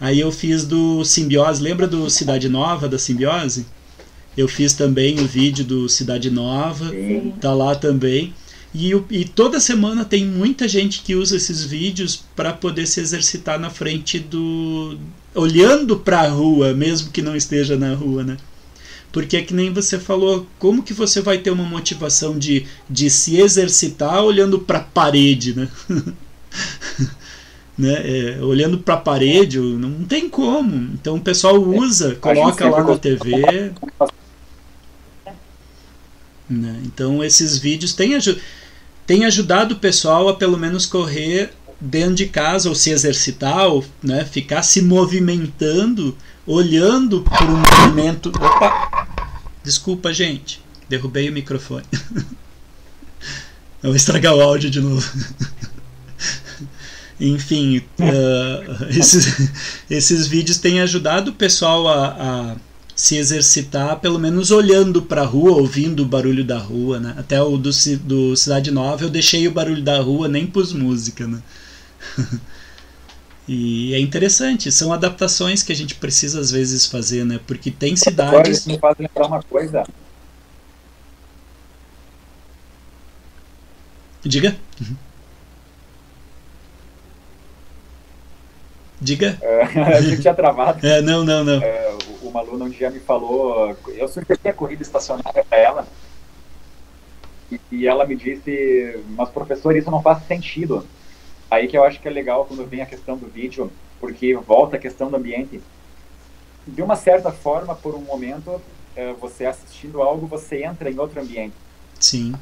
Aí 0.00 0.20
eu 0.20 0.30
fiz 0.30 0.64
do 0.64 1.04
Simbiose, 1.04 1.62
lembra 1.62 1.86
do 1.86 2.08
Cidade 2.08 2.48
Nova, 2.48 2.88
da 2.88 2.98
Simbiose? 2.98 3.66
Eu 4.36 4.46
fiz 4.46 4.74
também 4.74 5.18
o 5.18 5.26
vídeo 5.26 5.64
do 5.64 5.88
Cidade 5.88 6.30
Nova, 6.30 6.90
Sim. 6.90 7.32
tá 7.40 7.54
lá 7.54 7.74
também. 7.74 8.34
E, 8.74 8.92
e, 9.10 9.24
toda 9.24 9.58
semana 9.58 10.04
tem 10.04 10.26
muita 10.26 10.68
gente 10.68 11.00
que 11.00 11.14
usa 11.14 11.36
esses 11.36 11.64
vídeos 11.64 12.22
para 12.36 12.52
poder 12.52 12.86
se 12.86 13.00
exercitar 13.00 13.58
na 13.58 13.70
frente 13.70 14.18
do. 14.18 14.98
olhando 15.34 15.96
para 15.96 16.20
a 16.20 16.28
rua, 16.28 16.74
mesmo 16.74 17.10
que 17.10 17.22
não 17.22 17.34
esteja 17.34 17.74
na 17.76 17.94
rua, 17.94 18.22
né? 18.22 18.36
Porque 19.12 19.36
é 19.36 19.42
que 19.42 19.54
nem 19.54 19.72
você 19.72 19.98
falou, 19.98 20.46
como 20.58 20.82
que 20.82 20.92
você 20.92 21.20
vai 21.20 21.38
ter 21.38 21.50
uma 21.50 21.64
motivação 21.64 22.38
de, 22.38 22.66
de 22.88 23.08
se 23.08 23.38
exercitar 23.38 24.22
olhando 24.22 24.58
para 24.58 24.78
a 24.78 24.84
parede, 24.84 25.54
né? 25.56 25.68
né, 27.76 28.36
é, 28.38 28.38
olhando 28.42 28.78
para 28.78 28.94
a 28.94 28.98
parede, 28.98 29.58
não 29.58 30.04
tem 30.04 30.28
como. 30.28 30.92
Então 30.94 31.16
o 31.16 31.20
pessoal 31.20 31.60
usa, 31.60 32.14
coloca 32.16 32.68
lá 32.68 32.82
na 32.82 32.98
TV. 32.98 33.72
Né? 36.48 36.80
Então 36.84 37.22
esses 37.22 37.58
vídeos 37.58 37.92
têm, 37.92 38.16
têm 39.06 39.24
ajudado 39.24 39.74
o 39.74 39.78
pessoal 39.78 40.28
a 40.28 40.34
pelo 40.34 40.56
menos 40.56 40.86
correr 40.86 41.52
dentro 41.80 42.14
de 42.14 42.26
casa 42.26 42.68
ou 42.68 42.74
se 42.74 42.90
exercitar 42.90 43.66
ou 43.66 43.84
né, 44.02 44.24
ficar 44.24 44.62
se 44.62 44.80
movimentando, 44.80 46.16
olhando 46.46 47.22
para 47.22 47.44
um 47.44 47.56
movimento. 47.58 48.28
Opa! 48.28 48.95
Desculpa, 49.66 50.12
gente, 50.12 50.62
derrubei 50.88 51.28
o 51.28 51.32
microfone. 51.32 51.82
Eu 53.82 53.90
vou 53.90 53.96
estragar 53.96 54.32
o 54.32 54.40
áudio 54.40 54.70
de 54.70 54.80
novo. 54.80 55.04
Enfim, 57.18 57.78
uh, 57.78 58.84
esses, 58.96 59.50
esses 59.90 60.28
vídeos 60.28 60.58
têm 60.58 60.80
ajudado 60.80 61.32
o 61.32 61.34
pessoal 61.34 61.88
a, 61.88 62.06
a 62.06 62.56
se 62.94 63.16
exercitar, 63.16 63.98
pelo 63.98 64.20
menos 64.20 64.52
olhando 64.52 65.02
para 65.02 65.22
a 65.22 65.26
rua, 65.26 65.56
ouvindo 65.56 66.04
o 66.04 66.06
barulho 66.06 66.44
da 66.44 66.58
rua, 66.58 67.00
né? 67.00 67.14
Até 67.18 67.42
o 67.42 67.56
do, 67.56 67.70
do 68.04 68.36
Cidade 68.36 68.70
Nova 68.70 69.02
eu 69.02 69.10
deixei 69.10 69.48
o 69.48 69.52
barulho 69.52 69.82
da 69.82 70.00
rua, 70.00 70.28
nem 70.28 70.46
pus 70.46 70.72
música, 70.72 71.26
né? 71.26 71.42
E 73.48 73.94
é 73.94 74.00
interessante, 74.00 74.72
são 74.72 74.92
adaptações 74.92 75.62
que 75.62 75.72
a 75.72 75.76
gente 75.76 75.94
precisa 75.94 76.40
às 76.40 76.50
vezes 76.50 76.86
fazer, 76.86 77.24
né? 77.24 77.38
Porque 77.46 77.70
tem 77.70 77.94
cidades... 77.94 78.66
Agora 78.66 78.74
me 78.74 78.78
faz 78.78 78.98
lembrar 78.98 79.26
uma 79.26 79.42
coisa. 79.42 79.84
Diga. 84.24 84.56
Uhum. 84.80 84.96
Diga. 89.00 89.38
É, 89.40 89.62
a 89.96 90.00
gente 90.00 90.22
tinha 90.22 90.34
travado. 90.34 90.84
É, 90.84 91.00
não, 91.00 91.24
não, 91.24 91.44
não. 91.44 91.62
É, 91.62 91.96
uma 92.22 92.40
aluna 92.40 92.64
um 92.64 92.70
dia 92.70 92.90
me 92.90 92.98
falou, 92.98 93.76
eu 93.88 94.08
sugeri 94.08 94.48
a 94.48 94.52
corrida 94.52 94.82
estacionária 94.82 95.44
para 95.44 95.58
ela, 95.58 95.86
e, 97.50 97.60
e, 97.70 97.86
ela 97.86 98.04
me 98.04 98.16
disse, 98.16 99.00
mas 99.10 99.28
professor, 99.28 99.76
isso 99.76 99.90
não 99.90 100.02
faz 100.02 100.26
sentido. 100.26 100.84
Aí 101.50 101.68
que 101.68 101.76
eu 101.76 101.84
acho 101.84 102.00
que 102.00 102.08
é 102.08 102.10
legal 102.10 102.44
quando 102.44 102.66
vem 102.66 102.82
a 102.82 102.86
questão 102.86 103.16
do 103.16 103.26
vídeo, 103.26 103.70
porque 104.00 104.34
volta 104.34 104.76
a 104.76 104.78
questão 104.78 105.10
do 105.10 105.16
ambiente. 105.16 105.60
De 106.66 106.82
uma 106.82 106.96
certa 106.96 107.30
forma, 107.30 107.74
por 107.74 107.94
um 107.94 108.00
momento, 108.00 108.60
é, 108.96 109.12
você 109.12 109.46
assistindo 109.46 110.02
algo, 110.02 110.26
você 110.26 110.64
entra 110.64 110.90
em 110.90 110.98
outro 110.98 111.20
ambiente. 111.20 111.54
Sim. 112.00 112.34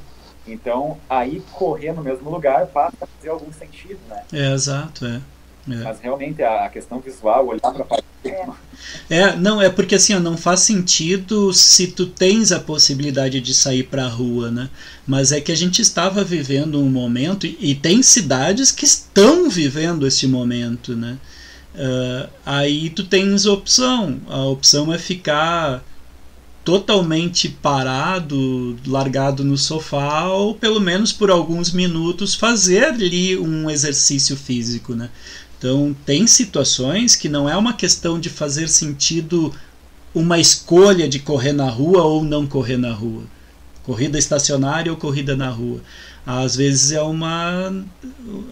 Então, 0.47 0.99
aí 1.09 1.43
correr 1.53 1.93
no 1.93 2.03
mesmo 2.03 2.31
lugar 2.31 2.67
passa 2.67 2.97
a 3.03 3.07
fazer 3.07 3.29
algum 3.29 3.53
sentido, 3.53 3.99
né? 4.09 4.25
É, 4.33 4.53
exato, 4.53 5.07
é. 5.07 5.21
É. 5.69 5.77
Mas 5.77 6.01
realmente 6.01 6.43
a 6.43 6.69
questão 6.69 7.01
visual, 7.01 7.47
olhar 7.47 7.61
para 7.61 7.85
a 7.91 8.05
é. 8.29 8.49
é, 9.11 9.37
não, 9.37 9.61
é 9.61 9.69
porque 9.69 9.95
assim, 9.95 10.15
ó, 10.15 10.21
não 10.21 10.37
faz 10.37 10.61
sentido 10.61 11.53
se 11.53 11.89
tu 11.89 12.07
tens 12.07 12.53
a 12.53 12.61
possibilidade 12.61 13.41
de 13.41 13.55
sair 13.55 13.85
para 13.85 14.05
a 14.05 14.09
rua, 14.09 14.51
né? 14.51 14.71
Mas 15.07 15.33
é 15.33 15.41
que 15.41 15.53
a 15.53 15.57
gente 15.57 15.83
estava 15.83 16.25
vivendo 16.25 16.81
um 16.81 16.89
momento, 16.89 17.47
e 17.47 17.75
tem 17.75 18.03
cidades 18.03 18.71
que 18.71 18.85
estão 18.85 19.49
vivendo 19.51 20.07
esse 20.07 20.27
momento, 20.27 20.97
né? 20.97 21.19
Uh, 21.75 22.31
aí 22.47 22.91
tu 22.91 23.05
tens 23.05 23.47
opção. 23.47 24.21
A 24.29 24.45
opção 24.45 24.93
é 24.93 24.99
ficar 24.99 25.85
totalmente 26.65 27.49
parado, 27.49 28.77
largado 28.87 29.45
no 29.45 29.59
sofá, 29.59 30.29
ou 30.29 30.55
pelo 30.55 30.81
menos 30.81 31.13
por 31.13 31.31
alguns 31.31 31.73
minutos 31.73 32.35
fazer 32.35 32.85
ali 32.85 33.37
um 33.37 33.69
exercício 33.69 34.35
físico, 34.35 34.95
né? 34.95 35.11
Então, 35.65 35.97
tem 36.05 36.27
situações 36.27 37.17
que 37.17 37.27
não 37.27 37.49
é 37.49 37.57
uma 37.57 37.73
questão 37.73 38.21
de 38.21 38.29
fazer 38.29 38.69
sentido 38.69 39.51
uma 40.15 40.39
escolha 40.39 41.09
de 41.09 41.19
correr 41.19 41.55
na 41.55 41.71
rua 41.71 42.03
ou 42.03 42.23
não 42.23 42.47
correr 42.47 42.77
na 42.77 42.93
rua. 42.93 43.23
Corrida 43.83 44.19
estacionária 44.19 44.93
ou 44.93 44.99
corrida 44.99 45.35
na 45.35 45.49
rua. 45.49 45.81
Às 46.27 46.55
vezes 46.55 46.93
é 46.93 47.01
uma 47.01 47.83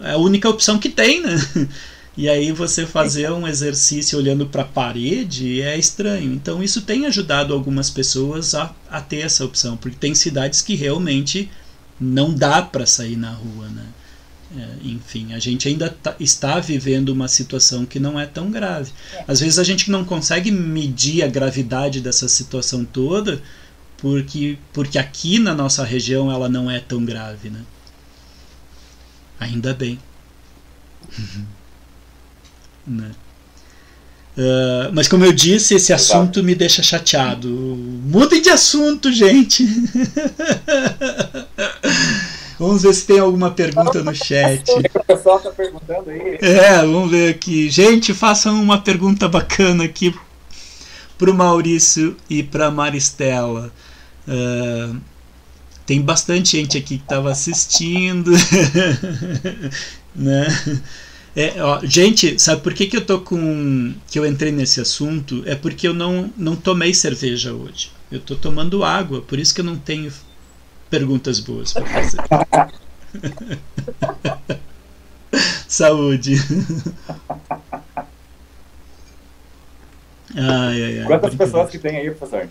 é 0.01 0.13
a 0.13 0.17
única 0.17 0.49
opção 0.49 0.79
que 0.79 0.89
tem, 0.89 1.21
né? 1.21 1.35
E 2.15 2.29
aí 2.29 2.51
você 2.51 2.85
fazer 2.85 3.31
um 3.31 3.47
exercício 3.47 4.19
olhando 4.19 4.45
para 4.45 4.61
a 4.61 4.65
parede 4.65 5.61
é 5.61 5.77
estranho. 5.77 6.31
Então 6.31 6.63
isso 6.63 6.81
tem 6.81 7.07
ajudado 7.07 7.53
algumas 7.53 7.89
pessoas 7.89 8.53
a, 8.53 8.73
a 8.89 9.01
ter 9.01 9.21
essa 9.21 9.43
opção, 9.43 9.75
porque 9.77 9.97
tem 9.97 10.13
cidades 10.13 10.61
que 10.61 10.75
realmente 10.75 11.49
não 11.99 12.31
dá 12.31 12.61
para 12.61 12.85
sair 12.85 13.17
na 13.17 13.31
rua, 13.31 13.67
né? 13.69 13.85
É, 14.55 14.67
enfim, 14.83 15.33
a 15.33 15.39
gente 15.39 15.67
ainda 15.67 15.89
tá, 15.89 16.15
está 16.19 16.59
vivendo 16.59 17.09
uma 17.09 17.27
situação 17.27 17.85
que 17.85 17.99
não 17.99 18.19
é 18.19 18.27
tão 18.27 18.51
grave. 18.51 18.91
É. 19.13 19.23
Às 19.27 19.39
vezes 19.39 19.57
a 19.57 19.63
gente 19.63 19.89
não 19.89 20.05
consegue 20.05 20.51
medir 20.51 21.23
a 21.23 21.27
gravidade 21.27 21.99
dessa 21.99 22.27
situação 22.27 22.85
toda, 22.85 23.41
porque, 23.97 24.59
porque 24.71 24.99
aqui 24.99 25.39
na 25.39 25.55
nossa 25.55 25.83
região 25.83 26.31
ela 26.31 26.47
não 26.47 26.69
é 26.69 26.79
tão 26.79 27.03
grave, 27.03 27.49
né? 27.49 27.61
Ainda 29.39 29.73
bem. 29.73 29.97
né? 32.85 33.11
Uh, 34.37 34.91
mas 34.93 35.07
como 35.07 35.25
eu 35.25 35.31
disse, 35.31 35.75
esse 35.75 35.93
assunto 35.93 36.43
me 36.43 36.53
deixa 36.53 36.83
chateado. 36.83 37.49
Mudem 37.49 38.41
de 38.41 38.49
assunto, 38.49 39.11
gente! 39.11 39.65
Vamos 42.63 42.83
ver 42.83 42.93
se 42.93 43.05
tem 43.05 43.19
alguma 43.19 43.51
pergunta 43.51 44.01
no 44.01 44.15
chat. 44.15 44.63
O 44.95 45.03
pessoal 45.05 45.37
está 45.37 45.51
perguntando 45.51 46.09
aí. 46.09 46.37
É, 46.41 46.77
vamos 46.77 47.11
ver 47.11 47.31
aqui. 47.31 47.69
Gente, 47.69 48.13
façam 48.13 48.61
uma 48.61 48.79
pergunta 48.79 49.27
bacana 49.27 49.83
aqui 49.83 50.15
pro 51.17 51.33
Maurício 51.33 52.15
e 52.29 52.41
pra 52.41 52.71
Maristela. 52.71 53.69
Uh, 54.25 54.95
tem 55.85 56.01
bastante 56.01 56.57
gente 56.57 56.77
aqui 56.77 56.97
que 56.97 57.03
estava 57.03 57.29
assistindo. 57.31 58.31
né? 60.15 60.47
É, 61.35 61.61
ó, 61.61 61.81
gente, 61.83 62.39
sabe 62.41 62.61
por 62.61 62.73
que, 62.73 62.87
que 62.87 62.95
eu 62.95 63.05
tô 63.05 63.19
com. 63.19 63.93
que 64.09 64.17
eu 64.17 64.25
entrei 64.25 64.53
nesse 64.53 64.79
assunto? 64.79 65.43
É 65.45 65.53
porque 65.53 65.85
eu 65.85 65.93
não, 65.93 66.31
não 66.37 66.55
tomei 66.55 66.93
cerveja 66.93 67.53
hoje. 67.53 67.91
Eu 68.09 68.21
tô 68.21 68.35
tomando 68.35 68.85
água, 68.85 69.21
por 69.21 69.37
isso 69.37 69.53
que 69.53 69.59
eu 69.59 69.65
não 69.65 69.75
tenho 69.75 70.09
perguntas 70.93 71.39
boas 71.39 71.73
para 71.73 71.85
fazer. 71.87 72.19
Saúde. 75.67 76.35
Ai, 80.35 80.83
ai, 80.83 80.99
ai, 80.99 81.07
Quantas 81.07 81.33
pessoas 81.33 81.71
que 81.71 81.79
tem 81.79 81.97
aí, 81.97 82.11
professor? 82.11 82.47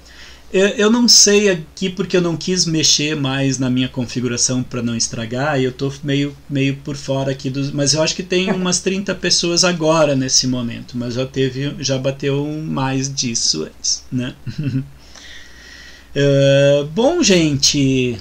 Eu, 0.53 0.67
eu 0.71 0.91
não 0.91 1.07
sei 1.07 1.51
aqui 1.51 1.89
porque 1.89 2.17
eu 2.17 2.21
não 2.21 2.37
quis 2.37 2.67
mexer 2.67 3.15
mais 3.15 3.61
na 3.61 3.71
minha 3.71 3.89
configuração 3.89 4.61
para 4.61 4.83
não 4.83 4.97
estragar 4.97 5.61
e 5.61 5.65
eu 5.65 5.71
tô 5.71 5.93
meio, 6.03 6.37
meio 6.51 6.77
por 6.79 6.97
fora 6.97 7.31
aqui 7.31 7.49
dos. 7.49 7.71
Mas 7.71 7.95
eu 7.95 8.03
acho 8.03 8.17
que 8.17 8.25
tem 8.25 8.51
umas 8.53 8.81
30 8.81 9.15
pessoas 9.15 9.63
agora 9.63 10.17
nesse 10.17 10.49
momento, 10.49 10.99
mas 10.99 11.15
já 11.15 11.25
teve, 11.25 11.77
já 11.79 11.97
bateu 11.97 12.45
mais 12.45 13.13
disso 13.15 13.63
antes, 13.63 14.05
né? 14.11 14.35
Uh, 16.15 16.85
bom, 16.87 17.23
gente. 17.23 18.19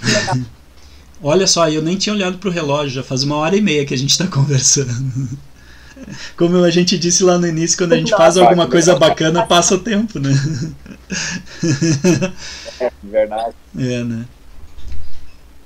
Olha 1.24 1.46
só, 1.46 1.70
eu 1.70 1.82
nem 1.82 1.98
tinha 1.98 2.16
olhado 2.16 2.38
para 2.40 2.50
o 2.50 2.52
relógio, 2.52 2.96
já 2.96 3.04
faz 3.04 3.22
uma 3.24 3.36
hora 3.36 3.56
e 3.56 3.62
meia 3.62 3.86
que 3.86 3.94
a 3.94 3.98
gente 3.98 4.10
está 4.10 4.26
conversando. 4.28 5.30
Como 6.36 6.58
a 6.64 6.72
gente 6.72 6.98
disse 6.98 7.24
lá 7.24 7.38
no 7.38 7.46
início, 7.46 7.78
quando 7.78 7.94
a 7.94 7.98
gente 7.98 8.12
Nossa, 8.12 8.24
faz 8.24 8.38
alguma 8.38 8.68
coisa 8.68 8.96
bacana, 8.96 9.46
passa 9.46 9.76
o 9.76 9.80
tempo, 9.80 10.20
né? 10.20 10.32
É 12.80 12.92
verdade. 13.04 13.56
É, 13.78 14.04
né? 14.04 14.26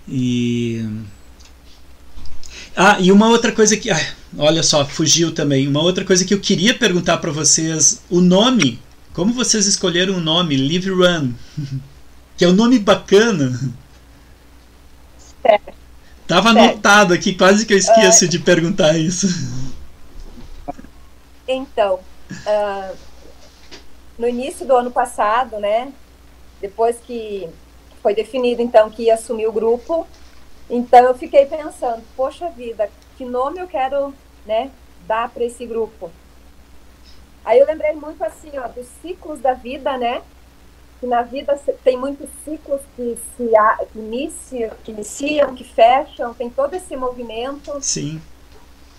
E. 0.08 0.86
Ah, 2.76 2.98
e 3.00 3.12
uma 3.12 3.30
outra 3.30 3.52
coisa 3.52 3.76
que. 3.76 3.90
Ah, 3.90 4.08
olha 4.38 4.62
só, 4.62 4.86
fugiu 4.86 5.32
também. 5.32 5.68
Uma 5.68 5.82
outra 5.82 6.06
coisa 6.06 6.24
que 6.24 6.34
eu 6.34 6.40
queria 6.40 6.74
perguntar 6.74 7.18
para 7.18 7.32
vocês: 7.32 8.02
o 8.10 8.22
nome. 8.22 8.80
Como 9.14 9.34
vocês 9.34 9.66
escolheram 9.66 10.18
o 10.18 10.20
nome 10.20 10.58
Live 10.58 10.90
Run? 10.90 11.32
Que 12.38 12.46
é 12.46 12.48
um 12.48 12.54
nome 12.54 12.80
bacana. 12.80 13.52
Certo. 15.42 15.74
Tava 16.28 16.54
certo. 16.54 16.70
anotado 16.70 17.14
aqui, 17.14 17.36
quase 17.36 17.66
que 17.66 17.74
eu 17.74 17.78
esqueço 17.78 18.26
uh, 18.26 18.28
de 18.28 18.40
perguntar 18.40 18.98
isso. 18.98 19.28
Então, 21.48 22.00
uh, 22.32 22.96
no 24.18 24.28
início 24.28 24.66
do 24.66 24.76
ano 24.76 24.90
passado, 24.90 25.60
né, 25.60 25.94
depois 26.60 26.98
que 27.06 27.48
foi 28.02 28.16
definido 28.16 28.62
então 28.62 28.90
que 28.90 29.04
ia 29.04 29.14
assumir 29.14 29.48
o 29.48 29.52
grupo, 29.52 30.08
então 30.70 31.00
eu 31.06 31.16
fiquei 31.16 31.46
pensando, 31.46 32.04
poxa 32.16 32.50
vida, 32.50 32.90
que 33.18 33.26
nome 33.26 33.60
eu 33.60 33.68
quero, 33.68 34.14
né, 34.46 34.72
dar 35.08 35.30
para 35.30 35.44
esse 35.44 35.66
grupo? 35.66 36.12
Aí 37.44 37.60
eu 37.60 37.68
lembrei 37.68 37.94
muito 37.94 38.24
assim, 38.24 38.52
ó, 38.58 38.68
dos 38.68 38.88
ciclos 39.02 39.40
da 39.40 39.54
vida, 39.54 39.96
né? 39.98 40.24
Que 41.00 41.08
na 41.08 41.22
vida 41.22 41.60
tem 41.84 41.98
muitos 41.98 42.30
ciclos 42.44 42.82
que 42.96 43.18
se 43.36 43.50
que 43.92 44.00
iniciam, 44.00 44.72
que 44.84 44.92
iniciam, 44.92 45.56
que 45.56 45.64
fecham, 45.64 46.34
tem 46.34 46.50
todo 46.50 46.74
esse 46.74 46.96
movimento. 46.96 47.78
Sim. 47.82 48.22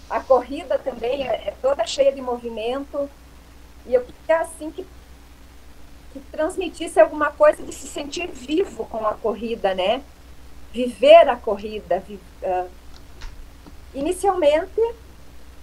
a 0.09 0.21
corrida 0.21 0.79
também 0.79 1.27
é, 1.27 1.49
é, 1.49 1.55
toda 1.61 1.87
cheia 1.87 2.13
de 2.13 2.21
movimento. 2.21 3.09
E 3.87 3.95
eu 3.95 4.03
queria, 4.05 4.41
assim, 4.41 4.71
que, 4.71 4.87
que 6.13 6.21
transmitisse 6.33 7.01
alguma 7.01 7.31
coisa 7.31 7.63
de 7.63 7.73
se 7.73 7.87
sentir 7.87 8.29
vivo 8.29 8.85
com 8.87 9.07
a 9.07 9.15
corrida, 9.15 9.75
né? 9.75 10.03
Viver 10.73 11.29
a 11.29 11.37
corrida. 11.37 12.01
Vi, 12.01 12.21
uh, 12.43 12.69
inicialmente, 13.95 14.81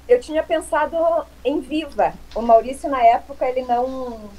eu 0.08 0.20
tinha 0.20 0.44
pensado 0.44 0.98
em 1.44 1.62
Viva. 1.62 2.14
O 2.36 2.42
Maurício, 2.42 2.90
na 2.90 3.02
época, 3.04 3.48
ele 3.48 3.64
não. 3.64 4.30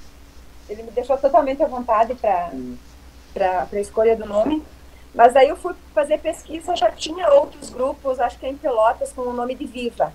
Ele 0.68 0.82
me 0.82 0.90
deixou 0.90 1.16
totalmente 1.16 1.62
à 1.62 1.66
vontade 1.66 2.14
para 2.14 3.68
a 3.72 3.80
escolha 3.80 4.16
do 4.16 4.26
nome. 4.26 4.62
Mas 5.14 5.36
aí 5.36 5.48
eu 5.48 5.56
fui 5.56 5.74
fazer 5.94 6.18
pesquisa, 6.18 6.74
já 6.74 6.90
tinha 6.90 7.30
outros 7.32 7.70
grupos, 7.70 8.18
acho 8.18 8.38
que 8.38 8.46
em 8.46 8.56
Pelotas, 8.56 9.12
com 9.12 9.22
o 9.22 9.32
nome 9.32 9.54
de 9.54 9.64
Viva. 9.64 10.12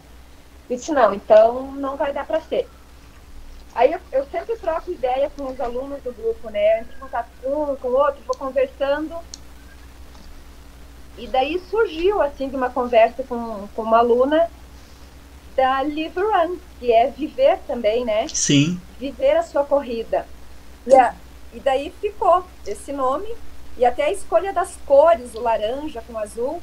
Eu 0.69 0.75
disse, 0.75 0.91
não, 0.91 1.13
então 1.13 1.71
não 1.71 1.95
vai 1.95 2.11
dar 2.11 2.27
para 2.27 2.41
ser. 2.41 2.67
Aí 3.73 3.93
eu, 3.93 3.99
eu, 4.11 4.25
sempre 4.25 4.57
troco 4.57 4.91
ideia 4.91 5.31
com 5.37 5.45
os 5.45 5.59
alunos 5.61 6.01
do 6.03 6.11
grupo, 6.11 6.49
né? 6.49 6.81
Entre 6.81 6.95
contato 6.97 7.29
com 7.41 7.71
um, 7.71 7.75
com 7.75 7.87
outro, 7.89 8.21
vou 8.25 8.35
conversando. 8.35 9.15
E 11.17 11.27
daí 11.27 11.59
surgiu, 11.69 12.21
assim, 12.21 12.49
de 12.49 12.55
uma 12.55 12.69
conversa 12.69 13.23
com, 13.23 13.67
com 13.75 13.81
uma 13.83 13.99
aluna 13.99 14.49
da 15.55 15.81
Live 15.81 16.13
Run, 16.15 16.57
que 16.79 16.91
é 16.91 17.09
viver 17.09 17.59
também, 17.67 18.03
né? 18.03 18.27
Sim. 18.27 18.79
Viver 18.99 19.37
a 19.37 19.43
sua 19.43 19.63
corrida. 19.63 20.25
E, 20.89 20.95
a, 20.95 21.15
e 21.53 21.59
daí 21.59 21.93
ficou 22.01 22.43
esse 22.65 22.91
nome. 22.91 23.27
E 23.77 23.85
até 23.85 24.05
a 24.05 24.11
escolha 24.11 24.51
das 24.51 24.77
cores, 24.85 25.35
o 25.35 25.39
laranja 25.39 26.03
com 26.05 26.13
o 26.13 26.17
azul, 26.17 26.61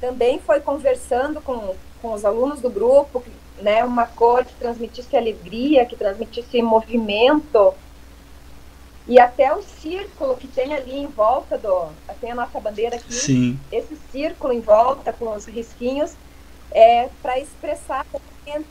também 0.00 0.38
foi 0.38 0.60
conversando 0.60 1.40
com, 1.40 1.74
com 2.00 2.12
os 2.12 2.24
alunos 2.24 2.60
do 2.60 2.70
grupo, 2.70 3.22
né? 3.60 3.84
Uma 3.84 4.06
cor 4.06 4.44
que 4.44 4.54
transmitisse 4.54 5.16
alegria, 5.16 5.84
que 5.84 5.96
transmitisse 5.96 6.62
movimento. 6.62 7.74
E 9.06 9.18
até 9.18 9.54
o 9.54 9.62
círculo 9.62 10.36
que 10.36 10.46
tem 10.46 10.74
ali 10.74 10.98
em 10.98 11.06
volta 11.06 11.56
do. 11.56 11.88
Tem 12.20 12.30
a 12.30 12.34
nossa 12.34 12.60
bandeira 12.60 12.96
aqui. 12.96 13.12
Sim. 13.12 13.58
Esse 13.72 13.96
círculo 14.10 14.52
em 14.52 14.60
volta 14.60 15.12
com 15.12 15.34
os 15.34 15.46
risquinhos 15.46 16.14
é, 16.70 17.08
para 17.22 17.38
expressar 17.38 18.06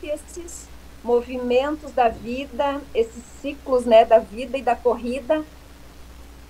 esses 0.02 0.67
movimentos 1.02 1.92
da 1.92 2.08
vida, 2.08 2.80
esses 2.94 3.22
ciclos 3.40 3.84
né, 3.84 4.04
da 4.04 4.18
vida 4.18 4.58
e 4.58 4.62
da 4.62 4.74
corrida, 4.74 5.42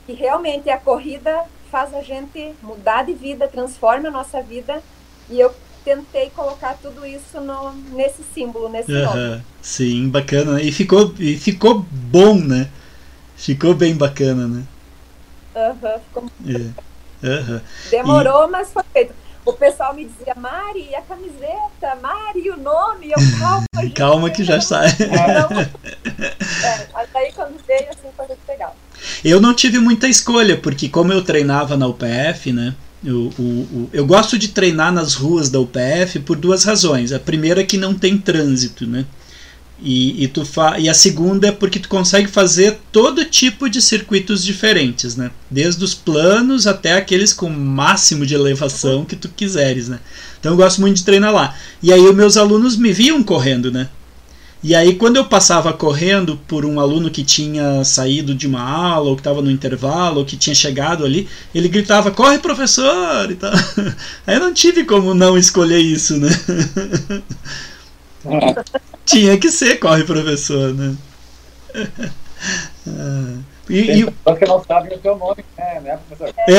que 0.07 0.13
realmente 0.13 0.71
a 0.71 0.79
corrida 0.79 1.45
faz 1.71 1.95
a 1.95 2.03
gente 2.03 2.55
mudar 2.63 3.05
de 3.05 3.13
vida, 3.13 3.47
transforma 3.47 4.09
a 4.09 4.13
nossa 4.13 4.43
vida, 4.43 4.83
e 5.29 5.39
eu 5.39 5.55
tentei 5.85 6.31
colocar 6.31 6.77
tudo 6.81 7.07
isso 7.07 7.41
no, 7.41 7.73
nesse 7.93 8.23
símbolo, 8.35 8.69
nesse 8.69 8.93
uhum, 8.93 9.05
nome. 9.05 9.43
Sim, 9.63 10.09
bacana. 10.09 10.61
E 10.63 10.73
ficou, 10.73 11.15
e 11.19 11.37
ficou 11.37 11.85
bom, 11.91 12.35
né? 12.35 12.69
Ficou 13.37 13.75
bem 13.75 13.95
bacana, 13.95 14.49
né? 14.49 14.65
Uhum, 15.55 16.01
ficou... 16.01 16.31
É. 16.47 17.27
Uhum. 17.27 17.61
Demorou, 17.91 18.49
e... 18.49 18.51
mas 18.51 18.73
foi 18.73 18.83
feito 18.93 19.15
o 19.49 19.53
pessoal 19.55 19.95
me 19.95 20.05
dizia, 20.05 20.35
Mari, 20.37 20.95
a 20.95 21.01
camiseta, 21.01 21.97
Mari, 22.03 22.51
o 22.51 22.57
nome, 22.59 23.11
eu, 23.11 23.39
calma, 23.39 23.65
gente, 23.81 23.95
calma 23.95 24.31
que 24.31 24.45
já 24.45 24.61
sai. 24.61 24.89
é, 26.63 26.87
aí 27.15 27.33
quando 27.33 27.57
veio, 27.67 27.89
assim, 27.89 28.09
foi 28.15 28.27
muito 28.27 28.47
legal. 28.47 28.77
Eu 29.25 29.41
não 29.41 29.55
tive 29.55 29.79
muita 29.79 30.07
escolha, 30.07 30.57
porque 30.59 30.89
como 30.89 31.15
eu 31.15 31.25
treinava 31.25 31.79
na 31.79 31.87
UPF, 31.87 32.53
né, 32.53 32.75
eu, 33.03 33.33
eu, 33.39 33.91
eu 33.93 34.07
gosto 34.07 34.39
de 34.39 34.49
treinar 34.49 34.93
nas 34.93 35.15
ruas 35.15 35.49
da 35.49 35.59
UPF 35.61 36.21
por 36.21 36.37
duas 36.37 36.65
razões. 36.65 37.13
A 37.13 37.19
primeira 37.19 37.63
é 37.63 37.65
que 37.65 37.79
não 37.79 37.95
tem 37.95 38.19
trânsito, 38.19 38.87
né? 38.87 39.07
E, 39.81 40.25
e, 40.25 40.29
tu 40.29 40.45
fa 40.45 40.79
e 40.79 40.89
a 40.89 40.95
segunda 40.95 41.49
é 41.49 41.53
porque 41.53 41.79
tu 41.79 41.89
consegue 41.89 42.27
fazer 42.27 42.81
todo 42.91 43.25
tipo 43.25 43.71
de 43.71 43.81
circuitos 43.81 44.45
diferentes, 44.45 45.15
né? 45.15 45.31
Desde 45.49 45.85
os 45.85 45.95
planos 45.95 46.67
até 46.67 46.95
aqueles 46.95 47.33
com 47.33 47.49
máximo 47.49 48.27
de 48.27 48.35
elevação 48.35 49.05
que 49.05 49.15
tu 49.15 49.29
quiseres, 49.29 49.89
né? 49.89 50.01
Então 50.41 50.53
eu 50.53 50.57
gosto 50.57 50.81
muito 50.81 50.97
de 50.97 51.05
treinar 51.05 51.33
lá. 51.33 51.55
E 51.81 51.93
aí 51.93 52.01
os 52.01 52.15
meus 52.15 52.37
alunos 52.37 52.77
me 52.77 52.93
viam 52.93 53.23
correndo, 53.23 53.71
né? 53.71 53.89
E 54.65 54.75
aí 54.75 54.97
quando 54.97 55.15
eu 55.15 55.27
passava 55.27 55.73
correndo 55.73 56.37
por 56.49 56.65
um 56.65 56.81
aluno 56.81 57.09
que 57.09 57.23
tinha 57.23 57.85
saído 57.85 58.35
de 58.35 58.49
uma 58.49 58.61
aula, 58.61 59.11
ou 59.11 59.15
que 59.15 59.21
estava 59.21 59.41
no 59.41 59.51
intervalo, 59.51 60.19
ou 60.19 60.25
que 60.25 60.37
tinha 60.37 60.57
chegado 60.57 61.05
ali, 61.05 61.29
ele 61.55 61.69
gritava, 61.69 62.11
corre 62.11 62.41
professor! 62.41 63.31
E 63.31 63.37
tal. 63.37 63.53
Aí 64.27 64.35
eu 64.35 64.41
não 64.41 64.53
tive 64.53 64.85
como 64.85 65.15
não 65.15 65.39
escolher 65.39 65.79
isso, 65.79 66.17
né? 66.17 66.31
Tinha 69.09 69.39
que 69.39 69.51
ser, 69.51 69.79
corre 69.79 70.05
professor, 70.05 70.75
né? 70.75 70.97
Ah, 72.87 73.41
e, 73.69 74.01
e... 74.01 74.07
que 74.07 74.47
não 74.47 74.65
sabem 74.65 74.97
o 74.97 74.99
teu 74.99 75.19
nome, 75.19 75.45
né, 75.59 75.81
né 75.81 75.99
professor? 76.09 76.33
É, 76.47 76.55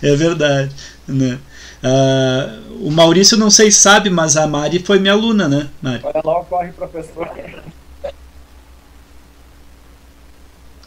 é 0.08 0.16
verdade. 0.16 0.72
Né? 1.06 1.38
Uh, 1.82 2.86
o 2.86 2.90
Maurício 2.92 3.36
não 3.36 3.50
sei 3.50 3.72
se 3.72 3.80
sabe, 3.80 4.08
mas 4.08 4.36
a 4.36 4.46
Mari 4.46 4.78
foi 4.78 5.00
minha 5.00 5.12
aluna, 5.12 5.48
né, 5.48 5.68
Mari? 5.82 6.00
Olha 6.04 6.22
lá 6.24 6.40
o 6.40 6.44
corre 6.44 6.70
professor. 6.72 7.28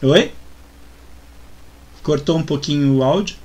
Oi? 0.02 0.32
Cortou 2.02 2.38
um 2.38 2.42
pouquinho 2.42 2.96
o 2.96 3.04
áudio? 3.04 3.36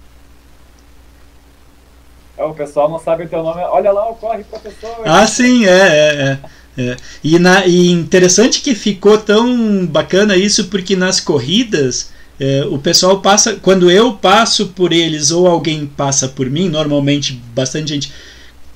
É, 2.38 2.44
o 2.44 2.54
pessoal 2.54 2.90
não 2.90 3.00
sabe 3.00 3.24
o 3.24 3.30
teu 3.30 3.42
nome. 3.42 3.62
Olha 3.62 3.92
lá, 3.92 4.06
corre 4.20 4.44
professor. 4.44 4.96
Ah, 5.06 5.26
sim, 5.26 5.66
é, 5.66 5.70
é, 5.70 6.40
é. 6.78 6.84
é. 6.84 6.98
E, 7.24 7.40
na, 7.40 7.66
e 7.66 7.92
interessante 7.92 8.62
que 8.62 8.76
ficou 8.76 9.18
tão 9.18 9.86
bacana 9.86 10.36
isso, 10.36 10.66
porque 10.66 10.96
nas 10.96 11.20
corridas 11.20 12.12
é, 12.40 12.66
o 12.70 12.78
pessoal 12.78 13.22
passa. 13.22 13.56
Quando 13.62 13.90
eu 13.90 14.14
passo 14.14 14.68
por 14.68 14.92
eles 14.92 15.32
ou 15.32 15.48
alguém 15.48 15.86
passa 15.86 16.28
por 16.28 16.50
mim, 16.50 16.70
normalmente 16.70 17.42
bastante 17.54 17.94
gente. 17.94 18.14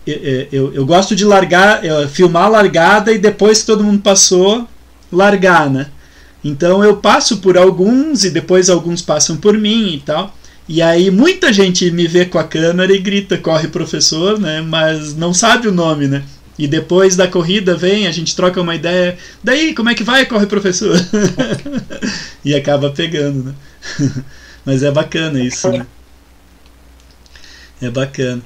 Eu, 0.07 0.47
eu, 0.51 0.73
eu 0.73 0.85
gosto 0.85 1.15
de 1.15 1.23
largar, 1.23 1.81
filmar 2.09 2.45
a 2.45 2.49
largada 2.49 3.11
e 3.11 3.19
depois 3.19 3.59
que 3.59 3.67
todo 3.67 3.83
mundo 3.83 4.01
passou, 4.01 4.67
largar, 5.11 5.69
né? 5.69 5.87
Então 6.43 6.83
eu 6.83 6.97
passo 6.97 7.37
por 7.37 7.57
alguns 7.57 8.23
e 8.23 8.29
depois 8.29 8.69
alguns 8.69 9.01
passam 9.01 9.37
por 9.37 9.57
mim 9.57 9.95
e 9.95 9.99
tal. 9.99 10.33
E 10.69 10.83
aí 10.83 11.09
muita 11.09 11.51
gente 11.51 11.89
me 11.89 12.07
vê 12.07 12.25
com 12.25 12.37
a 12.37 12.43
câmera 12.43 12.93
e 12.93 12.99
grita, 12.99 13.39
corre 13.39 13.67
professor, 13.67 14.39
né? 14.39 14.61
Mas 14.61 15.15
não 15.15 15.33
sabe 15.33 15.67
o 15.67 15.71
nome, 15.71 16.07
né? 16.07 16.23
E 16.59 16.67
depois 16.67 17.15
da 17.15 17.27
corrida 17.27 17.75
vem, 17.75 18.05
a 18.05 18.11
gente 18.11 18.35
troca 18.35 18.61
uma 18.61 18.75
ideia. 18.75 19.17
Daí, 19.43 19.73
como 19.73 19.89
é 19.89 19.95
que 19.95 20.03
vai, 20.03 20.27
corre 20.27 20.45
professor? 20.45 20.95
e 22.45 22.53
acaba 22.53 22.91
pegando, 22.91 23.45
né? 23.45 23.53
Mas 24.63 24.83
é 24.83 24.91
bacana 24.91 25.41
isso, 25.41 25.67
né? 25.71 25.87
É 27.81 27.89
bacana. 27.89 28.43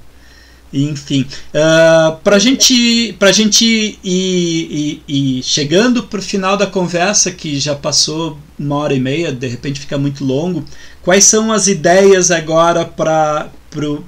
Enfim, 0.74 1.28
uh, 1.54 2.18
para 2.24 2.40
gente, 2.40 3.16
a 3.20 3.32
gente 3.32 3.64
ir, 3.64 4.02
ir, 4.04 5.04
ir 5.08 5.44
chegando 5.44 6.02
para 6.02 6.20
o 6.20 6.24
final 6.24 6.58
da 6.58 6.66
conversa, 6.66 7.32
que 7.32 7.60
já 7.60 7.76
passou 7.76 8.40
uma 8.58 8.78
hora 8.78 8.95
e 8.95 9.00
meia, 9.00 9.32
de 9.32 9.48
repente 9.48 9.80
fica 9.80 10.00
muito 10.00 10.26
longo, 10.26 10.66
quais 11.04 11.26
são 11.26 11.52
as 11.52 11.68
ideias 11.68 12.32
agora 12.32 12.86
para 12.86 13.52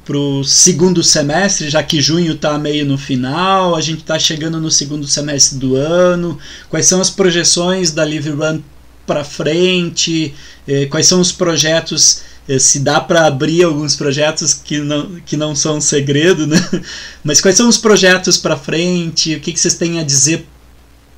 o 0.10 0.44
segundo 0.44 1.04
semestre, 1.04 1.70
já 1.70 1.84
que 1.84 2.02
junho 2.02 2.34
está 2.34 2.58
meio 2.58 2.84
no 2.84 2.98
final, 2.98 3.76
a 3.76 3.82
gente 3.82 4.00
está 4.00 4.18
chegando 4.18 4.60
no 4.60 4.72
segundo 4.72 5.08
semestre 5.08 5.60
do 5.60 5.76
ano, 5.76 6.40
quais 6.68 6.88
são 6.88 7.00
as 7.00 7.12
projeções 7.12 7.92
da 7.92 8.04
Live 8.04 8.32
Run 8.32 8.60
para 9.06 9.24
frente, 9.24 10.34
eh, 10.68 10.88
quais 10.88 11.06
são 11.06 11.22
os 11.22 11.32
projetos 11.32 12.24
se 12.60 12.80
dá 12.80 13.02
para 13.02 13.26
abrir 13.26 13.64
alguns 13.64 13.96
projetos 13.96 14.54
que 14.54 14.80
não, 14.80 15.20
que 15.22 15.36
não 15.36 15.56
são 15.56 15.78
um 15.78 15.82
segredo, 15.82 16.46
né? 16.46 16.58
Mas 17.24 17.42
quais 17.42 17.58
são 17.58 17.68
os 17.68 17.78
projetos 17.78 18.38
para 18.38 18.56
frente? 18.56 19.36
O 19.36 19.40
que, 19.40 19.52
que 19.52 19.60
vocês 19.60 19.74
têm 19.76 20.00
a 20.00 20.04
dizer 20.04 20.48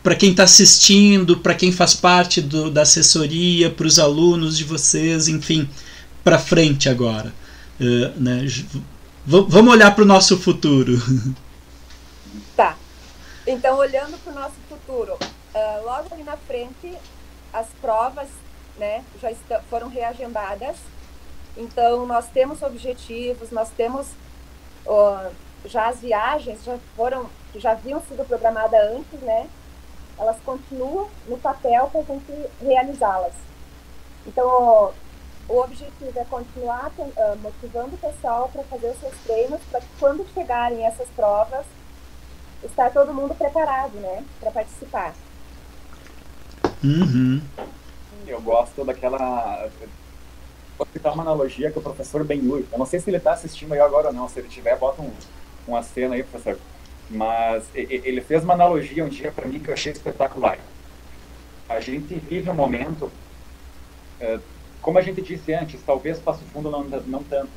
para 0.01 0.15
quem 0.15 0.31
está 0.31 0.43
assistindo, 0.43 1.37
para 1.37 1.53
quem 1.53 1.71
faz 1.71 1.93
parte 1.93 2.41
do, 2.41 2.71
da 2.71 2.83
assessoria, 2.83 3.69
para 3.69 3.85
os 3.85 3.99
alunos 3.99 4.57
de 4.57 4.63
vocês, 4.63 5.27
enfim, 5.27 5.67
para 6.23 6.39
frente 6.39 6.87
agora? 6.87 7.33
Uh, 7.79 8.19
né? 8.19 8.47
vamos 9.25 9.73
olhar 9.73 9.93
para 9.93 10.03
o 10.03 10.07
nosso 10.07 10.37
futuro. 10.37 10.97
Tá. 12.55 12.75
Então, 13.45 13.77
olhando 13.77 14.17
para 14.23 14.31
o 14.31 14.35
nosso 14.35 14.55
futuro, 14.67 15.13
uh, 15.13 15.85
logo 15.85 16.11
ali 16.11 16.23
na 16.23 16.35
frente, 16.37 16.91
as 17.53 17.67
provas 17.79 18.27
né, 18.79 19.03
já 19.21 19.31
foram 19.69 19.89
reagendadas 19.89 20.75
então, 21.57 22.05
nós 22.05 22.27
temos 22.27 22.61
objetivos, 22.61 23.51
nós 23.51 23.69
temos 23.71 24.07
uh, 24.85 25.31
já 25.65 25.87
as 25.87 25.99
viagens 25.99 26.63
já 26.63 26.77
foram, 26.95 27.27
que 27.51 27.59
já 27.59 27.71
haviam 27.71 28.01
sido 28.01 28.25
programadas 28.25 28.79
antes, 28.91 29.19
né? 29.21 29.47
Elas 30.19 30.37
continuam 30.45 31.09
no 31.27 31.37
papel 31.37 31.89
para 31.91 32.01
a 32.01 32.03
gente 32.03 32.49
realizá-las. 32.61 33.33
Então, 34.25 34.93
o 35.49 35.61
objetivo 35.61 36.19
é 36.19 36.25
continuar 36.25 36.91
uh, 36.97 37.37
motivando 37.41 37.95
o 37.95 37.97
pessoal 37.97 38.49
para 38.49 38.63
fazer 38.63 38.89
os 38.89 38.99
seus 38.99 39.15
treinos, 39.23 39.61
para 39.71 39.81
que 39.81 39.87
quando 39.99 40.27
chegarem 40.33 40.85
essas 40.85 41.07
provas, 41.09 41.65
estar 42.63 42.91
todo 42.91 43.13
mundo 43.13 43.33
preparado, 43.35 43.93
né, 43.93 44.23
para 44.39 44.51
participar. 44.51 45.13
Uhum. 46.83 47.41
Eu 48.27 48.41
gosto 48.41 48.83
daquela. 48.83 49.69
Vou 50.77 50.87
citar 50.93 51.13
uma 51.13 51.23
analogia 51.23 51.71
que 51.71 51.79
o 51.79 51.81
professor 51.81 52.23
Benhur, 52.23 52.63
eu 52.71 52.77
não 52.77 52.85
sei 52.85 52.99
se 52.99 53.09
ele 53.09 53.17
está 53.17 53.33
assistindo 53.33 53.73
aí 53.73 53.79
agora 53.79 54.07
ou 54.07 54.13
não, 54.13 54.29
se 54.29 54.39
ele 54.39 54.47
tiver, 54.47 54.77
bota 54.77 55.01
um, 55.01 55.11
uma 55.67 55.81
cena 55.81 56.15
aí, 56.15 56.23
professor. 56.23 56.59
Mas 57.09 57.63
ele 57.73 58.21
fez 58.21 58.43
uma 58.43 58.53
analogia 58.53 59.03
um 59.03 59.09
dia 59.09 59.31
para 59.31 59.47
mim 59.47 59.59
que 59.59 59.69
eu 59.69 59.73
achei 59.73 59.91
espetacular. 59.91 60.59
A 61.67 61.79
gente 61.79 62.15
vive 62.15 62.49
um 62.49 62.53
momento, 62.53 63.11
é, 64.19 64.39
como 64.81 64.99
a 64.99 65.01
gente 65.01 65.21
disse 65.21 65.53
antes, 65.53 65.81
talvez 65.85 66.19
Passo 66.19 66.43
Fundo 66.53 66.69
não, 66.69 66.83
não 66.83 67.23
tanto, 67.23 67.49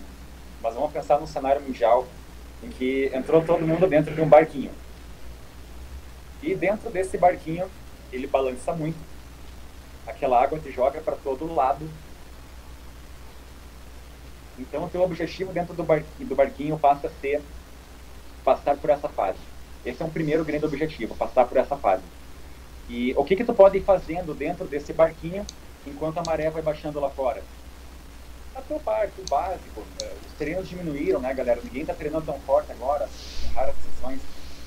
mas 0.63 0.75
vamos 0.75 0.93
pensar 0.93 1.21
no 1.21 1.27
cenário 1.27 1.61
mundial 1.63 2.07
em 2.63 2.69
que 2.69 3.11
entrou 3.15 3.43
todo 3.43 3.67
mundo 3.67 3.87
dentro 3.87 4.15
de 4.15 4.21
um 4.21 4.29
barquinho. 4.29 4.71
E 6.43 6.55
dentro 6.55 6.91
desse 6.91 7.19
barquinho, 7.19 7.71
ele 8.13 8.27
balança 8.27 8.73
muito. 8.73 8.99
Aquela 10.07 10.43
água 10.43 10.59
te 10.59 10.71
joga 10.71 11.01
para 11.01 11.17
todo 11.17 11.53
lado. 11.55 11.89
Então, 14.61 14.85
o 14.85 14.89
teu 14.91 15.01
objetivo 15.03 15.53
dentro 15.53 15.73
do 15.73 15.83
barquinho, 15.83 16.29
do 16.29 16.35
barquinho 16.35 16.79
passa 16.79 17.07
a 17.07 17.11
ser 17.23 17.41
passar 18.45 18.77
por 18.77 18.91
essa 18.91 19.09
fase. 19.09 19.39
Esse 19.85 20.03
é 20.03 20.05
um 20.05 20.11
primeiro 20.11 20.45
grande 20.45 20.67
objetivo, 20.67 21.15
passar 21.15 21.47
por 21.47 21.57
essa 21.57 21.77
fase. 21.77 22.03
E 22.89 23.15
o 23.17 23.25
que 23.25 23.37
que 23.37 23.45
tu 23.45 23.55
pode 23.55 23.79
ir 23.79 23.83
fazendo 23.83 24.35
dentro 24.35 24.67
desse 24.67 24.93
barquinho 24.93 25.47
enquanto 25.87 26.19
a 26.19 26.23
maré 26.27 26.51
vai 26.51 26.61
baixando 26.61 27.01
lá 27.01 27.09
fora? 27.09 27.43
A 28.55 28.61
tua 28.61 28.79
parte, 28.81 29.19
o 29.21 29.25
básico. 29.31 29.83
É, 30.03 30.13
os 30.27 30.33
treinos 30.37 30.69
diminuíram, 30.69 31.21
né, 31.21 31.33
galera? 31.33 31.61
Ninguém 31.65 31.83
está 31.83 31.95
treinando 31.95 32.27
tão 32.27 32.39
forte 32.41 32.71
agora, 32.71 33.09
em 33.45 33.55
raras 33.55 33.75
sessões, 33.77 34.21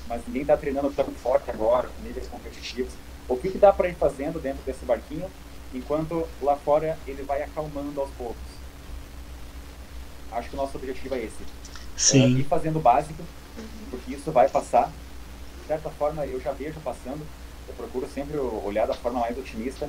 mas 0.08 0.26
ninguém 0.26 0.42
está 0.42 0.56
treinando 0.56 0.90
tão 0.90 1.04
forte 1.04 1.48
agora, 1.50 1.86
com 1.86 2.02
níveis 2.02 2.26
competitivos. 2.26 2.92
O 3.28 3.36
que, 3.36 3.50
que 3.50 3.58
dá 3.58 3.72
para 3.72 3.88
ir 3.88 3.94
fazendo 3.94 4.40
dentro 4.40 4.62
desse 4.64 4.84
barquinho, 4.84 5.30
enquanto 5.72 6.26
lá 6.42 6.56
fora 6.56 6.98
ele 7.06 7.22
vai 7.22 7.42
acalmando 7.42 8.00
aos 8.00 8.10
poucos? 8.12 8.53
Acho 10.34 10.48
que 10.50 10.54
o 10.54 10.58
nosso 10.58 10.76
objetivo 10.76 11.14
é 11.14 11.20
esse. 11.20 11.44
Sim. 11.96 12.36
É, 12.36 12.40
ir 12.40 12.44
fazendo 12.44 12.78
o 12.78 12.82
básico, 12.82 13.22
porque 13.90 14.14
isso 14.14 14.30
vai 14.32 14.48
passar. 14.48 14.90
De 15.60 15.68
certa 15.68 15.90
forma, 15.90 16.26
eu 16.26 16.40
já 16.40 16.52
vejo 16.52 16.80
passando. 16.80 17.24
Eu 17.66 17.74
procuro 17.74 18.08
sempre 18.12 18.36
olhar 18.36 18.86
da 18.86 18.94
forma 18.94 19.20
mais 19.20 19.38
otimista. 19.38 19.88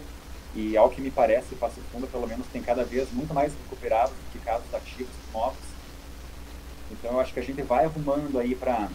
E 0.55 0.77
ao 0.77 0.89
que 0.89 1.01
me 1.01 1.11
parece, 1.11 1.55
Passo 1.55 1.81
Fundo, 1.91 2.07
pelo 2.07 2.27
menos, 2.27 2.47
tem 2.47 2.61
cada 2.61 2.85
vez 2.85 3.11
muito 3.11 3.33
mais 3.33 3.51
recuperados 3.53 4.11
do 4.11 4.31
que 4.31 4.39
casos 4.39 4.73
ativos 4.73 5.13
novos. 5.33 5.57
Então, 6.89 7.11
eu 7.11 7.19
acho 7.19 7.33
que 7.33 7.39
a 7.39 7.43
gente 7.43 7.61
vai 7.61 7.83
arrumando 7.83 8.39
aí 8.39 8.55
para 8.55 8.87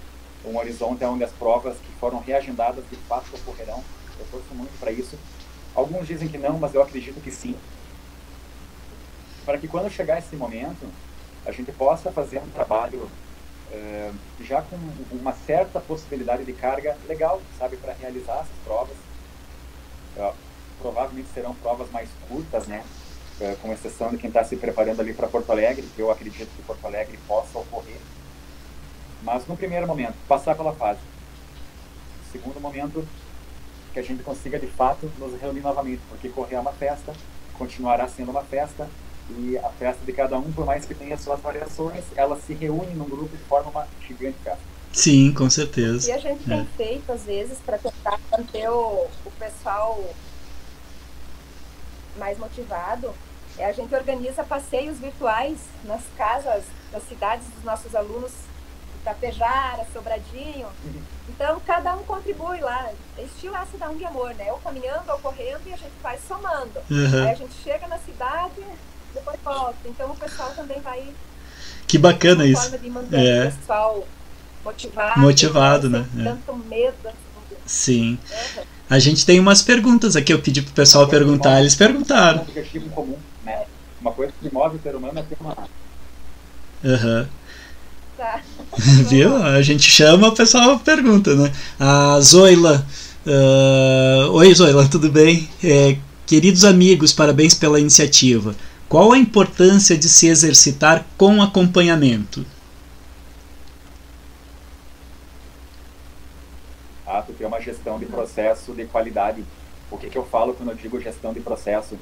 um 0.44 0.56
horizonte 0.56 1.04
onde 1.04 1.22
as 1.22 1.32
provas 1.32 1.76
que 1.76 1.92
foram 2.00 2.20
reagendadas 2.20 2.82
de 2.88 2.96
fato 2.96 3.26
ocorrerão. 3.34 3.84
Eu 4.18 4.26
torço 4.30 4.54
muito 4.54 4.78
para 4.78 4.90
isso. 4.90 5.18
Alguns 5.74 6.06
dizem 6.06 6.28
que 6.28 6.38
não, 6.38 6.58
mas 6.58 6.74
eu 6.74 6.82
acredito 6.82 7.20
que 7.22 7.30
sim. 7.30 7.54
Para 9.44 9.58
que 9.58 9.68
quando 9.68 9.90
chegar 9.90 10.18
esse 10.18 10.34
momento, 10.36 10.86
a 11.50 11.52
gente 11.52 11.72
possa 11.72 12.10
fazer 12.12 12.38
um 12.38 12.50
trabalho 12.50 13.10
é, 13.72 14.12
já 14.40 14.62
com 14.62 14.76
uma 15.12 15.32
certa 15.32 15.80
possibilidade 15.80 16.44
de 16.44 16.52
carga 16.52 16.96
legal, 17.08 17.42
sabe, 17.58 17.76
para 17.76 17.92
realizar 17.92 18.34
essas 18.34 18.64
provas. 18.64 18.96
Provavelmente 20.80 21.28
serão 21.34 21.54
provas 21.54 21.90
mais 21.90 22.08
curtas, 22.28 22.66
né, 22.66 22.84
é, 23.40 23.54
com 23.60 23.72
exceção 23.72 24.10
de 24.10 24.18
quem 24.18 24.28
está 24.28 24.42
se 24.44 24.56
preparando 24.56 25.00
ali 25.00 25.12
para 25.12 25.28
Porto 25.28 25.50
Alegre, 25.50 25.86
que 25.94 26.00
eu 26.00 26.10
acredito 26.10 26.48
que 26.56 26.62
Porto 26.62 26.84
Alegre 26.86 27.18
possa 27.26 27.58
ocorrer. 27.58 27.98
Mas 29.22 29.46
no 29.46 29.56
primeiro 29.56 29.86
momento, 29.86 30.14
passar 30.26 30.54
pela 30.54 30.74
fase. 30.74 31.00
Segundo 32.32 32.60
momento, 32.60 33.06
que 33.92 33.98
a 33.98 34.02
gente 34.02 34.22
consiga 34.22 34.58
de 34.58 34.68
fato 34.68 35.10
nos 35.18 35.38
reunir 35.40 35.60
novamente, 35.60 36.00
porque 36.08 36.28
correr 36.28 36.54
é 36.54 36.60
uma 36.60 36.72
festa, 36.72 37.12
continuará 37.58 38.08
sendo 38.08 38.30
uma 38.30 38.42
festa, 38.42 38.88
e 39.38 39.58
a 39.58 39.68
festa 39.70 40.04
de 40.04 40.12
cada 40.12 40.38
um, 40.38 40.52
por 40.52 40.64
mais 40.64 40.84
que 40.84 40.94
tenha 40.94 41.16
suas 41.16 41.40
variações, 41.40 42.04
ela 42.16 42.38
se 42.40 42.54
reúne 42.54 42.94
num 42.94 43.08
grupo 43.08 43.34
e 43.34 43.38
forma 43.48 43.70
uma 43.70 43.88
gigante 44.06 44.36
festa. 44.42 44.70
Sim, 44.92 45.32
com 45.32 45.48
certeza. 45.48 46.08
E 46.08 46.12
a 46.12 46.18
gente 46.18 46.44
tem 46.44 46.60
é. 46.60 46.66
feito, 46.76 47.12
às 47.12 47.22
vezes, 47.22 47.58
para 47.58 47.78
tentar 47.78 48.18
manter 48.30 48.68
o, 48.68 49.06
o 49.24 49.30
pessoal 49.38 50.02
mais 52.16 52.36
motivado, 52.38 53.14
é 53.58 53.66
a 53.66 53.72
gente 53.72 53.94
organiza 53.94 54.42
passeios 54.42 54.98
virtuais 54.98 55.58
nas 55.84 56.02
casas 56.16 56.64
das 56.90 57.02
cidades 57.04 57.46
dos 57.48 57.64
nossos 57.64 57.94
alunos, 57.94 58.32
Itapejara, 59.00 59.86
Sobradinho. 59.92 60.66
Uhum. 60.84 61.02
Então, 61.28 61.60
cada 61.66 61.94
um 61.94 62.02
contribui 62.02 62.60
lá. 62.60 62.90
É 63.16 63.22
estilo 63.22 63.56
essa 63.56 63.78
da 63.78 63.88
um 63.88 64.06
amor, 64.06 64.34
né? 64.34 64.52
Ou 64.52 64.58
caminhando 64.58 65.10
ou 65.10 65.18
correndo 65.18 65.62
e 65.66 65.72
a 65.72 65.76
gente 65.76 65.94
vai 66.02 66.18
somando. 66.18 66.80
Uhum. 66.90 67.22
Aí 67.22 67.30
a 67.30 67.34
gente 67.34 67.54
chega 67.62 67.86
na 67.88 67.98
cidade, 67.98 68.62
depois 69.14 69.38
volta. 69.44 69.76
Então 69.84 70.10
o 70.10 70.16
pessoal 70.16 70.50
também 70.50 70.80
vai. 70.80 71.02
Que 71.86 71.98
bacana 71.98 72.46
isso. 72.46 72.62
Forma 72.62 72.78
de 72.78 72.90
manter 72.90 73.16
é. 73.18 73.48
o 73.48 73.52
pessoal 73.52 74.08
motivado. 74.64 75.20
Motivado, 75.20 75.90
né? 75.90 76.06
É. 76.18 76.24
Tanto 76.24 76.56
medo. 76.56 77.08
Sim. 77.66 78.18
Uhum. 78.56 78.62
A 78.90 78.98
gente 78.98 79.24
tem 79.24 79.38
umas 79.38 79.62
perguntas 79.62 80.16
aqui, 80.16 80.32
eu 80.32 80.40
pedi 80.40 80.62
pro 80.62 80.72
pessoal 80.72 81.06
perguntar, 81.06 81.60
eles 81.60 81.76
perguntaram. 81.76 82.40
Um 82.40 82.42
objetivo 82.42 82.88
comum, 82.90 83.16
né? 83.44 83.64
Uma 84.00 84.10
coisa 84.12 84.32
que 84.40 84.52
move 84.52 84.76
o 84.76 84.82
ser 84.82 84.96
humano 84.96 85.18
é 85.18 85.22
ter 85.22 85.36
uma. 85.40 85.56
Aham. 86.84 87.20
Uhum. 87.20 87.26
Tá. 88.16 88.40
Viu? 89.08 89.36
A 89.36 89.62
gente 89.62 89.88
chama, 89.90 90.28
o 90.28 90.32
pessoal 90.32 90.78
pergunta, 90.80 91.34
né? 91.36 91.52
A 91.78 92.20
Zoila. 92.20 92.84
Uh... 93.24 94.32
Oi, 94.32 94.54
Zoila, 94.54 94.88
tudo 94.88 95.10
bem? 95.10 95.48
É, 95.62 95.96
queridos 96.26 96.64
amigos, 96.64 97.12
parabéns 97.12 97.54
pela 97.54 97.78
iniciativa. 97.78 98.54
Qual 98.90 99.12
a 99.12 99.18
importância 99.18 99.96
de 99.96 100.08
se 100.08 100.26
exercitar 100.26 101.06
com 101.16 101.40
acompanhamento? 101.40 102.44
Ah, 107.06 107.22
tu 107.22 107.32
tem 107.32 107.46
uma 107.46 107.60
gestão 107.60 108.00
de 108.00 108.06
processo 108.06 108.72
de 108.72 108.84
qualidade. 108.86 109.44
O 109.92 109.96
que, 109.96 110.10
que 110.10 110.18
eu 110.18 110.26
falo 110.26 110.54
quando 110.54 110.70
eu 110.70 110.74
digo 110.74 111.00
gestão 111.00 111.32
de 111.32 111.38
processo? 111.38 111.96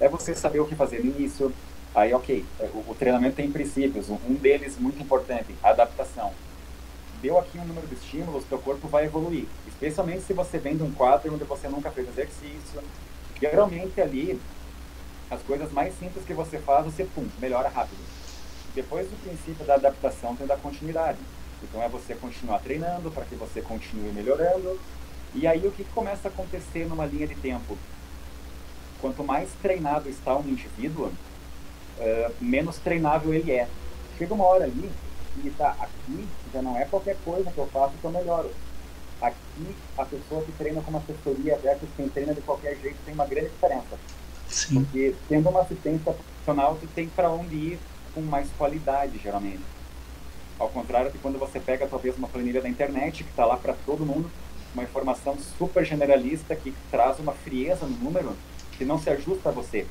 É 0.00 0.08
você 0.08 0.34
saber 0.34 0.58
o 0.58 0.66
que 0.66 0.74
fazer 0.74 1.04
no 1.04 1.16
início. 1.16 1.52
Aí, 1.94 2.12
ok, 2.12 2.44
o, 2.58 2.90
o 2.90 2.96
treinamento 2.98 3.36
tem 3.36 3.48
princípios. 3.48 4.08
Um 4.10 4.34
deles, 4.34 4.76
muito 4.76 5.00
importante, 5.00 5.54
adaptação. 5.62 6.32
Deu 7.22 7.38
aqui 7.38 7.56
um 7.56 7.64
número 7.64 7.86
de 7.86 7.94
estímulos, 7.94 8.42
teu 8.46 8.58
corpo 8.58 8.88
vai 8.88 9.04
evoluir. 9.04 9.46
Especialmente 9.68 10.22
se 10.22 10.32
você 10.32 10.58
vem 10.58 10.76
de 10.76 10.82
um 10.82 10.90
quadro 10.90 11.32
onde 11.32 11.44
você 11.44 11.68
nunca 11.68 11.88
fez 11.92 12.08
exercício. 12.08 12.82
Geralmente 13.40 14.00
ali, 14.00 14.40
as 15.32 15.42
coisas 15.42 15.72
mais 15.72 15.98
simples 15.98 16.26
que 16.26 16.34
você 16.34 16.58
faz, 16.58 16.84
você 16.84 17.04
pum, 17.04 17.26
melhora 17.40 17.68
rápido. 17.70 17.98
Depois 18.74 19.08
do 19.08 19.16
princípio 19.22 19.64
da 19.64 19.74
adaptação 19.74 20.36
tem 20.36 20.46
da 20.46 20.58
continuidade. 20.58 21.18
Então 21.62 21.82
é 21.82 21.88
você 21.88 22.14
continuar 22.14 22.58
treinando 22.58 23.10
para 23.10 23.24
que 23.24 23.34
você 23.34 23.62
continue 23.62 24.12
melhorando. 24.12 24.78
E 25.34 25.46
aí 25.46 25.66
o 25.66 25.72
que 25.72 25.84
começa 25.84 26.28
a 26.28 26.30
acontecer 26.30 26.86
numa 26.86 27.06
linha 27.06 27.26
de 27.26 27.34
tempo? 27.34 27.78
Quanto 29.00 29.24
mais 29.24 29.48
treinado 29.62 30.08
está 30.08 30.36
um 30.36 30.46
indivíduo, 30.46 31.06
uh, 31.06 32.34
menos 32.38 32.76
treinável 32.76 33.32
ele 33.32 33.52
é. 33.52 33.66
Chega 34.18 34.34
uma 34.34 34.44
hora 34.44 34.64
ali 34.64 34.90
e 35.42 35.50
tá, 35.50 35.74
aqui 35.80 36.28
já 36.52 36.60
não 36.60 36.76
é 36.76 36.84
qualquer 36.84 37.16
coisa 37.24 37.50
que 37.50 37.58
eu 37.58 37.66
faço 37.68 37.94
que 37.98 38.04
eu 38.04 38.10
melhoro. 38.10 38.50
Aqui, 39.22 39.74
a 39.96 40.04
pessoa 40.04 40.42
que 40.42 40.52
treina 40.52 40.82
com 40.82 40.90
uma 40.90 40.98
assessoria 40.98 41.56
versus 41.56 41.88
quem 41.96 42.08
treina 42.10 42.34
de 42.34 42.42
qualquer 42.42 42.76
jeito 42.82 42.98
tem 43.06 43.14
uma 43.14 43.24
grande 43.24 43.48
diferença. 43.48 43.96
Sim. 44.52 44.84
Porque 44.84 45.14
tendo 45.28 45.48
uma 45.48 45.62
assistência 45.62 46.12
profissional, 46.12 46.76
tu 46.80 46.86
tem 46.94 47.08
para 47.08 47.30
onde 47.30 47.54
ir 47.54 47.78
com 48.14 48.20
mais 48.20 48.48
qualidade, 48.58 49.18
geralmente. 49.18 49.62
Ao 50.58 50.68
contrário 50.68 51.10
de 51.10 51.18
quando 51.18 51.38
você 51.38 51.58
pega 51.58 51.86
talvez 51.86 52.16
uma 52.16 52.28
planilha 52.28 52.60
da 52.60 52.68
internet 52.68 53.24
que 53.24 53.30
está 53.30 53.44
lá 53.44 53.56
para 53.56 53.74
todo 53.86 54.06
mundo, 54.06 54.30
uma 54.74 54.84
informação 54.84 55.36
super 55.58 55.84
generalista 55.84 56.54
que 56.54 56.74
traz 56.90 57.18
uma 57.18 57.32
frieza 57.32 57.86
no 57.86 57.96
número 57.96 58.36
que 58.76 58.84
não 58.84 58.98
se 58.98 59.10
ajusta 59.10 59.48
a 59.48 59.52
você. 59.52 59.86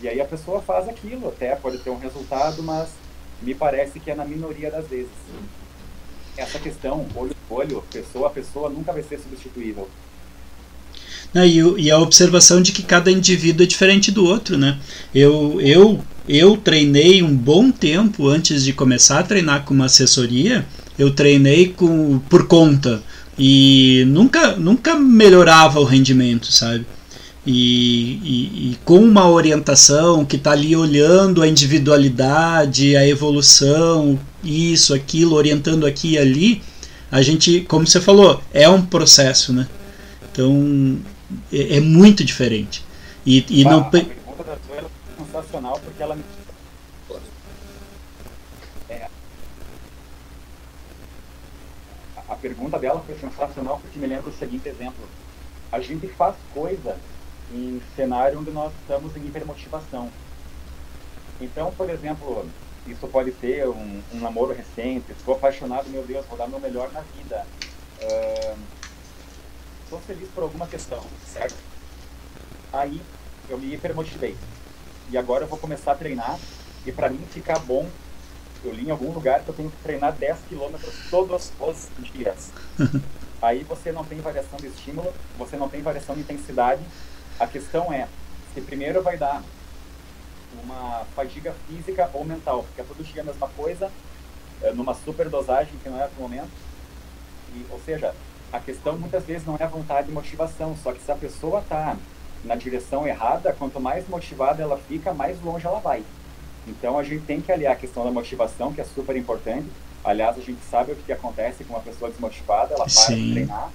E 0.00 0.08
aí 0.08 0.20
a 0.20 0.24
pessoa 0.24 0.60
faz 0.60 0.88
aquilo, 0.88 1.28
até 1.28 1.56
pode 1.56 1.78
ter 1.78 1.90
um 1.90 1.98
resultado, 1.98 2.62
mas 2.62 2.90
me 3.40 3.54
parece 3.54 3.98
que 3.98 4.10
é 4.10 4.14
na 4.14 4.24
minoria 4.24 4.70
das 4.70 4.86
vezes. 4.86 5.10
Essa 6.36 6.58
questão, 6.58 7.06
olho 7.14 7.32
a 7.32 7.54
olho, 7.54 7.82
pessoa 7.90 8.28
a 8.28 8.30
pessoa, 8.30 8.68
nunca 8.68 8.92
vai 8.92 9.02
ser 9.02 9.18
substituível. 9.18 9.88
Né, 11.34 11.48
e, 11.48 11.58
e, 11.58 11.90
a 11.90 11.98
observação 11.98 12.62
de 12.62 12.70
que 12.70 12.82
cada 12.82 13.10
indivíduo 13.10 13.64
é 13.64 13.66
diferente 13.66 14.12
do 14.12 14.24
outro, 14.24 14.56
né? 14.56 14.78
Eu, 15.12 15.60
eu, 15.60 16.00
eu 16.28 16.56
treinei 16.56 17.24
um 17.24 17.34
bom 17.34 17.72
tempo 17.72 18.28
antes 18.28 18.64
de 18.64 18.72
começar 18.72 19.18
a 19.18 19.24
treinar 19.24 19.64
com 19.64 19.74
uma 19.74 19.86
assessoria. 19.86 20.64
Eu 20.96 21.10
treinei 21.10 21.70
com, 21.70 22.20
por 22.30 22.46
conta 22.46 23.02
e 23.36 24.04
nunca, 24.06 24.54
nunca 24.54 24.94
melhorava 24.94 25.80
o 25.80 25.84
rendimento, 25.84 26.52
sabe? 26.52 26.86
E, 27.44 28.20
e, 28.22 28.70
e 28.70 28.78
com 28.84 29.00
uma 29.00 29.28
orientação 29.28 30.24
que 30.24 30.36
está 30.36 30.52
ali 30.52 30.74
olhando 30.76 31.42
a 31.42 31.48
individualidade, 31.48 32.96
a 32.96 33.06
evolução, 33.06 34.18
isso, 34.42 34.94
aquilo, 34.94 35.34
orientando 35.34 35.84
aqui 35.84 36.12
e 36.12 36.18
ali, 36.18 36.62
a 37.10 37.20
gente, 37.22 37.60
como 37.62 37.86
você 37.86 38.00
falou, 38.00 38.40
é 38.52 38.68
um 38.68 38.80
processo, 38.80 39.52
né? 39.52 39.66
Então 40.32 40.98
é, 41.52 41.76
é 41.76 41.80
muito 41.80 42.24
diferente. 42.24 42.84
E, 43.24 43.44
e 43.48 43.64
não. 43.64 43.80
A 43.80 43.84
pergunta 43.90 44.44
da 44.44 44.56
sua 44.66 44.76
é 44.76 44.84
sensacional 45.16 45.80
porque 45.82 46.02
ela 46.02 46.14
me. 46.14 46.24
É. 48.88 49.08
A 52.28 52.34
pergunta 52.36 52.78
dela 52.78 53.02
foi 53.06 53.16
sensacional 53.16 53.78
porque 53.80 53.98
me 53.98 54.06
lembra 54.06 54.30
o 54.30 54.38
seguinte 54.38 54.68
exemplo. 54.68 55.04
A 55.72 55.80
gente 55.80 56.06
faz 56.08 56.36
coisa 56.52 56.96
em 57.52 57.80
cenário 57.96 58.38
onde 58.38 58.50
nós 58.50 58.72
estamos 58.80 59.16
em 59.16 59.26
hipermotivação. 59.26 60.10
Então, 61.40 61.72
por 61.72 61.90
exemplo, 61.90 62.48
isso 62.86 63.06
pode 63.08 63.32
ser 63.40 63.68
um, 63.68 64.02
um 64.12 64.20
namoro 64.20 64.52
recente, 64.52 65.12
estou 65.12 65.34
apaixonado, 65.34 65.88
meu 65.88 66.04
Deus, 66.04 66.24
vou 66.26 66.38
dar 66.38 66.46
meu 66.46 66.60
melhor 66.60 66.92
na 66.92 67.00
vida. 67.00 67.44
Estou 69.84 70.00
feliz 70.00 70.28
por 70.34 70.42
alguma 70.42 70.66
questão, 70.66 71.02
certo? 71.26 71.56
Aí 72.72 73.00
eu 73.48 73.58
me 73.58 73.72
hipermotivei. 73.72 74.36
E 75.10 75.18
agora 75.18 75.44
eu 75.44 75.48
vou 75.48 75.58
começar 75.58 75.92
a 75.92 75.94
treinar. 75.94 76.38
E 76.84 76.92
para 76.92 77.08
mim 77.08 77.24
ficar 77.30 77.58
bom, 77.60 77.88
eu 78.64 78.72
li 78.72 78.86
em 78.86 78.90
algum 78.90 79.12
lugar 79.12 79.42
que 79.42 79.48
eu 79.48 79.54
tenho 79.54 79.70
que 79.70 79.76
treinar 79.82 80.12
10 80.12 80.38
quilômetros 80.48 80.94
todos 81.10 81.52
os 81.58 82.12
dias. 82.12 82.50
Aí 83.40 83.62
você 83.62 83.92
não 83.92 84.04
tem 84.04 84.20
variação 84.20 84.58
de 84.58 84.68
estímulo, 84.68 85.12
você 85.36 85.56
não 85.56 85.68
tem 85.68 85.82
variação 85.82 86.14
de 86.14 86.22
intensidade. 86.22 86.82
A 87.38 87.46
questão 87.46 87.92
é, 87.92 88.08
se 88.54 88.60
primeiro 88.62 89.02
vai 89.02 89.18
dar 89.18 89.42
uma 90.62 91.04
fadiga 91.14 91.54
física 91.68 92.08
ou 92.14 92.24
mental, 92.24 92.62
porque 92.62 92.80
é 92.80 92.84
tudo 92.84 93.04
dia 93.04 93.20
a 93.20 93.24
mesma 93.24 93.48
coisa, 93.48 93.90
é, 94.62 94.72
numa 94.72 94.94
super 94.94 95.28
dosagem 95.28 95.74
que 95.82 95.88
não 95.88 96.02
é 96.02 96.06
para 96.06 96.18
o 96.18 96.22
momento. 96.22 96.50
E, 97.54 97.66
ou 97.70 97.80
seja, 97.84 98.14
a 98.54 98.60
questão 98.60 98.96
muitas 98.96 99.24
vezes 99.24 99.44
não 99.44 99.56
é 99.58 99.66
vontade 99.66 100.08
e 100.08 100.12
motivação, 100.12 100.76
só 100.80 100.92
que 100.92 101.02
se 101.02 101.10
a 101.10 101.16
pessoa 101.16 101.58
está 101.58 101.96
na 102.44 102.54
direção 102.54 103.04
errada, 103.04 103.52
quanto 103.52 103.80
mais 103.80 104.08
motivada 104.08 104.62
ela 104.62 104.78
fica, 104.78 105.12
mais 105.12 105.42
longe 105.42 105.66
ela 105.66 105.80
vai. 105.80 106.04
Então 106.64 106.96
a 106.96 107.02
gente 107.02 107.24
tem 107.24 107.40
que 107.40 107.50
aliar 107.50 107.72
a 107.72 107.76
questão 107.76 108.04
da 108.04 108.12
motivação, 108.12 108.72
que 108.72 108.80
é 108.80 108.84
super 108.84 109.16
importante. 109.16 109.66
Aliás, 110.04 110.38
a 110.38 110.40
gente 110.40 110.60
sabe 110.70 110.92
o 110.92 110.96
que, 110.96 111.12
acontece 111.12 111.64
com 111.64 111.74
uma 111.74 111.82
pessoa 111.82 112.08
desmotivada, 112.08 112.74
ela 112.74 112.84
para 112.84 112.88
Sim. 112.88 113.26
de 113.26 113.32
treinar, 113.32 113.70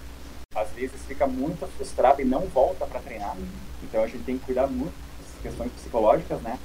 às 0.56 0.70
vezes 0.70 1.02
fica 1.06 1.28
muito 1.28 1.68
frustrada 1.76 2.22
e 2.22 2.26
não 2.26 2.42
volta 2.42 2.86
para 2.86 3.02
treinar. 3.02 3.36
Então 3.84 4.02
a 4.02 4.08
gente 4.08 4.24
tem 4.24 4.38
que 4.38 4.46
cuidar 4.46 4.68
muito 4.68 4.94
questões 5.42 5.74
psicológicas, 5.74 6.42
né? 6.42 6.58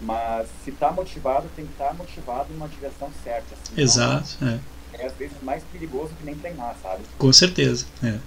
Mas 0.00 0.46
se 0.62 0.70
está 0.70 0.92
motivado, 0.92 1.48
tem 1.56 1.66
que 1.66 1.72
estar 1.72 1.88
tá 1.88 1.94
motivado 1.94 2.52
em 2.52 2.56
uma 2.56 2.68
direção 2.68 3.10
certa. 3.24 3.54
Assim, 3.54 3.80
Exato. 3.80 4.44
é. 4.44 4.60
É 4.94 5.06
às 5.06 5.12
vezes 5.14 5.36
mais 5.42 5.62
perigoso 5.72 6.10
que 6.18 6.24
nem 6.24 6.34
treinar, 6.34 6.76
sabe? 6.82 7.02
Com 7.18 7.32
certeza. 7.32 7.86
É. 8.02 8.18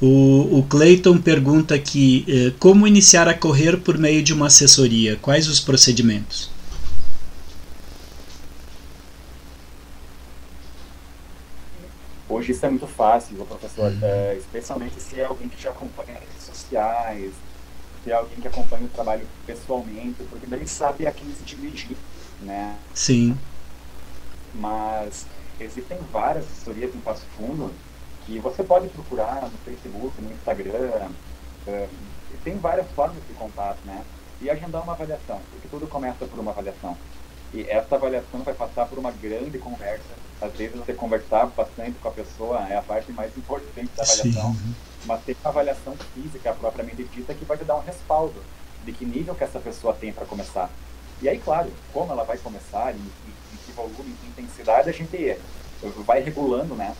O, 0.00 0.58
o 0.58 0.62
Clayton 0.68 1.18
pergunta 1.18 1.74
aqui: 1.74 2.24
eh, 2.28 2.52
como 2.58 2.86
iniciar 2.86 3.28
a 3.28 3.34
correr 3.34 3.78
por 3.78 3.98
meio 3.98 4.22
de 4.22 4.32
uma 4.32 4.46
assessoria? 4.46 5.16
Quais 5.16 5.48
os 5.48 5.60
procedimentos? 5.60 6.50
Hoje 12.28 12.52
isso 12.52 12.66
é 12.66 12.68
muito 12.70 12.86
fácil, 12.86 13.36
professor, 13.36 13.90
uhum. 13.90 13.98
é, 14.02 14.36
especialmente 14.36 15.00
se 15.00 15.20
é 15.20 15.24
alguém 15.24 15.48
que 15.48 15.62
já 15.62 15.70
acompanha 15.70 16.14
redes 16.14 16.44
sociais, 16.44 17.32
ter 18.04 18.12
alguém 18.12 18.40
que 18.40 18.48
acompanhe 18.48 18.84
o 18.84 18.88
trabalho 18.88 19.26
pessoalmente, 19.46 20.22
porque 20.28 20.46
daí 20.46 20.66
sabe 20.66 21.06
a 21.06 21.12
quem 21.12 21.26
se 21.32 21.42
dirigir, 21.44 21.96
né? 22.42 22.76
Sim. 22.92 23.38
Mas 24.54 25.26
existem 25.60 25.98
várias 26.12 26.44
assessorias 26.44 26.94
em 26.94 27.00
Passo 27.00 27.24
Fundo 27.36 27.72
que 28.24 28.38
você 28.38 28.62
pode 28.62 28.88
procurar 28.88 29.42
no 29.42 29.58
Facebook, 29.58 30.20
no 30.20 30.32
Instagram, 30.32 31.10
uh, 31.66 31.88
tem 32.42 32.58
várias 32.58 32.86
formas 32.92 33.22
de 33.26 33.34
contato, 33.34 33.78
né? 33.84 34.04
E 34.40 34.50
agendar 34.50 34.82
uma 34.82 34.92
avaliação, 34.92 35.40
porque 35.50 35.68
tudo 35.68 35.86
começa 35.86 36.26
por 36.26 36.38
uma 36.38 36.50
avaliação. 36.50 36.96
E 37.54 37.62
essa 37.62 37.94
avaliação 37.94 38.40
vai 38.40 38.52
passar 38.52 38.86
por 38.86 38.98
uma 38.98 39.12
grande 39.12 39.58
conversa. 39.58 40.14
Às 40.42 40.52
vezes 40.52 40.76
você 40.76 40.92
conversar 40.92 41.46
bastante 41.46 41.98
com 42.00 42.08
a 42.08 42.12
pessoa 42.12 42.66
é 42.68 42.76
a 42.76 42.82
parte 42.82 43.12
mais 43.12 43.36
importante 43.36 43.90
da 43.96 44.02
avaliação. 44.02 44.54
Sim 44.54 44.74
mas 45.06 45.22
tem 45.24 45.36
uma 45.40 45.50
avaliação 45.50 45.96
física 46.14 46.52
propriamente 46.52 47.04
dita 47.04 47.32
que 47.32 47.44
vai 47.44 47.56
te 47.56 47.64
dar 47.64 47.76
um 47.76 47.80
respaldo 47.80 48.42
de 48.84 48.92
que 48.92 49.04
nível 49.04 49.34
que 49.34 49.44
essa 49.44 49.60
pessoa 49.60 49.94
tem 49.94 50.12
para 50.12 50.26
começar. 50.26 50.68
E 51.22 51.28
aí, 51.28 51.38
claro, 51.38 51.72
como 51.92 52.12
ela 52.12 52.24
vai 52.24 52.36
começar, 52.38 52.92
em 52.92 52.98
que 52.98 53.32
volume, 53.76 54.14
que 54.20 54.28
intensidade, 54.28 54.88
a 54.88 54.92
gente 54.92 55.36
vai 56.04 56.20
regulando, 56.22 56.74
né, 56.74 56.94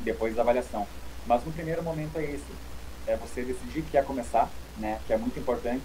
depois 0.00 0.34
da 0.34 0.42
avaliação. 0.42 0.86
Mas 1.26 1.44
no 1.44 1.52
primeiro 1.52 1.82
momento 1.82 2.16
é 2.16 2.24
esse, 2.24 2.52
é 3.06 3.16
você 3.16 3.42
decidir 3.42 3.82
que 3.82 3.90
quer 3.90 4.04
começar, 4.04 4.48
né, 4.78 4.98
que 5.06 5.12
é 5.12 5.18
muito 5.18 5.38
importante, 5.38 5.82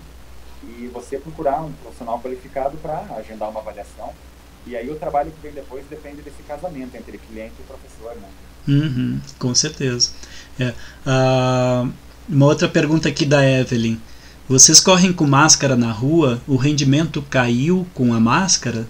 e 0.64 0.90
você 0.94 1.18
procurar 1.18 1.62
um 1.62 1.74
profissional 1.74 2.20
qualificado 2.20 2.78
para 2.78 3.00
agendar 3.18 3.50
uma 3.50 3.60
avaliação. 3.60 4.14
E 4.66 4.78
aí 4.78 4.90
o 4.90 4.96
trabalho 4.96 5.32
que 5.32 5.42
vem 5.42 5.52
depois 5.52 5.84
depende 5.90 6.22
desse 6.22 6.42
casamento 6.44 6.96
entre 6.96 7.18
cliente 7.18 7.56
e 7.60 7.64
professor, 7.64 8.16
né. 8.16 8.30
Uhum, 8.66 9.20
com 9.38 9.54
certeza. 9.54 10.12
É. 10.58 10.74
Uh, 11.06 11.92
uma 12.30 12.46
outra 12.46 12.70
pergunta 12.70 13.10
aqui 13.10 13.26
da 13.26 13.46
Evelyn. 13.46 14.00
Vocês 14.48 14.80
correm 14.80 15.12
com 15.12 15.26
máscara 15.26 15.76
na 15.76 15.92
rua? 15.92 16.42
O 16.48 16.56
rendimento 16.56 17.22
caiu 17.24 17.86
com 17.94 18.14
a 18.14 18.20
máscara? 18.20 18.88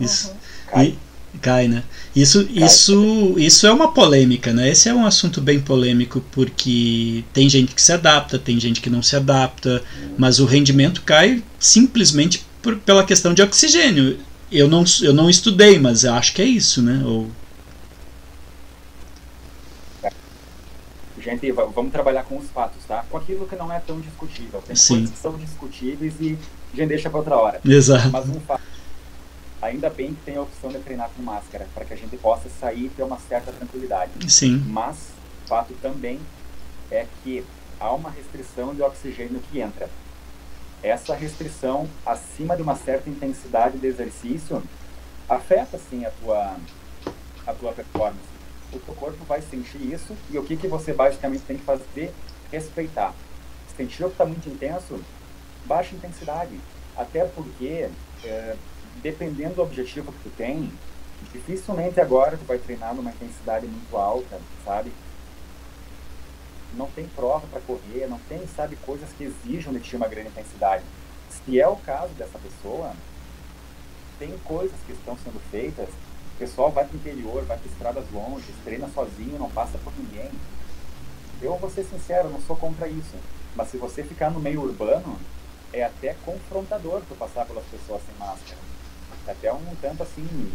Isso. 0.00 0.28
Uhum. 0.28 0.34
Cai. 0.70 0.86
E, 1.34 1.38
cai, 1.38 1.68
né? 1.68 1.82
Isso, 2.14 2.44
cai. 2.44 2.64
isso, 2.64 3.34
isso 3.38 3.66
é 3.66 3.72
uma 3.72 3.92
polêmica, 3.92 4.52
né? 4.52 4.70
Esse 4.70 4.88
é 4.88 4.94
um 4.94 5.06
assunto 5.06 5.40
bem 5.40 5.60
polêmico 5.60 6.22
porque 6.32 7.24
tem 7.32 7.48
gente 7.48 7.74
que 7.74 7.82
se 7.82 7.92
adapta, 7.92 8.38
tem 8.38 8.58
gente 8.58 8.80
que 8.80 8.90
não 8.90 9.02
se 9.02 9.16
adapta, 9.16 9.82
mas 10.16 10.38
o 10.38 10.46
rendimento 10.46 11.02
cai 11.02 11.42
simplesmente 11.58 12.44
por, 12.62 12.76
pela 12.76 13.04
questão 13.04 13.34
de 13.34 13.42
oxigênio. 13.42 14.18
Eu 14.50 14.68
não, 14.68 14.84
eu 15.02 15.12
não 15.12 15.28
estudei, 15.28 15.78
mas 15.78 16.04
eu 16.04 16.14
acho 16.14 16.32
que 16.32 16.40
é 16.40 16.44
isso, 16.44 16.80
né? 16.80 17.02
Ou 17.04 17.28
gente, 21.26 21.50
vamos 21.50 21.90
trabalhar 21.90 22.22
com 22.22 22.38
os 22.38 22.48
fatos, 22.50 22.84
tá? 22.84 23.04
Com 23.10 23.16
aquilo 23.16 23.46
que 23.46 23.56
não 23.56 23.72
é 23.72 23.80
tão 23.80 24.00
discutível. 24.00 24.62
Tem 24.64 24.76
Sim. 24.76 24.94
coisas 24.94 25.10
que 25.10 25.18
são 25.18 25.36
discutíveis 25.36 26.14
e 26.20 26.38
a 26.72 26.76
gente 26.76 26.88
deixa 26.88 27.10
para 27.10 27.18
outra 27.18 27.36
hora. 27.36 27.60
Exato. 27.64 28.10
Mas 28.10 28.28
um 28.28 28.40
fato. 28.40 28.62
Ainda 29.66 29.90
bem 29.90 30.14
que 30.14 30.22
tem 30.24 30.36
a 30.36 30.42
opção 30.42 30.70
de 30.70 30.78
treinar 30.78 31.10
com 31.16 31.22
máscara, 31.22 31.66
para 31.74 31.84
que 31.84 31.94
a 31.94 31.96
gente 31.96 32.16
possa 32.16 32.48
sair 32.48 32.86
e 32.86 32.88
ter 32.88 33.02
uma 33.02 33.18
certa 33.18 33.52
tranquilidade. 33.52 34.12
Sim. 34.30 34.58
Mas, 34.66 35.08
fato 35.46 35.74
também 35.80 36.20
é 36.90 37.06
que 37.22 37.44
há 37.80 37.92
uma 37.92 38.10
restrição 38.10 38.74
de 38.74 38.82
oxigênio 38.82 39.40
que 39.50 39.60
entra. 39.60 39.88
Essa 40.82 41.14
restrição, 41.14 41.88
acima 42.04 42.56
de 42.56 42.62
uma 42.62 42.76
certa 42.76 43.10
intensidade 43.10 43.78
de 43.78 43.86
exercício, 43.86 44.62
afeta 45.28 45.78
sim 45.78 46.04
a 46.04 46.10
tua, 46.10 46.56
a 47.46 47.52
tua 47.52 47.72
performance 47.72 48.36
o 48.72 48.78
teu 48.78 48.94
corpo 48.94 49.24
vai 49.24 49.40
sentir 49.42 49.80
isso 49.92 50.16
e 50.30 50.38
o 50.38 50.44
que, 50.44 50.56
que 50.56 50.66
você 50.66 50.92
basicamente 50.92 51.42
tem 51.42 51.56
que 51.56 51.64
fazer? 51.64 52.12
Respeitar. 52.50 53.14
Se 53.68 53.76
sentiu 53.76 54.08
que 54.08 54.14
está 54.14 54.24
muito 54.24 54.48
intenso, 54.48 55.00
baixa 55.64 55.94
intensidade. 55.94 56.58
Até 56.96 57.24
porque, 57.24 57.88
é, 58.24 58.56
dependendo 59.06 59.54
do 59.54 59.62
objetivo 59.62 60.10
que 60.10 60.28
tu 60.28 60.30
tem, 60.36 60.68
dificilmente 61.32 62.00
agora 62.00 62.36
tu 62.36 62.44
vai 62.44 62.58
treinar 62.58 62.92
numa 62.92 63.10
intensidade 63.10 63.64
muito 63.64 63.96
alta, 63.96 64.40
sabe? 64.64 64.92
Não 66.74 66.88
tem 66.90 67.06
prova 67.06 67.46
para 67.46 67.60
correr, 67.60 68.08
não 68.08 68.18
tem, 68.28 68.44
sabe, 68.48 68.74
coisas 68.84 69.08
que 69.16 69.22
exijam 69.22 69.72
de 69.72 69.78
ti 69.78 69.94
uma 69.94 70.08
grande 70.08 70.28
intensidade. 70.28 70.82
Se 71.30 71.60
é 71.60 71.68
o 71.68 71.76
caso 71.76 72.12
dessa 72.14 72.36
pessoa, 72.38 72.92
tem 74.18 74.36
coisas 74.38 74.76
que 74.84 74.92
estão 74.92 75.16
sendo 75.18 75.40
feitas 75.50 75.88
o 75.88 76.38
pessoal 76.38 76.70
vai 76.70 76.84
para 76.84 76.94
o 76.94 76.98
interior, 76.98 77.42
vai 77.44 77.56
para 77.56 77.66
estradas 77.66 78.04
longes, 78.12 78.54
treina 78.62 78.90
sozinho, 78.90 79.38
não 79.38 79.48
passa 79.48 79.78
por 79.78 79.90
ninguém. 79.96 80.30
Eu 81.40 81.56
vou 81.56 81.70
ser 81.70 81.82
sincero, 81.84 82.28
não 82.28 82.42
sou 82.42 82.54
contra 82.54 82.86
isso. 82.86 83.16
Mas 83.54 83.70
se 83.70 83.78
você 83.78 84.02
ficar 84.02 84.30
no 84.30 84.38
meio 84.38 84.60
urbano, 84.60 85.18
é 85.72 85.82
até 85.82 86.14
confrontador 86.26 87.00
tu 87.08 87.14
passar 87.14 87.46
pelas 87.46 87.64
pessoas 87.64 88.02
sem 88.04 88.14
máscara. 88.18 88.58
É 89.26 89.32
até 89.32 89.52
um 89.52 89.74
tanto 89.80 90.02
assim, 90.02 90.52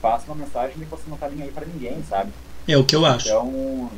passa 0.00 0.26
uma 0.26 0.44
mensagem 0.44 0.76
de 0.78 0.84
que 0.84 0.90
você 0.90 1.02
não 1.08 1.16
tá 1.16 1.28
nem 1.28 1.42
aí 1.42 1.50
para 1.50 1.66
ninguém, 1.66 2.02
sabe? 2.08 2.32
É 2.66 2.76
o 2.76 2.84
que 2.84 2.94
eu 2.94 3.04
acho. 3.04 3.28
Então, 3.28 3.90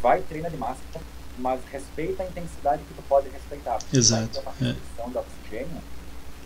vai 0.00 0.20
treina 0.22 0.48
de 0.48 0.56
máscara, 0.56 1.04
mas 1.38 1.60
respeita 1.70 2.22
a 2.22 2.26
intensidade 2.26 2.82
que 2.82 2.94
tu 2.94 3.02
pode 3.08 3.28
respeitar. 3.28 3.78
Exato. 3.92 4.40
Vai 4.42 4.54
uma 4.60 4.70
é. 4.70 5.10
de 5.10 5.18
oxigênio 5.18 5.82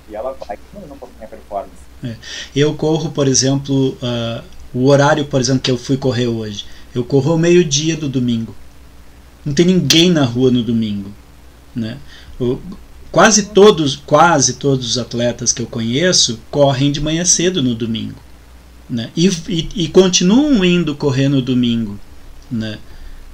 e 0.08 0.14
ela 0.14 0.36
vai 0.46 0.56
diminuindo 0.56 0.94
um 0.94 0.98
pouquinho 0.98 1.24
a 1.24 1.28
performance. 1.28 1.86
É. 2.04 2.16
Eu 2.54 2.74
corro, 2.74 3.10
por 3.10 3.26
exemplo, 3.26 3.90
uh, 4.02 4.44
o 4.72 4.86
horário, 4.86 5.24
por 5.26 5.40
exemplo, 5.40 5.62
que 5.62 5.70
eu 5.70 5.78
fui 5.78 5.96
correr 5.96 6.26
hoje. 6.26 6.66
Eu 6.94 7.04
corro 7.04 7.32
ao 7.32 7.38
meio-dia 7.38 7.96
do 7.96 8.08
domingo. 8.08 8.54
Não 9.44 9.54
tem 9.54 9.66
ninguém 9.66 10.10
na 10.10 10.24
rua 10.24 10.50
no 10.50 10.62
domingo, 10.62 11.10
né? 11.74 11.98
Eu, 12.40 12.60
quase 13.16 13.44
todos, 13.44 13.96
quase 13.96 14.52
todos 14.56 14.90
os 14.90 14.98
atletas 14.98 15.50
que 15.50 15.62
eu 15.62 15.66
conheço 15.66 16.38
correm 16.50 16.92
de 16.92 17.00
manhã 17.00 17.24
cedo 17.24 17.62
no 17.62 17.74
domingo. 17.74 18.20
Né? 18.90 19.08
E, 19.16 19.26
e, 19.48 19.68
e 19.74 19.88
continuam 19.88 20.62
indo 20.62 20.94
correr 20.94 21.30
no 21.30 21.40
domingo. 21.40 21.98
Né? 22.50 22.76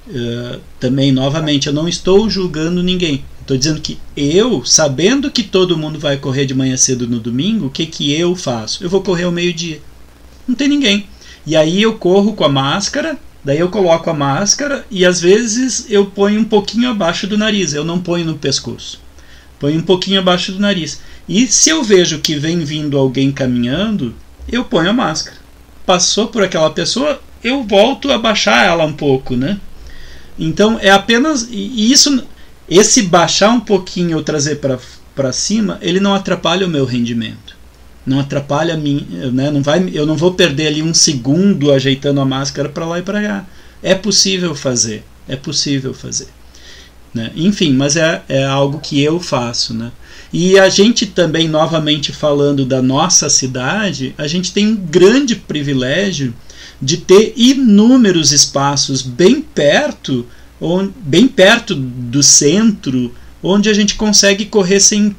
Uh, 0.07 0.61
também, 0.79 1.11
novamente, 1.11 1.67
eu 1.67 1.73
não 1.73 1.85
estou 1.85 2.29
julgando 2.29 2.81
ninguém. 2.81 3.25
Estou 3.41 3.57
dizendo 3.57 3.81
que 3.81 3.99
eu, 4.15 4.63
sabendo 4.63 5.29
que 5.29 5.43
todo 5.43 5.77
mundo 5.77 5.99
vai 5.99 6.15
correr 6.15 6.45
de 6.45 6.53
manhã 6.53 6.77
cedo 6.77 7.05
no 7.05 7.19
domingo, 7.19 7.65
o 7.65 7.69
que, 7.69 7.85
que 7.85 8.13
eu 8.13 8.37
faço? 8.37 8.85
Eu 8.85 8.89
vou 8.89 9.01
correr 9.01 9.25
ao 9.25 9.33
meio-dia. 9.33 9.81
Não 10.47 10.55
tem 10.55 10.69
ninguém. 10.69 11.07
E 11.45 11.57
aí 11.57 11.81
eu 11.81 11.95
corro 11.95 12.31
com 12.31 12.45
a 12.45 12.49
máscara, 12.49 13.19
daí 13.43 13.59
eu 13.59 13.67
coloco 13.67 14.09
a 14.09 14.13
máscara 14.13 14.85
e 14.89 15.05
às 15.05 15.19
vezes 15.19 15.87
eu 15.89 16.05
ponho 16.05 16.39
um 16.39 16.45
pouquinho 16.45 16.89
abaixo 16.89 17.27
do 17.27 17.37
nariz, 17.37 17.73
eu 17.73 17.83
não 17.83 17.99
ponho 17.99 18.23
no 18.23 18.37
pescoço. 18.37 19.02
Ponho 19.63 19.79
um 19.79 19.83
pouquinho 19.83 20.19
abaixo 20.19 20.51
do 20.51 20.59
nariz. 20.59 20.99
E 21.25 21.47
se 21.47 21.69
eu 21.69 21.81
vejo 21.81 22.19
que 22.19 22.35
vem 22.35 22.65
vindo 22.65 22.97
alguém 22.97 23.31
caminhando, 23.31 24.13
eu 24.51 24.65
ponho 24.65 24.89
a 24.89 24.93
máscara. 24.93 25.37
Passou 25.85 26.27
por 26.27 26.43
aquela 26.43 26.69
pessoa, 26.69 27.21
eu 27.41 27.63
volto 27.63 28.11
a 28.11 28.17
baixar 28.17 28.65
ela 28.65 28.83
um 28.83 28.91
pouco, 28.91 29.37
né? 29.37 29.57
Então 30.37 30.77
é 30.81 30.89
apenas 30.91 31.47
e 31.49 31.89
isso 31.89 32.25
esse 32.69 33.03
baixar 33.03 33.51
um 33.51 33.59
pouquinho 33.61 34.17
ou 34.17 34.23
trazer 34.23 34.59
para 35.15 35.31
cima, 35.31 35.77
ele 35.81 36.01
não 36.01 36.13
atrapalha 36.13 36.67
o 36.67 36.69
meu 36.69 36.83
rendimento 36.83 37.55
não 38.05 38.19
atrapalha 38.19 38.73
a 38.73 38.77
mim, 38.77 39.07
né? 39.31 39.49
não 39.49 39.63
vai, 39.63 39.89
eu 39.93 40.05
não 40.05 40.17
vou 40.17 40.33
perder 40.33 40.67
ali 40.67 40.83
um 40.83 40.93
segundo 40.93 41.71
ajeitando 41.71 42.19
a 42.19 42.25
máscara 42.25 42.67
para 42.67 42.85
lá 42.85 42.99
e 42.99 43.01
para 43.01 43.21
cá. 43.21 43.45
É 43.81 43.95
possível 43.95 44.53
fazer, 44.53 45.05
é 45.25 45.37
possível 45.37 45.93
fazer. 45.93 46.27
Né? 47.13 47.31
Enfim, 47.35 47.73
mas 47.73 47.95
é, 47.95 48.23
é 48.27 48.43
algo 48.43 48.79
que 48.79 49.01
eu 49.01 49.19
faço. 49.19 49.73
Né? 49.73 49.91
E 50.31 50.57
a 50.57 50.67
gente 50.69 51.05
também, 51.05 51.47
novamente 51.47 52.11
falando 52.11 52.65
da 52.65 52.81
nossa 52.81 53.29
cidade, 53.29 54.15
a 54.17 54.27
gente 54.27 54.51
tem 54.51 54.67
um 54.67 54.75
grande 54.75 55.35
privilégio 55.35 56.33
de 56.81 56.97
ter 56.97 57.33
inúmeros 57.37 58.31
espaços 58.31 59.01
bem 59.01 59.41
perto, 59.41 60.25
bem 60.99 61.27
perto 61.27 61.75
do 61.75 62.23
centro, 62.23 63.13
onde 63.41 63.69
a 63.69 63.73
gente 63.73 63.95
consegue 63.95 64.45
correr 64.45 64.79
sem, 64.79 65.15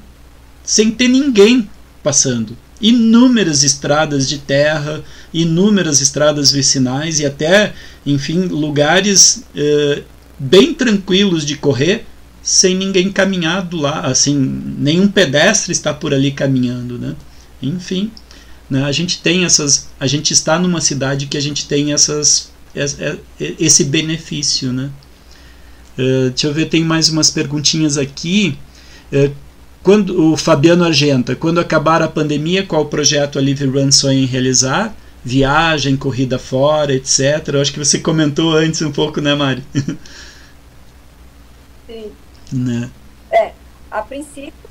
sem 0.64 0.90
ter 0.90 1.08
ninguém 1.08 1.68
passando 2.02 2.56
inúmeras 2.80 3.62
estradas 3.62 4.28
de 4.28 4.38
terra, 4.38 5.02
inúmeras 5.32 6.02
estradas 6.02 6.50
vicinais 6.50 7.18
e 7.18 7.24
até, 7.24 7.72
enfim, 8.04 8.40
lugares 8.42 9.44
eh, 9.56 10.02
bem 10.44 10.74
tranquilos 10.74 11.44
de 11.44 11.56
correr 11.56 12.06
sem 12.42 12.76
ninguém 12.76 13.10
caminhar 13.10 13.62
do 13.62 13.78
lá, 13.78 14.00
assim, 14.02 14.36
nenhum 14.78 15.08
pedestre 15.08 15.72
está 15.72 15.94
por 15.94 16.12
ali 16.12 16.30
caminhando, 16.30 16.98
né? 16.98 17.14
Enfim, 17.62 18.10
né, 18.68 18.84
a 18.84 18.92
gente 18.92 19.22
tem 19.22 19.46
essas, 19.46 19.88
a 19.98 20.06
gente 20.06 20.32
está 20.32 20.58
numa 20.58 20.82
cidade 20.82 21.26
que 21.26 21.38
a 21.38 21.40
gente 21.40 21.66
tem 21.66 21.94
essas, 21.94 22.52
esse 23.40 23.84
benefício, 23.84 24.72
né? 24.72 24.90
Uh, 25.96 26.28
deixa 26.30 26.48
eu 26.48 26.52
ver, 26.52 26.66
tem 26.66 26.84
mais 26.84 27.08
umas 27.08 27.30
perguntinhas 27.30 27.96
aqui. 27.96 28.58
Uh, 29.10 29.32
quando 29.82 30.32
o 30.32 30.36
Fabiano 30.36 30.84
Argenta, 30.84 31.34
quando 31.36 31.60
acabar 31.60 32.02
a 32.02 32.08
pandemia, 32.08 32.64
qual 32.64 32.86
projeto 32.86 33.38
a 33.38 33.42
Live 33.42 33.64
Run 33.66 33.92
sonha 33.92 34.18
em 34.18 34.26
realizar? 34.26 34.94
Viagem, 35.24 35.96
corrida 35.96 36.38
fora, 36.38 36.92
etc. 36.92 37.48
Eu 37.48 37.60
acho 37.62 37.72
que 37.72 37.78
você 37.78 37.98
comentou 37.98 38.54
antes 38.54 38.82
um 38.82 38.90
pouco, 38.92 39.20
né, 39.20 39.34
Mari? 39.34 39.62
Sim. 41.86 42.15
Né? 42.52 42.90
É, 43.31 43.52
a 43.90 44.02
princípio, 44.02 44.70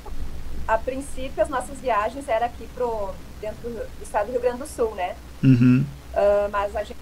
a 0.66 0.78
princípio 0.78 1.42
as 1.42 1.48
nossas 1.48 1.78
viagens 1.78 2.28
eram 2.28 2.46
aqui 2.46 2.66
pro 2.74 3.14
dentro 3.40 3.68
do 3.68 4.02
estado 4.02 4.26
do 4.26 4.32
Rio 4.32 4.40
Grande 4.40 4.58
do 4.58 4.66
Sul, 4.66 4.94
né? 4.94 5.14
Uhum. 5.42 5.84
Uh, 6.12 6.48
mas 6.50 6.74
a 6.74 6.82
gente 6.82 6.98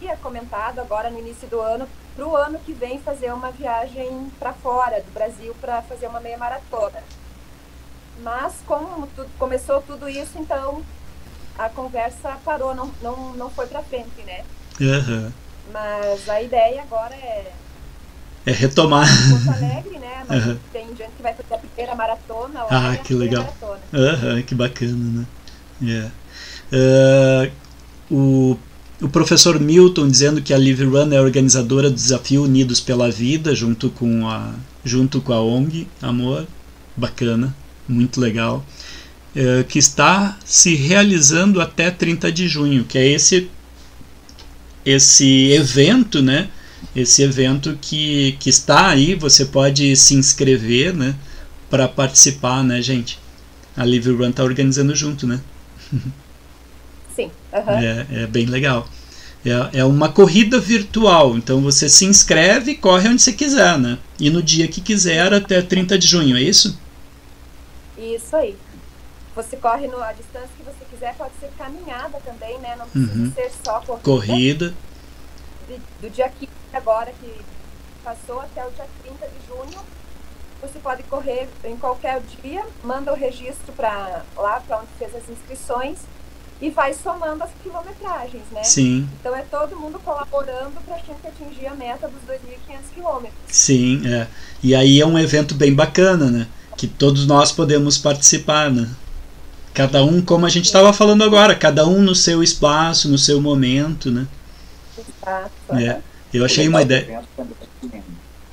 tinha 0.00 0.16
comentado 0.16 0.80
agora 0.80 1.10
no 1.10 1.18
início 1.18 1.46
do 1.48 1.60
ano 1.60 1.88
para 2.16 2.26
o 2.26 2.36
ano 2.36 2.58
que 2.58 2.72
vem 2.72 2.98
fazer 2.98 3.32
uma 3.32 3.50
viagem 3.50 4.30
para 4.38 4.52
fora 4.52 5.00
do 5.00 5.12
Brasil 5.12 5.54
para 5.60 5.82
fazer 5.82 6.08
uma 6.08 6.20
meia 6.20 6.36
maratona. 6.36 7.02
Mas 8.22 8.54
como 8.66 9.06
tudo, 9.08 9.30
começou 9.38 9.80
tudo 9.82 10.08
isso, 10.08 10.38
então 10.38 10.82
a 11.56 11.68
conversa 11.68 12.36
parou, 12.44 12.74
não, 12.74 12.90
não, 13.00 13.32
não 13.34 13.50
foi 13.50 13.66
para 13.66 13.82
frente, 13.82 14.22
né? 14.24 14.44
Uhum. 14.80 15.32
Mas 15.72 16.28
a 16.28 16.42
ideia 16.42 16.82
agora 16.82 17.14
é. 17.14 17.52
É 18.48 18.52
retomar. 18.52 19.06
Porto 19.28 19.50
Alegre, 19.50 19.98
né? 19.98 20.24
Mas 20.26 20.46
uhum. 20.46 20.56
tem 20.72 20.86
gente 20.88 21.10
que 21.16 21.22
vai 21.22 21.34
fazer 21.34 21.54
a 21.54 21.58
primeira 21.58 21.94
maratona. 21.94 22.60
Ah, 22.70 22.96
que 22.96 23.12
legal. 23.12 23.46
Uhum, 23.92 24.42
que 24.42 24.54
bacana, 24.54 24.96
né? 24.96 25.26
Yeah. 25.82 26.12
Uh, 26.72 27.50
o, 28.10 28.58
o 29.02 29.08
professor 29.10 29.60
Milton 29.60 30.08
dizendo 30.08 30.40
que 30.40 30.54
a 30.54 30.56
Live 30.56 30.84
Run 30.84 31.12
é 31.12 31.20
organizadora 31.20 31.90
do 31.90 31.96
desafio 31.96 32.44
Unidos 32.44 32.80
pela 32.80 33.10
Vida, 33.10 33.54
junto 33.54 33.90
com 33.90 34.26
a, 34.26 34.54
junto 34.82 35.20
com 35.20 35.34
a 35.34 35.42
ONG 35.42 35.86
Amor. 36.00 36.46
Bacana 36.96 37.54
muito 37.86 38.18
legal, 38.18 38.64
é, 39.36 39.62
que 39.62 39.78
está 39.78 40.38
se 40.42 40.74
realizando 40.74 41.60
até 41.60 41.90
30 41.90 42.32
de 42.32 42.48
junho, 42.48 42.84
que 42.84 42.96
é 42.96 43.06
esse 43.06 43.50
esse 44.84 45.52
evento, 45.52 46.22
né? 46.22 46.48
Esse 46.94 47.22
evento 47.22 47.78
que, 47.80 48.32
que 48.40 48.48
está 48.48 48.88
aí, 48.88 49.14
você 49.14 49.44
pode 49.44 49.94
se 49.96 50.14
inscrever, 50.14 50.94
né? 50.94 51.14
Para 51.70 51.86
participar, 51.86 52.62
né, 52.64 52.80
gente? 52.80 53.18
A 53.76 53.84
Live 53.84 54.10
Run 54.12 54.30
está 54.30 54.42
organizando 54.42 54.94
junto, 54.94 55.26
né? 55.26 55.40
Sim. 57.14 57.30
Uhum. 57.52 57.70
É, 57.70 58.06
é 58.22 58.26
bem 58.26 58.46
legal. 58.46 58.88
É, 59.44 59.78
é 59.80 59.84
uma 59.84 60.08
corrida 60.08 60.58
virtual, 60.58 61.36
então 61.36 61.60
você 61.60 61.88
se 61.88 62.04
inscreve 62.04 62.72
e 62.72 62.76
corre 62.76 63.08
onde 63.08 63.22
você 63.22 63.32
quiser, 63.32 63.78
né? 63.78 63.98
E 64.18 64.30
no 64.30 64.42
dia 64.42 64.66
que 64.66 64.80
quiser 64.80 65.32
até 65.32 65.62
30 65.62 65.98
de 65.98 66.06
junho, 66.06 66.36
é 66.36 66.42
isso? 66.42 66.78
Isso 67.96 68.34
aí. 68.34 68.56
Você 69.36 69.56
corre 69.56 69.86
no, 69.86 70.02
a 70.02 70.12
distância 70.12 70.48
que 70.56 70.64
você 70.64 70.84
quiser, 70.90 71.14
pode 71.14 71.32
ser 71.38 71.50
caminhada 71.56 72.18
também, 72.24 72.58
né? 72.58 72.74
Não 72.76 72.88
precisa 72.88 73.18
uhum. 73.18 73.32
ser 73.32 73.52
só 73.64 73.80
corrida. 73.80 74.02
Corrida. 74.02 74.74
De, 75.68 76.08
do 76.08 76.12
dia 76.12 76.28
15 76.28 76.57
agora, 76.76 77.12
que 77.20 77.40
passou 78.04 78.40
até 78.40 78.64
o 78.66 78.70
dia 78.70 78.86
30 79.02 79.26
de 79.26 79.46
junho, 79.46 79.78
você 80.60 80.78
pode 80.78 81.02
correr 81.04 81.48
em 81.64 81.76
qualquer 81.76 82.20
dia, 82.20 82.64
manda 82.82 83.12
o 83.12 83.16
registro 83.16 83.72
para 83.72 84.22
lá, 84.36 84.60
para 84.66 84.78
onde 84.78 84.88
fez 84.98 85.14
as 85.14 85.28
inscrições, 85.28 85.98
e 86.60 86.70
vai 86.70 86.92
somando 86.92 87.44
as 87.44 87.50
quilometragens, 87.62 88.42
né? 88.50 88.64
Sim. 88.64 89.08
Então 89.20 89.34
é 89.34 89.42
todo 89.42 89.76
mundo 89.76 90.00
colaborando 90.04 90.80
para 90.84 90.96
a 90.96 90.98
gente 90.98 91.24
atingir 91.24 91.66
a 91.68 91.74
meta 91.74 92.08
dos 92.08 92.20
2.500 92.22 92.78
quilômetros. 92.92 93.38
Sim, 93.46 94.02
é. 94.12 94.26
E 94.60 94.74
aí 94.74 95.00
é 95.00 95.06
um 95.06 95.16
evento 95.16 95.54
bem 95.54 95.72
bacana, 95.72 96.28
né? 96.28 96.48
que 96.78 96.86
todos 96.86 97.26
nós 97.26 97.50
podemos 97.50 97.98
participar, 97.98 98.70
né? 98.70 98.88
Cada 99.74 100.02
um, 100.04 100.22
como 100.22 100.46
a 100.46 100.48
gente 100.48 100.66
estava 100.66 100.92
falando 100.92 101.24
agora, 101.24 101.54
cada 101.54 101.84
um 101.84 102.00
no 102.00 102.14
seu 102.14 102.40
espaço, 102.40 103.08
no 103.08 103.18
seu 103.18 103.40
momento, 103.40 104.12
né? 104.12 104.28
Exato. 104.96 105.50
É. 105.72 106.00
Eu 106.32 106.44
achei 106.44 106.68
uma 106.68 106.82
ideia. 106.82 107.22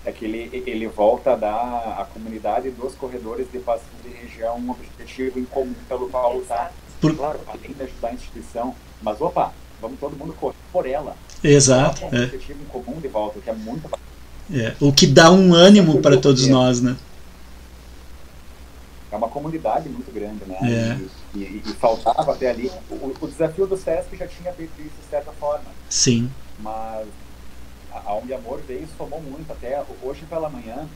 É 0.05 0.11
que 0.11 0.25
ele, 0.25 0.63
ele 0.67 0.87
volta 0.87 1.33
a 1.33 1.35
dar 1.35 1.99
à 1.99 2.05
comunidade 2.05 2.69
dos 2.69 2.93
corredores 2.95 3.47
de 3.51 3.59
passagem 3.59 3.89
de 4.03 4.09
região 4.09 4.57
um 4.57 4.69
objetivo 4.69 5.39
em 5.39 5.45
comum 5.45 5.73
pelo 5.87 6.09
qual 6.09 6.37
lutar. 6.37 6.71
Por... 7.01 7.15
Claro, 7.15 7.39
além 7.47 7.73
de 7.73 7.83
ajudar 7.83 8.09
a 8.09 8.13
instituição, 8.13 8.75
mas 9.01 9.19
opa, 9.19 9.51
vamos 9.81 9.99
todo 9.99 10.15
mundo 10.15 10.33
correr 10.33 10.55
por 10.71 10.87
ela. 10.87 11.15
Exato. 11.43 12.05
Um 12.05 12.15
é. 12.15 12.23
objetivo 12.23 12.61
em 12.61 12.65
comum 12.65 12.99
de 12.99 13.07
volta, 13.07 13.39
que 13.39 13.49
é 13.49 13.53
muito 13.53 13.89
é, 14.53 14.75
o 14.79 14.93
que 14.93 15.07
dá 15.07 15.31
um 15.31 15.55
ânimo 15.55 15.99
para 16.01 16.17
todos 16.17 16.47
nós, 16.47 16.79
né? 16.79 16.95
é 19.15 19.17
uma 19.17 19.29
comunidade 19.29 19.89
muito 19.89 20.11
grande, 20.11 20.43
né? 20.45 20.57
É. 20.61 21.37
E, 21.37 21.39
e, 21.39 21.63
e, 21.65 21.73
faltava 21.73 22.33
até 22.33 22.49
ali. 22.49 22.69
O, 22.89 23.13
o, 23.21 23.27
desafio 23.27 23.65
do 23.65 23.77
SESC 23.77 24.15
já 24.17 24.27
tinha 24.27 24.51
feito 24.53 24.73
isso 24.79 24.95
de 25.01 25.09
certa 25.09 25.31
forma. 25.31 25.65
Sim. 25.89 26.29
Mas 26.59 27.07
a, 28.05 28.09
a 28.09 28.15
ONG 28.15 28.33
Amor 28.33 28.61
veio 28.61 28.83
e 28.83 28.97
somou 28.97 29.21
muito. 29.21 29.51
Até 29.51 29.83
hoje 30.01 30.25
pela 30.25 30.49
manhã, 30.49 30.87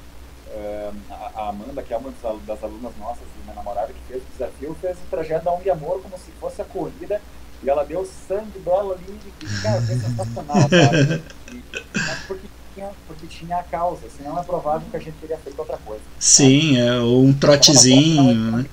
uh, 0.48 0.94
a, 1.36 1.50
Amanda, 1.50 1.82
que 1.82 1.94
é 1.94 1.98
uma 1.98 2.12
das, 2.46 2.64
alunas 2.64 2.94
nossas, 2.98 3.24
minha 3.44 3.56
namorada, 3.56 3.94
que 3.94 4.00
fez 4.08 4.24
o 4.24 4.32
desafio, 4.32 4.78
fez 4.80 4.98
o 4.98 5.10
trajeto 5.10 5.46
da 5.46 5.54
ONG 5.54 5.70
Amor 5.70 6.02
como 6.02 6.18
se 6.18 6.32
fosse 6.40 6.62
a 6.62 6.66
corrida. 6.66 7.22
E 7.62 7.70
ela 7.70 7.84
deu 7.84 8.06
sangue 8.28 8.60
dela 8.60 8.94
ali. 8.94 9.20
E, 9.42 9.62
cara, 9.62 9.82
foi 9.82 9.96
sensacional, 9.96 10.62
sabe? 10.70 11.24
E, 11.52 11.64
mas 11.94 12.20
porque 12.26 12.48
tinha, 12.74 12.92
porque 13.06 13.28
tinha 13.28 13.58
a 13.58 13.64
causa, 13.64 14.10
senão 14.16 14.40
é 14.40 14.44
provável 14.44 14.88
que 14.90 14.96
a 14.96 15.00
gente 15.00 15.18
teria 15.20 15.38
feito 15.38 15.60
outra 15.60 15.78
coisa. 15.78 16.04
Sim, 16.18 16.78
é, 16.80 17.00
ou 17.00 17.24
um 17.24 17.34
trotezinho, 17.34 18.34
né? 18.34 18.66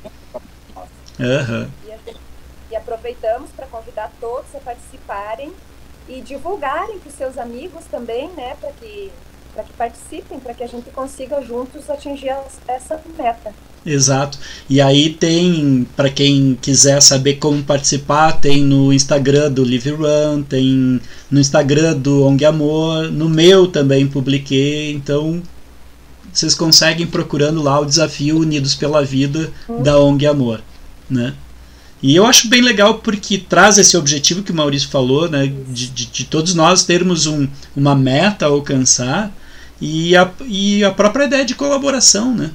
Uhum. 1.19 1.71
E, 1.85 2.17
e 2.71 2.77
aproveitamos 2.77 3.51
para 3.51 3.67
convidar 3.67 4.13
todos 4.21 4.55
a 4.55 4.59
participarem 4.61 5.53
e 6.09 6.21
divulgarem 6.21 6.99
para 6.99 7.09
os 7.09 7.15
seus 7.15 7.39
amigos 7.39 7.85
também, 7.91 8.31
né, 8.37 8.57
para 8.61 8.71
que, 8.73 9.11
que 9.55 9.73
participem, 9.77 10.39
para 10.39 10.55
que 10.55 10.63
a 10.63 10.67
gente 10.67 10.91
consiga 10.91 11.43
juntos 11.43 11.89
atingir 11.91 12.35
essa 12.69 13.01
meta. 13.19 13.53
Exato. 13.85 14.37
E 14.69 14.81
aí 14.81 15.11
tem, 15.11 15.87
para 15.95 16.11
quem 16.11 16.59
quiser 16.61 17.01
saber 17.01 17.35
como 17.37 17.63
participar, 17.63 18.33
tem 18.33 18.63
no 18.63 18.93
Instagram 18.93 19.53
do 19.53 19.63
Live 19.63 19.91
Run, 19.91 20.43
tem 20.43 21.01
no 21.31 21.39
Instagram 21.41 21.97
do 21.97 22.25
ONG 22.25 22.45
Amor, 22.45 23.13
no 23.13 23.29
meu 23.29 23.69
também 23.69 24.07
publiquei, 24.07 24.93
então 24.93 25.41
vocês 26.33 26.55
conseguem 26.55 27.07
procurando 27.07 27.63
lá 27.63 27.79
o 27.79 27.87
desafio 27.87 28.39
Unidos 28.39 28.75
pela 28.75 29.05
Vida 29.05 29.53
da 29.83 29.99
ONG 29.99 30.27
Amor, 30.27 30.61
né? 31.09 31.33
E 32.07 32.15
eu 32.15 32.25
acho 32.25 32.47
bem 32.47 32.63
legal 32.63 33.01
porque 33.01 33.37
traz 33.37 33.79
esse 33.79 33.97
objetivo 33.97 34.41
que 34.41 34.53
o 34.53 34.55
Maurício 34.55 34.89
falou, 34.89 35.29
né, 35.29 35.53
de, 35.71 35.89
de, 35.89 36.07
de 36.07 36.25
todos 36.25 36.55
nós 36.55 36.85
termos 36.85 37.27
um, 37.27 37.49
uma 37.75 37.97
meta 37.97 38.47
a 38.47 38.49
alcançar 38.49 39.37
e 39.81 40.15
a, 40.15 40.31
e 40.47 40.85
a 40.85 40.93
própria 40.93 41.25
ideia 41.25 41.45
de 41.45 41.57
colaboração, 41.57 42.33
né? 42.33 42.53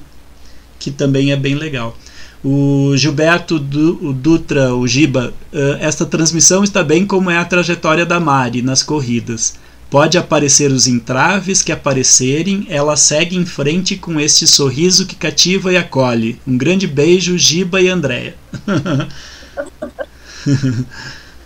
que 0.78 0.90
também 0.90 1.32
é 1.32 1.36
bem 1.36 1.54
legal. 1.54 1.98
O 2.42 2.96
Gilberto 2.96 3.58
du, 3.58 3.98
o 4.00 4.14
Dutra, 4.14 4.74
o 4.74 4.88
Giba, 4.88 5.34
uh, 5.52 5.76
esta 5.80 6.06
transmissão 6.06 6.64
está 6.64 6.82
bem 6.82 7.04
como 7.04 7.30
é 7.30 7.36
a 7.36 7.44
trajetória 7.44 8.06
da 8.06 8.18
Mari 8.18 8.62
nas 8.62 8.82
corridas. 8.82 9.56
Pode 9.90 10.16
aparecer 10.16 10.72
os 10.72 10.86
entraves 10.86 11.62
que 11.62 11.70
aparecerem, 11.70 12.66
ela 12.70 12.96
segue 12.96 13.36
em 13.36 13.44
frente 13.44 13.96
com 13.96 14.18
este 14.18 14.46
sorriso 14.46 15.04
que 15.04 15.14
cativa 15.14 15.70
e 15.70 15.76
acolhe. 15.76 16.40
Um 16.46 16.56
grande 16.56 16.86
beijo, 16.86 17.36
Giba 17.36 17.82
e 17.82 17.90
Andréia. 17.90 18.34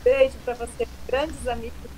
Beijo 0.05 0.37
para 0.45 0.55
você, 0.55 0.87
grandes 1.07 1.49
amigos. 1.49 1.91